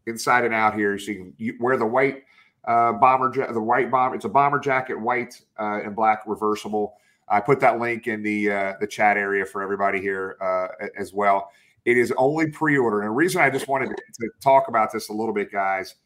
inside 0.06 0.44
and 0.46 0.54
out 0.54 0.74
here. 0.74 0.98
So 0.98 1.10
you 1.10 1.18
can 1.18 1.34
you 1.36 1.56
wear 1.60 1.76
the 1.76 1.86
white 1.86 2.22
uh, 2.64 2.94
bomber, 2.94 3.30
the 3.52 3.60
white 3.60 3.90
bomber. 3.90 4.16
It's 4.16 4.24
a 4.24 4.30
bomber 4.30 4.58
jacket, 4.58 4.98
white 4.98 5.38
uh, 5.60 5.82
and 5.84 5.94
black 5.94 6.22
reversible. 6.26 6.96
I 7.28 7.40
put 7.40 7.60
that 7.60 7.78
link 7.78 8.06
in 8.06 8.22
the 8.22 8.50
uh, 8.50 8.72
the 8.80 8.86
chat 8.86 9.16
area 9.16 9.44
for 9.44 9.62
everybody 9.62 10.00
here 10.00 10.36
uh, 10.40 10.68
as 10.98 11.12
well. 11.12 11.50
It 11.84 11.98
is 11.98 12.12
only 12.16 12.50
pre-order, 12.50 13.02
and 13.02 13.10
the 13.10 13.14
reason 13.14 13.42
I 13.42 13.50
just 13.50 13.68
wanted 13.68 13.90
to, 13.90 14.30
talk 14.40 14.68
about 14.68 14.90
this 14.92 15.10
a 15.10 15.12
little 15.12 15.34
bit, 15.34 15.52
guys, 15.52 15.96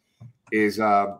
is 0.51 0.79
uh, 0.79 1.17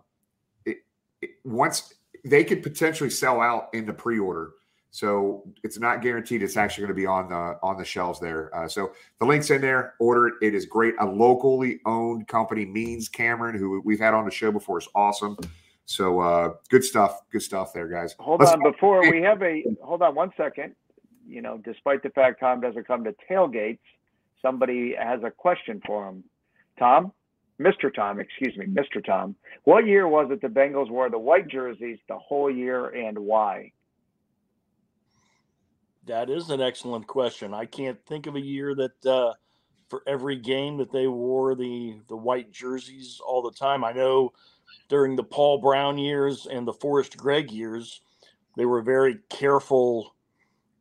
it, 0.66 0.78
it, 1.22 1.30
once 1.46 1.94
they 2.26 2.44
could 2.44 2.62
potentially 2.62 3.10
sell 3.10 3.40
out 3.40 3.70
in 3.74 3.86
the 3.86 3.94
pre-order. 3.94 4.52
So 4.92 5.44
it's 5.64 5.78
not 5.78 6.02
guaranteed 6.02 6.42
it's 6.42 6.58
actually 6.58 6.82
going 6.82 6.96
to 6.96 7.02
be 7.02 7.06
on 7.06 7.30
the 7.30 7.60
on 7.62 7.78
the 7.78 7.86
shelves 7.86 8.20
there. 8.20 8.54
Uh, 8.56 8.68
so 8.68 8.92
the 9.20 9.26
link's 9.26 9.52
in 9.52 9.62
there. 9.62 9.94
Order 10.00 10.28
it. 10.28 10.34
It 10.42 10.56
is 10.56 10.66
great. 10.66 10.96
A 11.00 11.06
locally 11.06 11.80
owned 11.86 12.28
company, 12.28 12.66
Means 12.66 13.08
Cameron, 13.08 13.56
who 13.56 13.82
we've 13.86 14.00
had 14.00 14.16
on 14.16 14.26
the 14.26 14.32
show 14.32 14.52
before, 14.52 14.80
is 14.80 14.88
awesome. 14.96 15.38
So 15.90 16.20
uh, 16.20 16.54
good 16.70 16.84
stuff. 16.84 17.22
Good 17.32 17.42
stuff 17.42 17.74
there, 17.74 17.88
guys. 17.88 18.16
Hold 18.20 18.42
Let's- 18.42 18.52
on, 18.54 18.62
before 18.62 19.02
we 19.10 19.24
have 19.24 19.42
a 19.42 19.64
hold 19.82 20.04
on 20.04 20.14
one 20.14 20.32
second. 20.38 20.76
You 21.28 21.42
know, 21.42 21.58
despite 21.58 22.04
the 22.04 22.12
fact 22.12 22.40
Tom 22.40 22.62
doesn't 22.62 22.88
come 22.88 23.04
to 23.06 23.16
tailgates, 23.30 23.80
somebody 24.40 24.96
has 24.96 25.22
a 25.24 25.32
question 25.32 25.82
for 25.86 26.08
him. 26.08 26.24
Tom, 26.78 27.12
Mr. 27.60 27.94
Tom, 27.94 28.20
excuse 28.20 28.56
me, 28.56 28.68
Mr. 28.68 29.04
Tom. 29.04 29.36
What 29.64 29.88
year 29.88 30.08
was 30.08 30.30
it 30.32 30.42
the 30.42 30.48
Bengals 30.48 30.92
wore 30.92 31.10
the 31.10 31.18
white 31.20 31.48
jerseys 31.48 31.98
the 32.08 32.18
whole 32.18 32.52
year, 32.52 32.90
and 32.90 33.18
why? 33.18 33.72
That 36.06 36.30
is 36.30 36.52
an 36.52 36.62
excellent 36.62 37.08
question. 37.08 37.52
I 37.54 37.66
can't 37.66 38.00
think 38.06 38.28
of 38.28 38.36
a 38.36 38.40
year 38.42 38.76
that 38.76 39.06
uh, 39.06 39.34
for 39.90 40.04
every 40.06 40.36
game 40.36 40.78
that 40.78 40.92
they 40.92 41.08
wore 41.08 41.56
the 41.56 42.00
the 42.10 42.16
white 42.16 42.52
jerseys 42.52 43.20
all 43.26 43.42
the 43.42 43.52
time. 43.52 43.84
I 43.84 43.92
know 43.92 44.34
during 44.88 45.16
the 45.16 45.24
Paul 45.24 45.60
Brown 45.60 45.98
years 45.98 46.48
and 46.50 46.68
the 46.68 46.74
Forrest 46.74 47.18
Gregg 47.18 47.52
years, 47.52 48.02
they 48.58 48.66
were 48.66 48.82
very 48.82 49.20
careful 49.30 50.16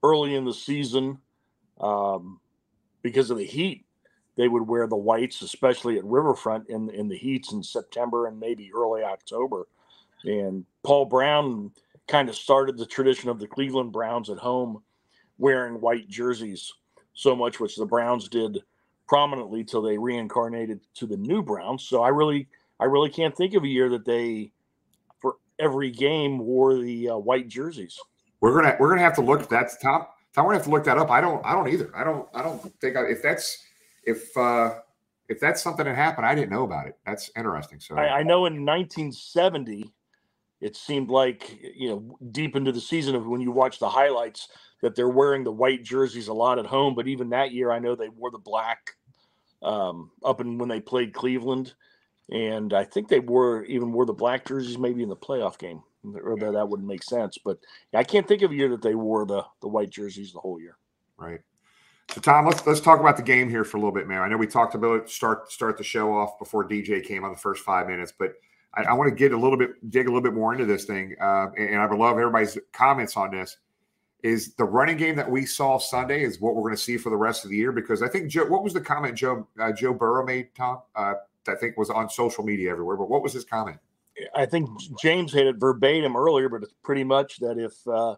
early 0.02 0.34
in 0.34 0.44
the 0.44 0.54
season 0.54 1.18
um, 1.80 2.40
because 3.02 3.30
of 3.30 3.38
the 3.38 3.44
heat. 3.44 3.84
They 4.36 4.48
would 4.48 4.66
wear 4.66 4.86
the 4.86 4.96
whites, 4.96 5.42
especially 5.42 5.98
at 5.98 6.04
Riverfront 6.04 6.68
in 6.68 6.90
in 6.90 7.08
the 7.08 7.16
heats 7.16 7.52
in 7.52 7.62
September 7.62 8.26
and 8.26 8.38
maybe 8.38 8.70
early 8.74 9.02
October. 9.02 9.66
And 10.24 10.64
Paul 10.84 11.06
Brown 11.06 11.72
kind 12.06 12.28
of 12.28 12.36
started 12.36 12.78
the 12.78 12.86
tradition 12.86 13.28
of 13.28 13.38
the 13.38 13.46
Cleveland 13.46 13.92
Browns 13.92 14.30
at 14.30 14.38
home 14.38 14.82
wearing 15.38 15.80
white 15.80 16.08
jerseys 16.08 16.72
so 17.14 17.34
much, 17.34 17.60
which 17.60 17.76
the 17.76 17.86
Browns 17.86 18.28
did 18.28 18.58
prominently 19.08 19.64
till 19.64 19.82
they 19.82 19.98
reincarnated 19.98 20.80
to 20.94 21.06
the 21.06 21.16
new 21.16 21.42
Browns. 21.42 21.82
So 21.82 22.02
I 22.02 22.08
really, 22.08 22.48
I 22.80 22.84
really 22.84 23.10
can't 23.10 23.36
think 23.36 23.54
of 23.54 23.64
a 23.64 23.68
year 23.68 23.88
that 23.90 24.04
they, 24.04 24.52
for 25.20 25.36
every 25.58 25.90
game, 25.90 26.38
wore 26.38 26.76
the 26.76 27.10
uh, 27.10 27.16
white 27.16 27.48
jerseys. 27.48 27.98
We're 28.40 28.54
gonna 28.54 28.76
we're 28.78 28.88
gonna 28.90 29.02
have 29.02 29.14
to 29.16 29.22
look. 29.22 29.48
That's 29.48 29.76
Tom. 29.78 30.06
Tom, 30.34 30.44
we're 30.44 30.52
gonna 30.52 30.58
have 30.58 30.66
to 30.66 30.70
look 30.70 30.84
that 30.84 30.98
up. 30.98 31.10
I 31.10 31.20
don't. 31.20 31.44
I 31.44 31.52
don't 31.52 31.68
either. 31.68 31.90
I 31.94 32.04
don't. 32.04 32.28
I 32.34 32.42
don't 32.42 32.60
think 32.80 32.96
I, 32.96 33.02
if 33.02 33.22
that's 33.22 33.64
if 34.04 34.36
uh 34.36 34.74
if 35.28 35.40
that's 35.40 35.62
something 35.62 35.84
that 35.84 35.96
happened, 35.96 36.26
I 36.26 36.34
didn't 36.34 36.50
know 36.50 36.64
about 36.64 36.86
it. 36.86 36.96
That's 37.04 37.30
interesting. 37.36 37.80
So 37.80 37.96
I, 37.96 38.18
I 38.18 38.22
know 38.22 38.46
in 38.46 38.64
1970, 38.64 39.92
it 40.60 40.76
seemed 40.76 41.10
like 41.10 41.58
you 41.74 41.88
know 41.90 42.18
deep 42.30 42.56
into 42.56 42.72
the 42.72 42.80
season 42.80 43.14
of 43.14 43.26
when 43.26 43.40
you 43.40 43.50
watch 43.50 43.78
the 43.78 43.88
highlights 43.88 44.48
that 44.82 44.94
they're 44.94 45.08
wearing 45.08 45.44
the 45.44 45.52
white 45.52 45.82
jerseys 45.82 46.28
a 46.28 46.32
lot 46.32 46.58
at 46.58 46.66
home. 46.66 46.94
But 46.94 47.08
even 47.08 47.30
that 47.30 47.52
year, 47.52 47.70
I 47.70 47.78
know 47.78 47.94
they 47.94 48.08
wore 48.08 48.30
the 48.30 48.38
black 48.38 48.94
um, 49.62 50.10
up 50.24 50.40
and 50.40 50.58
when 50.58 50.68
they 50.68 50.80
played 50.80 51.12
Cleveland, 51.12 51.74
and 52.30 52.72
I 52.72 52.84
think 52.84 53.08
they 53.08 53.20
wore 53.20 53.64
even 53.64 53.92
wore 53.92 54.06
the 54.06 54.12
black 54.12 54.46
jerseys 54.46 54.78
maybe 54.78 55.02
in 55.02 55.08
the 55.08 55.16
playoff 55.16 55.58
game. 55.58 55.82
Or 56.22 56.38
that, 56.38 56.52
that 56.52 56.68
wouldn't 56.68 56.88
make 56.88 57.02
sense, 57.02 57.36
but 57.44 57.58
I 57.92 58.04
can't 58.04 58.26
think 58.26 58.42
of 58.42 58.52
a 58.52 58.54
year 58.54 58.68
that 58.68 58.82
they 58.82 58.94
wore 58.94 59.26
the 59.26 59.44
the 59.60 59.68
white 59.68 59.90
jerseys 59.90 60.32
the 60.32 60.38
whole 60.38 60.60
year. 60.60 60.78
Right. 61.16 61.40
So 62.10 62.20
Tom, 62.20 62.46
let's 62.46 62.66
let's 62.66 62.80
talk 62.80 63.00
about 63.00 63.16
the 63.16 63.22
game 63.22 63.50
here 63.50 63.64
for 63.64 63.76
a 63.76 63.80
little 63.80 63.92
bit, 63.92 64.06
man. 64.06 64.22
I 64.22 64.28
know 64.28 64.36
we 64.36 64.46
talked 64.46 64.74
about 64.74 65.02
it 65.02 65.10
start 65.10 65.52
start 65.52 65.76
the 65.76 65.84
show 65.84 66.14
off 66.14 66.38
before 66.38 66.66
DJ 66.66 67.04
came 67.04 67.24
on 67.24 67.32
the 67.32 67.38
first 67.38 67.64
five 67.64 67.86
minutes, 67.86 68.12
but 68.16 68.32
I, 68.74 68.84
I 68.84 68.92
want 68.94 69.10
to 69.10 69.14
get 69.14 69.32
a 69.32 69.36
little 69.36 69.58
bit 69.58 69.90
dig 69.90 70.06
a 70.06 70.08
little 70.08 70.22
bit 70.22 70.32
more 70.32 70.52
into 70.52 70.64
this 70.64 70.84
thing, 70.84 71.16
uh, 71.20 71.48
and, 71.56 71.70
and 71.70 71.80
I 71.80 71.86
would 71.86 71.98
love 71.98 72.16
everybody's 72.16 72.56
comments 72.72 73.16
on 73.16 73.32
this. 73.32 73.58
Is 74.22 74.54
the 74.54 74.64
running 74.64 74.96
game 74.96 75.16
that 75.16 75.30
we 75.30 75.46
saw 75.46 75.78
Sunday 75.78 76.22
is 76.22 76.40
what 76.40 76.56
we're 76.56 76.62
going 76.62 76.74
to 76.74 76.82
see 76.82 76.96
for 76.96 77.10
the 77.10 77.16
rest 77.16 77.44
of 77.44 77.50
the 77.50 77.56
year? 77.56 77.70
Because 77.70 78.02
I 78.02 78.08
think 78.08 78.28
Joe, 78.28 78.46
what 78.46 78.64
was 78.64 78.72
the 78.72 78.80
comment 78.80 79.14
Joe 79.14 79.46
uh, 79.60 79.72
Joe 79.72 79.92
Burrow 79.92 80.24
made, 80.24 80.54
Tom? 80.54 80.80
Uh, 80.96 81.14
I 81.46 81.54
think 81.54 81.76
was 81.76 81.90
on 81.90 82.10
social 82.10 82.44
media 82.44 82.70
everywhere. 82.70 82.96
But 82.96 83.08
what 83.10 83.22
was 83.22 83.32
his 83.32 83.44
comment? 83.44 83.78
I 84.34 84.46
think 84.46 84.68
James 85.00 85.32
had 85.32 85.46
it 85.46 85.56
verbatim 85.56 86.16
earlier, 86.16 86.48
but 86.48 86.62
it's 86.62 86.74
pretty 86.82 87.04
much 87.04 87.38
that 87.38 87.58
if 87.58 87.74
uh, 87.86 88.16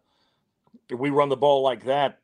if 0.89 0.99
we 0.99 1.11
run 1.11 1.29
the 1.29 1.37
ball 1.37 1.63
like 1.63 1.85
that, 1.85 2.21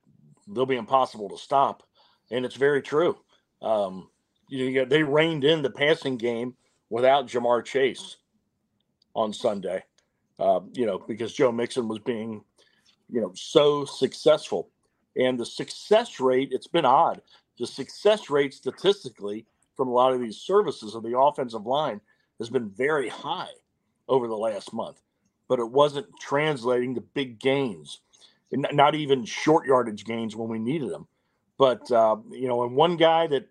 they'll 0.48 0.66
be 0.66 0.76
impossible 0.76 1.28
to 1.28 1.38
stop, 1.38 1.82
and 2.30 2.44
it's 2.44 2.56
very 2.56 2.82
true. 2.82 3.18
Um, 3.62 4.08
you 4.48 4.70
know, 4.70 4.84
they 4.84 5.02
reined 5.02 5.44
in 5.44 5.62
the 5.62 5.70
passing 5.70 6.16
game 6.16 6.54
without 6.88 7.26
Ja'Marr 7.26 7.64
Chase 7.64 8.16
on 9.14 9.32
Sunday. 9.32 9.82
Uh, 10.38 10.60
you 10.72 10.86
know, 10.86 10.98
because 10.98 11.32
Joe 11.32 11.50
Mixon 11.50 11.88
was 11.88 11.98
being, 11.98 12.44
you 13.08 13.20
know, 13.20 13.32
so 13.34 13.84
successful, 13.84 14.70
and 15.16 15.38
the 15.38 15.46
success 15.46 16.20
rate 16.20 16.50
it's 16.52 16.66
been 16.66 16.84
odd. 16.84 17.20
The 17.58 17.66
success 17.66 18.28
rate 18.28 18.52
statistically 18.52 19.46
from 19.76 19.88
a 19.88 19.92
lot 19.92 20.12
of 20.12 20.20
these 20.20 20.38
services 20.38 20.94
of 20.94 21.02
the 21.02 21.18
offensive 21.18 21.66
line 21.66 22.00
has 22.38 22.48
been 22.48 22.70
very 22.70 23.08
high 23.08 23.50
over 24.08 24.28
the 24.28 24.36
last 24.36 24.72
month, 24.72 25.00
but 25.48 25.58
it 25.58 25.70
wasn't 25.70 26.06
translating 26.20 26.94
to 26.94 27.00
big 27.00 27.38
gains, 27.38 28.00
not 28.52 28.94
even 28.94 29.24
short 29.24 29.66
yardage 29.66 30.04
gains 30.04 30.36
when 30.36 30.48
we 30.48 30.58
needed 30.58 30.90
them. 30.90 31.06
But 31.58 31.90
uh, 31.90 32.16
you 32.30 32.48
know, 32.48 32.64
and 32.64 32.76
one 32.76 32.96
guy 32.96 33.26
that 33.28 33.48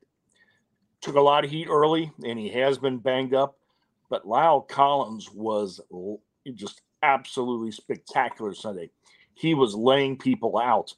took 1.02 1.16
a 1.16 1.22
lot 1.22 1.44
of 1.44 1.52
heat 1.52 1.68
early, 1.70 2.12
and 2.24 2.40
he 2.40 2.50
has 2.50 2.78
been 2.78 3.00
banged 3.00 3.34
up, 3.34 3.58
but 4.10 4.26
La'el 4.26 4.68
Collins 4.68 5.30
was 5.32 5.82
just 6.54 6.82
absolutely 7.04 7.72
spectacular 7.72 8.54
Sunday. 8.54 8.90
He 9.34 9.54
was 9.54 9.76
laying 9.76 10.18
people 10.18 10.58
out. 10.58 10.94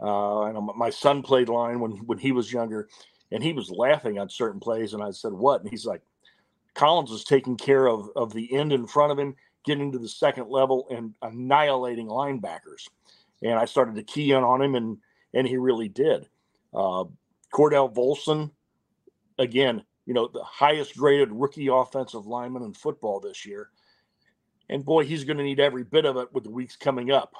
Uh, 0.00 0.46
and 0.46 0.58
my 0.76 0.90
son 0.90 1.22
played 1.22 1.48
line 1.48 1.78
when 1.78 1.92
when 2.06 2.18
he 2.18 2.32
was 2.32 2.52
younger, 2.52 2.88
and 3.32 3.42
he 3.42 3.52
was 3.52 3.70
laughing 3.70 4.18
on 4.18 4.28
certain 4.28 4.60
plays. 4.60 4.94
And 4.94 5.02
I 5.02 5.10
said, 5.10 5.32
"What?" 5.32 5.62
And 5.62 5.70
he's 5.70 5.86
like, 5.86 6.02
Collins 6.74 7.10
was 7.10 7.24
taking 7.24 7.56
care 7.56 7.88
of 7.88 8.10
of 8.14 8.32
the 8.32 8.52
end 8.54 8.72
in 8.72 8.86
front 8.86 9.12
of 9.12 9.18
him, 9.18 9.34
getting 9.64 9.90
to 9.92 9.98
the 9.98 10.08
second 10.08 10.48
level 10.48 10.86
and 10.90 11.14
annihilating 11.22 12.06
linebackers. 12.06 12.88
And 13.42 13.54
I 13.54 13.64
started 13.64 13.96
to 13.96 14.02
key 14.02 14.32
in 14.32 14.44
on 14.44 14.62
him, 14.62 14.74
and 14.74 14.98
and 15.34 15.46
he 15.46 15.56
really 15.56 15.88
did. 15.88 16.28
Uh, 16.72 17.04
Cordell 17.52 17.92
Volson, 17.92 18.50
again, 19.38 19.82
you 20.06 20.14
know, 20.14 20.28
the 20.28 20.44
highest 20.44 20.96
graded 20.96 21.30
rookie 21.32 21.68
offensive 21.68 22.26
lineman 22.26 22.62
in 22.62 22.74
football 22.74 23.20
this 23.20 23.44
year. 23.44 23.70
And 24.68 24.84
boy, 24.84 25.04
he's 25.04 25.24
going 25.24 25.36
to 25.36 25.44
need 25.44 25.60
every 25.60 25.84
bit 25.84 26.06
of 26.06 26.16
it 26.16 26.32
with 26.32 26.44
the 26.44 26.50
weeks 26.50 26.76
coming 26.76 27.10
up. 27.10 27.34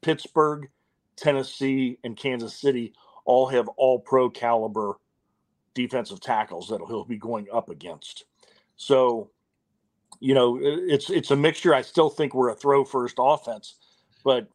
Pittsburgh, 0.00 0.70
Tennessee, 1.16 1.98
and 2.04 2.16
Kansas 2.16 2.54
City 2.54 2.94
all 3.26 3.46
have 3.48 3.68
all 3.76 3.98
pro 3.98 4.30
caliber 4.30 4.96
defensive 5.78 6.18
tackles 6.18 6.68
that 6.68 6.80
he'll 6.88 7.04
be 7.04 7.16
going 7.16 7.46
up 7.52 7.70
against. 7.70 8.24
So, 8.76 9.30
you 10.18 10.34
know, 10.34 10.58
it's 10.60 11.08
it's 11.08 11.30
a 11.30 11.36
mixture. 11.36 11.72
I 11.72 11.82
still 11.82 12.10
think 12.10 12.34
we're 12.34 12.48
a 12.48 12.54
throw 12.54 12.84
first 12.84 13.14
offense, 13.20 13.76
but 14.24 14.48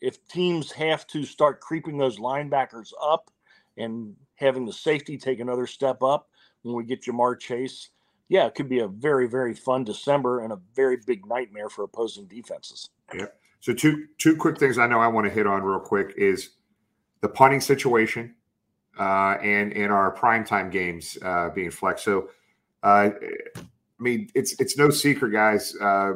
if 0.00 0.26
teams 0.28 0.72
have 0.72 1.06
to 1.08 1.24
start 1.24 1.60
creeping 1.60 1.98
those 1.98 2.18
linebackers 2.18 2.92
up 3.02 3.30
and 3.76 4.16
having 4.36 4.64
the 4.64 4.72
safety 4.72 5.18
take 5.18 5.38
another 5.38 5.66
step 5.66 6.02
up 6.02 6.30
when 6.62 6.74
we 6.74 6.84
get 6.84 7.02
Ja'Marr 7.02 7.38
Chase, 7.38 7.90
yeah, 8.30 8.46
it 8.46 8.54
could 8.54 8.70
be 8.70 8.78
a 8.78 8.88
very 8.88 9.28
very 9.28 9.52
fun 9.52 9.84
December 9.84 10.40
and 10.40 10.54
a 10.54 10.60
very 10.74 10.96
big 11.06 11.26
nightmare 11.26 11.68
for 11.68 11.84
opposing 11.84 12.26
defenses. 12.26 12.88
Yeah. 13.14 13.26
So 13.60 13.74
two 13.74 14.06
two 14.16 14.34
quick 14.34 14.58
things 14.58 14.78
I 14.78 14.86
know 14.86 14.98
I 14.98 15.08
want 15.08 15.26
to 15.26 15.30
hit 15.30 15.46
on 15.46 15.62
real 15.62 15.80
quick 15.80 16.14
is 16.16 16.56
the 17.20 17.28
punting 17.28 17.60
situation 17.60 18.34
uh, 19.00 19.38
and 19.42 19.72
and 19.72 19.90
our 19.90 20.14
primetime 20.14 20.70
games 20.70 21.16
uh, 21.22 21.48
being 21.48 21.70
flexed. 21.70 22.04
So, 22.04 22.28
uh, 22.82 23.10
I 23.16 23.62
mean, 23.98 24.28
it's 24.34 24.60
it's 24.60 24.76
no 24.76 24.90
secret, 24.90 25.30
guys. 25.30 25.74
Uh, 25.80 26.12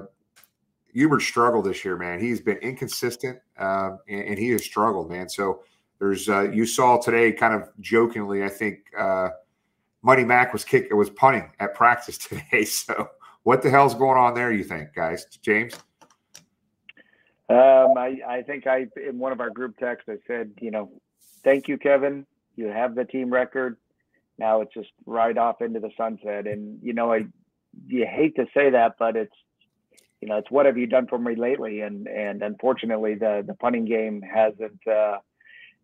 Huber 0.92 1.18
struggled 1.18 1.64
this 1.64 1.82
year, 1.82 1.96
man. 1.96 2.20
He's 2.20 2.42
been 2.42 2.58
inconsistent, 2.58 3.38
uh, 3.58 3.92
and, 4.06 4.20
and 4.20 4.38
he 4.38 4.50
has 4.50 4.62
struggled, 4.62 5.10
man. 5.10 5.30
So 5.30 5.62
there's 5.98 6.28
uh, 6.28 6.50
you 6.50 6.66
saw 6.66 6.98
today, 6.98 7.32
kind 7.32 7.54
of 7.54 7.70
jokingly, 7.80 8.44
I 8.44 8.50
think 8.50 8.80
uh, 8.96 9.30
Money 10.02 10.24
Mac 10.24 10.52
was 10.52 10.62
kick 10.62 10.88
it 10.90 10.94
was 10.94 11.08
punting 11.08 11.50
at 11.60 11.74
practice 11.74 12.18
today. 12.28 12.66
So 12.66 13.08
what 13.44 13.62
the 13.62 13.70
hell's 13.70 13.94
going 13.94 14.18
on 14.18 14.34
there? 14.34 14.52
You 14.52 14.62
think, 14.62 14.94
guys? 14.94 15.24
James? 15.40 15.74
Um, 17.48 17.96
I, 17.96 18.18
I 18.26 18.42
think 18.42 18.66
I 18.66 18.86
in 19.08 19.18
one 19.18 19.32
of 19.32 19.40
our 19.40 19.50
group 19.50 19.78
texts 19.78 20.08
I 20.10 20.16
said, 20.26 20.52
you 20.60 20.70
know, 20.70 20.90
thank 21.42 21.66
you, 21.66 21.78
Kevin. 21.78 22.26
You 22.56 22.66
have 22.66 22.94
the 22.94 23.04
team 23.04 23.32
record. 23.32 23.76
Now 24.38 24.60
it's 24.60 24.74
just 24.74 24.90
right 25.06 25.36
off 25.36 25.60
into 25.60 25.80
the 25.80 25.90
sunset. 25.96 26.46
And 26.46 26.78
you 26.82 26.92
know, 26.92 27.12
I 27.12 27.26
you 27.86 28.06
hate 28.08 28.36
to 28.36 28.46
say 28.54 28.70
that, 28.70 28.96
but 28.98 29.16
it's 29.16 29.34
you 30.20 30.28
know, 30.28 30.38
it's 30.38 30.50
what 30.50 30.64
have 30.64 30.78
you 30.78 30.86
done 30.86 31.06
for 31.06 31.18
me 31.18 31.34
lately? 31.36 31.82
And 31.82 32.06
and 32.08 32.42
unfortunately, 32.42 33.14
the 33.14 33.44
the 33.46 33.54
punting 33.54 33.84
game 33.84 34.22
hasn't 34.22 34.80
uh, 34.90 35.18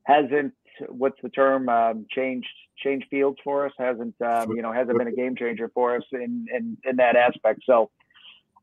hasn't 0.04 0.54
what's 0.88 1.20
the 1.22 1.28
term 1.28 1.68
um, 1.68 2.06
changed 2.10 2.48
changed 2.82 3.06
fields 3.10 3.38
for 3.44 3.66
us. 3.66 3.72
Hasn't 3.78 4.14
um, 4.22 4.52
you 4.52 4.62
know 4.62 4.72
hasn't 4.72 4.96
been 4.96 5.08
a 5.08 5.12
game 5.12 5.36
changer 5.36 5.70
for 5.74 5.96
us 5.96 6.04
in 6.12 6.46
in 6.54 6.78
in 6.84 6.96
that 6.96 7.16
aspect. 7.16 7.60
So 7.66 7.90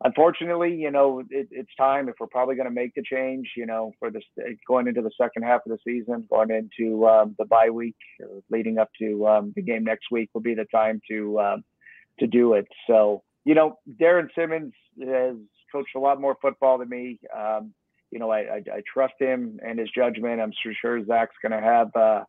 unfortunately, 0.03 0.75
you 0.75 0.91
know, 0.91 1.19
it, 1.29 1.47
it's 1.51 1.73
time 1.75 2.09
if 2.09 2.15
we're 2.19 2.27
probably 2.27 2.55
going 2.55 2.67
to 2.67 2.73
make 2.73 2.93
the 2.95 3.03
change, 3.03 3.51
you 3.55 3.65
know, 3.65 3.91
for 3.99 4.11
this 4.11 4.23
going 4.67 4.87
into 4.87 5.01
the 5.01 5.11
second 5.19 5.43
half 5.43 5.61
of 5.65 5.71
the 5.71 5.79
season, 5.85 6.27
going 6.29 6.51
into 6.51 7.07
um, 7.07 7.35
the 7.39 7.45
bye 7.45 7.69
week, 7.69 7.95
leading 8.49 8.77
up 8.77 8.89
to 8.99 9.27
um, 9.27 9.53
the 9.55 9.61
game 9.61 9.83
next 9.83 10.05
week 10.11 10.29
will 10.33 10.41
be 10.41 10.55
the 10.55 10.65
time 10.65 11.01
to 11.09 11.39
um, 11.39 11.63
to 12.19 12.27
do 12.27 12.53
it. 12.53 12.67
So, 12.87 13.23
you 13.45 13.55
know, 13.55 13.77
Darrin 13.99 14.29
Simmons 14.35 14.73
has 14.99 15.35
coached 15.71 15.95
a 15.95 15.99
lot 15.99 16.19
more 16.19 16.37
football 16.41 16.77
than 16.77 16.89
me. 16.89 17.19
Um, 17.35 17.73
you 18.11 18.19
know, 18.19 18.31
I, 18.31 18.39
I, 18.39 18.63
I, 18.73 18.81
trust 18.91 19.15
him 19.19 19.59
and 19.65 19.77
his 19.77 19.89
judgment. 19.93 20.39
I'm 20.39 20.53
sure 20.81 21.03
Zac's 21.05 21.35
going 21.41 21.51
to 21.51 21.61
have 21.61 21.93
uh, 21.93 22.23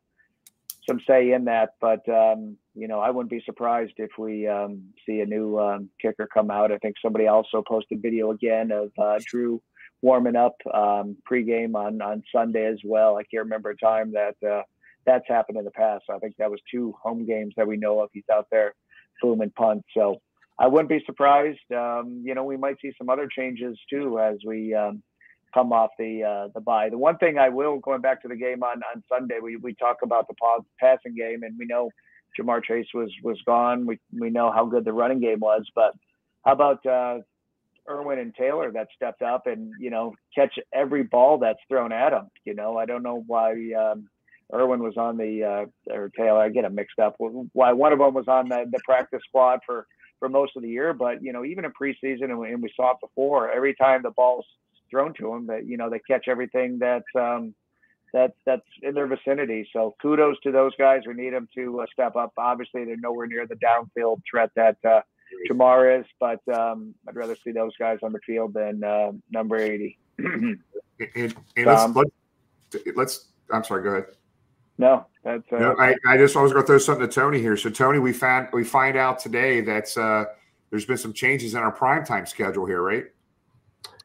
some 0.89 1.01
say 1.07 1.31
in 1.33 1.45
that. 1.45 1.71
But 1.81 2.09
um, 2.09 2.57
you 2.79 2.87
know, 2.87 3.01
I 3.01 3.11
wouldn't 3.11 3.31
be 3.31 3.43
surprised 3.45 3.95
if 3.97 4.11
we 4.19 4.47
um, 4.47 4.83
see 5.05 5.21
a 5.21 5.27
new 5.27 5.59
um, 5.59 5.91
kicker 6.01 6.29
come 6.33 6.51
out. 6.51 6.71
I 6.71 6.79
think 6.79 6.95
somebody 7.03 7.27
also 7.27 7.63
posted 7.67 8.01
video 8.01 8.31
again 8.31 8.71
of 8.71 8.93
uh, 8.97 9.19
Drue 9.27 9.61
warming 10.01 10.37
up 10.37 10.55
um, 10.73 11.17
pregame 11.31 11.75
on 11.75 12.01
on 12.01 12.23
Sunday 12.33 12.67
as 12.67 12.79
well. 12.85 13.17
I 13.17 13.25
can't 13.25 13.45
remember 13.45 13.71
a 13.71 13.77
time 13.77 14.13
that 14.13 14.37
uh, 14.49 14.63
that's 15.05 15.27
happened 15.27 15.59
in 15.59 15.65
the 15.65 15.73
past. 15.73 16.05
I 16.09 16.19
think 16.19 16.37
that 16.39 16.51
was 16.51 16.61
two 16.71 16.95
home 17.03 17.27
games 17.27 17.55
that 17.57 17.67
we 17.67 17.77
know 17.77 18.01
of. 18.01 18.11
He's 18.13 18.29
out 18.33 18.47
there 18.53 18.75
booming 19.21 19.53
punts. 19.57 19.89
So 19.93 20.21
I 20.59 20.69
wouldn't 20.69 20.89
be 20.89 21.03
surprised. 21.05 21.73
Um, 21.75 22.23
you 22.25 22.35
know, 22.35 22.45
we 22.45 22.57
might 22.57 22.77
see 22.81 22.93
some 22.97 23.09
other 23.09 23.29
changes 23.29 23.77
too 23.91 24.21
as 24.21 24.37
we 24.47 24.75
um, 24.75 25.03
come 25.53 25.73
off 25.73 25.91
the 25.99 26.23
uh, 26.23 26.49
the 26.55 26.61
bye. 26.61 26.91
The 26.91 26.99
one 26.99 27.19
thing 27.19 27.39
I 27.39 27.49
will, 27.49 27.79
going 27.79 28.03
back 28.03 28.23
to 28.23 28.29
the 28.29 28.37
game 28.37 28.63
on 28.63 28.83
on 28.95 29.03
Sunday, 29.09 29.39
we 29.43 29.57
we 29.57 29.75
talk 29.75 29.99
about 30.03 30.29
the 30.29 30.35
passing 30.79 31.17
game, 31.17 31.43
and 31.43 31.57
we 31.59 31.67
know 31.67 31.91
Ja'Marr 32.39 32.63
Chase 32.63 32.89
was 32.95 33.13
was 33.23 33.41
gone. 33.47 33.87
We 33.87 33.99
we 34.19 34.31
know 34.31 34.51
how 34.51 34.67
good 34.67 34.85
the 34.85 34.93
running 34.93 35.21
game 35.21 35.41
was, 35.41 35.65
but 35.75 35.95
how 36.45 36.53
about 36.53 36.85
uh, 36.87 37.19
Irwin 37.89 38.19
and 38.19 38.35
Taylor 38.35 38.71
that 38.73 38.89
stepped 38.95 39.23
up 39.23 39.47
and 39.47 39.73
you 39.79 39.91
know 39.91 40.15
catch 40.35 40.59
every 40.73 41.03
ball 41.03 41.39
that's 41.39 41.59
thrown 41.69 41.93
at 41.93 42.11
them. 42.11 42.31
You 42.45 42.55
know, 42.55 42.77
I 42.77 42.87
don't 42.87 43.03
know 43.03 43.25
why 43.27 43.53
um, 43.73 44.09
Irwin 44.55 44.83
was 44.83 44.97
on 44.97 45.17
the 45.17 45.45
uh, 45.45 45.93
or 45.95 46.11
Taylor. 46.17 46.41
I 46.41 46.49
get 46.49 46.63
them 46.63 46.75
mixed 46.75 46.99
up. 46.99 47.17
Why 47.19 47.73
one 47.73 47.93
of 47.93 47.99
them 47.99 48.15
was 48.15 48.29
on 48.29 48.49
the, 48.49 48.65
the 48.71 48.81
practice 48.85 49.23
squad 49.29 49.61
for 49.65 49.87
for 50.19 50.29
most 50.29 50.57
of 50.57 50.63
the 50.63 50.69
year, 50.69 50.93
but 50.93 51.23
you 51.23 51.33
know 51.33 51.45
even 51.45 51.65
in 51.65 51.73
preseason 51.73 52.25
and 52.25 52.39
we, 52.39 52.53
and 52.53 52.63
we 52.63 52.73
saw 52.75 52.93
it 52.93 52.99
before. 53.01 53.51
Every 53.51 53.75
time 53.75 54.03
the 54.03 54.11
ball's 54.11 54.47
thrown 54.91 55.15
to 55.15 55.31
them 55.31 55.47
that 55.47 55.67
you 55.67 55.77
know 55.77 55.91
they 55.91 56.01
catch 56.01 56.29
everything 56.29 56.79
that's 56.79 57.05
um, 57.15 57.55
that's 58.13 58.35
that's 58.47 58.67
in 58.83 58.95
their 58.95 59.07
vicinity. 59.07 59.69
So 59.73 59.95
kudos 60.01 60.37
to 60.43 60.53
those 60.53 60.73
guys. 60.77 61.03
We 61.07 61.15
need 61.15 61.33
them 61.33 61.49
to 61.55 61.81
uh, 61.81 61.87
step 61.93 62.17
up. 62.17 62.33
Obviously, 62.37 62.85
they're 62.85 62.97
nowhere 62.97 63.27
near 63.27 63.47
the 63.47 63.57
downfield 63.57 64.23
threat 64.31 64.51
that 64.57 64.77
uh, 64.85 65.01
Ja'Marr 65.51 66.01
is, 66.01 66.07
but 66.19 66.41
um, 66.49 66.95
I'd 67.07 67.17
rather 67.17 67.37
see 67.37 67.53
those 67.53 67.77
guys 67.79 67.99
on 68.03 68.13
the 68.13 68.21
field 68.27 68.55
than 68.55 68.83
uh, 68.83 69.13
number 69.31 69.57
eighty. 69.57 69.99
and, 70.19 70.63
and 71.15 71.35
let's, 71.57 71.95
let's, 71.95 72.87
let's. 72.97 73.25
I'm 73.51 73.65
sorry. 73.65 73.83
Go 73.83 73.91
ahead. 73.91 74.07
No, 74.79 75.07
that's. 75.25 75.45
Uh, 75.53 75.59
no, 75.59 75.77
I, 75.79 75.95
I 76.07 76.17
just 76.17 76.37
I 76.37 76.43
was 76.43 76.53
going 76.53 76.65
to 76.65 76.67
throw 76.67 76.79
something 76.79 77.07
to 77.07 77.13
Tony 77.13 77.41
here. 77.41 77.57
So 77.57 77.69
Tony, 77.71 77.99
we 77.99 78.13
found 78.13 78.49
we 78.53 78.65
find 78.65 78.97
out 78.97 79.19
today 79.19 79.61
that 79.61 79.97
uh, 79.97 80.25
there's 80.71 80.87
been 80.87 80.99
some 80.99 81.13
changes 81.13 81.55
in 81.55 81.61
our 81.61 81.77
primetime 81.77 82.27
schedule 82.27 82.65
here, 82.65 82.83
right? 82.83 83.07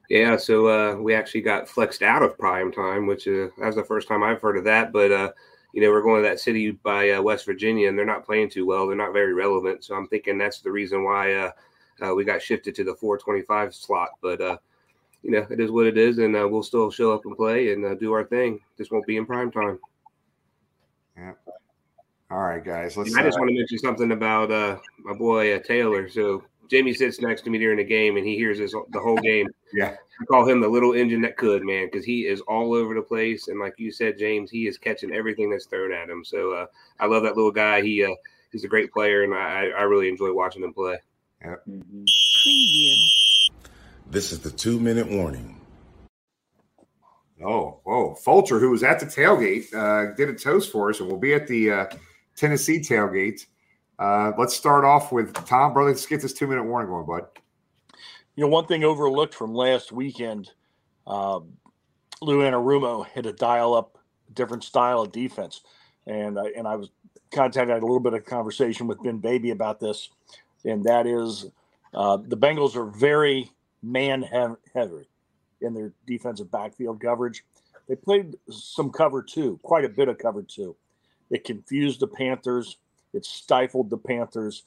Yeah, 0.09 0.37
so 0.37 0.67
uh, 0.67 0.95
we 0.95 1.15
actually 1.15 1.41
got 1.41 1.67
flexed 1.67 2.01
out 2.01 2.23
of 2.23 2.37
prime 2.37 2.71
time, 2.71 3.07
which 3.07 3.27
uh, 3.27 3.47
that 3.57 3.67
was 3.67 3.75
the 3.75 3.83
first 3.83 4.07
time 4.07 4.21
I've 4.21 4.41
heard 4.41 4.57
of 4.57 4.63
that. 4.65 4.91
But 4.91 5.11
uh, 5.11 5.31
you 5.71 5.81
know, 5.81 5.89
we're 5.89 6.01
going 6.01 6.21
to 6.21 6.29
that 6.29 6.39
city 6.39 6.71
by 6.71 7.11
uh, 7.11 7.21
West 7.21 7.45
Virginia, 7.45 7.87
and 7.87 7.97
they're 7.97 8.05
not 8.05 8.25
playing 8.25 8.49
too 8.49 8.65
well. 8.65 8.85
They're 8.85 8.95
not 8.97 9.13
very 9.13 9.33
relevant. 9.33 9.83
So 9.83 9.95
I'm 9.95 10.07
thinking 10.07 10.37
that's 10.37 10.59
the 10.59 10.71
reason 10.71 11.03
why 11.03 11.33
uh, 11.33 11.51
uh, 12.01 12.13
we 12.15 12.25
got 12.25 12.41
shifted 12.41 12.75
to 12.75 12.83
the 12.83 12.95
425 12.95 13.73
slot. 13.73 14.09
But 14.21 14.39
you 15.21 15.31
know, 15.31 15.47
it 15.49 15.61
is 15.61 15.71
what 15.71 15.87
it 15.87 15.97
is, 15.97 16.17
and 16.17 16.33
we'll 16.51 16.63
still 16.63 16.91
show 16.91 17.13
up 17.13 17.25
and 17.25 17.37
play 17.37 17.71
and 17.71 17.97
do 17.99 18.11
our 18.11 18.25
thing. 18.25 18.59
This 18.77 18.91
won't 18.91 19.07
be 19.07 19.15
in 19.15 19.25
prime 19.25 19.51
time. 19.51 19.79
Yeah. 21.15 21.33
All 22.29 22.41
right, 22.41 22.63
guys. 22.63 22.97
Let's. 22.97 23.15
I 23.15 23.23
just 23.23 23.39
want 23.39 23.49
to 23.49 23.55
mention 23.55 23.79
something 23.79 24.11
about 24.11 24.49
my 24.99 25.13
boy 25.13 25.57
Taylor. 25.59 26.09
So 26.09 26.43
Jamie 26.73 26.95
sits 26.95 27.21
next 27.21 27.43
to 27.43 27.51
me 27.51 27.59
during 27.59 27.77
the 27.77 27.83
game 27.83 28.17
and 28.17 28.25
he 28.25 28.35
hears 28.35 28.57
this 28.57 28.71
the 28.71 28.99
whole 28.99 29.17
game. 29.17 29.47
yeah. 29.73 29.95
I 30.19 30.25
call 30.25 30.49
him 30.49 30.59
the 30.59 30.67
little 30.67 30.93
engine 30.93 31.21
that 31.21 31.37
could, 31.37 31.63
man, 31.63 31.85
because 31.85 32.03
he 32.03 32.21
is 32.21 32.41
all 32.41 32.73
over 32.73 32.95
the 32.95 33.01
place. 33.03 33.47
And 33.47 33.59
like 33.59 33.75
you 33.77 33.91
said, 33.91 34.17
James, 34.17 34.49
he 34.49 34.65
is 34.65 34.79
catching 34.79 35.13
everything 35.13 35.51
that's 35.51 35.67
thrown 35.67 35.93
at 35.93 36.09
him. 36.09 36.25
So 36.25 36.53
uh, 36.53 36.65
I 36.99 37.05
love 37.05 37.21
that 37.23 37.35
little 37.35 37.51
guy. 37.51 37.83
He 37.83 38.03
uh, 38.03 38.15
he's 38.51 38.63
a 38.63 38.67
great 38.67 38.91
player, 38.91 39.21
and 39.21 39.35
I, 39.35 39.67
I 39.67 39.83
really 39.83 40.09
enjoy 40.09 40.33
watching 40.33 40.63
him 40.63 40.73
play. 40.73 40.97
Yeah. 41.45 41.57
Preview. 41.69 42.95
This 44.09 44.31
is 44.31 44.39
the 44.39 44.49
two 44.49 44.79
minute 44.79 45.07
warning. 45.07 45.61
Oh, 47.43 47.81
whoa. 47.83 48.15
Fulcher, 48.15 48.57
who 48.57 48.71
was 48.71 48.81
at 48.81 48.99
the 48.99 49.05
tailgate, 49.05 49.71
uh, 49.75 50.15
did 50.15 50.29
a 50.29 50.33
toast 50.33 50.71
for 50.71 50.89
us 50.89 50.99
and 50.99 51.07
we'll 51.07 51.19
be 51.19 51.35
at 51.35 51.45
the 51.45 51.69
uh, 51.69 51.85
Tennessee 52.35 52.79
tailgate. 52.79 53.45
Uh, 54.03 54.33
let's 54.37 54.53
start 54.53 54.83
off 54.83 55.13
with 55.13 55.33
Tom, 55.45 55.71
brother. 55.71 55.89
Let's 55.89 56.05
get 56.05 56.21
this 56.21 56.33
two 56.33 56.45
minute 56.45 56.65
warning 56.65 56.89
going, 56.89 57.05
bud. 57.05 57.25
You 58.35 58.43
know, 58.43 58.49
one 58.49 58.65
thing 58.65 58.83
overlooked 58.83 59.33
from 59.33 59.55
last 59.55 59.93
weekend, 59.93 60.51
um, 61.07 61.53
Lou 62.21 62.39
Anarumo 62.39 63.07
hit 63.07 63.25
a 63.25 63.31
dial 63.31 63.73
up 63.73 63.97
different 64.33 64.65
style 64.65 65.03
of 65.03 65.13
defense, 65.13 65.61
and 66.05 66.37
I, 66.37 66.47
and 66.47 66.67
I 66.67 66.75
was 66.75 66.89
contacted 67.31 67.73
had 67.73 67.81
a 67.81 67.85
little 67.85 68.01
bit 68.01 68.13
of 68.13 68.25
conversation 68.25 68.87
with 68.87 69.01
Ben 69.01 69.19
Baby 69.19 69.51
about 69.51 69.79
this, 69.79 70.09
and 70.65 70.83
that 70.83 71.07
is 71.07 71.45
uh, 71.93 72.17
the 72.17 72.35
Bengals 72.35 72.75
are 72.75 72.87
very 72.87 73.49
man 73.81 74.21
heavy 74.73 75.07
in 75.61 75.73
their 75.73 75.93
defensive 76.05 76.51
backfield 76.51 76.99
coverage. 76.99 77.45
They 77.87 77.95
played 77.95 78.35
some 78.49 78.89
cover 78.89 79.23
two, 79.23 79.61
quite 79.63 79.85
a 79.85 79.89
bit 79.89 80.09
of 80.09 80.17
cover 80.17 80.43
two. 80.43 80.75
It 81.29 81.45
confused 81.45 82.01
the 82.01 82.07
Panthers 82.07 82.79
it 83.13 83.25
stifled 83.25 83.89
the 83.89 83.97
Panthers. 83.97 84.63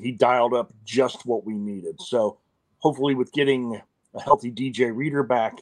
He 0.00 0.12
dialed 0.12 0.54
up 0.54 0.72
just 0.84 1.26
what 1.26 1.44
we 1.44 1.54
needed. 1.54 2.00
So 2.00 2.38
hopefully, 2.78 3.14
with 3.14 3.32
getting 3.32 3.80
a 4.14 4.20
healthy 4.20 4.50
DJ 4.50 4.94
Reader 4.94 5.22
back 5.22 5.58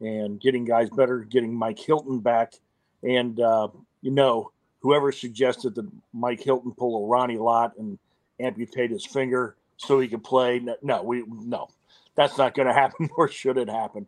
and 0.00 0.40
getting 0.40 0.64
guys 0.64 0.90
better, 0.90 1.20
getting 1.20 1.54
Mike 1.54 1.78
Hilton 1.78 2.20
back, 2.20 2.54
and 3.02 3.40
uh, 3.40 3.68
you 4.02 4.10
know, 4.10 4.52
whoever 4.80 5.12
suggested 5.12 5.74
that 5.74 5.90
Mike 6.12 6.42
Hilton 6.42 6.72
pull 6.72 7.04
a 7.04 7.06
Ronnie 7.06 7.38
Lott 7.38 7.72
and 7.78 7.98
amputate 8.40 8.90
his 8.90 9.04
finger 9.04 9.56
so 9.78 10.00
he 10.00 10.08
could 10.08 10.24
play, 10.24 10.64
no, 10.82 11.02
we 11.02 11.24
no, 11.26 11.68
that's 12.14 12.38
not 12.38 12.54
going 12.54 12.68
to 12.68 12.74
happen, 12.74 13.08
nor 13.16 13.28
should 13.28 13.58
it 13.58 13.68
happen. 13.68 14.06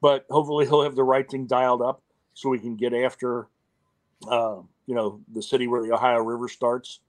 But 0.00 0.26
hopefully, 0.30 0.66
he'll 0.66 0.82
have 0.82 0.96
the 0.96 1.04
right 1.04 1.28
thing 1.28 1.46
dialed 1.46 1.82
up 1.82 2.02
so 2.34 2.48
we 2.48 2.58
can 2.58 2.76
get 2.76 2.92
after 2.92 3.48
uh, 4.28 4.56
you 4.86 4.94
know 4.94 5.20
the 5.32 5.42
city 5.42 5.66
where 5.66 5.82
the 5.82 5.92
Ohio 5.92 6.20
River 6.20 6.48
starts, 6.48 7.00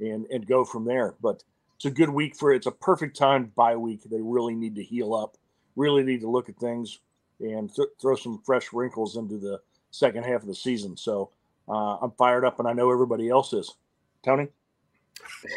and 0.00 0.26
and 0.26 0.46
go 0.46 0.64
from 0.64 0.84
there. 0.84 1.14
But 1.20 1.42
it's 1.76 1.84
a 1.84 1.90
good 1.90 2.10
week 2.10 2.36
for 2.36 2.52
it's 2.52 2.66
a 2.66 2.72
perfect 2.72 3.16
time 3.16 3.52
bye 3.54 3.76
week. 3.76 4.02
They 4.04 4.20
really 4.20 4.54
need 4.54 4.74
to 4.76 4.82
heal 4.82 5.14
up, 5.14 5.36
really 5.76 6.02
need 6.02 6.20
to 6.20 6.30
look 6.30 6.48
at 6.48 6.56
things 6.56 7.00
and 7.40 7.72
th- 7.72 7.88
throw 8.00 8.16
some 8.16 8.42
fresh 8.44 8.72
wrinkles 8.72 9.16
into 9.16 9.38
the 9.38 9.60
second 9.90 10.24
half 10.24 10.42
of 10.42 10.48
the 10.48 10.54
season. 10.54 10.96
So 10.96 11.30
uh, 11.68 11.96
I'm 11.96 12.12
fired 12.12 12.44
up, 12.44 12.58
and 12.58 12.68
I 12.68 12.72
know 12.72 12.90
everybody 12.90 13.28
else 13.28 13.52
is. 13.52 13.74
Tony. 14.22 14.48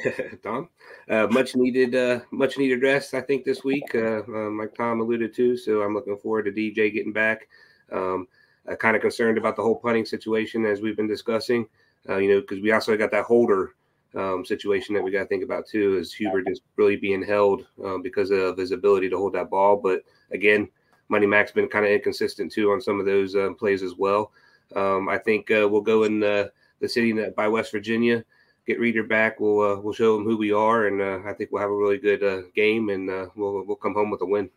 Tom, 0.44 0.70
uh, 1.10 1.28
much 1.28 1.56
needed, 1.56 1.96
uh, 1.96 2.22
much 2.32 2.58
needed 2.58 2.82
rest. 2.82 3.14
I 3.14 3.22
think 3.22 3.44
this 3.44 3.64
week, 3.64 3.96
uh, 3.96 4.24
um, 4.24 4.58
like 4.60 4.74
Tom 4.76 5.02
alluded 5.02 5.34
to. 5.36 5.56
So 5.56 5.82
I'm 5.82 5.94
looking 5.94 6.18
forward 6.18 6.46
to 6.46 6.52
DJ 6.52 6.94
getting 6.94 7.14
back. 7.14 7.48
Um, 7.92 8.28
uh, 8.70 8.76
kind 8.76 8.96
of 8.96 9.02
concerned 9.02 9.38
about 9.38 9.56
the 9.56 9.62
whole 9.62 9.76
punting 9.76 10.06
situation 10.06 10.66
as 10.66 10.82
we've 10.82 10.98
been 10.98 11.08
discussing. 11.08 11.68
Uh, 12.10 12.18
you 12.18 12.30
know, 12.30 12.42
because 12.42 12.62
we 12.62 12.72
also 12.72 12.98
got 12.98 13.12
that 13.12 13.26
holder 13.26 13.76
um, 14.16 14.44
situation 14.46 14.96
that 14.96 15.04
we 15.04 15.12
got 15.12 15.20
to 15.20 15.28
think 15.28 15.44
about 15.44 15.68
too. 15.68 15.98
Is 15.98 16.14
Huber 16.14 16.42
is 16.48 16.62
really 16.76 16.96
being 16.96 17.24
held 17.24 17.66
um, 17.84 18.02
because 18.02 18.32
of 18.32 18.58
his 18.58 18.72
ability 18.72 19.10
to 19.10 19.18
hold 19.18 19.34
that 19.34 19.50
ball? 19.50 19.78
But 19.78 20.04
again, 20.32 20.68
Money 21.10 21.28
Mac's 21.28 21.52
been 21.52 21.68
kind 21.68 21.86
of 21.86 21.92
inconsistent 21.92 22.52
too 22.52 22.72
on 22.72 22.82
some 22.82 23.00
of 23.00 23.06
those 23.06 23.36
uh, 23.36 23.50
plays 23.58 23.84
as 23.84 23.96
well. 23.96 24.32
Um, 24.76 25.10
I 25.10 25.18
think 25.18 25.52
uh, 25.52 25.68
we'll 25.70 25.82
go 25.82 26.04
in 26.04 26.20
the, 26.20 26.52
the 26.80 26.90
city 26.90 27.14
by 27.36 27.48
West 27.48 27.72
Virginia, 27.72 28.24
get 28.66 28.80
Reader 28.80 29.04
back. 29.04 29.40
We'll 29.40 29.62
uh, 29.62 29.80
we'll 29.80 29.94
show 29.94 30.16
them 30.16 30.26
who 30.26 30.38
we 30.38 30.52
are, 30.52 30.88
and 30.88 31.02
uh, 31.02 31.30
I 31.30 31.34
think 31.34 31.52
we'll 31.52 31.62
have 31.62 31.70
a 31.70 31.76
really 31.76 31.98
good 31.98 32.54
game, 32.56 32.90
and 32.90 33.08
we'll 33.36 33.66
we'll 33.66 33.76
come 33.76 33.94
home 33.94 34.10
with 34.10 34.22
a 34.22 34.26
win. 34.26 34.50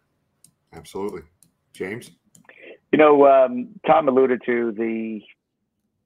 Absolutely, 0.73 1.23
James. 1.73 2.13
You 2.95 2.99
know, 2.99 3.27
um, 3.27 3.71
Tom 3.85 4.07
alluded 4.07 4.43
to 4.47 4.71
the 4.71 5.21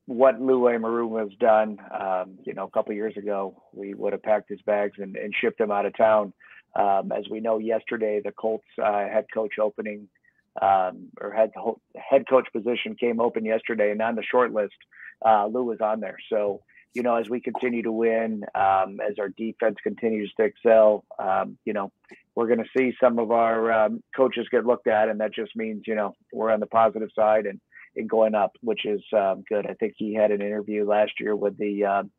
what 0.07 0.41
Lou 0.41 0.63
Anarumo 0.63 1.21
has 1.21 1.37
done. 1.39 1.77
Um, 1.93 2.39
you 2.45 2.55
know, 2.55 2.65
a 2.65 2.71
couple 2.71 2.95
years 2.95 3.15
ago, 3.19 3.63
we 3.75 3.93
would 3.93 4.15
have 4.15 4.23
packed 4.23 4.49
his 4.49 4.63
bags 4.63 4.95
and, 4.97 5.15
and 5.15 5.35
shipped 5.39 5.61
him 5.61 5.71
out 5.71 5.85
of 5.85 5.95
town. 5.95 6.33
Um, 6.75 7.13
as 7.13 7.29
we 7.31 7.41
know, 7.41 7.59
yesterday 7.59 8.23
the 8.25 8.33
Colts 8.33 8.65
uh, 8.83 9.07
head 9.07 9.27
coach 9.35 9.59
opening 9.61 10.09
um, 10.63 11.09
or 11.21 11.31
head 11.31 11.51
head 11.95 12.25
coach 12.27 12.49
position 12.55 12.97
came 12.99 13.21
open 13.21 13.45
yesterday, 13.45 13.91
and 13.91 14.01
on 14.01 14.15
the 14.15 14.23
short 14.23 14.55
list, 14.55 14.73
uh, 15.27 15.47
Lou 15.47 15.65
was 15.65 15.83
on 15.83 16.01
there. 16.01 16.17
So 16.33 16.63
you 16.95 17.03
know, 17.03 17.17
as 17.17 17.29
we 17.29 17.41
continue 17.41 17.83
to 17.83 17.93
win, 17.93 18.45
um, 18.55 18.99
as 19.07 19.19
our 19.19 19.29
defense 19.29 19.77
continues 19.83 20.33
to 20.39 20.45
excel, 20.45 21.05
um, 21.19 21.59
you 21.67 21.73
know, 21.73 21.93
we're 22.39 22.47
going 22.47 22.63
to 22.63 22.79
see 22.79 22.93
some 23.03 23.19
of 23.19 23.33
our 23.33 23.73
um, 23.73 24.01
coaches 24.17 24.47
get 24.49 24.65
looked 24.65 24.87
at, 24.87 25.09
and 25.09 25.19
that 25.19 25.35
just 25.35 25.57
means 25.57 25.83
you 25.89 25.97
know 25.97 26.15
we're 26.33 26.53
on 26.53 26.61
the 26.61 26.67
positive 26.67 27.09
side 27.13 27.47
and, 27.47 27.61
and 27.97 28.09
going 28.09 28.37
up, 28.37 28.53
which 28.61 28.87
is 28.87 29.03
um, 29.13 29.43
good. 29.49 29.67
I 29.67 29.75
think 29.75 29.95
he 29.97 30.15
had 30.15 30.31
an 30.31 30.41
interview 30.41 30.89
last 30.89 31.11
year 31.19 31.35
with 31.35 31.59
the 31.59 31.85
um, 31.85 32.13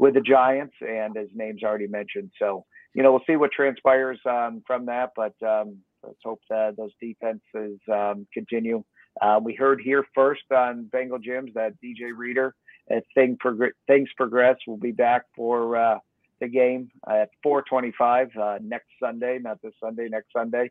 with 0.00 0.14
the 0.14 0.22
Giants, 0.22 0.74
and 0.80 1.14
his 1.14 1.28
name's 1.36 1.62
already 1.62 1.86
mentioned. 1.86 2.32
So 2.36 2.64
you 2.94 3.04
know 3.04 3.12
we'll 3.12 3.22
see 3.28 3.36
what 3.36 3.52
transpires 3.52 4.18
um, 4.28 4.60
from 4.66 4.86
that, 4.86 5.10
but 5.14 5.34
um, 5.46 5.76
let's 6.02 6.18
hope 6.24 6.40
that 6.50 6.76
those 6.76 6.90
defenses 7.00 7.78
um, 7.92 8.26
continue. 8.34 8.82
Uh, 9.22 9.38
we 9.40 9.54
heard 9.54 9.80
here 9.80 10.04
first 10.16 10.50
on 10.50 10.86
Bengal 10.90 11.20
Jim's 11.20 11.54
that 11.54 11.74
DJ 11.80 12.10
Reader, 12.16 12.56
as 12.90 13.04
thing 13.14 13.36
prog- 13.38 13.74
things 13.86 14.08
progress, 14.16 14.56
will 14.66 14.78
be 14.78 14.90
back 14.90 15.26
for. 15.36 15.76
Uh, 15.76 15.98
the 16.40 16.48
game 16.48 16.90
at 17.08 17.30
4:25 17.44 18.36
uh, 18.36 18.58
next 18.62 18.88
Sunday, 19.02 19.38
not 19.40 19.60
this 19.62 19.74
Sunday, 19.82 20.08
next 20.08 20.32
Sunday. 20.32 20.70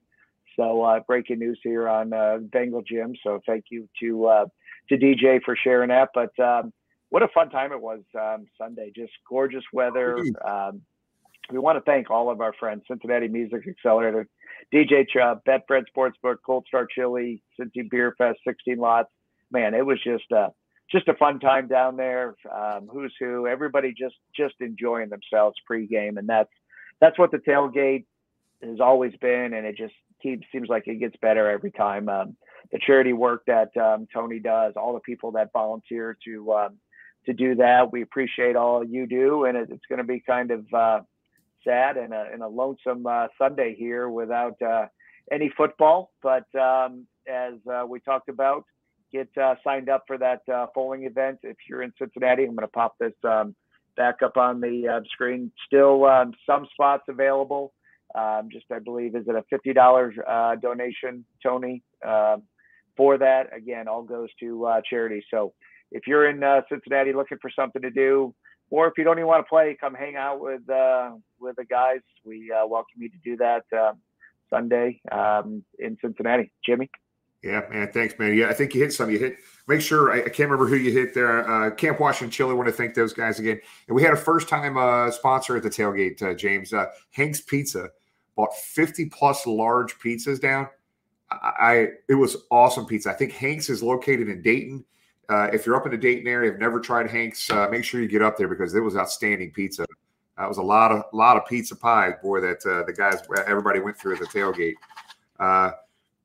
So 0.55 0.81
uh, 0.81 0.99
breaking 1.07 1.39
news 1.39 1.59
here 1.63 1.87
on 1.87 2.11
uh, 2.11 2.39
Bengal 2.41 2.81
Jim. 2.81 3.15
So 3.23 3.39
thank 3.45 3.65
you 3.69 3.87
to 4.01 4.25
uh, 4.25 4.45
to 4.89 4.97
DJ 4.97 5.41
for 5.43 5.55
sharing 5.55 5.89
that. 5.89 6.09
But 6.13 6.37
um, 6.39 6.73
what 7.09 7.23
a 7.23 7.27
fun 7.29 7.49
time 7.49 7.71
it 7.71 7.81
was 7.81 8.01
um, 8.19 8.45
Sunday. 8.57 8.91
Just 8.95 9.13
gorgeous 9.27 9.63
weather. 9.71 10.17
Um, 10.45 10.81
we 11.51 11.59
want 11.59 11.77
to 11.77 11.81
thank 11.81 12.09
all 12.09 12.29
of 12.29 12.41
our 12.41 12.53
friends, 12.53 12.83
Cincinnati 12.87 13.27
Music 13.27 13.67
Accelerator, 13.67 14.27
DJ 14.73 15.07
Chubb, 15.07 15.41
Betfred 15.47 15.85
Sportsbook, 15.95 16.35
Gold 16.45 16.65
Star 16.67 16.85
Chili, 16.85 17.41
Cincy 17.59 17.89
Beer 17.89 18.13
Fest, 18.17 18.39
16 18.47 18.77
lots. 18.77 19.09
Man, 19.51 19.73
it 19.73 19.83
was 19.83 19.99
just 20.03 20.31
uh, 20.31 20.49
just 20.91 21.07
a 21.07 21.13
fun 21.15 21.39
time 21.39 21.67
down 21.67 21.97
there. 21.97 22.35
Um, 22.53 22.89
who's 22.91 23.13
who? 23.19 23.47
Everybody 23.47 23.93
just 23.97 24.15
just 24.35 24.55
enjoying 24.59 25.09
themselves 25.09 25.57
pregame, 25.69 26.17
and 26.17 26.27
that's 26.27 26.49
that's 26.99 27.17
what 27.17 27.31
the 27.31 27.37
tailgate 27.37 28.05
has 28.63 28.79
always 28.79 29.13
been, 29.21 29.53
and 29.53 29.65
it 29.65 29.77
just 29.77 29.93
keeps 30.21 30.45
seems 30.51 30.69
like 30.69 30.87
it 30.87 30.99
gets 30.99 31.15
better 31.21 31.49
every 31.49 31.71
time. 31.71 32.09
Um, 32.09 32.35
the 32.71 32.79
charity 32.85 33.13
work 33.13 33.43
that 33.47 33.75
um, 33.77 34.07
Tony 34.13 34.39
does, 34.39 34.73
all 34.75 34.93
the 34.93 34.99
people 34.99 35.31
that 35.33 35.51
volunteer 35.53 36.17
to 36.25 36.53
um, 36.53 36.77
to 37.25 37.33
do 37.33 37.55
that, 37.55 37.91
we 37.91 38.01
appreciate 38.01 38.55
all 38.55 38.83
you 38.83 39.07
do, 39.07 39.45
and 39.45 39.57
it, 39.57 39.69
it's 39.71 39.85
going 39.87 39.97
to 39.97 40.03
be 40.03 40.19
kind 40.19 40.51
of 40.51 40.65
uh, 40.73 40.99
sad 41.63 41.97
and 41.97 42.13
a, 42.13 42.27
and 42.31 42.41
a 42.41 42.47
lonesome 42.47 43.05
uh, 43.05 43.27
Sunday 43.37 43.75
here 43.77 44.09
without 44.09 44.61
uh, 44.61 44.85
any 45.31 45.51
football. 45.55 46.11
But 46.21 46.45
um, 46.55 47.05
as 47.27 47.53
uh, 47.71 47.85
we 47.87 47.99
talked 47.99 48.29
about, 48.29 48.65
get 49.11 49.29
uh, 49.41 49.55
signed 49.63 49.89
up 49.89 50.03
for 50.07 50.17
that 50.17 50.41
uh, 50.53 50.67
Fowling 50.73 51.03
event. 51.03 51.39
If 51.43 51.57
you're 51.67 51.81
in 51.81 51.93
Cincinnati, 51.97 52.43
I'm 52.43 52.55
going 52.55 52.67
to 52.67 52.67
pop 52.67 52.95
this 52.99 53.13
um, 53.23 53.55
back 53.97 54.21
up 54.23 54.37
on 54.37 54.61
the 54.61 54.87
uh, 54.87 54.99
screen. 55.11 55.51
Still 55.65 56.05
um, 56.05 56.33
some 56.45 56.67
spots 56.73 57.03
available. 57.07 57.73
Um, 58.15 58.49
just, 58.51 58.65
I 58.71 58.79
believe, 58.79 59.15
is 59.15 59.25
it 59.27 59.35
a 59.35 59.43
$50 59.55 60.11
uh, 60.27 60.55
donation, 60.55 61.25
Tony, 61.43 61.83
um, 62.05 62.43
for 62.97 63.17
that? 63.17 63.55
Again, 63.55 63.87
all 63.87 64.03
goes 64.03 64.29
to 64.39 64.65
uh, 64.65 64.81
charity. 64.89 65.23
So 65.29 65.53
if 65.91 66.07
you're 66.07 66.29
in 66.29 66.43
uh, 66.43 66.61
Cincinnati 66.69 67.13
looking 67.13 67.37
for 67.41 67.51
something 67.55 67.81
to 67.81 67.91
do, 67.91 68.33
or 68.71 68.87
if 68.87 68.93
you 68.97 69.03
don't 69.03 69.17
even 69.17 69.27
want 69.27 69.45
to 69.45 69.49
play, 69.49 69.75
come 69.79 69.95
hang 69.95 70.15
out 70.15 70.39
with 70.39 70.61
with 71.39 71.55
the 71.55 71.65
guys. 71.65 72.01
We 72.23 72.51
welcome 72.67 72.97
you 72.99 73.09
to 73.09 73.17
do 73.23 73.35
that 73.37 73.63
Sunday 74.49 75.01
um, 75.11 75.63
in 75.79 75.97
Cincinnati. 76.01 76.51
Jimmy? 76.63 76.89
Yeah, 77.43 77.61
man. 77.69 77.89
Thanks, 77.91 78.19
man. 78.19 78.35
Yeah, 78.35 78.49
I 78.49 78.53
think 78.53 78.75
you 78.75 78.81
hit 78.81 78.91
some. 78.91 79.09
You 79.09 79.17
hit. 79.17 79.37
Make 79.67 79.81
sure. 79.81 80.11
I, 80.11 80.17
I 80.17 80.29
can't 80.29 80.49
remember 80.49 80.67
who 80.67 80.75
you 80.75 80.91
hit 80.91 81.13
there. 81.13 81.49
Uh, 81.49 81.71
Camp 81.71 81.99
Washington 81.99 82.31
Chili. 82.31 82.53
Want 82.53 82.67
to 82.67 82.73
thank 82.73 82.95
those 82.95 83.13
guys 83.13 83.39
again. 83.39 83.59
And 83.87 83.95
we 83.95 84.03
had 84.03 84.11
a 84.11 84.17
first 84.17 84.49
time 84.49 84.77
uh, 84.77 85.09
sponsor 85.11 85.55
at 85.55 85.63
the 85.63 85.69
tailgate, 85.69 86.21
uh, 86.21 86.33
James 86.33 86.73
uh, 86.73 86.87
Hank's 87.11 87.39
Pizza. 87.39 87.89
Bought 88.35 88.53
fifty 88.55 89.05
plus 89.05 89.47
large 89.47 89.97
pizzas 89.99 90.41
down. 90.41 90.67
I, 91.31 91.51
I 91.59 91.87
it 92.09 92.15
was 92.15 92.37
awesome 92.51 92.85
pizza. 92.85 93.09
I 93.09 93.13
think 93.13 93.31
Hank's 93.31 93.69
is 93.69 93.81
located 93.81 94.27
in 94.27 94.41
Dayton. 94.41 94.83
Uh, 95.29 95.49
if 95.53 95.65
you're 95.65 95.75
up 95.75 95.85
in 95.85 95.91
the 95.91 95.97
Dayton 95.97 96.27
area, 96.27 96.51
have 96.51 96.59
never 96.59 96.79
tried 96.79 97.09
Hank's, 97.09 97.51
uh, 97.51 97.67
make 97.69 97.83
sure 97.83 98.01
you 98.01 98.07
get 98.07 98.23
up 98.23 98.35
there 98.35 98.47
because 98.47 98.73
it 98.73 98.79
was 98.79 98.95
outstanding 98.95 99.51
pizza. 99.51 99.85
That 100.39 100.47
was 100.47 100.57
a 100.57 100.61
lot 100.63 100.91
of 100.91 101.03
lot 101.13 101.37
of 101.37 101.45
pizza 101.45 101.75
pie, 101.75 102.13
boy. 102.23 102.41
That 102.41 102.65
uh, 102.65 102.83
the 102.85 102.93
guys, 102.93 103.21
everybody 103.45 103.79
went 103.79 103.97
through 103.97 104.13
at 104.13 104.19
the 104.19 104.25
tailgate. 104.25 104.73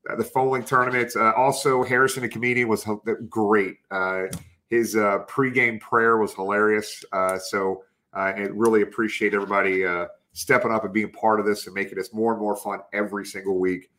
Uh, 0.09 0.15
the 0.15 0.23
Fowling 0.23 0.63
tournament. 0.63 1.11
Uh, 1.15 1.33
also, 1.35 1.83
Harrison, 1.83 2.23
the 2.23 2.29
comedian, 2.29 2.67
was 2.67 2.85
great. 3.29 3.77
Uh, 3.91 4.23
his 4.69 4.95
uh, 4.95 5.19
pregame 5.27 5.79
prayer 5.79 6.17
was 6.17 6.33
hilarious. 6.33 7.03
Uh, 7.11 7.37
so, 7.37 7.83
uh, 8.13 8.33
and 8.35 8.59
really 8.59 8.81
appreciate 8.81 9.33
everybody 9.33 9.85
uh, 9.85 10.07
stepping 10.33 10.71
up 10.71 10.83
and 10.83 10.93
being 10.93 11.11
part 11.11 11.39
of 11.39 11.45
this 11.45 11.65
and 11.65 11.75
making 11.75 11.95
this 11.95 12.13
more 12.13 12.31
and 12.31 12.41
more 12.41 12.55
fun 12.55 12.79
every 12.93 13.25
single 13.25 13.59
week. 13.59 13.89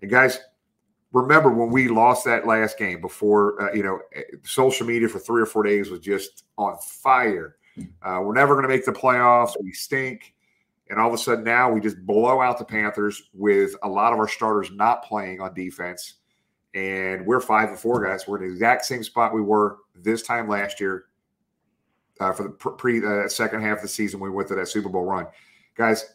And 0.00 0.10
guys, 0.10 0.40
remember 1.12 1.50
when 1.50 1.70
we 1.70 1.88
lost 1.88 2.24
that 2.24 2.46
last 2.46 2.78
game 2.78 3.00
before, 3.00 3.70
you 3.74 3.82
know, 3.82 4.00
eh, 4.14 4.22
social 4.44 4.86
media 4.86 5.08
for 5.08 5.18
three 5.18 5.42
or 5.42 5.46
four 5.46 5.62
days 5.62 5.90
was 5.90 6.00
just 6.00 6.44
on 6.56 6.76
fire. 6.78 7.56
we're 8.02 8.34
never 8.34 8.54
going 8.54 8.62
to 8.62 8.68
make 8.68 8.84
the 8.84 8.92
playoffs. 8.92 9.52
We 9.60 9.72
stink. 9.72 10.34
And 10.92 11.00
all 11.00 11.08
of 11.08 11.14
a 11.14 11.18
sudden 11.18 11.42
now 11.42 11.72
we 11.72 11.80
just 11.80 12.04
blow 12.04 12.42
out 12.42 12.58
the 12.58 12.66
Panthers 12.66 13.22
with 13.32 13.74
a 13.82 13.88
lot 13.88 14.12
of 14.12 14.18
our 14.18 14.28
starters 14.28 14.70
not 14.72 15.02
playing 15.02 15.40
on 15.40 15.54
defense. 15.54 16.16
And 16.74 17.24
we're 17.24 17.40
five 17.40 17.70
and 17.70 17.78
four 17.78 18.04
guys. 18.04 18.28
We're 18.28 18.36
in 18.36 18.48
the 18.48 18.52
exact 18.52 18.84
same 18.84 19.02
spot 19.02 19.32
we 19.32 19.40
were 19.40 19.78
this 19.94 20.22
time 20.22 20.50
last 20.50 20.80
year 20.80 21.06
uh, 22.20 22.32
for 22.32 22.42
the 22.42 22.50
pre 22.50 23.04
uh, 23.04 23.26
second 23.26 23.62
half 23.62 23.78
of 23.78 23.82
the 23.82 23.88
season 23.88 24.20
we 24.20 24.28
went 24.28 24.48
to 24.48 24.54
that 24.54 24.68
Super 24.68 24.90
Bowl 24.90 25.04
run. 25.04 25.26
Guys, 25.76 26.14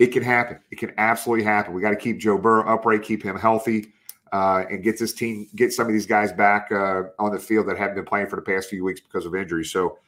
it 0.00 0.08
can 0.08 0.24
happen. 0.24 0.58
It 0.72 0.78
can 0.78 0.92
absolutely 0.98 1.44
happen. 1.44 1.72
We 1.72 1.80
got 1.80 1.90
to 1.90 1.96
keep 1.96 2.18
Joe 2.18 2.36
Burrow 2.36 2.66
upright, 2.66 3.04
keep 3.04 3.22
him 3.22 3.38
healthy, 3.38 3.92
uh, 4.32 4.64
and 4.68 4.82
get 4.82 4.98
this 4.98 5.14
team, 5.14 5.46
get 5.54 5.72
some 5.72 5.86
of 5.86 5.92
these 5.92 6.06
guys 6.06 6.32
back 6.32 6.72
uh, 6.72 7.04
on 7.20 7.30
the 7.30 7.38
field 7.38 7.68
that 7.68 7.78
haven't 7.78 7.94
been 7.94 8.04
playing 8.06 8.26
for 8.26 8.34
the 8.34 8.42
past 8.42 8.70
few 8.70 8.82
weeks 8.82 9.00
because 9.00 9.24
of 9.24 9.36
injuries. 9.36 9.70
So 9.70 9.98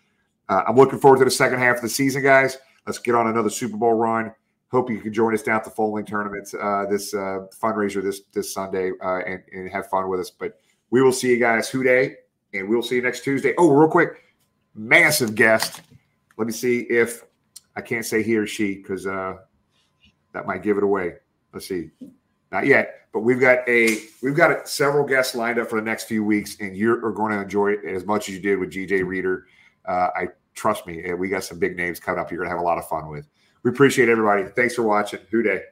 uh, 0.49 0.65
I'm 0.67 0.75
looking 0.75 0.99
forward 0.99 1.21
to 1.21 1.25
the 1.25 1.31
second 1.31 1.61
half 1.61 1.77
of 1.77 1.83
the 1.83 1.89
season, 1.89 2.25
guys. 2.25 2.59
Let's 2.87 2.99
get 2.99 3.15
on 3.15 3.29
another 3.29 3.51
Super 3.51 3.77
Bowl 3.77 3.95
run. 3.95 4.33
Hope 4.71 4.91
you 4.91 5.01
can 5.01 5.13
join 5.13 5.35
us 5.35 5.43
down 5.43 5.57
at 5.57 5.65
the 5.65 5.71
Fowling 5.71 6.05
tournament, 6.05 6.49
uh, 6.61 6.87
this 6.87 7.13
uh, 7.13 7.47
fundraiser 7.63 8.03
this 8.03 8.23
this 8.33 8.55
Sunday, 8.55 8.91
uh, 9.05 9.19
and, 9.19 9.43
and 9.53 9.71
have 9.71 9.89
fun 9.89 10.09
with 10.09 10.19
us. 10.19 10.31
But 10.31 10.59
we 10.91 11.03
will 11.03 11.13
see 11.13 11.31
you 11.31 11.39
guys 11.39 11.69
Who 11.69 11.83
Dey, 11.83 12.17
and 12.55 12.69
we'll 12.69 12.83
see 12.83 12.97
you 12.97 13.03
next 13.03 13.23
Tuesday. 13.23 13.55
Oh, 13.59 13.71
real 13.71 13.89
quick, 13.89 14.23
massive 14.75 15.35
guest. 15.35 15.83
Let 16.39 16.47
me 16.47 16.53
see 16.53 16.81
if 16.89 17.23
I 17.77 17.83
can't 17.83 18.05
say 18.05 18.23
he 18.23 18.37
or 18.37 18.47
she 18.47 18.77
because 18.77 19.07
uh, 19.07 19.35
that 20.33 20.47
might 20.47 20.63
give 20.63 20.79
it 20.79 20.83
away. 20.83 21.15
Let's 21.53 21.69
see, 21.69 21.91
not 22.51 22.67
yet, 22.67 23.09
but 23.13 23.21
we've 23.21 23.41
got 23.41 23.69
a 23.69 23.99
we've 24.23 24.35
got 24.35 24.67
several 24.69 25.07
guests 25.07 25.35
lined 25.35 25.59
up 25.59 25.69
for 25.69 25.79
the 25.79 25.85
next 25.85 26.05
few 26.05 26.25
weeks, 26.25 26.57
and 26.61 26.75
you're 26.77 27.13
going 27.13 27.33
to 27.33 27.43
enjoy 27.43 27.73
it 27.73 27.85
as 27.85 28.07
much 28.07 28.31
as 28.31 28.35
you 28.35 28.41
did 28.41 28.59
with 28.59 28.73
DJ 28.73 29.05
Reader. 29.07 29.47
Uh, 29.87 30.09
I 30.17 30.29
trust 30.55 30.87
me, 30.87 31.03
eh, 31.05 31.13
we 31.13 31.29
got 31.29 31.45
some 31.45 31.59
big 31.59 31.77
names 31.77 32.01
coming 32.01 32.21
up. 32.21 32.31
You're 32.31 32.39
going 32.39 32.51
to 32.51 32.55
have 32.57 32.63
a 32.63 32.67
lot 32.67 32.79
of 32.79 32.87
fun 32.89 33.09
with. 33.09 33.27
We 33.63 33.71
appreciate 33.71 34.09
everybody. 34.09 34.45
Thanks 34.55 34.75
for 34.75 34.83
watching. 34.83 35.21
Who 35.31 35.43
Dey. 35.43 35.63